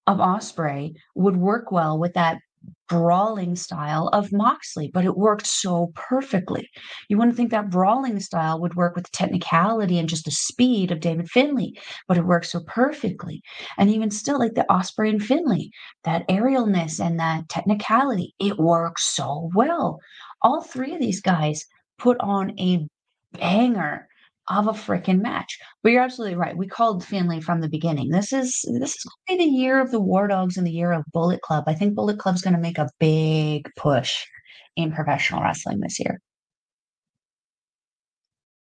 of 0.07 0.19
Ospreay 0.19 0.95
would 1.15 1.37
work 1.37 1.73
well 1.73 1.99
with 1.99 2.13
that 2.15 2.39
brawling 2.89 3.55
style 3.55 4.09
of 4.09 4.33
Moxley, 4.33 4.91
but 4.93 5.05
it 5.05 5.17
worked 5.17 5.47
so 5.47 5.93
perfectly. 5.95 6.69
You 7.09 7.19
wouldn't 7.19 7.37
think 7.37 7.51
that 7.53 7.71
brawling 7.71 8.19
style 8.19 8.61
would 8.61 8.75
work 8.75 8.97
with 8.97 9.05
the 9.05 9.11
technicality 9.13 9.99
and 9.99 10.09
just 10.09 10.25
the 10.25 10.33
speed 10.33 10.91
of 10.91 11.01
David 11.01 11.31
Finlay, 11.31 11.73
but 12.09 12.17
it 12.17 12.27
worked 12.27 12.47
so 12.47 12.61
perfectly. 12.67 13.43
And 13.79 13.91
even 13.91 14.11
still, 14.11 14.39
like 14.39 14.55
the 14.55 14.67
Ospreay 14.69 15.11
and 15.11 15.23
Finlay, 15.23 15.71
that 16.05 16.27
aerialness 16.29 17.05
and 17.05 17.19
that 17.21 17.49
technicality, 17.49 18.35
it 18.41 18.59
works 18.59 19.05
so 19.07 19.51
well. 19.55 20.01
All 20.43 20.63
three 20.63 20.95
of 20.95 21.01
these 21.01 21.21
guys 21.21 21.65
put 21.99 22.17
on 22.21 22.59
a 22.59 22.87
banger 23.39 24.09
of 24.49 24.67
a 24.67 24.73
freaking 24.73 25.21
match. 25.21 25.59
But 25.83 25.93
you're 25.93 26.03
absolutely 26.03 26.37
right. 26.37 26.57
We 26.57 26.67
called 26.67 27.05
Finlay 27.05 27.41
from 27.41 27.61
the 27.61 27.69
beginning. 27.69 28.11
This 28.11 28.33
is 28.33 28.65
this 28.79 28.97
is 28.97 29.05
going 29.29 29.39
to 29.39 29.45
be 29.45 29.51
the 29.51 29.57
year 29.57 29.81
of 29.81 29.91
the 29.91 30.01
War 30.01 30.29
Dogs 30.29 30.57
and 30.57 30.67
the 30.67 30.73
year 30.73 30.93
of 30.93 31.05
Bullet 31.13 31.41
Club. 31.43 31.65
I 31.67 31.75
think 31.75 31.95
Bullet 31.95 32.19
Club's 32.19 32.43
going 32.43 32.55
to 32.55 32.61
make 32.61 32.79
a 32.79 32.91
big 32.99 33.69
push 33.77 34.25
in 34.77 34.93
professional 34.93 35.43
wrestling 35.43 35.81
this 35.81 36.01
year. 36.01 36.21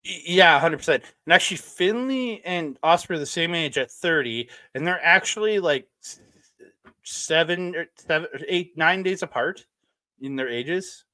Yeah, 0.03 0.59
hundred 0.59 0.77
percent. 0.77 1.03
And 1.25 1.33
actually, 1.33 1.57
Finlay 1.57 2.41
and 2.43 2.79
Ospreay 2.81 3.11
are 3.15 3.19
the 3.19 3.25
same 3.25 3.55
age 3.55 3.77
at 3.77 3.89
thirty, 3.89 4.49
and 4.75 4.85
they're 4.85 5.03
actually 5.03 5.59
like 5.59 5.87
seven 7.03 7.75
or 7.75 7.85
seven, 7.95 8.27
or 8.33 8.39
eight, 8.49 8.77
nine 8.77 9.03
days 9.03 9.23
apart 9.23 9.65
in 10.19 10.35
their 10.35 10.49
ages. 10.49 11.05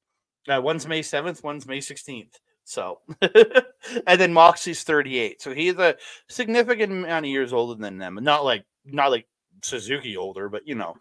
Uh, 0.47 0.59
one's 0.61 0.87
May 0.87 1.03
seventh, 1.03 1.43
one's 1.43 1.67
May 1.67 1.81
sixteenth. 1.81 2.35
So, 2.69 2.99
and 3.21 4.21
then 4.21 4.31
Moxie's 4.31 4.83
38. 4.83 5.41
So 5.41 5.55
he's 5.55 5.73
a 5.73 5.95
significant 6.27 6.91
amount 6.91 7.25
of 7.25 7.31
years 7.31 7.51
older 7.51 7.81
than 7.81 7.97
them. 7.97 8.19
Not 8.21 8.45
like, 8.45 8.63
not 8.85 9.09
like 9.09 9.25
Suzuki 9.63 10.15
older, 10.15 10.49
but 10.49 10.67
you 10.67 10.75
know, 10.75 10.93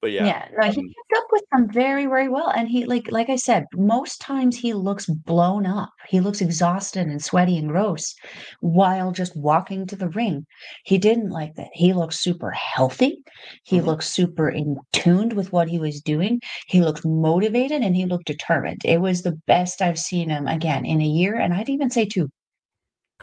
but 0.00 0.10
yeah, 0.12 0.32
Yeah, 0.32 0.48
no, 0.58 0.66
he 0.68 0.74
um, 0.76 0.94
kept 0.96 1.12
up 1.16 1.24
with 1.30 1.44
them 1.52 1.70
very, 1.72 2.06
very 2.06 2.28
well. 2.28 2.50
And 2.50 2.68
he 2.68 2.84
like 2.86 3.10
like 3.12 3.28
I 3.30 3.36
said, 3.36 3.66
most 3.74 4.20
times 4.20 4.56
he 4.56 4.72
looks 4.74 5.06
blown 5.06 5.64
up. 5.64 5.92
He 6.08 6.20
looks 6.20 6.40
exhausted 6.40 7.06
and 7.06 7.22
sweaty 7.22 7.56
and 7.56 7.68
gross 7.68 8.14
while 8.60 9.12
just 9.12 9.36
walking 9.36 9.86
to 9.86 9.96
the 9.96 10.08
ring. 10.08 10.44
He 10.84 10.98
didn't 10.98 11.30
like 11.30 11.54
that. 11.54 11.70
He 11.72 11.92
looked 11.92 12.14
super 12.14 12.50
healthy. 12.50 13.22
He 13.64 13.80
Mhm. 13.80 13.80
looked 13.80 14.04
super 14.04 14.48
in 14.50 14.76
tuned 14.92 15.32
with 15.34 15.52
what 15.52 15.68
he 15.68 15.78
was 15.78 16.00
doing. 16.02 16.40
He 16.66 16.80
looked 16.80 17.04
motivated 17.04 17.82
and 17.82 17.94
he 17.96 18.04
looked 18.06 18.26
determined. 18.26 18.82
It 18.84 19.00
was 19.00 19.22
the 19.22 19.40
best 19.46 19.80
I've 19.80 19.98
seen 20.00 20.30
him 20.30 20.48
again 20.48 20.84
in 20.84 21.00
a 21.00 21.06
year, 21.06 21.36
and 21.36 21.54
I'd 21.54 21.68
even 21.70 21.90
say 21.90 22.04
two. 22.06 22.28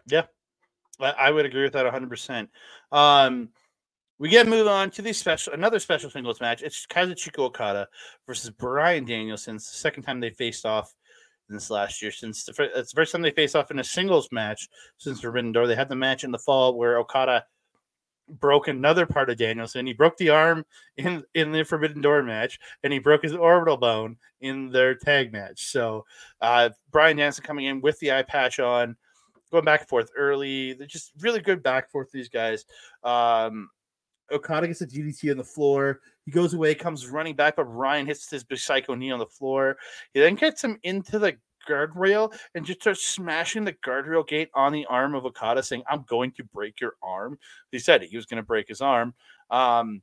yeah, 0.07 0.23
I, 0.99 1.11
I 1.11 1.31
would 1.31 1.45
agree 1.45 1.63
with 1.63 1.73
that 1.73 1.85
100%. 1.85 2.49
Um, 2.91 3.49
we 4.17 4.29
get 4.29 4.47
move 4.47 4.67
on 4.67 4.89
to 4.91 5.01
the 5.01 5.13
special, 5.13 5.53
another 5.53 5.79
special 5.79 6.09
singles 6.09 6.39
match. 6.39 6.61
It's 6.61 6.85
Kazuchika 6.85 7.39
Okada 7.39 7.87
versus 8.25 8.49
Bryan 8.49 9.05
Danielson. 9.05 9.57
It's 9.57 9.69
the 9.69 9.77
second 9.77 10.03
time 10.03 10.19
they 10.19 10.29
faced 10.29 10.65
off 10.65 10.93
this 11.49 11.69
last 11.69 12.01
year. 12.01 12.11
Since 12.11 12.45
the, 12.45 12.53
fir- 12.53 12.71
it's 12.75 12.93
the 12.93 12.95
first 12.95 13.11
time 13.11 13.21
they 13.21 13.31
faced 13.31 13.55
off 13.55 13.71
in 13.71 13.79
a 13.79 13.83
singles 13.83 14.29
match 14.31 14.69
since 14.97 15.21
Forbidden 15.21 15.51
Door. 15.51 15.67
They 15.67 15.75
had 15.75 15.89
the 15.89 15.95
match 15.95 16.23
in 16.23 16.31
the 16.31 16.39
fall 16.39 16.77
where 16.77 16.97
Okada 16.97 17.45
broke 18.27 18.67
another 18.67 19.05
part 19.05 19.29
of 19.29 19.37
Danielson. 19.37 19.85
He 19.85 19.93
broke 19.93 20.17
the 20.17 20.29
arm 20.29 20.65
in 20.97 21.23
in 21.33 21.51
the 21.51 21.63
Forbidden 21.63 22.01
Door 22.01 22.23
match, 22.23 22.57
and 22.83 22.93
he 22.93 22.99
broke 22.99 23.23
his 23.23 23.35
orbital 23.35 23.77
bone 23.77 24.17
in 24.39 24.71
their 24.71 24.95
tag 24.95 25.33
match. 25.33 25.65
So 25.65 26.05
uh, 26.41 26.69
Bryan 26.91 27.17
Danielson 27.17 27.43
coming 27.43 27.65
in 27.65 27.81
with 27.81 27.99
the 27.99 28.13
eye 28.13 28.23
patch 28.23 28.59
on, 28.59 28.95
going 29.51 29.65
back 29.65 29.81
and 29.81 29.89
forth 29.89 30.09
early. 30.17 30.73
They're 30.73 30.87
just 30.87 31.11
really 31.19 31.41
good 31.41 31.61
back 31.61 31.83
and 31.83 31.91
forth. 31.91 32.11
These 32.11 32.29
guys. 32.29 32.65
Um, 33.03 33.69
Okada 34.31 34.67
gets 34.67 34.81
a 34.81 34.87
DDT 34.87 35.31
on 35.31 35.37
the 35.37 35.43
floor. 35.43 36.01
He 36.25 36.31
goes 36.31 36.53
away, 36.53 36.75
comes 36.75 37.07
running 37.07 37.35
back, 37.35 37.55
but 37.55 37.65
Ryan 37.65 38.07
hits 38.07 38.29
his 38.29 38.45
psycho 38.55 38.95
knee 38.95 39.11
on 39.11 39.19
the 39.19 39.25
floor. 39.25 39.77
He 40.13 40.19
then 40.19 40.35
gets 40.35 40.63
him 40.63 40.79
into 40.83 41.19
the 41.19 41.37
guardrail 41.67 42.33
and 42.53 42.65
just 42.65 42.81
starts 42.81 43.05
smashing 43.05 43.63
the 43.63 43.73
guardrail 43.73 44.27
gate 44.27 44.49
on 44.53 44.71
the 44.71 44.85
arm 44.85 45.15
of 45.15 45.25
Okada, 45.25 45.63
saying, 45.63 45.83
I'm 45.89 46.03
going 46.07 46.31
to 46.33 46.43
break 46.43 46.79
your 46.79 46.93
arm. 47.01 47.37
He 47.71 47.79
said 47.79 48.01
he 48.01 48.15
was 48.15 48.25
going 48.25 48.37
to 48.37 48.43
break 48.43 48.67
his 48.67 48.81
arm. 48.81 49.13
Um, 49.49 50.01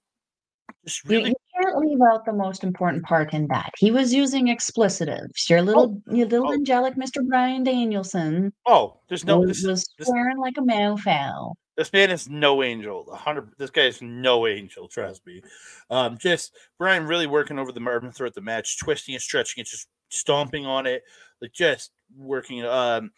just 0.85 1.05
You, 1.05 1.19
really, 1.19 1.29
you 1.31 1.63
can't 1.63 1.77
leave 1.79 2.01
out 2.13 2.25
the 2.25 2.33
most 2.33 2.65
important 2.65 3.05
part 3.05 3.35
in 3.35 3.47
that. 3.49 3.71
He 3.79 3.91
was 3.91 4.13
using 4.13 4.49
explicitives. 4.49 5.49
Your 5.49 5.63
little, 5.63 6.01
your 6.11 6.27
little 6.27 6.49
oh. 6.49 6.55
angelic 6.55 6.95
Mr. 6.95 7.27
Bryan 7.27 7.63
Danielson 7.65 8.53
oh, 8.67 8.99
there's 9.09 9.25
no, 9.25 9.41
was, 9.41 9.63
this, 9.63 9.67
was 9.67 9.87
this- 9.99 10.09
swearing 10.09 10.39
like 10.39 10.55
a 10.59 10.63
mofo. 10.63 11.55
This 11.83 11.93
man 11.93 12.13
is 12.13 12.29
no 12.29 12.63
angel. 12.63 13.09
A 13.11 13.17
hundred. 13.17 13.49
This 13.59 13.71
guy 13.71 13.87
is 13.87 14.01
no 14.01 14.47
angel. 14.47 14.87
Trust 14.87 15.27
me. 15.27 15.43
Um, 15.91 16.17
just 16.17 16.55
Bryan 16.79 17.09
really 17.09 17.27
working 17.27 17.59
over 17.59 17.73
the 17.73 17.85
arm 17.85 18.13
throughout 18.13 18.35
the 18.35 18.41
match, 18.41 18.79
twisting 18.79 19.17
and 19.17 19.23
stretching 19.23 19.63
it, 19.63 19.67
just 19.67 19.89
stomping 20.09 20.65
on 20.65 20.87
it, 20.87 21.03
like 21.41 21.53
just 21.53 21.91
working. 22.17 22.65
Um, 22.65 23.11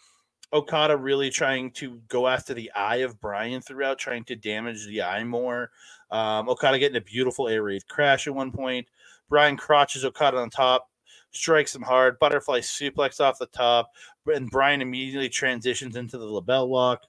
Okada 0.51 0.97
really 0.97 1.29
trying 1.29 1.73
to 1.73 2.01
go 2.09 2.27
after 2.27 2.55
the 2.55 2.73
eye 2.75 2.97
of 2.97 3.21
Bryan 3.21 3.61
throughout, 3.61 3.99
trying 3.99 4.25
to 4.25 4.35
damage 4.35 4.87
the 4.87 5.03
eye 5.03 5.25
more. 5.25 5.71
Um, 6.11 6.49
Okada 6.49 6.79
getting 6.79 6.97
a 6.97 7.03
beautiful 7.03 7.49
air 7.49 7.65
raid 7.65 7.87
crash 7.87 8.27
at 8.27 8.35
one 8.35 8.51
point. 8.51 8.87
Bryan 9.29 9.59
crotches 9.59 10.07
Okada 10.07 10.39
on 10.39 10.49
top, 10.49 10.89
strikes 11.33 11.75
him 11.75 11.83
hard, 11.83 12.19
butterfly 12.19 12.61
suplex 12.61 13.21
off 13.21 13.39
the 13.39 13.45
top, 13.45 13.91
and 14.25 14.51
Bryan 14.51 14.81
immediately 14.81 15.29
transitions 15.29 15.97
into 15.97 16.17
the 16.17 16.25
LeBell 16.25 16.67
Lock 16.67 17.03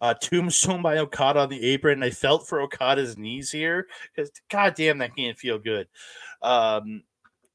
uh, 0.00 0.14
tombstone 0.14 0.82
by 0.82 0.98
Okada 0.98 1.40
on 1.40 1.48
the 1.48 1.64
apron. 1.64 2.02
I 2.02 2.10
felt 2.10 2.46
for 2.46 2.60
Okada's 2.60 3.16
knees 3.16 3.50
here 3.50 3.86
because, 4.14 4.30
goddamn, 4.48 4.98
that 4.98 5.16
can't 5.16 5.38
feel 5.38 5.58
good. 5.58 5.88
Um, 6.42 7.02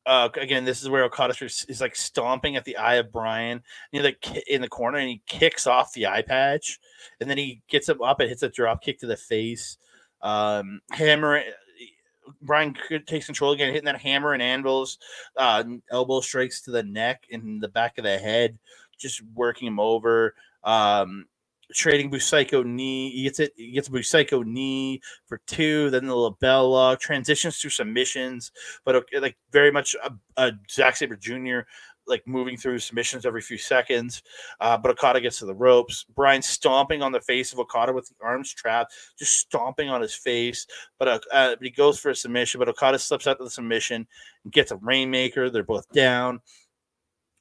uh, 0.06 0.30
again, 0.36 0.66
this 0.66 0.82
is 0.82 0.90
where 0.90 1.04
Okada 1.04 1.36
is, 1.44 1.66
is 1.70 1.82
like 1.82 1.96
stomping 1.96 2.56
at 2.56 2.66
the 2.66 2.78
eye 2.78 2.96
of 2.96 3.12
Bryan. 3.12 3.62
He 3.92 4.00
like 4.02 4.26
in 4.48 4.62
the 4.62 4.68
corner 4.68 4.98
and 4.98 5.10
he 5.10 5.22
kicks 5.28 5.68
off 5.68 5.94
the 5.94 6.08
eye 6.08 6.24
patch, 6.24 6.80
and 7.20 7.30
then 7.30 7.38
he 7.38 7.62
gets 7.68 7.88
him 7.88 8.02
up 8.02 8.20
and 8.20 8.30
hits 8.30 8.44
a 8.44 8.50
drop 8.50 8.82
kick 8.82 9.00
to 9.00 9.08
the 9.08 9.18
face. 9.18 9.78
Um, 10.22 10.82
hammer. 10.92 11.42
Bryan 12.42 12.76
takes 13.06 13.26
control 13.26 13.52
again, 13.52 13.74
hitting 13.74 13.86
that 13.86 14.00
hammer 14.00 14.34
and 14.34 14.42
anvils, 14.42 15.00
uh, 15.38 15.64
elbow 15.92 16.22
strikes 16.22 16.62
to 16.62 16.72
the 16.72 16.84
neck 16.84 17.26
and 17.32 17.62
the 17.62 17.68
back 17.68 17.98
of 17.98 18.04
the 18.04 18.18
head, 18.18 18.58
just 18.98 19.22
working 19.36 19.68
him 19.68 19.80
over. 19.80 20.36
Um, 20.64 21.26
trading 21.74 22.12
Busaiku 22.12 22.66
knee. 22.66 23.12
He 23.12 23.24
gets 23.24 23.40
it. 23.40 23.54
He 23.56 23.72
gets 23.72 23.88
a 23.88 23.92
Busaiku 23.92 24.46
knee 24.46 25.02
for 25.26 25.42
two. 25.48 25.90
Then 25.90 26.06
the 26.06 26.16
label 26.16 26.96
transitions 26.98 27.60
to 27.60 27.70
submissions, 27.70 28.52
but 28.86 28.96
okay, 28.96 29.20
like 29.20 29.38
very 29.52 29.72
much 29.72 29.96
a, 30.04 30.12
a 30.38 30.52
Zack 30.70 30.96
Sabre 30.96 31.16
Jr. 31.16 31.62
Like 32.08 32.24
moving 32.28 32.58
through 32.58 32.80
submissions 32.80 33.26
every 33.26 33.42
few 33.42 33.58
seconds. 33.58 34.24
Uh, 34.60 34.78
but 34.78 34.92
Okada 34.92 35.22
gets 35.22 35.40
to 35.40 35.46
the 35.46 35.54
ropes. 35.54 36.04
Bryan 36.16 36.42
stomping 36.42 37.04
on 37.04 37.12
the 37.12 37.22
face 37.22 37.54
of 37.54 37.60
Okada 37.60 37.94
with 37.94 38.08
the 38.10 38.16
arms 38.26 38.52
trapped, 38.52 38.94
just 39.18 39.38
stomping 39.38 39.90
on 39.90 40.02
his 40.02 40.16
face. 40.16 40.66
But 40.98 41.08
uh, 41.08 41.20
uh, 41.32 41.56
he 41.62 41.70
goes 41.70 42.00
for 42.00 42.10
a 42.10 42.16
submission, 42.16 42.60
but 42.60 42.70
Okada 42.70 42.98
slips 42.98 43.28
out 43.28 43.40
of 43.40 43.46
the 43.46 43.52
submission 43.52 44.08
and 44.44 44.52
gets 44.52 44.72
a 44.72 44.78
rainmaker. 44.78 45.50
They're 45.50 45.64
both 45.64 45.90
down. 45.92 46.42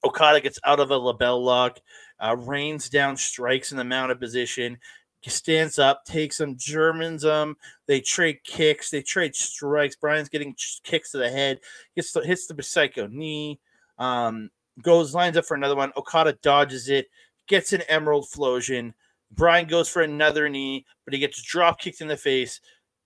Okada 0.04 0.40
gets 0.40 0.58
out 0.64 0.80
of 0.80 0.90
a 0.90 0.98
LeBell 0.98 1.42
Lock, 1.42 1.78
uh, 2.20 2.36
rains 2.36 2.88
down 2.88 3.16
strikes 3.16 3.72
in 3.72 3.78
the 3.78 3.84
mounted 3.84 4.20
position, 4.20 4.78
stands 5.26 5.78
up, 5.78 6.04
takes 6.04 6.38
them, 6.38 6.56
Germans 6.56 7.22
them. 7.22 7.56
They 7.86 8.00
trade 8.00 8.38
kicks, 8.44 8.90
they 8.90 9.02
trade 9.02 9.34
strikes. 9.34 9.96
Bryan's 9.96 10.28
getting 10.28 10.54
kicks 10.82 11.12
to 11.12 11.18
the 11.18 11.30
head, 11.30 11.60
gets 11.94 12.12
the, 12.12 12.20
hits 12.20 12.46
the 12.46 12.62
psycho 12.62 13.06
knee, 13.06 13.60
um, 13.98 14.50
goes 14.82 15.14
lines 15.14 15.36
up 15.36 15.44
for 15.44 15.54
another 15.54 15.76
one. 15.76 15.92
Okada 15.96 16.38
dodges 16.42 16.88
it, 16.88 17.08
gets 17.48 17.72
an 17.72 17.82
Emerald 17.88 18.28
Flowsion, 18.28 18.94
Bryan 19.32 19.66
goes 19.66 19.88
for 19.88 20.02
another 20.02 20.48
knee, 20.48 20.86
but 21.04 21.14
he 21.14 21.20
gets 21.20 21.42
drop 21.42 21.78
kicked 21.78 22.00
in 22.00 22.08
the 22.08 22.16
face. 22.16 22.60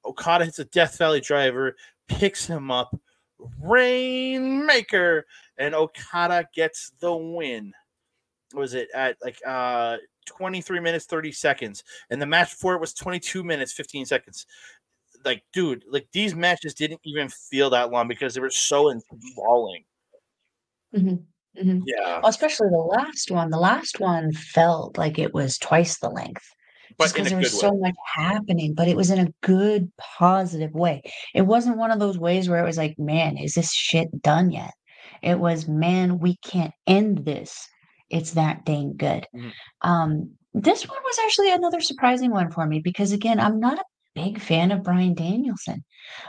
Okada 0.05 0.45
hits 0.45 0.59
a 0.59 0.65
Death 0.67 0.99
Valley 0.99 1.21
driver, 1.21 1.77
picks 2.09 2.47
him 2.47 2.71
up, 2.71 2.99
Rainmaker, 3.61 5.27
and 5.59 5.75
Okada 5.75 6.49
gets 6.55 6.93
the 7.01 7.15
win. 7.15 7.73
Was 8.55 8.75
it 8.75 8.89
at 8.95 9.17
like 9.23 9.39
uh 9.47 9.97
23 10.27 10.81
minutes 10.81 11.07
30 11.07 11.33
seconds, 11.33 11.85
and 12.11 12.21
the 12.21 12.27
match 12.27 12.51
before 12.51 12.75
it 12.75 12.81
was 12.81 12.95
22 12.95 13.45
minutes 13.45 13.73
15 13.73 14.07
seconds. 14.07 14.47
Like, 15.25 15.43
dude, 15.53 15.85
like 15.91 16.07
these 16.13 16.35
matches 16.35 16.75
didn't 16.75 17.01
even 17.05 17.29
feel 17.29 17.71
that 17.71 17.91
long 17.91 18.09
because 18.09 18.35
they 18.35 18.41
were 18.41 18.51
so 18.51 18.91
enthralling. 18.91 19.85
Mm-hmm. 20.95 21.15
Mm-hmm. 21.61 21.81
Yeah, 21.87 22.21
Well, 22.21 22.27
especially 22.27 22.69
the 22.69 22.77
last 22.77 23.31
one. 23.31 23.51
The 23.51 23.59
last 23.59 24.01
one 24.01 24.33
felt 24.33 24.99
like 24.99 25.19
it 25.19 25.33
was 25.33 25.57
twice 25.57 25.99
the 25.99 26.11
length. 26.11 26.43
but 26.99 27.13
because 27.13 27.29
there 27.29 27.39
was 27.39 27.55
way. 27.55 27.59
so 27.61 27.77
much 27.77 27.95
happening, 28.13 28.75
but 28.75 28.89
it 28.89 28.97
was 28.97 29.11
in 29.11 29.27
a 29.27 29.33
good, 29.43 29.91
positive 29.99 30.73
way. 30.73 31.03
It 31.35 31.43
wasn't 31.43 31.79
one 31.79 31.91
of 31.91 32.01
those 32.01 32.19
ways 32.19 32.49
where 32.49 32.61
it 32.61 32.67
was 32.67 32.77
like, 32.77 32.99
man, 32.99 33.37
is 33.37 33.55
this 33.55 33.73
shit 33.73 34.21
done 34.21 34.51
yet? 34.51 34.73
It 35.23 35.39
was, 35.39 35.69
man, 35.69 36.19
we 36.19 36.37
can't 36.45 36.75
end 36.87 37.25
this. 37.25 37.69
It's 38.15 38.33
that 38.33 38.65
dang 38.65 38.97
good. 38.97 39.27
Mhm. 39.35 39.53
Um, 39.83 40.31
this 40.55 40.89
one 40.89 41.03
was 41.05 41.19
actually 41.25 41.53
another 41.53 41.81
surprising 41.81 42.31
one 42.31 42.51
for 42.51 42.67
me 42.67 42.81
because 42.81 43.13
again, 43.13 43.41
I'm 43.41 43.61
not 43.61 43.79
a 43.79 43.85
big 44.15 44.41
fan 44.41 44.71
of 44.71 44.85
Bryan 44.85 45.15
Danielson. 45.15 45.85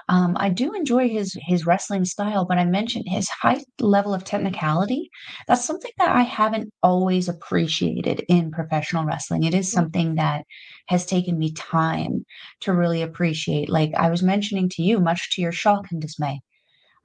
Um, 0.09 0.35
I 0.39 0.49
do 0.49 0.73
enjoy 0.73 1.09
his 1.09 1.35
his 1.41 1.65
wrestling 1.65 2.05
style, 2.05 2.45
but 2.45 2.57
I 2.57 2.65
mentioned 2.65 3.05
his 3.07 3.29
high 3.29 3.61
level 3.79 4.13
of 4.13 4.23
technicality. 4.23 5.09
That's 5.47 5.65
something 5.65 5.91
that 5.99 6.09
I 6.15 6.23
haven't 6.23 6.71
always 6.83 7.29
appreciated 7.29 8.23
in 8.29 8.51
professional 8.51 9.05
wrestling. 9.05 9.43
It 9.43 9.53
is 9.53 9.71
something 9.71 10.15
that 10.15 10.45
has 10.87 11.05
taken 11.05 11.37
me 11.39 11.53
time 11.53 12.25
to 12.61 12.73
really 12.73 13.01
appreciate. 13.01 13.69
Like 13.69 13.93
I 13.95 14.09
was 14.09 14.23
mentioning 14.23 14.69
to 14.69 14.83
you, 14.83 14.99
much 14.99 15.35
to 15.35 15.41
your 15.41 15.51
shock 15.51 15.87
and 15.91 16.01
dismay. 16.01 16.41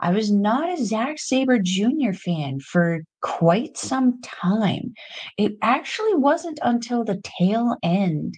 I 0.01 0.11
was 0.13 0.31
not 0.31 0.71
a 0.79 0.85
Zack 0.85 1.19
Sabre 1.19 1.59
Jr. 1.59 2.13
fan 2.13 2.61
for 2.61 3.01
quite 3.23 3.77
some 3.77 4.21
time. 4.23 4.95
It 5.39 5.53
actually 5.63 6.15
wasn't 6.15 6.59
until 6.63 7.05
the 7.05 7.21
tail 7.39 7.77
end 7.83 8.35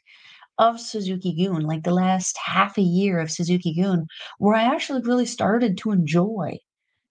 of 0.58 0.80
Suzuki-gun, 0.80 1.62
like 1.62 1.84
the 1.84 1.94
last 1.94 2.36
half 2.44 2.76
a 2.78 2.82
year 2.82 3.18
of 3.20 3.30
Suzuki-gun, 3.30 4.06
where 4.38 4.54
I 4.56 4.64
actually 4.64 5.02
really 5.02 5.26
started 5.26 5.78
to 5.78 5.92
enjoy 5.92 6.58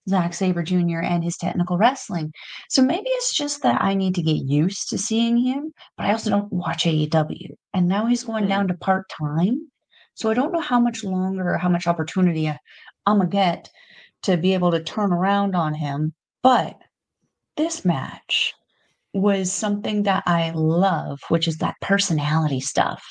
Zack 0.08 0.34
Sabre 0.34 0.62
Jr. 0.62 1.00
and 1.00 1.22
his 1.24 1.36
technical 1.36 1.76
wrestling. 1.78 2.32
So 2.68 2.82
maybe 2.82 3.08
it's 3.08 3.34
just 3.34 3.62
that 3.62 3.80
I 3.82 3.94
need 3.94 4.14
to 4.16 4.22
get 4.22 4.36
used 4.46 4.88
to 4.90 4.98
seeing 4.98 5.38
him, 5.38 5.72
but 5.96 6.06
I 6.06 6.12
also 6.12 6.30
don't 6.30 6.52
watch 6.52 6.84
AEW. 6.86 7.54
And 7.74 7.88
now 7.88 8.06
he's 8.06 8.24
going 8.24 8.44
Hmm. 8.44 8.48
down 8.50 8.68
to 8.68 8.74
part 8.74 9.08
time. 9.08 9.70
So 10.14 10.30
I 10.30 10.34
don't 10.34 10.52
know 10.52 10.60
how 10.60 10.78
much 10.80 11.04
longer 11.04 11.54
or 11.54 11.58
how 11.58 11.68
much 11.68 11.86
opportunity 11.86 12.48
I- 12.48 12.58
I'm 13.06 13.18
going 13.18 13.30
to 13.30 13.32
get 13.32 13.70
to 14.22 14.36
be 14.36 14.54
able 14.54 14.70
to 14.70 14.82
turn 14.82 15.12
around 15.12 15.54
on 15.54 15.74
him. 15.74 16.14
But 16.42 16.78
this 17.56 17.84
match 17.84 18.54
was 19.12 19.52
something 19.52 20.04
that 20.04 20.22
I 20.26 20.50
love, 20.50 21.20
which 21.28 21.46
is 21.46 21.58
that 21.58 21.80
personality 21.80 22.60
stuff. 22.60 23.04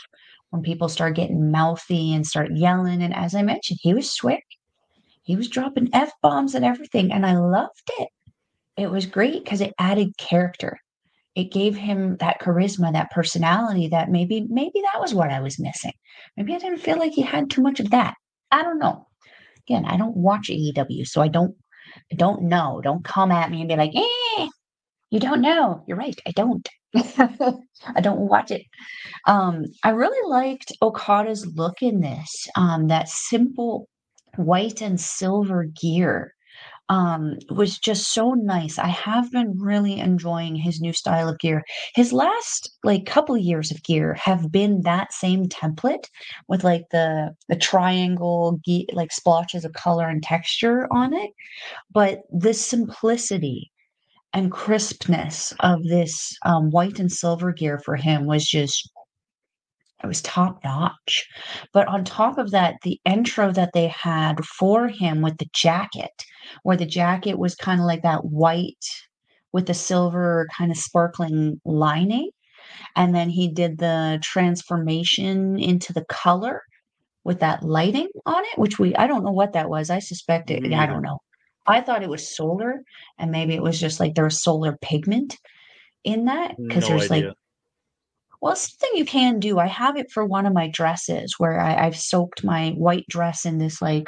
When 0.50 0.64
people 0.64 0.90
start 0.90 1.16
getting 1.16 1.50
mouthy 1.50 2.14
and 2.14 2.28
start 2.28 2.52
yelling. 2.54 3.02
And 3.02 3.16
as 3.16 3.36
I 3.36 3.42
mentioned, 3.42 3.80
he 3.82 3.94
was 3.94 4.12
swick. 4.12 4.44
He 5.24 5.38
was 5.38 5.48
dropping 5.48 5.90
F 5.94 6.12
bombs 6.22 6.56
and 6.56 6.66
everything. 6.66 7.12
And 7.14 7.26
I 7.26 7.38
loved 7.38 7.90
it. 8.00 8.10
It 8.76 8.92
was 8.92 9.06
great 9.06 9.44
because 9.44 9.62
it 9.62 9.74
added 9.80 10.18
character. 10.18 10.78
It 11.36 11.52
gave 11.52 11.78
him 11.78 12.18
that 12.18 12.42
charisma, 12.42 12.92
that 12.92 13.12
personality 13.12 13.88
that 13.90 14.10
maybe, 14.10 14.46
maybe 14.50 14.82
that 14.92 15.00
was 15.00 15.14
what 15.14 15.30
I 15.30 15.40
was 15.40 15.58
missing. 15.58 15.94
Maybe 16.36 16.54
I 16.54 16.60
didn't 16.60 16.80
feel 16.80 17.00
like 17.00 17.14
he 17.14 17.22
had 17.22 17.50
too 17.50 17.62
much 17.62 17.80
of 17.80 17.92
that. 17.92 18.16
I 18.52 18.64
don't 18.64 18.80
know. 18.80 19.08
Again, 19.72 19.86
I 19.86 19.96
don't 19.96 20.18
watch 20.18 20.50
AEW, 20.50 21.08
so 21.08 21.22
I 21.22 21.30
don't 21.30 21.56
I 22.12 22.16
don't 22.16 22.44
know. 22.44 22.82
Don't 22.84 23.06
come 23.06 23.32
at 23.32 23.50
me 23.50 23.62
and 23.62 23.70
be 23.70 23.76
like, 23.78 23.96
eh, 23.96 24.48
you 25.12 25.20
don't 25.22 25.40
know. 25.40 25.84
You're 25.88 25.98
right. 25.98 26.20
I 26.28 26.32
don't. 26.32 26.68
I 26.94 28.02
don't 28.02 28.20
watch 28.20 28.52
it. 28.52 28.64
Um, 29.28 29.64
I 29.86 29.92
really 29.92 30.30
liked 30.30 30.74
Okada's 30.82 31.48
look 31.56 31.82
in 31.82 32.02
this. 32.02 32.50
Um, 32.58 32.88
that 32.90 33.08
simple 33.08 33.88
white 34.36 34.82
and 34.82 35.00
silver 35.00 35.64
gear 35.82 36.34
um 36.92 37.38
was 37.50 37.80
just 37.80 38.14
so 38.14 38.34
nice. 38.34 38.78
I 38.78 38.90
have 38.90 39.32
been 39.32 39.58
really 39.58 39.98
enjoying 40.00 40.56
his 40.56 40.82
new 40.82 40.92
style 40.94 41.30
of 41.30 41.40
gear. 41.40 41.64
His 41.96 42.12
last 42.12 42.70
like 42.84 43.06
couple 43.06 43.38
years 43.38 43.72
of 43.72 43.82
gear 43.84 44.16
have 44.16 44.52
been 44.52 44.82
that 44.82 45.14
same 45.14 45.46
template 45.46 46.08
with 46.50 46.64
like 46.66 46.84
the 46.92 47.34
the 47.48 47.56
triangle 47.56 48.60
ge- 48.68 48.92
like 48.94 49.12
splotches 49.14 49.64
of 49.66 49.74
color 49.74 50.08
and 50.10 50.22
texture 50.22 50.88
on 50.92 51.14
it, 51.14 51.32
but 51.92 52.24
the 52.30 52.54
simplicity 52.54 53.72
and 54.34 54.52
crispness 54.52 55.54
of 55.62 55.84
this 55.84 56.38
um, 56.46 56.72
white 56.72 57.00
and 57.00 57.12
silver 57.12 57.54
gear 57.54 57.80
for 57.86 57.96
him 57.96 58.26
was 58.26 58.46
just 58.46 58.90
it 60.04 60.08
was 60.08 60.22
top 60.22 60.64
notch. 60.64 61.28
But 61.74 61.88
on 61.88 62.04
top 62.04 62.38
of 62.38 62.52
that, 62.52 62.76
the 62.84 63.00
intro 63.06 63.52
that 63.52 63.72
they 63.74 63.88
had 63.88 64.44
for 64.46 64.88
him 64.88 65.22
with 65.22 65.38
the 65.38 65.48
jacket, 65.54 66.26
where 66.64 66.78
the 66.78 66.86
jacket 66.86 67.38
was 67.38 67.56
kind 67.56 67.80
of 67.80 67.86
like 67.86 68.04
that 68.04 68.26
white 68.26 68.86
with 69.52 69.68
the 69.68 69.74
silver 69.74 70.48
kind 70.58 70.72
of 70.72 70.78
sparkling 70.78 71.60
lining. 71.66 72.30
And 72.96 73.14
then 73.14 73.30
he 73.30 73.50
did 73.50 73.78
the 73.78 74.20
transformation 74.22 75.60
into 75.60 75.94
the 75.94 76.06
color 76.06 76.64
with 77.24 77.40
that 77.42 77.64
lighting 77.64 78.08
on 78.26 78.44
it, 78.44 78.58
which 78.58 78.80
we, 78.80 78.96
I 78.96 79.08
don't 79.08 79.24
know 79.24 79.32
what 79.32 79.54
that 79.54 79.70
was. 79.70 79.90
I 79.90 80.00
suspect 80.00 80.50
it, 80.52 80.64
Me 80.64 80.74
I 80.74 80.88
mm. 80.88 80.90
don't 80.90 81.02
know. 81.02 81.20
I 81.68 81.82
thought 81.82 82.02
it 82.02 82.10
was 82.10 82.36
solar, 82.36 82.82
and 83.20 83.30
maybe 83.30 83.54
it 83.54 83.62
was 83.62 83.80
just 83.80 84.00
like 84.00 84.16
there 84.16 84.24
was 84.24 84.42
solar 84.42 84.78
pigment 84.82 85.38
in 86.04 86.26
that 86.26 86.56
because 86.58 86.90
No 86.90 86.98
there's 86.98 87.12
like 87.12 87.26
well, 88.42 88.56
something 88.56 88.90
you 88.96 89.06
can 89.06 89.40
do. 89.40 89.60
I 89.60 89.68
have 89.68 89.98
it 89.98 90.12
for 90.12 90.26
one 90.26 90.48
of 90.48 90.54
my 90.54 90.68
dresses 90.68 91.36
where 91.38 91.60
I, 91.60 91.86
I've 91.86 91.96
soaked 91.96 92.44
my 92.44 92.72
white 92.72 93.06
dress 93.08 93.46
in 93.46 93.60
this 93.60 93.82
like 93.82 94.08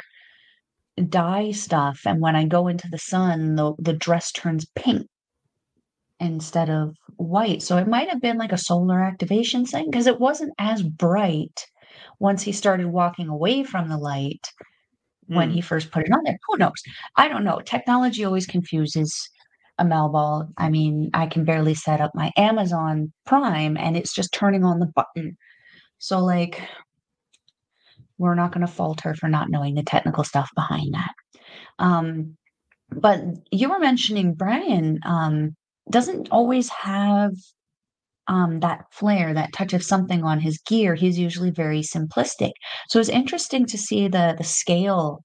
dye 1.08 1.50
stuff, 1.52 2.00
and 2.06 2.20
when 2.20 2.36
I 2.36 2.46
go 2.46 2.68
into 2.68 2.88
the 2.88 2.98
sun, 2.98 3.56
the 3.56 3.74
the 3.78 3.92
dress 3.94 4.32
turns 4.32 4.66
pink 4.76 5.06
instead 6.20 6.70
of 6.70 6.96
white. 7.16 7.62
So 7.62 7.76
it 7.76 7.88
might 7.88 8.08
have 8.08 8.20
been 8.20 8.38
like 8.38 8.52
a 8.52 8.58
solar 8.58 9.00
activation 9.00 9.66
thing 9.66 9.90
because 9.90 10.06
it 10.06 10.20
wasn't 10.20 10.54
as 10.58 10.82
bright 10.82 11.66
once 12.20 12.42
he 12.42 12.52
started 12.52 12.86
walking 12.86 13.28
away 13.28 13.64
from 13.64 13.88
the 13.88 13.98
light 13.98 14.48
when 15.26 15.50
Hmm. 15.50 15.54
he 15.54 15.60
first 15.60 15.90
put 15.90 16.04
it 16.06 16.12
on 16.12 16.22
there. 16.24 16.38
Who 16.48 16.58
knows? 16.58 16.82
I 17.16 17.28
don't 17.28 17.44
know. 17.44 17.60
Technology 17.60 18.24
always 18.24 18.46
confuses 18.46 19.30
a 19.78 19.84
Melball. 19.84 20.48
I 20.58 20.70
mean, 20.70 21.10
I 21.14 21.26
can 21.26 21.44
barely 21.44 21.74
set 21.74 22.00
up 22.00 22.12
my 22.14 22.30
Amazon 22.36 23.12
Prime 23.26 23.76
and 23.76 23.96
it's 23.96 24.14
just 24.14 24.32
turning 24.32 24.64
on 24.64 24.80
the 24.80 24.86
button. 24.86 25.36
So, 25.98 26.20
like, 26.20 26.62
we're 28.18 28.34
not 28.34 28.52
going 28.52 28.66
to 28.66 28.72
falter 28.72 29.14
for 29.14 29.28
not 29.28 29.50
knowing 29.50 29.74
the 29.74 29.82
technical 29.82 30.24
stuff 30.24 30.50
behind 30.54 30.94
that. 30.94 31.12
Um, 31.78 32.36
but 32.90 33.20
you 33.50 33.68
were 33.68 33.78
mentioning 33.78 34.34
Bryan 34.34 35.00
um, 35.04 35.56
doesn't 35.90 36.28
always 36.30 36.68
have 36.68 37.32
um, 38.28 38.60
that 38.60 38.84
flair, 38.90 39.34
that 39.34 39.52
touch 39.52 39.72
of 39.72 39.82
something 39.82 40.22
on 40.24 40.40
his 40.40 40.58
gear. 40.58 40.94
He's 40.94 41.18
usually 41.18 41.50
very 41.50 41.80
simplistic. 41.80 42.52
So 42.88 42.98
it's 42.98 43.08
interesting 43.08 43.66
to 43.66 43.78
see 43.78 44.08
the 44.08 44.34
the 44.38 44.44
scale 44.44 45.24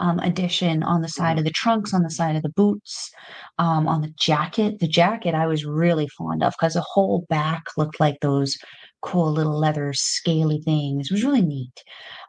um, 0.00 0.18
addition 0.20 0.82
on 0.82 1.02
the 1.02 1.08
side 1.08 1.38
of 1.38 1.44
the 1.44 1.50
trunks, 1.50 1.92
on 1.92 2.02
the 2.02 2.10
side 2.10 2.34
of 2.34 2.42
the 2.42 2.48
boots, 2.48 3.10
um, 3.58 3.86
on 3.86 4.00
the 4.00 4.12
jacket. 4.18 4.80
The 4.80 4.88
jacket 4.88 5.34
I 5.34 5.46
was 5.46 5.64
really 5.64 6.08
fond 6.08 6.42
of 6.42 6.54
because 6.58 6.74
the 6.74 6.84
whole 6.84 7.26
back 7.28 7.62
looked 7.76 8.00
like 8.00 8.16
those 8.20 8.56
cool 9.02 9.32
little 9.32 9.58
leather 9.58 9.92
scaly 9.92 10.60
things. 10.60 11.06
It 11.10 11.14
was 11.14 11.24
really 11.24 11.42
neat. 11.42 11.82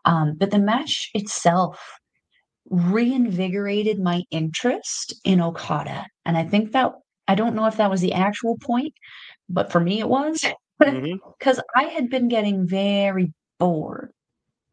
Um, 0.05 0.35
but 0.37 0.51
the 0.51 0.59
match 0.59 1.09
itself 1.13 1.79
reinvigorated 2.69 3.99
my 3.99 4.23
interest 4.31 5.13
in 5.25 5.41
Okada. 5.41 6.05
And 6.25 6.37
I 6.37 6.45
think 6.45 6.71
that 6.71 6.93
I 7.27 7.35
don't 7.35 7.55
know 7.55 7.65
if 7.65 7.77
that 7.77 7.89
was 7.89 8.01
the 8.01 8.13
actual 8.13 8.57
point, 8.57 8.93
but 9.49 9.71
for 9.71 9.79
me 9.79 9.99
it 9.99 10.09
was 10.09 10.39
because 10.79 11.61
I 11.75 11.83
had 11.83 12.09
been 12.09 12.27
getting 12.27 12.67
very 12.67 13.33
bored 13.59 14.11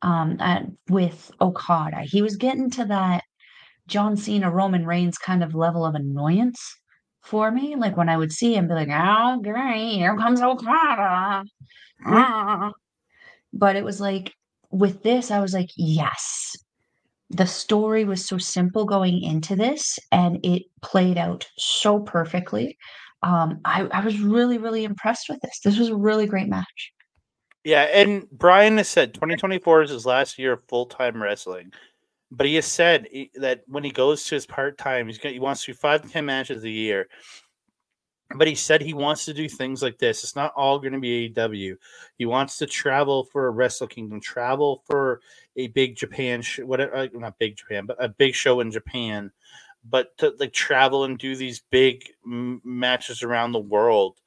um 0.02 0.36
at, 0.40 0.64
with 0.88 1.30
Okada. 1.40 2.02
He 2.02 2.22
was 2.22 2.36
getting 2.36 2.70
to 2.70 2.84
that 2.86 3.24
John 3.88 4.16
Cena 4.16 4.50
Roman 4.50 4.86
Reigns 4.86 5.18
kind 5.18 5.42
of 5.42 5.54
level 5.54 5.84
of 5.84 5.94
annoyance 5.94 6.60
for 7.28 7.50
me. 7.50 7.76
Like 7.76 7.96
when 7.96 8.08
I 8.08 8.16
would 8.16 8.32
see 8.32 8.54
him 8.54 8.68
be 8.68 8.74
like, 8.74 8.88
oh 8.90 9.40
great, 9.42 9.96
here 9.96 10.16
comes 10.16 10.40
Okada. 10.40 11.44
Ah." 12.04 12.72
But 13.52 13.76
it 13.76 13.84
was 13.84 14.00
like 14.00 14.34
with 14.70 15.02
this, 15.02 15.30
I 15.30 15.40
was 15.40 15.54
like, 15.54 15.70
yes. 15.76 16.56
The 17.30 17.46
story 17.46 18.04
was 18.04 18.24
so 18.24 18.38
simple 18.38 18.86
going 18.86 19.22
into 19.22 19.54
this, 19.54 19.98
and 20.12 20.44
it 20.44 20.62
played 20.80 21.18
out 21.18 21.46
so 21.58 22.00
perfectly. 22.00 22.78
Um, 23.22 23.60
I, 23.64 23.82
I 23.92 24.04
was 24.04 24.18
really, 24.20 24.56
really 24.56 24.84
impressed 24.84 25.28
with 25.28 25.38
this. 25.40 25.60
This 25.62 25.78
was 25.78 25.88
a 25.88 25.96
really 25.96 26.26
great 26.26 26.48
match. 26.48 26.92
Yeah, 27.64 27.82
and 27.82 28.28
Bryan 28.30 28.78
has 28.78 28.88
said 28.88 29.12
2024 29.12 29.82
is 29.82 29.90
his 29.90 30.06
last 30.06 30.38
year 30.38 30.54
of 30.54 30.64
full 30.68 30.86
time 30.86 31.22
wrestling, 31.22 31.72
but 32.30 32.46
he 32.46 32.56
has 32.56 32.66
said 32.66 33.08
that 33.36 33.62
when 33.66 33.84
he 33.84 33.90
goes 33.90 34.24
to 34.24 34.34
his 34.34 34.46
part 34.46 34.78
time, 34.78 35.06
he's 35.06 35.18
he 35.18 35.38
wants 35.38 35.64
to 35.64 35.72
do 35.72 35.76
five 35.76 36.02
to 36.02 36.08
ten 36.08 36.26
matches 36.26 36.64
a 36.64 36.70
year. 36.70 37.08
But 38.34 38.46
he 38.46 38.54
said 38.54 38.82
he 38.82 38.92
wants 38.92 39.24
to 39.24 39.32
do 39.32 39.48
things 39.48 39.82
like 39.82 39.98
this. 39.98 40.22
It's 40.22 40.36
not 40.36 40.52
all 40.54 40.78
going 40.78 40.92
to 40.92 41.00
be 41.00 41.30
AEW. 41.30 41.76
He 42.18 42.26
wants 42.26 42.58
to 42.58 42.66
travel 42.66 43.24
for 43.24 43.46
a 43.46 43.50
Wrestle 43.50 43.86
Kingdom, 43.86 44.20
travel 44.20 44.82
for 44.86 45.22
a 45.56 45.68
big 45.68 45.96
Japan, 45.96 46.42
sh- 46.42 46.58
whatever, 46.58 46.94
uh, 46.94 47.08
not 47.14 47.38
big 47.38 47.56
Japan, 47.56 47.86
but 47.86 47.96
a 47.98 48.08
big 48.08 48.34
show 48.34 48.60
in 48.60 48.70
Japan. 48.70 49.32
But 49.82 50.16
to 50.18 50.34
like 50.38 50.52
travel 50.52 51.04
and 51.04 51.16
do 51.16 51.36
these 51.36 51.62
big 51.70 52.04
m- 52.26 52.60
matches 52.64 53.22
around 53.22 53.52
the 53.52 53.60
world 53.60 54.20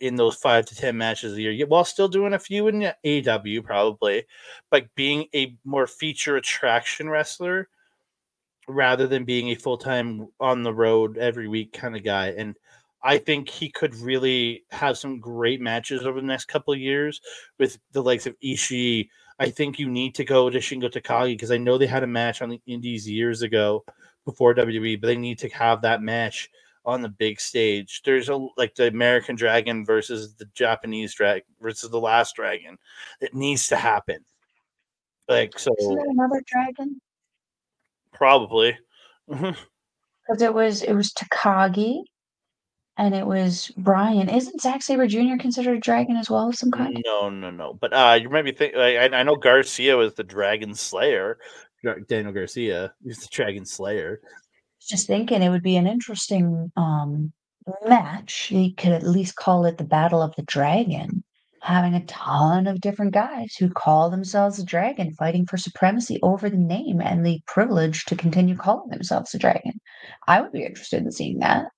in 0.00 0.16
those 0.16 0.36
five 0.36 0.66
to 0.66 0.74
ten 0.74 0.96
matches 0.96 1.34
a 1.34 1.40
year, 1.40 1.66
while 1.66 1.84
still 1.84 2.08
doing 2.08 2.34
a 2.34 2.38
few 2.38 2.68
in 2.68 2.84
AW 2.84 3.62
probably, 3.62 4.24
but 4.70 4.86
being 4.94 5.26
a 5.34 5.56
more 5.64 5.86
feature 5.86 6.36
attraction 6.36 7.08
wrestler 7.08 7.68
rather 8.68 9.06
than 9.06 9.24
being 9.24 9.48
a 9.48 9.54
full 9.54 9.78
time 9.78 10.28
on 10.40 10.62
the 10.62 10.72
road 10.74 11.18
every 11.18 11.48
week 11.48 11.72
kind 11.72 11.96
of 11.96 12.02
guy. 12.02 12.28
And 12.28 12.56
I 13.02 13.18
think 13.18 13.48
he 13.48 13.68
could 13.68 13.94
really 13.96 14.64
have 14.70 14.96
some 14.96 15.20
great 15.20 15.60
matches 15.60 16.06
over 16.06 16.20
the 16.20 16.26
next 16.26 16.46
couple 16.46 16.72
of 16.72 16.80
years 16.80 17.20
with 17.58 17.78
the 17.92 18.02
likes 18.02 18.26
of 18.26 18.34
Ishii. 18.42 19.08
I 19.38 19.50
think 19.50 19.78
you 19.78 19.90
need 19.90 20.14
to 20.14 20.24
go 20.24 20.48
to 20.48 20.58
Shingo 20.58 20.90
Takagi 20.90 21.34
because 21.34 21.50
I 21.50 21.58
know 21.58 21.76
they 21.76 21.86
had 21.86 22.02
a 22.02 22.08
match 22.08 22.40
on 22.40 22.48
the 22.48 22.60
Indies 22.66 23.08
years 23.08 23.42
ago 23.42 23.84
before 24.24 24.54
WWE, 24.54 25.00
but 25.00 25.08
they 25.08 25.16
need 25.16 25.38
to 25.40 25.48
have 25.50 25.82
that 25.82 26.00
match 26.00 26.48
on 26.84 27.02
the 27.02 27.08
big 27.08 27.40
stage. 27.40 28.02
There's 28.04 28.28
a 28.28 28.36
like 28.56 28.74
the 28.74 28.88
American 28.88 29.36
Dragon 29.36 29.84
versus 29.84 30.34
the 30.34 30.46
Japanese 30.54 31.14
Dragon 31.14 31.46
versus 31.60 31.90
the 31.90 32.00
Last 32.00 32.36
Dragon. 32.36 32.78
It 33.20 33.34
needs 33.34 33.68
to 33.68 33.76
happen. 33.76 34.24
Like 35.28 35.58
so, 35.58 35.74
Isn't 35.78 35.94
there 35.94 36.10
another 36.10 36.42
dragon? 36.46 37.00
probably. 38.12 38.78
Because 40.26 40.40
it 40.40 40.54
was 40.54 40.82
it 40.82 40.94
was 40.94 41.12
Takagi, 41.12 42.02
and 42.96 43.14
it 43.14 43.26
was 43.26 43.70
Bryan. 43.76 44.30
Isn't 44.30 44.58
Zack 44.58 44.82
Sabre 44.82 45.06
Jr. 45.06 45.36
considered 45.38 45.76
a 45.76 45.80
dragon 45.80 46.16
as 46.16 46.30
well 46.30 46.48
of 46.48 46.54
some 46.54 46.70
kind? 46.70 46.98
No, 47.04 47.28
no, 47.28 47.50
no. 47.50 47.74
But 47.74 47.92
uh, 47.92 48.18
you 48.20 48.30
might 48.30 48.46
be 48.46 48.52
thinking. 48.52 48.80
I, 48.80 49.06
I 49.06 49.22
know 49.22 49.36
Garcia 49.36 49.98
was 49.98 50.14
the 50.14 50.24
Dragon 50.24 50.74
Slayer. 50.74 51.36
Daniel 52.08 52.32
Garcia, 52.32 52.94
he's 53.04 53.18
the 53.18 53.28
Dragon 53.30 53.66
Slayer. 53.66 54.22
Just 54.88 55.06
thinking 55.06 55.42
it 55.42 55.50
would 55.50 55.62
be 55.62 55.76
an 55.76 55.86
interesting 55.86 56.70
um 56.76 57.32
match. 57.86 58.50
You 58.50 58.74
could 58.74 58.92
at 58.92 59.02
least 59.02 59.36
call 59.36 59.64
it 59.66 59.78
the 59.78 59.84
Battle 59.84 60.22
of 60.22 60.34
the 60.36 60.42
Dragon. 60.42 61.24
Having 61.62 61.94
a 61.94 62.04
ton 62.06 62.66
of 62.66 62.80
different 62.80 63.14
guys 63.14 63.54
who 63.58 63.70
call 63.70 64.10
themselves 64.10 64.58
a 64.58 64.64
dragon 64.64 65.14
fighting 65.14 65.46
for 65.46 65.56
supremacy 65.56 66.18
over 66.22 66.50
the 66.50 66.58
name 66.58 67.00
and 67.00 67.24
the 67.24 67.40
privilege 67.46 68.04
to 68.06 68.16
continue 68.16 68.54
calling 68.56 68.90
themselves 68.90 69.34
a 69.34 69.38
dragon. 69.38 69.80
I 70.28 70.42
would 70.42 70.52
be 70.52 70.64
interested 70.64 71.02
in 71.02 71.10
seeing 71.10 71.38
that. 71.38 71.68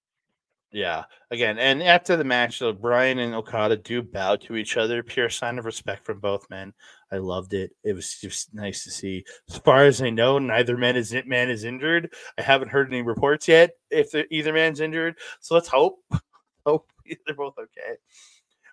Yeah. 0.76 1.04
Again, 1.30 1.58
and 1.58 1.82
after 1.82 2.18
the 2.18 2.24
match, 2.24 2.58
though, 2.58 2.74
Bryan 2.74 3.18
and 3.20 3.34
Okada 3.34 3.78
do 3.78 4.02
bow 4.02 4.36
to 4.36 4.56
each 4.56 4.76
other. 4.76 5.02
Pure 5.02 5.30
sign 5.30 5.58
of 5.58 5.64
respect 5.64 6.04
from 6.04 6.20
both 6.20 6.50
men. 6.50 6.74
I 7.10 7.16
loved 7.16 7.54
it. 7.54 7.70
It 7.82 7.94
was 7.94 8.18
just 8.20 8.52
nice 8.52 8.84
to 8.84 8.90
see. 8.90 9.24
As 9.48 9.56
far 9.56 9.86
as 9.86 10.02
I 10.02 10.10
know, 10.10 10.38
neither 10.38 10.76
man 10.76 10.94
is 10.94 11.16
man 11.24 11.48
is 11.48 11.64
injured. 11.64 12.12
I 12.36 12.42
haven't 12.42 12.68
heard 12.68 12.92
any 12.92 13.00
reports 13.00 13.48
yet 13.48 13.70
if 13.90 14.14
either 14.30 14.52
man's 14.52 14.80
injured. 14.80 15.14
So 15.40 15.54
let's 15.54 15.66
hope. 15.66 16.04
hope 16.66 16.90
they're 17.26 17.34
both 17.34 17.56
okay. 17.58 17.96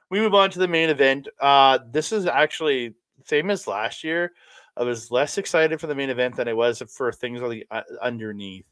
We 0.10 0.20
move 0.20 0.34
on 0.34 0.50
to 0.50 0.60
the 0.60 0.68
main 0.68 0.90
event. 0.90 1.30
Uh, 1.40 1.80
this 1.90 2.12
is 2.12 2.26
actually 2.26 2.96
same 3.24 3.50
as 3.50 3.66
last 3.66 4.04
year. 4.04 4.34
I 4.76 4.84
was 4.84 5.10
less 5.10 5.38
excited 5.38 5.80
for 5.80 5.88
the 5.88 5.96
main 5.96 6.10
event 6.10 6.36
than 6.36 6.50
I 6.50 6.54
was 6.54 6.84
for 6.94 7.14
things 7.14 7.42
on 7.42 7.50
the 7.50 7.66
uh, 7.72 7.84
underneath 8.02 8.66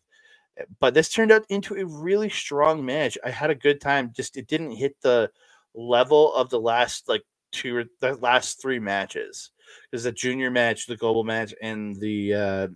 but 0.80 0.94
this 0.94 1.10
turned 1.10 1.32
out 1.32 1.46
into 1.50 1.76
a 1.76 1.86
really 1.86 2.30
strong 2.30 2.86
match. 2.86 3.18
I 3.24 3.30
had 3.30 3.50
a 3.50 3.56
good 3.56 3.82
time. 3.82 4.12
Just 4.16 4.38
it 4.38 4.48
didn't 4.48 4.72
hit 4.72 4.96
the 5.02 5.32
level 5.74 6.34
of 6.34 6.50
the 6.50 6.60
last 6.60 7.08
like 7.08 7.24
two 7.52 7.78
or 7.78 7.84
the 8.00 8.16
last 8.16 8.62
three 8.62 8.80
matches. 8.80 9.52
Because 9.90 10.04
the 10.04 10.12
junior 10.12 10.52
match, 10.52 10.86
the 10.86 10.98
global 10.98 11.24
match, 11.24 11.54
and 11.62 11.96
the 12.00 12.34
uh 12.34 12.68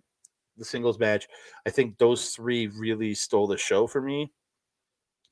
the 0.58 0.66
singles 0.66 1.00
match, 1.00 1.28
I 1.66 1.70
think 1.70 1.98
those 1.98 2.30
three 2.30 2.68
really 2.68 3.14
stole 3.14 3.48
the 3.48 3.58
show 3.58 3.88
for 3.88 4.02
me. 4.02 4.32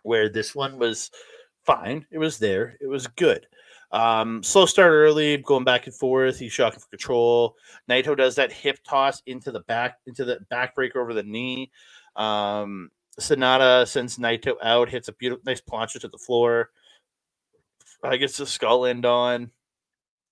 Where 0.03 0.27
this 0.27 0.53
one 0.53 0.77
was 0.77 1.11
fine, 1.65 2.05
it 2.11 2.17
was 2.17 2.37
there, 2.37 2.75
it 2.81 2.87
was 2.87 3.07
good. 3.07 3.47
Um, 3.93 4.41
slow 4.41 4.65
start 4.65 4.91
early, 4.91 5.37
going 5.37 5.63
back 5.63 5.85
and 5.85 5.95
forth. 5.95 6.39
He's 6.39 6.51
shocking 6.51 6.79
for 6.79 6.89
control. 6.89 7.55
Naito 7.87 8.17
does 8.17 8.35
that 8.35 8.51
hip 8.51 8.79
toss 8.83 9.21
into 9.27 9.51
the 9.51 9.59
back, 9.61 9.99
into 10.07 10.25
the 10.25 10.39
backbreaker 10.51 10.95
over 10.95 11.13
the 11.13 11.21
knee. 11.21 11.71
Um, 12.15 12.91
Sanada 13.19 13.87
sends 13.87 14.17
Naito 14.17 14.55
out, 14.63 14.89
hits 14.89 15.07
a 15.07 15.13
beautiful, 15.13 15.43
nice 15.45 15.61
plancha 15.61 15.99
to 15.99 16.07
the 16.07 16.17
floor. 16.17 16.71
I 18.03 18.17
gets 18.17 18.37
the 18.37 18.45
skull 18.45 18.85
end 18.85 19.05
on. 19.05 19.51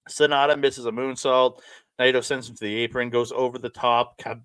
Sanada 0.09 0.59
misses 0.59 0.85
a 0.85 0.91
moonsault. 0.91 1.59
Naito 1.99 2.23
sends 2.23 2.49
him 2.49 2.55
to 2.55 2.63
the 2.63 2.75
apron, 2.77 3.09
goes 3.09 3.31
over 3.31 3.57
the 3.57 3.69
top, 3.69 4.17
cab- 4.17 4.43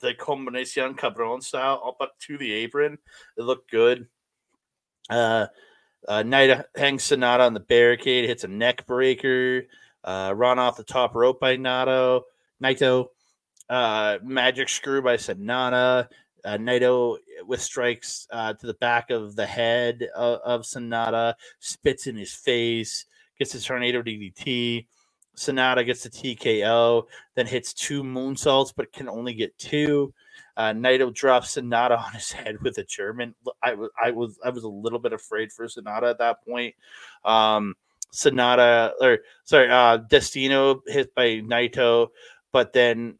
the 0.00 0.14
combination 0.14 0.94
cabron 0.94 1.40
style 1.40 1.82
up, 1.86 1.96
up 2.00 2.18
to 2.20 2.36
the 2.38 2.52
apron. 2.52 2.98
It 3.36 3.42
looked 3.42 3.70
good. 3.70 4.08
Uh, 5.08 5.46
uh, 6.06 6.22
Naito 6.24 6.64
hangs 6.76 7.04
Sanada 7.04 7.40
on 7.40 7.54
the 7.54 7.60
barricade, 7.60 8.28
hits 8.28 8.44
a 8.44 8.48
neck 8.48 8.86
breaker, 8.86 9.62
uh, 10.04 10.32
run 10.36 10.58
off 10.58 10.76
the 10.76 10.84
top 10.84 11.14
rope 11.14 11.40
by 11.40 11.56
Naito. 11.56 12.22
Naito, 12.62 13.08
uh, 13.70 14.18
magic 14.22 14.68
screw 14.68 15.02
by 15.02 15.16
Sanada. 15.16 16.08
Uh, 16.44 16.56
Naito 16.56 17.18
with 17.46 17.60
strikes 17.60 18.26
uh, 18.30 18.54
to 18.54 18.66
the 18.66 18.74
back 18.74 19.10
of 19.10 19.36
the 19.36 19.46
head 19.46 20.08
of, 20.14 20.40
of 20.40 20.60
Sanada, 20.62 21.34
spits 21.60 22.06
in 22.06 22.16
his 22.16 22.32
face, 22.32 23.06
gets 23.38 23.52
his 23.52 23.64
tornado 23.64 24.02
DDT. 24.02 24.86
Sanada 25.36 25.86
gets 25.86 26.02
the 26.02 26.10
TKO, 26.10 27.04
then 27.36 27.46
hits 27.46 27.72
two 27.72 28.02
moonsaults, 28.02 28.72
but 28.76 28.92
can 28.92 29.08
only 29.08 29.32
get 29.32 29.56
two. 29.56 30.12
Uh, 30.56 30.72
Naito 30.72 31.14
drops 31.14 31.56
Sanada 31.56 31.96
on 31.96 32.12
his 32.12 32.32
head 32.32 32.60
with 32.62 32.78
a 32.78 32.84
German. 32.84 33.34
I 33.62 33.74
was, 33.74 33.90
I 34.02 34.10
was, 34.10 34.38
I 34.44 34.50
was 34.50 34.64
a 34.64 34.68
little 34.68 34.98
bit 34.98 35.12
afraid 35.12 35.52
for 35.52 35.66
Sanada 35.66 36.10
at 36.10 36.18
that 36.18 36.44
point. 36.44 36.74
Um, 37.24 37.74
Sanada, 38.12 38.92
or 39.00 39.18
sorry, 39.44 39.70
uh, 39.70 39.98
Destino 39.98 40.82
hit 40.86 41.14
by 41.14 41.40
Naito, 41.40 42.08
but 42.52 42.72
then 42.72 43.18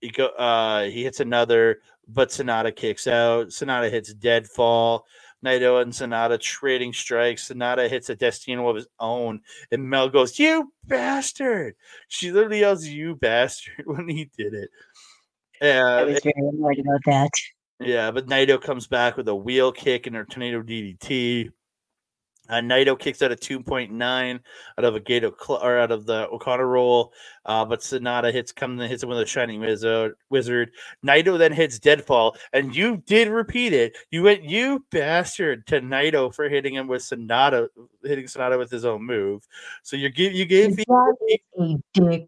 he 0.00 0.10
go, 0.10 0.26
uh, 0.26 0.84
he 0.84 1.02
hits 1.02 1.20
another, 1.20 1.80
but 2.08 2.30
Sanada 2.30 2.74
kicks 2.74 3.06
out. 3.06 3.48
Sanada 3.48 3.90
hits 3.90 4.12
deadfall. 4.14 5.06
Naito 5.44 5.80
and 5.80 5.92
Sanada 5.92 6.40
trading 6.40 6.92
strikes. 6.92 7.48
Sanada 7.48 7.88
hits 7.88 8.10
a 8.10 8.16
Destino 8.16 8.68
of 8.68 8.74
his 8.76 8.88
own, 8.98 9.40
and 9.70 9.88
Mel 9.88 10.08
goes, 10.08 10.36
"You 10.38 10.72
bastard!" 10.86 11.76
She 12.08 12.32
literally 12.32 12.60
yells, 12.60 12.84
"You 12.84 13.14
bastard!" 13.14 13.74
when 13.86 14.08
he 14.08 14.30
did 14.36 14.54
it. 14.54 14.70
I 15.62 15.68
Uh, 15.70 16.04
was 16.06 16.20
very 16.22 16.34
annoyed 16.48 16.78
about 16.80 17.00
that. 17.06 17.30
yeah, 17.80 18.10
but 18.10 18.26
Naito 18.26 18.60
comes 18.60 18.88
back 18.88 19.16
with 19.16 19.28
a 19.28 19.34
wheel 19.34 19.70
kick 19.70 20.06
and 20.08 20.16
a 20.16 20.24
tornado 20.24 20.60
DDT. 20.62 21.50
Uh, 22.48 22.60
Naito 22.60 22.98
kicks 22.98 23.20
out 23.22 23.30
a 23.32 23.36
2.9 23.36 24.40
out 24.78 24.84
of 24.84 24.94
a 24.94 25.00
Gato 25.00 25.34
cl- 25.38 25.60
or 25.62 25.78
out 25.78 25.90
of 25.90 26.06
the 26.06 26.28
Okada 26.28 26.64
roll, 26.64 27.12
uh, 27.44 27.64
but 27.64 27.80
Sanada 27.80 28.32
hits 28.32 28.52
comes 28.52 28.80
and 28.80 28.90
hits 28.90 29.02
him 29.02 29.08
with 29.10 29.20
a 29.20 29.26
shining 29.26 29.60
wizard. 29.60 30.14
Wizard. 30.30 30.70
Naito 31.06 31.36
then 31.38 31.52
hits 31.52 31.78
deadfall, 31.78 32.36
and 32.52 32.74
you 32.74 33.02
did 33.06 33.28
repeat 33.28 33.72
it. 33.72 33.96
You 34.10 34.22
went, 34.22 34.44
you 34.44 34.84
bastard, 34.90 35.66
to 35.68 35.80
Naito 35.80 36.34
for 36.34 36.48
hitting 36.48 36.74
him 36.74 36.88
with 36.88 37.02
Sanada, 37.02 37.68
hitting 38.02 38.24
Sanada 38.26 38.58
with 38.58 38.70
his 38.70 38.84
own 38.84 39.04
move. 39.04 39.46
So 39.82 39.96
you 39.96 40.08
give 40.08 40.32
you 40.32 40.44
gave 40.46 40.76
That 40.76 41.16
a 41.58 41.76
dick 41.92 42.26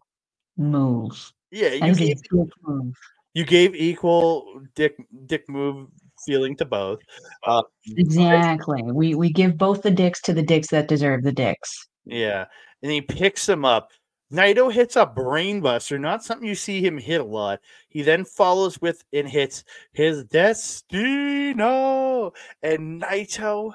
move. 0.57 1.31
yeah 1.51 1.69
you 1.69 1.95
gave 1.95 2.21
dick 2.21 2.49
move. 2.63 2.95
you 3.33 3.45
gave 3.45 3.75
equal 3.75 4.61
dick 4.75 4.95
dick 5.25 5.47
move 5.49 5.87
feeling 6.25 6.55
to 6.57 6.65
both. 6.65 6.99
Uh, 7.43 7.63
Exactly. 7.85 8.81
We 8.83 9.15
we 9.15 9.31
give 9.31 9.57
both 9.57 9.81
the 9.81 9.91
dicks 9.91 10.21
to 10.21 10.33
the 10.33 10.43
dicks 10.43 10.69
that 10.69 10.87
deserve 10.87 11.23
the 11.23 11.31
dicks. 11.31 11.87
Yeah. 12.05 12.45
And 12.81 12.91
he 12.91 13.01
picks 13.01 13.47
him 13.47 13.65
up. 13.65 13.91
Naito 14.31 14.71
hits 14.71 14.95
a 14.95 15.05
brainbuster, 15.05 15.99
not 15.99 16.23
something 16.23 16.47
you 16.47 16.55
see 16.55 16.83
him 16.83 16.97
hit 16.97 17.19
a 17.19 17.25
lot. 17.25 17.59
He 17.89 18.01
then 18.01 18.23
follows 18.23 18.79
with 18.79 19.03
and 19.11 19.27
hits 19.27 19.65
his 19.91 20.23
Destino. 20.25 22.31
And 22.63 23.01
Naito 23.01 23.73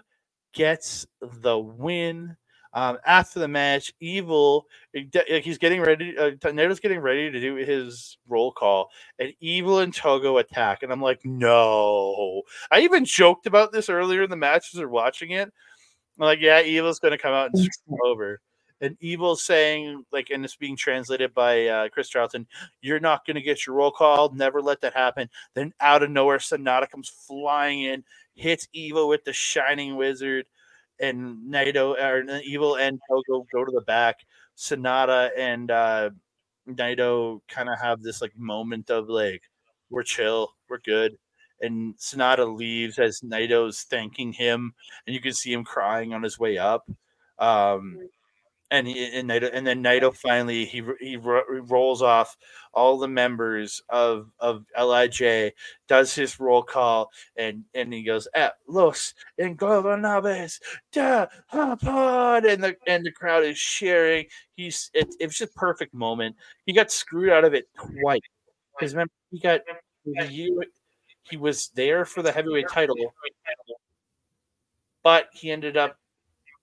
gets 0.54 1.06
the 1.20 1.58
win. 1.58 2.36
Um, 2.76 2.98
after 3.06 3.40
the 3.40 3.48
match, 3.48 3.90
Evil, 4.00 4.66
he's 4.92 5.56
getting 5.56 5.80
ready. 5.80 6.16
Uh, 6.18 6.32
getting 6.38 7.00
ready 7.00 7.30
to 7.30 7.40
do 7.40 7.54
his 7.54 8.18
roll 8.28 8.52
call, 8.52 8.90
and 9.18 9.32
Evil 9.40 9.78
and 9.78 9.94
Togo 9.94 10.36
attack. 10.36 10.82
And 10.82 10.92
I'm 10.92 11.00
like, 11.00 11.24
no. 11.24 12.42
I 12.70 12.80
even 12.80 13.06
joked 13.06 13.46
about 13.46 13.72
this 13.72 13.88
earlier 13.88 14.24
in 14.24 14.30
the 14.30 14.36
match 14.36 14.74
as 14.74 14.80
we're 14.80 14.88
watching 14.88 15.30
it. 15.30 15.48
I'm 15.48 16.26
like, 16.26 16.40
yeah, 16.42 16.60
Evil's 16.60 16.98
going 16.98 17.12
to 17.12 17.18
come 17.18 17.32
out 17.32 17.50
and 17.54 17.64
screw 17.64 17.98
over. 18.04 18.40
and 18.80 18.96
Evil 19.00 19.36
saying 19.36 20.04
like, 20.12 20.28
and 20.30 20.44
it's 20.44 20.56
being 20.56 20.76
translated 20.76 21.32
by 21.32 21.66
uh, 21.66 21.88
Chris 21.88 22.08
Charlton, 22.08 22.46
"You're 22.82 23.00
not 23.00 23.26
going 23.26 23.36
to 23.36 23.42
get 23.42 23.66
your 23.66 23.76
roll 23.76 23.90
call. 23.90 24.30
Never 24.30 24.60
let 24.60 24.80
that 24.82 24.94
happen." 24.94 25.30
Then 25.54 25.72
out 25.80 26.02
of 26.02 26.10
nowhere, 26.10 26.38
Sanada 26.38 26.88
comes 26.90 27.08
flying 27.08 27.82
in, 27.82 28.04
hits 28.34 28.68
Evil 28.72 29.08
with 29.08 29.24
the 29.24 29.32
Shining 29.32 29.96
Wizard, 29.96 30.46
and 31.00 31.38
Naito 31.52 31.94
or 32.00 32.40
Evil 32.44 32.76
and 32.76 33.00
Togo 33.08 33.46
go 33.52 33.64
to 33.64 33.72
the 33.72 33.82
back. 33.82 34.16
Sanada 34.56 35.30
and 35.36 35.70
uh, 35.70 36.10
Naito 36.68 37.40
kind 37.48 37.68
of 37.68 37.80
have 37.80 38.02
this 38.02 38.22
like 38.22 38.36
moment 38.36 38.90
of 38.90 39.08
like, 39.08 39.42
"We're 39.90 40.02
chill, 40.02 40.54
we're 40.68 40.78
good." 40.78 41.18
And 41.60 41.96
Sanada 41.96 42.56
leaves 42.56 42.98
as 42.98 43.20
Naito's 43.20 43.82
thanking 43.82 44.32
him, 44.32 44.74
and 45.06 45.14
you 45.14 45.20
can 45.20 45.32
see 45.32 45.52
him 45.52 45.64
crying 45.64 46.12
on 46.14 46.22
his 46.22 46.38
way 46.38 46.58
up. 46.58 46.88
Um, 47.38 47.98
and 48.70 48.86
he, 48.86 49.18
and 49.18 49.28
Naito, 49.30 49.50
and 49.52 49.66
then 49.66 49.82
Naito 49.82 50.14
finally 50.14 50.64
he 50.64 50.82
he 51.00 51.16
rolls 51.16 52.02
off 52.02 52.36
all 52.74 52.98
the 52.98 53.08
members 53.08 53.80
of 53.88 54.30
of 54.40 54.64
LIJ, 54.78 55.52
does 55.88 56.14
his 56.14 56.40
roll 56.40 56.62
call, 56.62 57.10
and 57.36 57.64
and 57.74 57.92
he 57.92 58.02
goes 58.02 58.26
at 58.34 58.54
Los 58.66 59.14
Ingobernables 59.40 60.60
de 60.92 61.28
Japón, 61.52 62.52
and 62.52 62.64
the 62.64 62.76
and 62.86 63.04
the 63.04 63.12
crowd 63.12 63.44
is 63.44 63.58
sharing. 63.58 64.26
He's 64.56 64.90
it, 64.94 65.14
it 65.20 65.26
was 65.26 65.38
just 65.38 65.54
a 65.54 65.58
perfect 65.58 65.94
moment. 65.94 66.36
He 66.64 66.72
got 66.72 66.90
screwed 66.90 67.30
out 67.30 67.44
of 67.44 67.54
it 67.54 67.68
twice 67.76 68.20
because 68.78 68.94
remember 68.94 69.12
he 69.30 69.38
got 69.38 69.60
year 70.30 70.64
he 71.30 71.36
was 71.36 71.70
there 71.74 72.04
for 72.04 72.22
the 72.22 72.32
heavyweight 72.32 72.68
title, 72.68 72.96
but 75.02 75.28
he 75.32 75.50
ended 75.50 75.76
up 75.76 75.96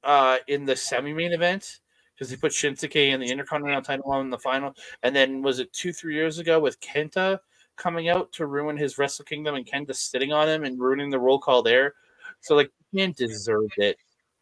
uh, 0.03 0.38
in 0.47 0.65
the 0.65 0.75
semi 0.75 1.13
main 1.13 1.31
event 1.31 1.80
because 2.15 2.30
he 2.30 2.38
put 2.38 2.52
Shinsuke 2.52 2.95
in 2.95 3.19
the 3.19 3.30
Intercontinental 3.30 3.81
title 3.81 4.19
in 4.22 4.30
the 4.30 4.38
final. 4.38 4.73
And 5.02 5.15
then 5.15 5.41
was 5.41 5.60
it 5.60 5.73
two, 5.73 5.91
three 5.94 6.15
years 6.15 6.40
ago 6.40 6.60
with 6.60 6.80
Kenta 6.80 7.40
coming 7.76 8.10
out 8.10 8.31
to 8.34 8.45
ruin 8.45 8.77
his 8.77 8.98
Wrestle 8.98 9.26
Kingdom 9.26 9.56
and 9.56 9.65
Kenta 9.65 9.95
sitting 9.95 10.31
on 10.31 10.48
him 10.48 10.64
and 10.64 10.80
ruining 10.80 11.10
the 11.10 11.19
roll 11.19 11.40
call 11.40 11.64
there? 11.64 11.95
So 12.41 12.56
like 12.56 12.72
man 12.94 13.14
deserved 13.18 13.77
it. 13.77 13.98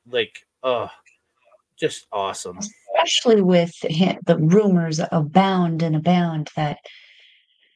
Like, 0.10 0.46
oh, 0.64 0.90
just 1.78 2.08
awesome. 2.12 2.60
Especially 2.60 3.42
with 3.42 3.72
the 3.80 4.38
rumors 4.40 5.00
abound 5.12 5.82
and 5.82 5.96
abound 5.96 6.50
that 6.56 6.80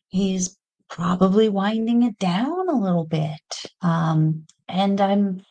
he's 0.09 0.57
probably 0.89 1.49
winding 1.49 2.03
it 2.03 2.17
down 2.19 2.69
a 2.69 2.79
little 2.79 3.05
bit. 3.05 3.41
Um, 3.81 4.45
and 4.67 5.01
I'm 5.01 5.43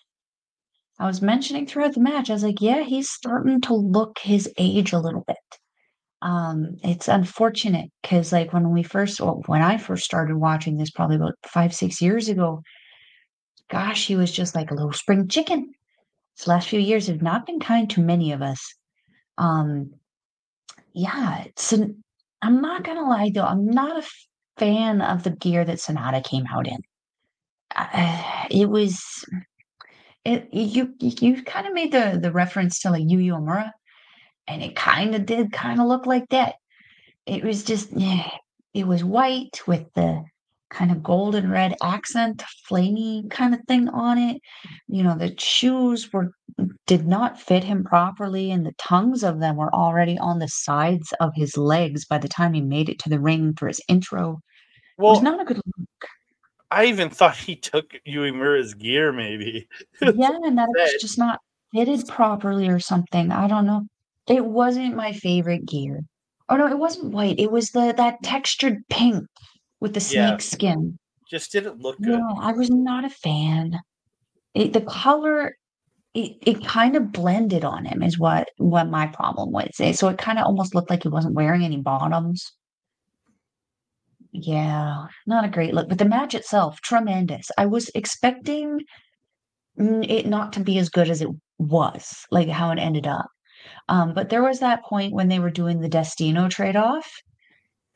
I 0.99 1.07
was 1.07 1.21
mentioning 1.21 1.67
throughout 1.67 1.95
the 1.95 2.01
match, 2.01 2.31
I 2.31 2.35
was 2.35 2.45
like, 2.45 2.61
yeah, 2.61 2.83
he's 2.83 3.11
starting 3.11 3.61
to 3.63 3.75
look 3.75 4.19
his 4.21 4.49
age 4.59 4.93
a 4.93 5.01
little 5.01 5.25
bit. 5.27 5.37
Um, 6.23 6.77
it's 6.83 7.09
unfortunate 7.09 7.91
because, 8.03 8.33
like, 8.33 8.53
when 8.53 8.71
we 8.71 8.83
first, 8.83 9.21
well, 9.21 9.43
when 9.47 9.61
I 9.61 9.77
first 9.77 10.05
started 10.05 10.37
watching 10.37 10.77
this, 10.77 10.91
probably 10.91 11.17
about 11.17 11.35
five, 11.45 11.75
six 11.75 12.01
years 12.01 12.29
ago, 12.29 12.63
gosh, 13.71 14.07
he 14.07 14.17
was 14.17 14.33
just 14.33 14.55
like 14.55 14.71
a 14.71 14.75
little 14.75 14.93
spring 14.93 15.29
chicken. 15.29 15.73
These 16.37 16.47
last 16.47 16.69
few 16.69 16.81
years 16.81 17.09
have 17.09 17.23
not 17.23 17.47
been 17.47 17.61
kind 17.61 17.91
to 17.91 18.01
many 18.01 18.33
of 18.33 18.41
us. 18.41 18.75
Um, 19.37 19.95
yeah, 20.93 21.45
an, 21.73 22.03
I'm 22.41 22.61
not 22.61 22.85
gonna 22.85 23.09
lie 23.09 23.31
though, 23.35 23.45
I'm 23.45 23.67
not 23.67 24.03
a 24.03 24.09
fan 24.59 25.03
of 25.03 25.25
the 25.25 25.31
gear 25.31 25.65
that 25.65 25.79
Sanada 25.79 26.25
came 26.25 26.45
out 26.47 26.69
in. 26.69 26.79
Uh, 27.75 28.47
it 28.51 28.69
was 28.69 29.25
it 30.25 30.49
you 30.53 30.95
you 31.01 31.43
kind 31.43 31.67
of 31.67 31.75
made 31.75 31.93
the 31.93 32.19
the 32.21 32.33
reference 32.33 32.81
to 32.81 32.91
like 32.91 33.05
Yu 33.07 33.19
Yu 33.19 33.35
Uemura, 33.35 33.71
and 34.47 34.63
it 34.63 34.77
kind 34.77 35.15
of 35.15 35.27
did 35.27 35.53
kind 35.53 35.81
of 35.81 35.87
look 35.87 36.07
like 36.07 36.29
that. 36.31 36.55
It 37.27 37.45
was 37.45 37.65
just 37.65 37.91
yeah, 37.93 38.29
it 38.73 38.87
was 38.87 39.05
white 39.05 39.61
with 39.67 39.85
the 39.95 40.25
kind 40.71 40.91
of 40.91 41.03
golden 41.03 41.51
red 41.51 41.75
accent, 41.83 42.43
flamey 42.69 43.31
kind 43.31 43.55
of 43.55 43.61
thing 43.69 43.89
on 43.89 44.19
it. 44.19 44.41
You 44.89 45.03
know, 45.05 45.17
the 45.17 45.35
shoes 45.39 46.13
were 46.13 46.33
did 46.87 47.07
not 47.07 47.41
fit 47.41 47.65
him 47.65 47.85
properly, 47.85 48.51
and 48.51 48.67
the 48.67 48.75
tongues 48.79 49.25
of 49.25 49.41
them 49.41 49.57
were 49.57 49.75
already 49.75 50.19
on 50.19 50.39
the 50.39 50.49
sides 50.49 51.13
of 51.21 51.33
his 51.35 51.57
legs 51.57 52.05
by 52.05 52.19
the 52.19 52.29
time 52.29 52.55
he 52.55 52.61
made 52.61 52.89
it 52.89 52.99
to 53.01 53.09
the 53.09 53.21
ring 53.21 53.55
for 53.55 53.69
his 53.69 53.81
intro. 53.89 54.41
Well, 54.99 55.13
it 55.13 55.15
was 55.17 55.23
not 55.23 55.41
a 55.41 55.45
good 55.45 55.61
look. 55.79 56.09
I 56.71 56.87
even 56.87 57.11
thought 57.11 57.37
he 57.37 57.57
took 57.57 57.95
Uemura's 58.05 58.75
gear, 58.75 59.13
maybe. 59.13 59.69
yeah, 60.01 60.09
and 60.43 60.59
that 60.59 60.69
it 60.75 60.81
was 60.81 61.01
just 61.01 61.19
not 61.19 61.41
fitted 61.75 62.07
properly 62.09 62.69
or 62.69 62.81
something. 62.81 63.31
I 63.31 63.47
don't 63.49 63.67
know. 63.67 63.87
It 64.27 64.45
wasn't 64.45 64.97
my 64.97 65.13
favorite 65.13 65.67
gear. 65.67 66.01
Oh 66.49 66.57
no, 66.57 66.67
it 66.67 66.79
wasn't 66.79 67.13
white. 67.13 67.39
It 67.39 67.51
was 67.51 67.71
the 67.71 67.95
that 67.97 68.23
textured 68.23 68.87
pink 68.89 69.27
with 69.81 69.95
the 69.95 70.01
snake 70.01 70.31
yeah. 70.31 70.37
skin. 70.39 70.99
Just 71.31 71.53
didn't 71.53 71.81
look 71.81 71.99
good. 72.01 72.19
No, 72.19 72.37
I 72.41 72.53
was 72.53 72.71
not 72.71 73.05
a 73.05 73.11
fan. 73.11 73.81
It, 74.55 74.73
the 74.73 74.83
color, 74.83 75.57
it, 76.13 76.37
it 76.43 76.65
kind 76.65 76.97
of 76.97 77.13
blended 77.13 77.65
on 77.65 77.85
him, 77.87 78.03
is 78.03 78.19
what 78.19 78.49
what 78.59 78.89
my 78.89 79.07
problem 79.07 79.53
was. 79.53 79.71
So 79.99 80.09
it 80.09 80.19
kind 80.19 80.39
of 80.39 80.47
almost 80.47 80.75
looked 80.75 80.91
like 80.91 81.03
he 81.03 81.09
wasn't 81.09 81.35
wearing 81.35 81.65
any 81.65 81.79
bottoms. 81.79 82.53
Yeah, 84.35 85.07
not 85.27 85.45
a 85.45 85.49
great 85.49 85.75
look, 85.75 85.89
but 85.89 85.99
the 85.99 86.05
match 86.05 86.35
itself, 86.35 86.81
tremendous. 86.81 87.51
I 87.57 87.67
was 87.67 87.89
expecting 87.95 88.81
it 89.79 90.27
not 90.27 90.53
to 90.55 90.61
be 90.61 90.79
as 90.79 90.89
good 90.89 91.09
as 91.09 91.23
it 91.23 91.29
was, 91.59 92.27
like 92.33 92.49
how 92.49 92.73
it 92.73 92.81
ended 92.81 93.07
up. 93.07 93.27
Um, 93.89 94.13
but 94.13 94.31
there 94.31 94.43
was 94.43 94.59
that 94.59 94.85
point 94.85 95.15
when 95.15 95.29
they 95.29 95.39
were 95.39 95.51
doing 95.51 95.81
the 95.81 95.89
Destino 95.89 96.49
trade 96.49 96.75
off, 96.75 97.09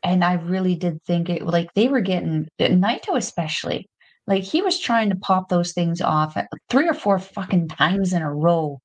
and 0.05 0.25
I 0.25 0.35
really 0.35 0.77
did 0.77 1.03
think 1.05 1.29
it 1.29 1.45
like 1.45 1.75
they 1.75 1.89
were 1.89 2.01
getting 2.01 2.47
Naito 2.61 3.17
especially. 3.17 3.89
Like 4.29 4.45
he 4.45 4.63
was 4.63 4.79
trying 4.79 5.11
to 5.11 5.17
pop 5.17 5.49
those 5.49 5.73
things 5.73 6.01
off 6.01 6.37
three 6.71 6.89
or 6.89 6.95
four 6.95 7.19
fucking 7.19 7.69
times 7.69 8.13
in 8.13 8.23
a 8.23 8.33
row. 8.33 8.81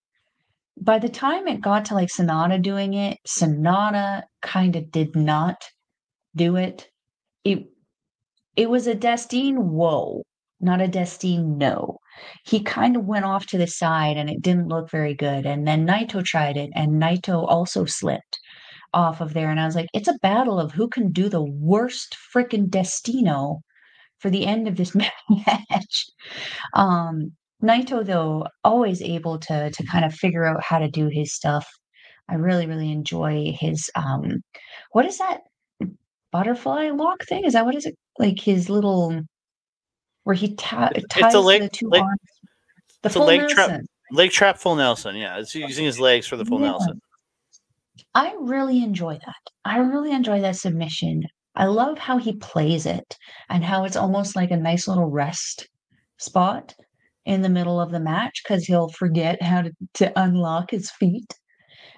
By 0.82 0.98
the 0.98 1.10
time 1.10 1.48
it 1.48 1.62
got 1.62 1.86
to 1.86 1.94
like 1.94 2.10
Sanada 2.10 2.60
doing 2.60 2.96
it, 2.96 3.20
Sanada 3.28 4.24
kind 4.42 4.76
of 4.76 4.90
did 4.90 5.16
not 5.16 5.64
do 6.36 6.56
it 6.56 6.88
it 7.44 7.68
it 8.56 8.70
was 8.70 8.88
a 8.88 8.96
Destine 8.96 9.70
whoa, 9.72 10.24
not 10.60 10.82
a 10.82 10.88
Destine 10.88 11.58
no. 11.58 11.98
He 12.46 12.62
kind 12.64 12.96
of 12.96 13.06
went 13.06 13.26
off 13.26 13.46
to 13.48 13.58
the 13.58 13.68
side 13.68 14.18
and 14.18 14.30
it 14.30 14.42
didn't 14.42 14.68
look 14.68 14.90
very 14.92 15.16
good. 15.16 15.46
And 15.46 15.68
then 15.68 15.88
Naito 15.88 16.24
tried 16.24 16.58
it 16.58 16.70
and 16.76 17.02
Naito 17.02 17.46
also 17.48 17.86
slipped 17.86 18.40
off 18.94 19.22
of 19.22 19.34
there. 19.34 19.50
And 19.50 19.60
I 19.60 19.66
was 19.66 19.76
like, 19.76 19.90
it's 19.94 20.08
a 20.08 20.18
battle 20.22 20.60
of 20.60 20.72
who 20.72 20.88
can 20.90 21.12
do 21.12 21.30
the 21.30 21.44
worst 21.44 22.16
freaking 22.36 22.70
Destino 22.70 23.62
for 24.20 24.30
the 24.30 24.46
end 24.46 24.68
of 24.68 24.78
this 24.78 24.96
match. 25.30 26.06
Um, 26.74 27.34
Naito, 27.64 28.06
though, 28.06 28.46
always 28.64 29.02
able 29.02 29.40
to 29.40 29.72
to 29.72 29.86
kind 29.86 30.06
of 30.06 30.14
figure 30.14 30.46
out 30.46 30.64
how 30.64 30.80
to 30.80 30.90
do 30.90 31.08
his 31.08 31.34
stuff. 31.34 31.68
I 32.30 32.36
really, 32.36 32.68
really 32.68 32.92
enjoy 32.92 33.54
his 33.60 33.90
um 33.96 34.44
what 34.92 35.06
is 35.06 35.18
that 35.20 35.42
butterfly 36.34 36.90
lock 36.90 37.24
thing? 37.26 37.46
Is 37.46 37.54
that 37.54 37.66
what 37.66 37.76
is 37.76 37.86
it? 37.86 37.96
Like 38.20 38.40
his 38.40 38.70
little 38.70 39.22
where 40.26 40.36
he 40.36 40.56
ta- 40.56 40.90
ties 41.10 41.26
it's 41.26 41.36
a 41.36 41.40
leg, 41.40 41.62
the 41.62 41.70
two 41.70 41.88
leg, 41.88 42.02
arms. 42.02 42.20
The 43.04 43.10
full 43.10 43.26
leg 43.26 43.42
Nelson. 43.42 43.56
trap, 43.56 43.82
leg 44.12 44.32
trap 44.32 44.58
full 44.58 44.76
Nelson. 44.76 45.16
Yeah, 45.16 45.38
it's 45.38 45.56
using 45.56 45.86
his 45.86 46.00
legs 46.00 46.28
for 46.28 46.36
the 46.36 46.44
full 46.44 46.60
yeah. 46.60 46.72
Nelson. 46.72 47.00
I 48.16 48.36
really 48.40 48.84
enjoy 48.84 49.14
that. 49.14 49.52
I 49.64 49.78
really 49.78 50.12
enjoy 50.12 50.42
that 50.42 50.58
submission. 50.58 51.24
I 51.56 51.66
love 51.66 51.98
how 52.00 52.18
he 52.18 52.34
plays 52.34 52.86
it 52.86 53.18
and 53.50 53.64
how 53.64 53.86
it's 53.86 53.96
almost 53.96 54.36
like 54.36 54.52
a 54.52 54.58
nice 54.58 54.88
little 54.88 55.06
rest 55.06 55.68
spot 56.18 56.74
in 57.26 57.42
the 57.42 57.50
middle 57.50 57.80
of 57.80 57.92
the 57.92 58.00
match 58.00 58.42
because 58.44 58.66
he'll 58.66 58.90
forget 58.90 59.42
how 59.42 59.62
to, 59.62 59.72
to 59.96 60.20
unlock 60.20 60.72
his 60.72 60.90
feet 60.92 61.32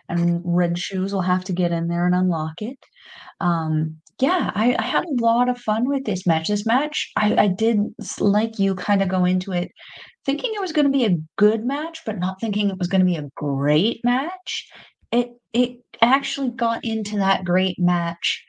and 0.09 0.41
red 0.43 0.77
shoes 0.77 1.13
will 1.13 1.21
have 1.21 1.43
to 1.45 1.53
get 1.53 1.71
in 1.71 1.87
there 1.87 2.05
and 2.05 2.15
unlock 2.15 2.61
it. 2.61 2.77
Um, 3.39 3.97
yeah, 4.19 4.51
I, 4.55 4.75
I 4.79 4.83
had 4.83 5.03
a 5.05 5.23
lot 5.23 5.49
of 5.49 5.57
fun 5.57 5.87
with 5.89 6.05
this 6.05 6.25
match. 6.25 6.47
This 6.47 6.65
match, 6.65 7.11
I, 7.17 7.35
I 7.35 7.47
did 7.47 7.79
like 8.19 8.59
you 8.59 8.75
kind 8.75 9.01
of 9.01 9.09
go 9.09 9.25
into 9.25 9.51
it 9.51 9.71
thinking 10.25 10.51
it 10.53 10.61
was 10.61 10.71
going 10.71 10.85
to 10.85 10.91
be 10.91 11.05
a 11.05 11.17
good 11.37 11.63
match, 11.65 12.01
but 12.05 12.17
not 12.19 12.41
thinking 12.41 12.69
it 12.69 12.79
was 12.79 12.87
going 12.87 12.99
to 12.99 13.05
be 13.05 13.17
a 13.17 13.29
great 13.35 14.01
match. 14.03 14.67
It 15.11 15.29
it 15.53 15.77
actually 16.01 16.49
got 16.49 16.83
into 16.83 17.17
that 17.17 17.45
great 17.45 17.77
match 17.79 18.43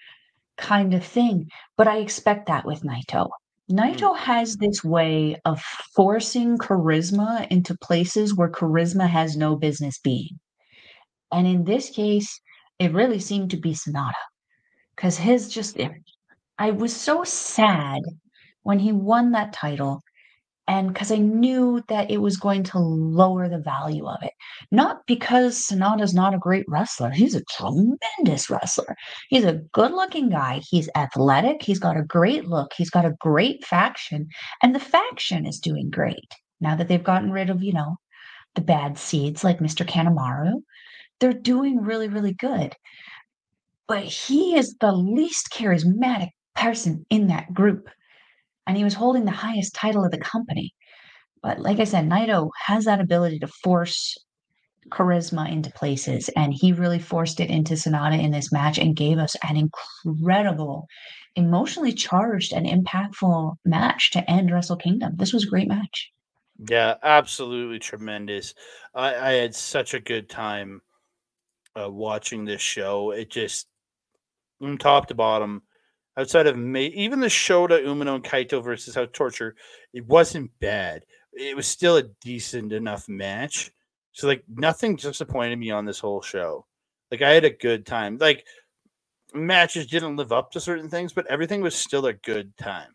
kind 0.56 0.94
of 0.94 1.04
thing, 1.04 1.48
but 1.76 1.86
I 1.86 1.98
expect 1.98 2.46
that 2.46 2.64
with 2.64 2.82
Naito. 2.82 3.28
Naito 3.70 4.14
mm. 4.14 4.16
has 4.16 4.56
this 4.56 4.82
way 4.82 5.36
of 5.44 5.60
forcing 5.94 6.56
charisma 6.56 7.46
into 7.50 7.76
places 7.76 8.34
where 8.34 8.50
charisma 8.50 9.08
has 9.08 9.36
no 9.36 9.56
business 9.56 9.98
being. 9.98 10.38
And 11.32 11.46
in 11.46 11.64
this 11.64 11.90
case, 11.90 12.40
it 12.78 12.92
really 12.92 13.18
seemed 13.18 13.50
to 13.50 13.56
be 13.56 13.72
Sanada 13.72 14.14
because 14.96 15.16
his 15.16 15.48
just 15.48 15.78
eh, 15.78 15.90
I 16.58 16.70
was 16.70 16.94
so 16.94 17.24
sad 17.24 18.02
when 18.62 18.78
he 18.78 18.92
won 18.92 19.32
that 19.32 19.52
title 19.52 20.02
and 20.68 20.88
because 20.88 21.12
I 21.12 21.18
knew 21.18 21.82
that 21.88 22.10
it 22.10 22.18
was 22.18 22.36
going 22.36 22.64
to 22.64 22.78
lower 22.78 23.48
the 23.48 23.58
value 23.58 24.06
of 24.06 24.20
it. 24.22 24.32
Not 24.72 25.06
because 25.06 25.64
Sanada's 25.64 26.12
not 26.12 26.34
a 26.34 26.38
great 26.38 26.64
wrestler. 26.66 27.10
He's 27.10 27.36
a 27.36 27.44
tremendous 27.56 28.50
wrestler. 28.50 28.96
He's 29.28 29.44
a 29.44 29.60
good 29.72 29.92
looking 29.92 30.28
guy. 30.28 30.60
He's 30.68 30.88
athletic. 30.96 31.62
He's 31.62 31.78
got 31.78 31.96
a 31.96 32.02
great 32.02 32.46
look. 32.46 32.72
He's 32.76 32.90
got 32.90 33.04
a 33.04 33.14
great 33.20 33.64
faction. 33.64 34.28
And 34.62 34.74
the 34.74 34.80
faction 34.80 35.46
is 35.46 35.60
doing 35.60 35.88
great 35.90 36.34
now 36.60 36.74
that 36.74 36.88
they've 36.88 37.02
gotten 37.02 37.30
rid 37.30 37.48
of, 37.48 37.62
you 37.62 37.72
know, 37.72 37.96
the 38.56 38.60
bad 38.60 38.98
seeds 38.98 39.44
like 39.44 39.60
Mr. 39.60 39.86
Kanemaru. 39.86 40.62
They're 41.20 41.32
doing 41.32 41.80
really, 41.80 42.08
really 42.08 42.34
good. 42.34 42.74
But 43.88 44.04
he 44.04 44.56
is 44.56 44.76
the 44.80 44.92
least 44.92 45.50
charismatic 45.50 46.30
person 46.54 47.04
in 47.10 47.28
that 47.28 47.52
group 47.54 47.88
and 48.66 48.76
he 48.76 48.84
was 48.84 48.94
holding 48.94 49.24
the 49.24 49.30
highest 49.30 49.74
title 49.74 50.04
of 50.04 50.10
the 50.10 50.18
company. 50.18 50.74
But 51.42 51.60
like 51.60 51.78
I 51.78 51.84
said, 51.84 52.08
Naito 52.08 52.50
has 52.66 52.84
that 52.84 53.00
ability 53.00 53.38
to 53.40 53.46
force 53.46 54.16
charisma 54.90 55.50
into 55.50 55.70
places, 55.70 56.28
and 56.30 56.52
he 56.52 56.72
really 56.72 56.98
forced 56.98 57.40
it 57.40 57.50
into 57.50 57.74
Sanada 57.74 58.20
in 58.20 58.30
this 58.30 58.52
match 58.52 58.78
and 58.78 58.96
gave 58.96 59.18
us 59.18 59.36
an 59.48 59.56
incredible, 59.56 60.86
emotionally 61.36 61.92
charged 61.92 62.52
and 62.52 62.66
impactful 62.66 63.54
match 63.64 64.10
to 64.12 64.30
end 64.30 64.50
Wrestle 64.50 64.76
Kingdom. 64.76 65.14
This 65.16 65.32
was 65.32 65.44
a 65.44 65.48
great 65.48 65.68
match. 65.68 66.10
Yeah, 66.68 66.94
absolutely 67.02 67.78
tremendous. 67.78 68.54
I, 68.94 69.14
I 69.14 69.32
had 69.32 69.54
such 69.54 69.94
a 69.94 70.00
good 70.00 70.28
time 70.28 70.80
uh, 71.78 71.90
watching 71.90 72.44
this 72.44 72.62
show. 72.62 73.10
It 73.10 73.30
just, 73.30 73.68
from 74.60 74.78
top 74.78 75.06
to 75.08 75.14
bottom, 75.14 75.62
outside 76.16 76.46
of 76.46 76.56
May, 76.56 76.86
even 76.86 77.20
the 77.20 77.26
Shota 77.26 77.84
Umino 77.84 78.14
and 78.14 78.24
Kaito 78.24 78.62
versus 78.62 78.94
House 78.94 79.08
Torture, 79.12 79.54
it 79.92 80.06
wasn't 80.06 80.50
bad. 80.60 81.04
It 81.32 81.56
was 81.56 81.66
still 81.66 81.98
a 81.98 82.04
decent 82.22 82.72
enough 82.72 83.08
match. 83.08 83.70
So 84.12 84.26
like 84.26 84.42
nothing 84.48 84.96
disappointed 84.96 85.58
me 85.58 85.70
on 85.70 85.84
this 85.84 85.98
whole 85.98 86.22
show. 86.22 86.64
Like 87.10 87.22
I 87.22 87.30
had 87.30 87.44
a 87.44 87.50
good 87.50 87.84
time. 87.84 88.16
Like 88.18 88.46
matches 89.34 89.86
didn't 89.86 90.16
live 90.16 90.32
up 90.32 90.50
to 90.52 90.60
certain 90.60 90.88
things, 90.88 91.12
but 91.12 91.26
everything 91.26 91.60
was 91.60 91.74
still 91.74 92.06
a 92.06 92.14
good 92.14 92.56
time. 92.56 92.90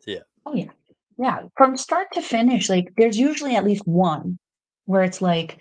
So, 0.00 0.12
yeah. 0.12 0.20
Oh 0.46 0.54
yeah. 0.54 0.70
Yeah. 1.18 1.40
From 1.56 1.76
start 1.76 2.08
to 2.12 2.22
finish, 2.22 2.68
like 2.68 2.92
there's 2.96 3.18
usually 3.18 3.56
at 3.56 3.64
least 3.64 3.86
one 3.86 4.38
where 4.84 5.02
it's 5.02 5.20
like, 5.20 5.58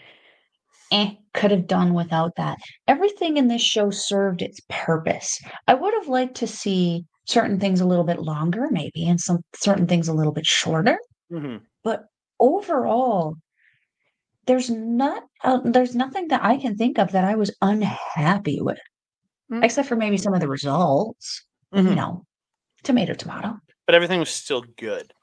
eh, 0.91 1.11
could 1.33 1.51
have 1.51 1.67
done 1.67 1.93
without 1.93 2.35
that. 2.37 2.57
Everything 2.87 3.37
in 3.37 3.47
this 3.47 3.61
show 3.61 3.89
served 3.89 4.41
its 4.41 4.59
purpose. 4.69 5.39
I 5.67 5.73
would 5.73 5.93
have 5.93 6.07
liked 6.07 6.35
to 6.35 6.47
see 6.47 7.05
certain 7.25 7.59
things 7.59 7.81
a 7.81 7.85
little 7.85 8.03
bit 8.03 8.19
longer, 8.19 8.67
maybe, 8.71 9.07
and 9.07 9.19
some 9.19 9.39
certain 9.55 9.87
things 9.87 10.07
a 10.07 10.13
little 10.13 10.33
bit 10.33 10.45
shorter. 10.45 10.97
Mm-hmm. 11.31 11.57
But 11.83 12.05
overall, 12.39 13.35
there's 14.47 14.69
not 14.69 15.23
uh, 15.43 15.59
there's 15.63 15.95
nothing 15.95 16.27
that 16.29 16.43
I 16.43 16.57
can 16.57 16.75
think 16.75 16.97
of 16.99 17.11
that 17.11 17.25
I 17.25 17.35
was 17.35 17.55
unhappy 17.61 18.59
with, 18.61 18.79
mm-hmm. 19.51 19.63
except 19.63 19.87
for 19.87 19.95
maybe 19.95 20.17
some 20.17 20.33
of 20.33 20.41
the 20.41 20.47
results. 20.47 21.45
Mm-hmm. 21.73 21.87
You 21.87 21.95
know, 21.95 22.25
tomato, 22.83 23.13
tomato. 23.13 23.57
But 23.85 23.95
everything 23.95 24.19
was 24.19 24.29
still 24.29 24.63
good. 24.77 25.13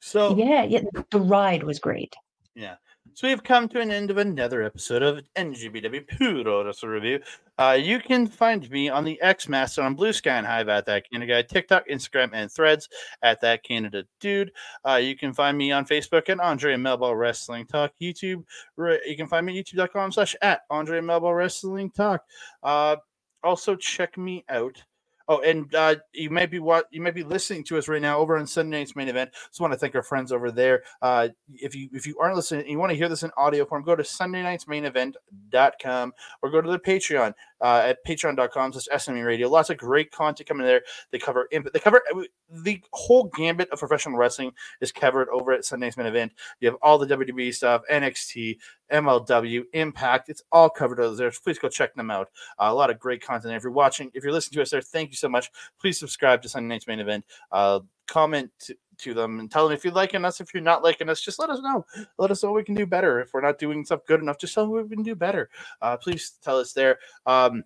So 0.00 0.36
yeah, 0.36 0.64
yeah, 0.64 0.80
the 1.10 1.20
ride 1.20 1.62
was 1.62 1.78
great. 1.78 2.14
Yeah. 2.54 2.76
So 3.16 3.28
we've 3.28 3.44
come 3.44 3.68
to 3.68 3.80
an 3.80 3.92
end 3.92 4.10
of 4.10 4.18
another 4.18 4.64
episode 4.64 5.04
of 5.04 5.22
NJPW 5.36 6.08
Puro 6.08 6.64
Wrestle 6.64 6.88
Review. 6.88 7.20
Uh, 7.58 7.78
you 7.80 8.00
can 8.00 8.26
find 8.26 8.68
me 8.68 8.88
on 8.88 9.04
the 9.04 9.22
X 9.22 9.48
Master 9.48 9.82
on 9.82 9.94
Blue 9.94 10.12
Sky 10.12 10.36
and 10.36 10.44
Hive 10.44 10.68
at 10.68 10.84
that 10.86 11.08
Canada 11.08 11.34
guy, 11.34 11.42
TikTok, 11.42 11.88
Instagram, 11.88 12.30
and 12.32 12.50
Threads 12.50 12.88
at 13.22 13.40
that 13.40 13.62
Canada 13.62 14.04
dude. 14.18 14.50
Uh, 14.84 14.96
you 14.96 15.16
can 15.16 15.32
find 15.32 15.56
me 15.56 15.70
on 15.70 15.84
Facebook 15.84 16.28
at 16.28 16.40
Andre 16.40 16.74
Melball 16.74 17.16
Wrestling 17.16 17.66
Talk. 17.66 17.92
YouTube, 18.02 18.42
you 18.76 19.16
can 19.16 19.28
find 19.28 19.46
me 19.46 19.56
at 19.60 19.64
youtube.com 19.64 20.10
slash 20.10 20.34
at 20.42 20.62
Andre 20.68 21.00
Melball 21.00 21.36
Wrestling 21.36 21.92
Talk. 21.92 22.20
Uh, 22.64 22.96
also 23.44 23.76
check 23.76 24.18
me 24.18 24.44
out 24.48 24.82
Oh, 25.26 25.40
and 25.40 25.74
uh, 25.74 25.96
you 26.12 26.28
may 26.28 26.46
be 26.46 26.58
what 26.58 26.86
you 26.90 27.00
may 27.00 27.10
be 27.10 27.22
listening 27.22 27.64
to 27.64 27.78
us 27.78 27.88
right 27.88 28.02
now 28.02 28.18
over 28.18 28.36
on 28.36 28.46
Sunday 28.46 28.78
night's 28.78 28.94
main 28.94 29.08
event. 29.08 29.30
Just 29.48 29.60
want 29.60 29.72
to 29.72 29.78
thank 29.78 29.94
our 29.94 30.02
friends 30.02 30.32
over 30.32 30.50
there. 30.50 30.82
Uh, 31.00 31.28
if 31.54 31.74
you 31.74 31.88
if 31.92 32.06
you 32.06 32.18
aren't 32.18 32.36
listening, 32.36 32.68
you 32.68 32.78
want 32.78 32.90
to 32.90 32.96
hear 32.96 33.08
this 33.08 33.22
in 33.22 33.30
audio 33.36 33.64
form, 33.64 33.84
go 33.84 33.96
to 33.96 34.04
Sunday 34.04 34.42
night's 34.42 34.68
main 34.68 34.84
event.com 34.84 36.12
or 36.42 36.50
go 36.50 36.60
to 36.60 36.70
the 36.70 36.78
Patreon 36.78 37.32
uh, 37.64 37.82
at 37.82 38.04
patreon.com 38.04 38.74
slash 38.74 39.06
SME 39.06 39.24
radio. 39.24 39.48
Lots 39.48 39.70
of 39.70 39.78
great 39.78 40.12
content 40.12 40.46
coming 40.46 40.66
there. 40.66 40.82
They 41.10 41.18
cover 41.18 41.48
they 41.50 41.78
cover 41.78 42.02
uh, 42.14 42.24
the 42.50 42.82
whole 42.92 43.24
gambit 43.34 43.70
of 43.70 43.78
professional 43.78 44.18
wrestling 44.18 44.52
is 44.82 44.92
covered 44.92 45.30
over 45.30 45.52
at 45.52 45.64
Sunday's 45.64 45.96
main 45.96 46.06
event. 46.06 46.32
You 46.60 46.68
have 46.68 46.76
all 46.82 46.98
the 46.98 47.06
WWE 47.06 47.54
stuff, 47.54 47.80
NXT, 47.90 48.58
MLW, 48.92 49.62
Impact. 49.72 50.28
It's 50.28 50.42
all 50.52 50.68
covered 50.68 51.00
over 51.00 51.16
there. 51.16 51.32
Please 51.42 51.58
go 51.58 51.70
check 51.70 51.94
them 51.94 52.10
out. 52.10 52.28
Uh, 52.58 52.68
a 52.68 52.74
lot 52.74 52.90
of 52.90 52.98
great 52.98 53.22
content 53.22 53.44
there. 53.44 53.56
If 53.56 53.62
you're 53.62 53.72
watching, 53.72 54.10
if 54.12 54.22
you're 54.22 54.32
listening 54.32 54.58
to 54.58 54.62
us 54.62 54.70
there, 54.70 54.82
thank 54.82 55.10
you 55.10 55.16
so 55.16 55.30
much. 55.30 55.50
Please 55.80 55.98
subscribe 55.98 56.42
to 56.42 56.50
Sunday 56.50 56.68
night's 56.68 56.86
main 56.86 57.00
event. 57.00 57.24
Uh, 57.50 57.80
comment 58.06 58.50
to, 58.98 59.14
them 59.14 59.40
and 59.40 59.50
tell 59.50 59.66
them 59.66 59.74
if 59.74 59.84
you're 59.84 59.92
liking 59.92 60.24
us. 60.24 60.40
If 60.40 60.54
you're 60.54 60.62
not 60.62 60.82
liking 60.82 61.08
us, 61.08 61.20
just 61.20 61.38
let 61.38 61.50
us 61.50 61.60
know. 61.60 61.84
Let 62.18 62.30
us 62.30 62.42
know 62.42 62.52
we 62.52 62.64
can 62.64 62.74
do 62.74 62.86
better. 62.86 63.20
If 63.20 63.34
we're 63.34 63.40
not 63.40 63.58
doing 63.58 63.84
stuff 63.84 64.06
good 64.06 64.20
enough, 64.20 64.38
just 64.38 64.54
tell 64.54 64.66
them 64.66 64.88
we 64.88 64.96
can 64.96 65.04
do 65.04 65.14
better. 65.14 65.50
Uh, 65.80 65.96
please 65.96 66.32
tell 66.42 66.58
us 66.58 66.72
there. 66.72 66.98
Um, 67.26 67.64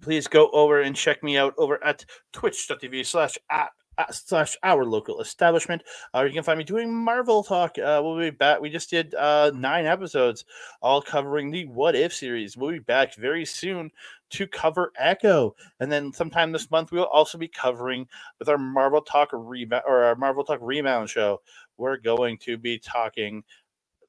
please 0.00 0.26
go 0.26 0.50
over 0.50 0.82
and 0.82 0.96
check 0.96 1.22
me 1.22 1.38
out 1.38 1.54
over 1.58 1.82
at 1.84 2.04
twitch.tv 2.32 3.06
slash 3.06 3.38
at 3.50 3.70
slash 4.10 4.56
our 4.62 4.84
local 4.84 5.20
establishment. 5.20 5.82
Uh, 6.14 6.24
you 6.24 6.32
can 6.32 6.42
find 6.42 6.58
me 6.58 6.64
doing 6.64 6.92
Marvel 6.92 7.42
talk. 7.42 7.78
Uh, 7.78 8.00
we'll 8.02 8.18
be 8.18 8.30
back. 8.30 8.60
We 8.60 8.70
just 8.70 8.90
did 8.90 9.14
uh, 9.14 9.52
nine 9.54 9.86
episodes, 9.86 10.44
all 10.80 11.02
covering 11.02 11.50
the 11.50 11.66
What 11.66 11.94
If 11.94 12.14
series. 12.14 12.56
We'll 12.56 12.72
be 12.72 12.78
back 12.78 13.14
very 13.14 13.44
soon 13.44 13.90
to 14.32 14.46
cover 14.46 14.92
Echo, 14.98 15.54
and 15.80 15.90
then 15.90 16.12
sometime 16.12 16.52
this 16.52 16.70
month 16.70 16.92
we'll 16.92 17.04
also 17.04 17.38
be 17.38 17.48
covering 17.48 18.06
with 18.38 18.48
our 18.48 18.58
Marvel 18.58 19.00
talk 19.00 19.30
rebound 19.32 19.84
or 19.86 20.04
our 20.04 20.16
Marvel 20.16 20.44
talk 20.44 20.58
rebound 20.62 21.08
show. 21.10 21.40
We're 21.76 21.96
going 21.96 22.38
to 22.38 22.58
be 22.58 22.78
talking 22.78 23.42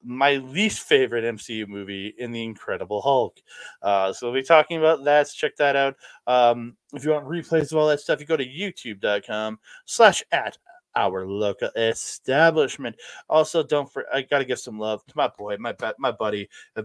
my 0.04 0.36
least 0.36 0.82
favorite 0.82 1.24
MCU 1.24 1.68
movie 1.68 2.14
in 2.18 2.32
The 2.32 2.44
Incredible 2.44 3.02
Hulk. 3.02 3.40
Uh, 3.82 4.12
so 4.12 4.28
we'll 4.28 4.41
be 4.41 4.45
talking 4.45 4.78
about 4.78 5.04
that. 5.06 5.28
So 5.28 5.36
check 5.36 5.56
that 5.58 5.76
out. 5.76 5.95
Um, 6.28 6.76
if 6.94 7.06
you 7.06 7.12
want 7.12 7.26
replays 7.26 7.72
of 7.72 7.78
all 7.78 7.88
that 7.88 8.02
stuff, 8.02 8.20
you 8.20 8.26
go 8.26 8.38
to 8.38 8.45
youtube.com 8.45 9.60
slash 9.86 10.22
at 10.32 10.58
our 10.95 11.26
local 11.26 11.70
establishment. 11.76 12.95
Also, 13.30 13.64
don't 13.64 13.91
for 13.91 14.06
I 14.14 14.22
gotta 14.22 14.45
give 14.45 14.60
some 14.60 14.80
love 14.80 15.06
to 15.06 15.14
my 15.15 15.28
boy, 15.28 15.57
my 15.60 15.76
my 15.98 16.11
buddy, 16.11 16.49
uh, 16.76 16.84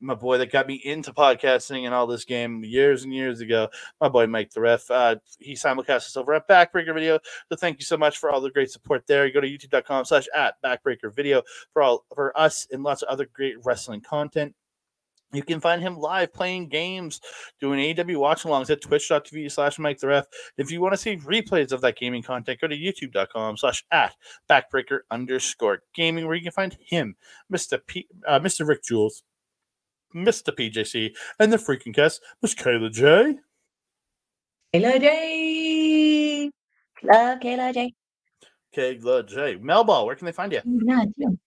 my 0.00 0.14
boy 0.14 0.38
that 0.38 0.52
got 0.52 0.66
me 0.66 0.80
into 0.84 1.12
podcasting 1.12 1.84
and 1.84 1.94
all 1.94 2.06
this 2.06 2.24
game 2.24 2.64
years 2.64 3.04
and 3.04 3.14
years 3.14 3.40
ago. 3.40 3.68
My 4.00 4.08
boy 4.08 4.26
Mike 4.26 4.52
the 4.52 4.60
Ref. 4.60 4.90
Uh, 4.90 5.16
he 5.38 5.54
simulcasts 5.54 6.06
us 6.06 6.16
over 6.16 6.34
at 6.34 6.48
Backbreaker 6.48 6.94
Video. 6.94 7.18
So 7.48 7.56
thank 7.56 7.78
you 7.78 7.84
so 7.84 7.96
much 7.96 8.18
for 8.18 8.30
all 8.30 8.40
the 8.40 8.50
great 8.50 8.70
support 8.70 9.06
there. 9.06 9.30
Go 9.30 9.40
to 9.40 9.48
youtube.com/slash 9.48 10.26
at 10.34 10.54
Backbreaker 10.62 11.14
Video 11.14 11.42
for 11.72 11.82
all 11.82 12.04
for 12.14 12.36
us 12.38 12.66
and 12.70 12.82
lots 12.82 13.02
of 13.02 13.08
other 13.08 13.26
great 13.32 13.56
wrestling 13.64 14.00
content. 14.00 14.54
You 15.32 15.42
can 15.42 15.60
find 15.60 15.82
him 15.82 15.96
live 15.96 16.32
playing 16.32 16.68
games, 16.68 17.20
doing 17.60 17.80
AEW 17.80 18.18
watch 18.18 18.44
alongs 18.44 18.70
at 18.70 18.80
twitch.tv 18.80 19.50
slash 19.50 19.78
Mike 19.78 19.98
the 19.98 20.06
Ref. 20.06 20.26
If 20.56 20.70
you 20.70 20.80
want 20.80 20.94
to 20.94 20.98
see 20.98 21.16
replays 21.16 21.72
of 21.72 21.80
that 21.80 21.96
gaming 21.96 22.22
content, 22.22 22.60
go 22.60 22.68
to 22.68 22.76
youtube.com 22.76 23.56
slash 23.56 23.84
at 23.90 24.14
backbreaker 24.48 25.00
underscore 25.10 25.80
gaming, 25.94 26.26
where 26.26 26.36
you 26.36 26.42
can 26.42 26.52
find 26.52 26.76
him, 26.80 27.16
Mr. 27.52 27.80
P, 27.86 28.06
uh, 28.26 28.38
Mr. 28.38 28.66
Rick 28.66 28.84
Jules, 28.84 29.24
Mr. 30.14 30.54
PJC, 30.54 31.14
and 31.40 31.52
the 31.52 31.56
freaking 31.56 31.92
guest, 31.92 32.22
Miss 32.40 32.54
Kayla 32.54 32.92
J. 32.92 33.38
Kayla 34.74 35.00
J. 35.00 36.50
Love 37.02 37.40
Kayla 37.40 37.74
J. 37.74 37.94
Kayla 38.74 39.28
J. 39.28 39.56
Melball, 39.56 40.06
where 40.06 40.14
can 40.14 40.26
they 40.26 40.32
find 40.32 40.52
you? 40.52 40.60
You. 41.16 41.38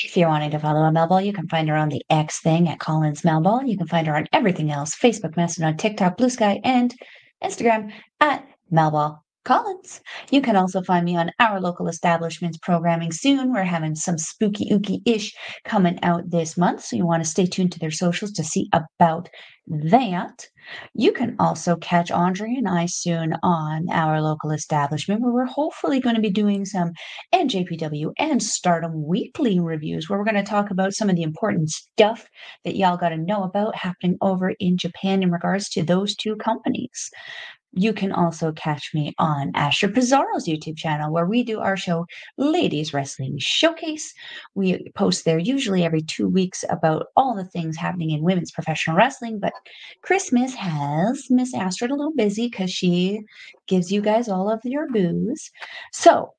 If 0.00 0.16
you're 0.16 0.28
wanting 0.28 0.52
to 0.52 0.60
follow 0.60 0.80
Melball, 0.90 1.24
you 1.24 1.32
can 1.32 1.48
find 1.48 1.68
her 1.68 1.74
on 1.74 1.88
the 1.88 2.02
X 2.08 2.40
thing 2.40 2.68
at 2.68 2.78
Collins 2.78 3.22
Melball. 3.22 3.68
You 3.68 3.76
can 3.76 3.88
find 3.88 4.06
her 4.06 4.16
on 4.16 4.28
everything 4.32 4.70
else 4.70 4.94
Facebook, 4.94 5.36
Mastodon, 5.36 5.76
TikTok, 5.76 6.16
Blue 6.16 6.30
Sky, 6.30 6.60
and 6.62 6.94
Instagram 7.42 7.90
at 8.20 8.46
Melball 8.72 9.18
Collins. 9.48 10.02
You 10.30 10.42
can 10.42 10.56
also 10.56 10.82
find 10.82 11.06
me 11.06 11.16
on 11.16 11.30
our 11.40 11.58
local 11.58 11.88
establishments 11.88 12.58
programming 12.58 13.12
soon. 13.12 13.50
We're 13.50 13.62
having 13.62 13.94
some 13.94 14.18
spooky 14.18 14.68
ooky 14.70 15.00
ish 15.06 15.34
coming 15.64 15.98
out 16.02 16.28
this 16.28 16.58
month. 16.58 16.84
So 16.84 16.96
you 16.96 17.06
want 17.06 17.24
to 17.24 17.30
stay 17.30 17.46
tuned 17.46 17.72
to 17.72 17.78
their 17.78 17.90
socials 17.90 18.32
to 18.32 18.44
see 18.44 18.68
about 18.74 19.30
that. 19.66 20.46
You 20.94 21.12
can 21.12 21.34
also 21.38 21.76
catch 21.76 22.10
Andre 22.10 22.54
and 22.56 22.68
I 22.68 22.86
soon 22.86 23.34
on 23.42 23.88
our 23.90 24.20
local 24.20 24.50
establishment 24.50 25.22
where 25.22 25.32
we're 25.32 25.46
hopefully 25.46 26.00
going 26.00 26.16
to 26.16 26.20
be 26.20 26.30
doing 26.30 26.66
some 26.66 26.92
NJPW 27.34 28.12
and 28.18 28.42
Stardom 28.42 29.06
weekly 29.06 29.60
reviews 29.60 30.08
where 30.08 30.18
we're 30.18 30.26
going 30.26 30.34
to 30.34 30.42
talk 30.42 30.70
about 30.70 30.92
some 30.92 31.08
of 31.08 31.16
the 31.16 31.22
important 31.22 31.70
stuff 31.70 32.26
that 32.64 32.76
y'all 32.76 32.98
got 32.98 33.10
to 33.10 33.16
know 33.16 33.44
about 33.44 33.76
happening 33.76 34.18
over 34.20 34.52
in 34.60 34.76
Japan 34.76 35.22
in 35.22 35.30
regards 35.30 35.70
to 35.70 35.82
those 35.82 36.14
two 36.14 36.36
companies. 36.36 37.10
You 37.72 37.92
can 37.92 38.12
also 38.12 38.52
catch 38.52 38.92
me 38.94 39.14
on 39.18 39.52
Asher 39.54 39.88
Pizarro's 39.88 40.48
YouTube 40.48 40.76
channel, 40.76 41.12
where 41.12 41.26
we 41.26 41.42
do 41.42 41.60
our 41.60 41.76
show, 41.76 42.06
Ladies 42.36 42.94
Wrestling 42.94 43.36
Showcase. 43.38 44.14
We 44.54 44.90
post 44.94 45.24
there 45.24 45.38
usually 45.38 45.84
every 45.84 46.02
two 46.02 46.28
weeks 46.28 46.64
about 46.70 47.06
all 47.16 47.34
the 47.34 47.44
things 47.44 47.76
happening 47.76 48.10
in 48.10 48.22
women's 48.22 48.50
professional 48.50 48.96
wrestling. 48.96 49.38
But 49.38 49.52
Christmas 50.02 50.54
has 50.54 51.26
Miss 51.30 51.54
Astrid 51.54 51.90
a 51.90 51.94
little 51.94 52.14
busy 52.14 52.48
because 52.48 52.70
she 52.70 53.20
gives 53.66 53.92
you 53.92 54.00
guys 54.00 54.28
all 54.28 54.50
of 54.50 54.60
your 54.64 54.88
booze. 54.90 55.50
So 55.92 56.32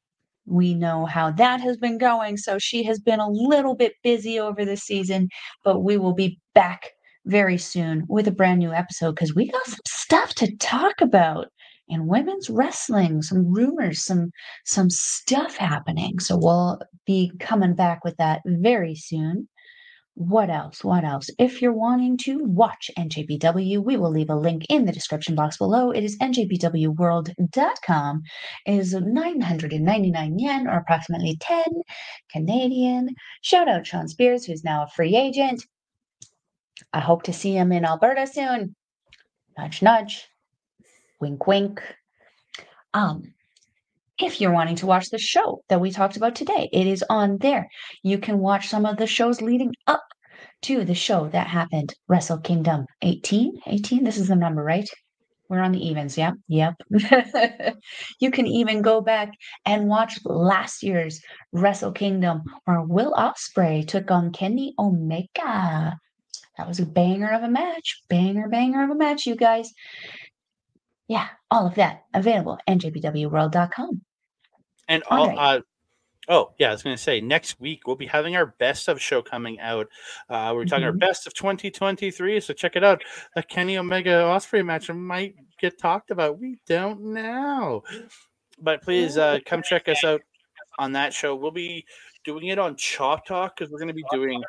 we 0.46 0.74
know 0.74 1.06
how 1.06 1.32
that 1.32 1.62
has 1.62 1.78
been 1.78 2.00
going. 2.00 2.38
So 2.38 2.58
she 2.58 2.84
has 2.84 3.00
been 3.00 3.20
a 3.20 3.30
little 3.30 3.76
bit 3.76 3.94
busy 4.04 4.40
over 4.40 4.66
the 4.66 4.78
season, 4.78 5.30
but 5.64 5.82
we 5.82 5.98
will 5.98 6.14
be 6.14 6.40
back 6.56 6.92
very 7.26 7.58
soon 7.58 8.06
with 8.08 8.28
a 8.28 8.32
brand 8.32 8.60
new 8.60 8.74
episode 8.74 9.16
because 9.16 9.36
we 9.36 9.50
got 9.50 9.66
some 9.66 9.80
stuff 9.88 10.34
to 10.36 10.56
talk 10.58 11.02
about 11.02 11.48
in 11.90 12.08
women's 12.08 12.50
wrestling, 12.50 13.22
some 13.22 13.52
rumors, 13.52 14.06
some 14.06 14.32
some 14.66 14.90
stuff 14.90 15.58
happening. 15.58 16.20
So 16.20 16.38
we'll 16.38 16.80
be 17.06 17.32
coming 17.40 17.76
back 17.76 18.04
with 18.04 18.16
that 18.18 18.42
very 18.46 18.96
soon. 18.96 19.50
What 20.16 20.50
else? 20.50 20.84
What 20.84 21.06
else? 21.06 21.30
If 21.40 21.62
you're 21.62 21.74
wanting 21.74 22.18
to 22.26 22.44
watch 22.44 22.92
NJPW, 22.98 23.84
we 23.84 23.96
will 23.96 24.12
leave 24.12 24.30
a 24.30 24.36
link 24.36 24.66
in 24.70 24.86
the 24.86 24.92
description 24.92 25.34
box 25.34 25.58
below. 25.58 25.92
It 25.92 26.04
is 26.04 26.18
njpwworld.com. 26.20 28.22
It 28.66 28.74
is 28.74 28.94
999 28.94 30.40
yen 30.40 30.68
or 30.68 30.78
approximately 30.78 31.38
10 31.40 31.64
Canadian. 32.34 33.10
Shout 33.42 33.70
out 33.70 33.88
Shawn 33.88 34.10
Spears, 34.10 34.46
who's 34.46 34.64
now 34.64 34.84
a 34.84 34.90
free 34.90 35.16
agent. 35.16 35.64
I 36.94 37.00
hope 37.00 37.24
to 37.24 37.34
see 37.34 37.56
him 37.56 37.72
in 37.72 37.86
Alberta 37.86 38.28
soon. 38.28 38.76
Nudge, 39.58 39.82
nudge. 39.82 40.28
Wink, 41.20 41.46
wink. 41.46 41.82
Um, 42.94 43.34
if 44.18 44.42
you're 44.42 44.52
wanting 44.52 44.76
to 44.78 44.86
watch 44.86 45.10
the 45.10 45.18
show 45.18 45.64
that 45.70 45.82
we 45.82 45.92
talked 45.92 46.18
about 46.18 46.36
today, 46.36 46.70
it 46.74 46.88
is 46.88 47.04
on 47.10 47.38
there. 47.38 47.70
You 48.04 48.18
can 48.18 48.40
watch 48.40 48.68
some 48.68 48.86
of 48.86 48.98
the 48.98 49.08
shows 49.08 49.42
leading 49.42 49.74
up 49.88 50.04
to 50.64 50.84
the 50.84 50.96
show 50.96 51.30
that 51.30 51.48
happened, 51.48 51.94
Wrestle 52.08 52.40
Kingdom 52.40 52.86
18. 53.02 53.62
18, 53.68 54.04
this 54.04 54.18
is 54.18 54.28
the 54.28 54.36
number, 54.36 54.64
right? 54.64 54.90
We're 55.48 55.62
on 55.62 55.72
the 55.72 55.86
evens. 55.86 56.18
Yep. 56.18 56.36
Yep. 56.48 56.76
you 58.20 58.30
can 58.30 58.46
even 58.46 58.82
go 58.82 59.02
back 59.02 59.32
and 59.66 59.88
watch 59.88 60.20
last 60.24 60.84
year's 60.84 61.22
Wrestle 61.54 61.92
Kingdom 61.92 62.44
where 62.66 62.82
Will 62.82 63.14
Ospreay 63.14 63.88
took 63.88 64.12
on 64.12 64.32
Kenny 64.32 64.76
Omega. 64.78 65.98
That 66.60 66.68
was 66.68 66.82
a 66.82 66.86
banger 66.86 67.32
of 67.32 67.42
a 67.42 67.48
match. 67.48 68.02
Banger, 68.10 68.50
banger 68.50 68.84
of 68.84 68.90
a 68.90 68.96
match, 68.96 69.26
you 69.26 69.38
guys. 69.38 69.74
Yeah, 71.08 71.26
all 71.50 71.66
of 71.66 71.76
that 71.76 72.04
available 72.14 72.58
at 72.68 72.78
njpwworld.com. 72.78 74.02
And 74.90 75.04
all, 75.10 75.40
uh, 75.40 75.62
oh 76.28 76.52
yeah, 76.60 76.68
I 76.68 76.72
was 76.74 76.84
going 76.84 76.98
to 76.98 77.02
say 77.02 77.22
next 77.22 77.62
week 77.62 77.88
we'll 77.88 77.96
be 77.96 78.08
having 78.08 78.36
our 78.36 78.48
best 78.60 78.90
of 78.90 79.02
show 79.02 79.22
coming 79.22 79.58
out. 79.62 79.88
Uh, 80.30 80.52
we're 80.54 80.66
talking 80.66 80.84
mm-hmm. 80.84 80.88
our 80.88 80.92
best 80.92 81.28
of 81.28 81.34
2023, 81.34 82.42
so 82.42 82.54
check 82.54 82.76
it 82.76 82.84
out. 82.84 83.06
A 83.38 83.44
Kenny 83.44 83.78
Omega 83.78 84.10
Ospreay 84.10 84.66
match 84.66 84.92
might 84.92 85.36
get 85.62 85.80
talked 85.80 86.12
about. 86.12 86.40
We 86.40 86.58
don't 86.68 87.14
know, 87.14 87.84
but 88.62 88.82
please 88.82 89.18
uh, 89.18 89.40
come 89.46 89.64
check 89.64 89.88
us 89.88 90.04
out 90.04 90.20
on 90.78 90.92
that 90.92 91.14
show. 91.14 91.38
We'll 91.38 91.52
be 91.52 91.86
doing 92.26 92.48
it 92.48 92.60
on 92.60 92.76
Chop 92.76 93.26
Talk 93.26 93.56
because 93.56 93.72
we're 93.72 93.80
going 93.80 93.88
to 93.88 93.94
be 93.94 94.04
doing 94.12 94.44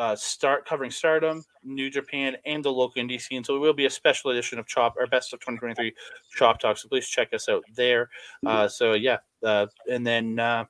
uh, 0.00 0.16
start 0.16 0.64
covering 0.64 0.90
Stardom, 0.90 1.44
New 1.62 1.90
Japan, 1.90 2.34
and 2.46 2.64
the 2.64 2.72
local 2.72 3.02
indie 3.02 3.20
scene. 3.20 3.44
So 3.44 3.54
it 3.54 3.58
will 3.58 3.74
be 3.74 3.84
a 3.84 3.90
special 3.90 4.30
edition 4.30 4.58
of 4.58 4.66
Chop, 4.66 4.94
our 4.98 5.06
best 5.06 5.34
of 5.34 5.40
2023 5.40 5.92
Chop 6.34 6.58
Talk. 6.58 6.78
So 6.78 6.88
please 6.88 7.06
check 7.06 7.34
us 7.34 7.50
out 7.50 7.62
there. 7.74 8.08
Uh, 8.46 8.66
so 8.66 8.94
yeah, 8.94 9.18
uh, 9.44 9.66
and 9.90 10.06
then 10.06 10.38
uh, 10.38 10.64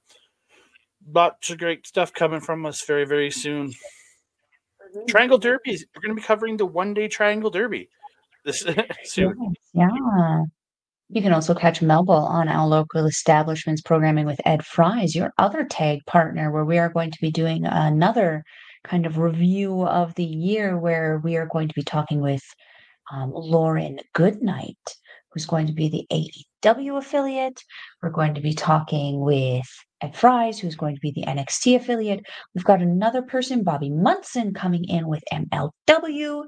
lots 1.15 1.49
of 1.49 1.59
great 1.59 1.87
stuff 1.87 2.13
coming 2.13 2.41
from 2.41 2.67
us 2.67 2.85
very 2.85 3.05
very 3.05 3.31
soon. 3.31 3.69
Mm-hmm. 3.69 5.07
Triangle 5.07 5.39
Derbies. 5.39 5.85
We're 5.95 6.03
going 6.03 6.17
to 6.17 6.21
be 6.21 6.27
covering 6.27 6.57
the 6.57 6.67
one 6.67 6.93
day 6.93 7.07
Triangle 7.07 7.51
Derby 7.51 7.89
this 8.45 8.67
soon. 9.05 9.55
Yeah. 9.73 10.43
You 11.13 11.23
can 11.23 11.33
also 11.33 11.55
catch 11.55 11.81
Melball 11.81 12.29
on 12.29 12.49
our 12.49 12.67
local 12.67 13.07
establishments 13.07 13.81
programming 13.81 14.27
with 14.27 14.41
Ed 14.45 14.65
Fries, 14.65 15.15
your 15.15 15.33
other 15.39 15.65
tag 15.65 16.01
partner, 16.07 16.51
where 16.51 16.65
we 16.65 16.79
are 16.79 16.89
going 16.89 17.13
to 17.13 17.21
be 17.21 17.31
doing 17.31 17.65
another 17.65 18.45
kind 18.85 19.07
of 19.07 19.19
review 19.19 19.83
of 19.83 20.15
the 20.15 20.25
year 20.25 20.79
where 20.79 21.21
we 21.23 21.37
are 21.37 21.47
going 21.47 21.69
to 21.69 21.75
be 21.75 21.83
talking 21.83 22.21
with 22.21 22.43
um, 23.13 23.33
Lauren 23.35 23.99
Goodnight, 24.15 24.97
who's 25.31 25.47
going 25.47 25.67
to 25.67 25.73
be 25.73 25.89
the 25.89 26.07
AEW 26.65 26.99
affiliate. 26.99 27.63
We're 28.03 28.11
going 28.11 28.35
to 28.35 28.41
be 28.41 28.55
talking 28.55 29.21
with 29.21 29.67
Ed 30.01 30.17
Fries, 30.17 30.59
who's 30.59 30.77
going 30.77 30.95
to 30.95 31.01
be 31.01 31.13
the 31.13 31.25
NXT 31.25 31.77
affiliate. 31.77 32.25
We've 32.55 32.65
got 32.65 32.83
another 32.83 33.23
person, 33.23 33.65
Bobby 33.65 33.91
Munson, 33.91 34.55
coming 34.55 34.85
in 34.85 35.09
with 35.09 35.23
MLW. 35.33 36.45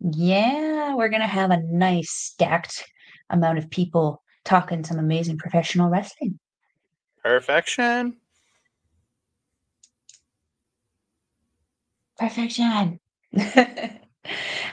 Yeah, 0.00 0.94
we're 0.94 1.08
going 1.08 1.20
to 1.20 1.26
have 1.26 1.50
a 1.50 1.62
nice 1.62 2.10
stacked 2.10 2.84
amount 3.30 3.58
of 3.58 3.70
people 3.70 4.22
talking 4.44 4.84
some 4.84 4.98
amazing 4.98 5.38
professional 5.38 5.90
wrestling. 5.90 6.38
Perfection. 7.22 8.16
Perfection. 12.18 12.98
and 13.32 14.00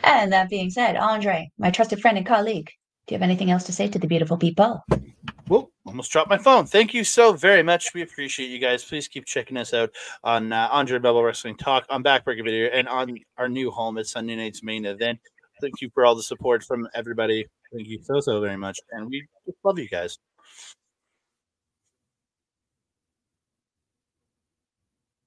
that 0.04 0.50
being 0.50 0.70
said, 0.70 0.96
Andre, 0.96 1.52
my 1.58 1.70
trusted 1.70 2.02
friend 2.02 2.18
and 2.18 2.26
colleague, 2.26 2.70
do 3.08 3.14
you 3.14 3.20
have 3.20 3.24
anything 3.24 3.52
else 3.52 3.64
to 3.66 3.74
say 3.74 3.88
to 3.88 4.00
the 4.00 4.08
beautiful 4.08 4.38
people? 4.38 4.84
Well, 5.48 5.72
almost 5.86 6.12
dropped 6.12 6.30
my 6.30 6.40
phone. 6.40 6.66
Thank 6.66 6.96
you 6.96 7.04
so 7.04 7.34
very 7.34 7.62
much. 7.62 7.94
We 7.94 8.02
appreciate 8.02 8.48
you 8.48 8.58
guys. 8.58 8.84
Please 8.84 9.08
keep 9.08 9.26
checking 9.26 9.58
us 9.58 9.76
out 9.76 9.92
on 10.24 10.52
uh, 10.52 10.70
Andre 10.72 10.98
Melball 10.98 11.24
Wrestling 11.24 11.56
Talk, 11.56 11.86
on 11.90 12.04
Backbreaker 12.04 12.44
Video, 12.44 12.68
and 12.70 12.88
on 12.88 13.16
our 13.38 13.48
new 13.48 13.70
home 13.70 14.00
at 14.00 14.08
Sunday 14.08 14.36
night's 14.36 14.64
main 14.64 14.86
event. 14.86 15.20
Thank 15.62 15.82
you 15.82 15.92
for 15.94 16.04
all 16.04 16.16
the 16.16 16.24
support 16.24 16.64
from 16.64 16.88
everybody. 16.96 17.46
Thank 17.72 17.88
you 17.88 18.00
so, 18.04 18.20
so 18.22 18.42
very 18.42 18.58
much. 18.58 18.80
And 18.92 19.08
we 19.08 19.26
just 19.46 19.58
love 19.64 19.78
you 19.78 19.88
guys. 19.88 20.18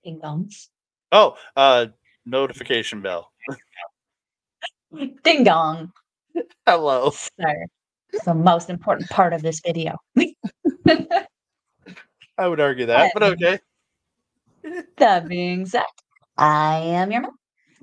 Ding 0.02 0.20
dongs. 0.20 0.68
Oh, 1.12 1.36
uh, 1.56 1.86
notification 2.28 3.00
bell. 3.00 3.30
Ding 5.22 5.44
dong. 5.44 5.92
Hello. 6.66 7.10
Sir. 7.10 7.66
the 8.24 8.34
most 8.34 8.70
important 8.70 9.10
part 9.10 9.32
of 9.32 9.42
this 9.42 9.60
video. 9.64 9.96
I 12.38 12.46
would 12.46 12.60
argue 12.60 12.86
that, 12.86 13.12
but 13.14 13.22
okay. 13.22 13.58
That 14.98 15.28
being 15.28 15.66
said, 15.66 15.84
I 16.36 16.78
am 16.78 17.10
your 17.10 17.22
mom. 17.22 17.38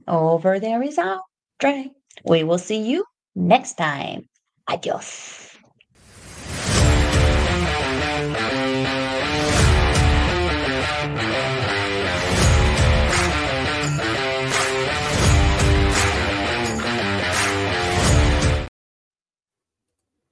Over 0.08 0.60
there 0.60 0.84
is 0.84 1.00
Andre. 1.00 1.90
We 2.26 2.44
will 2.44 2.60
see 2.60 2.82
you 2.82 3.06
next 3.36 3.74
time. 3.74 4.30
Adios. 4.68 5.55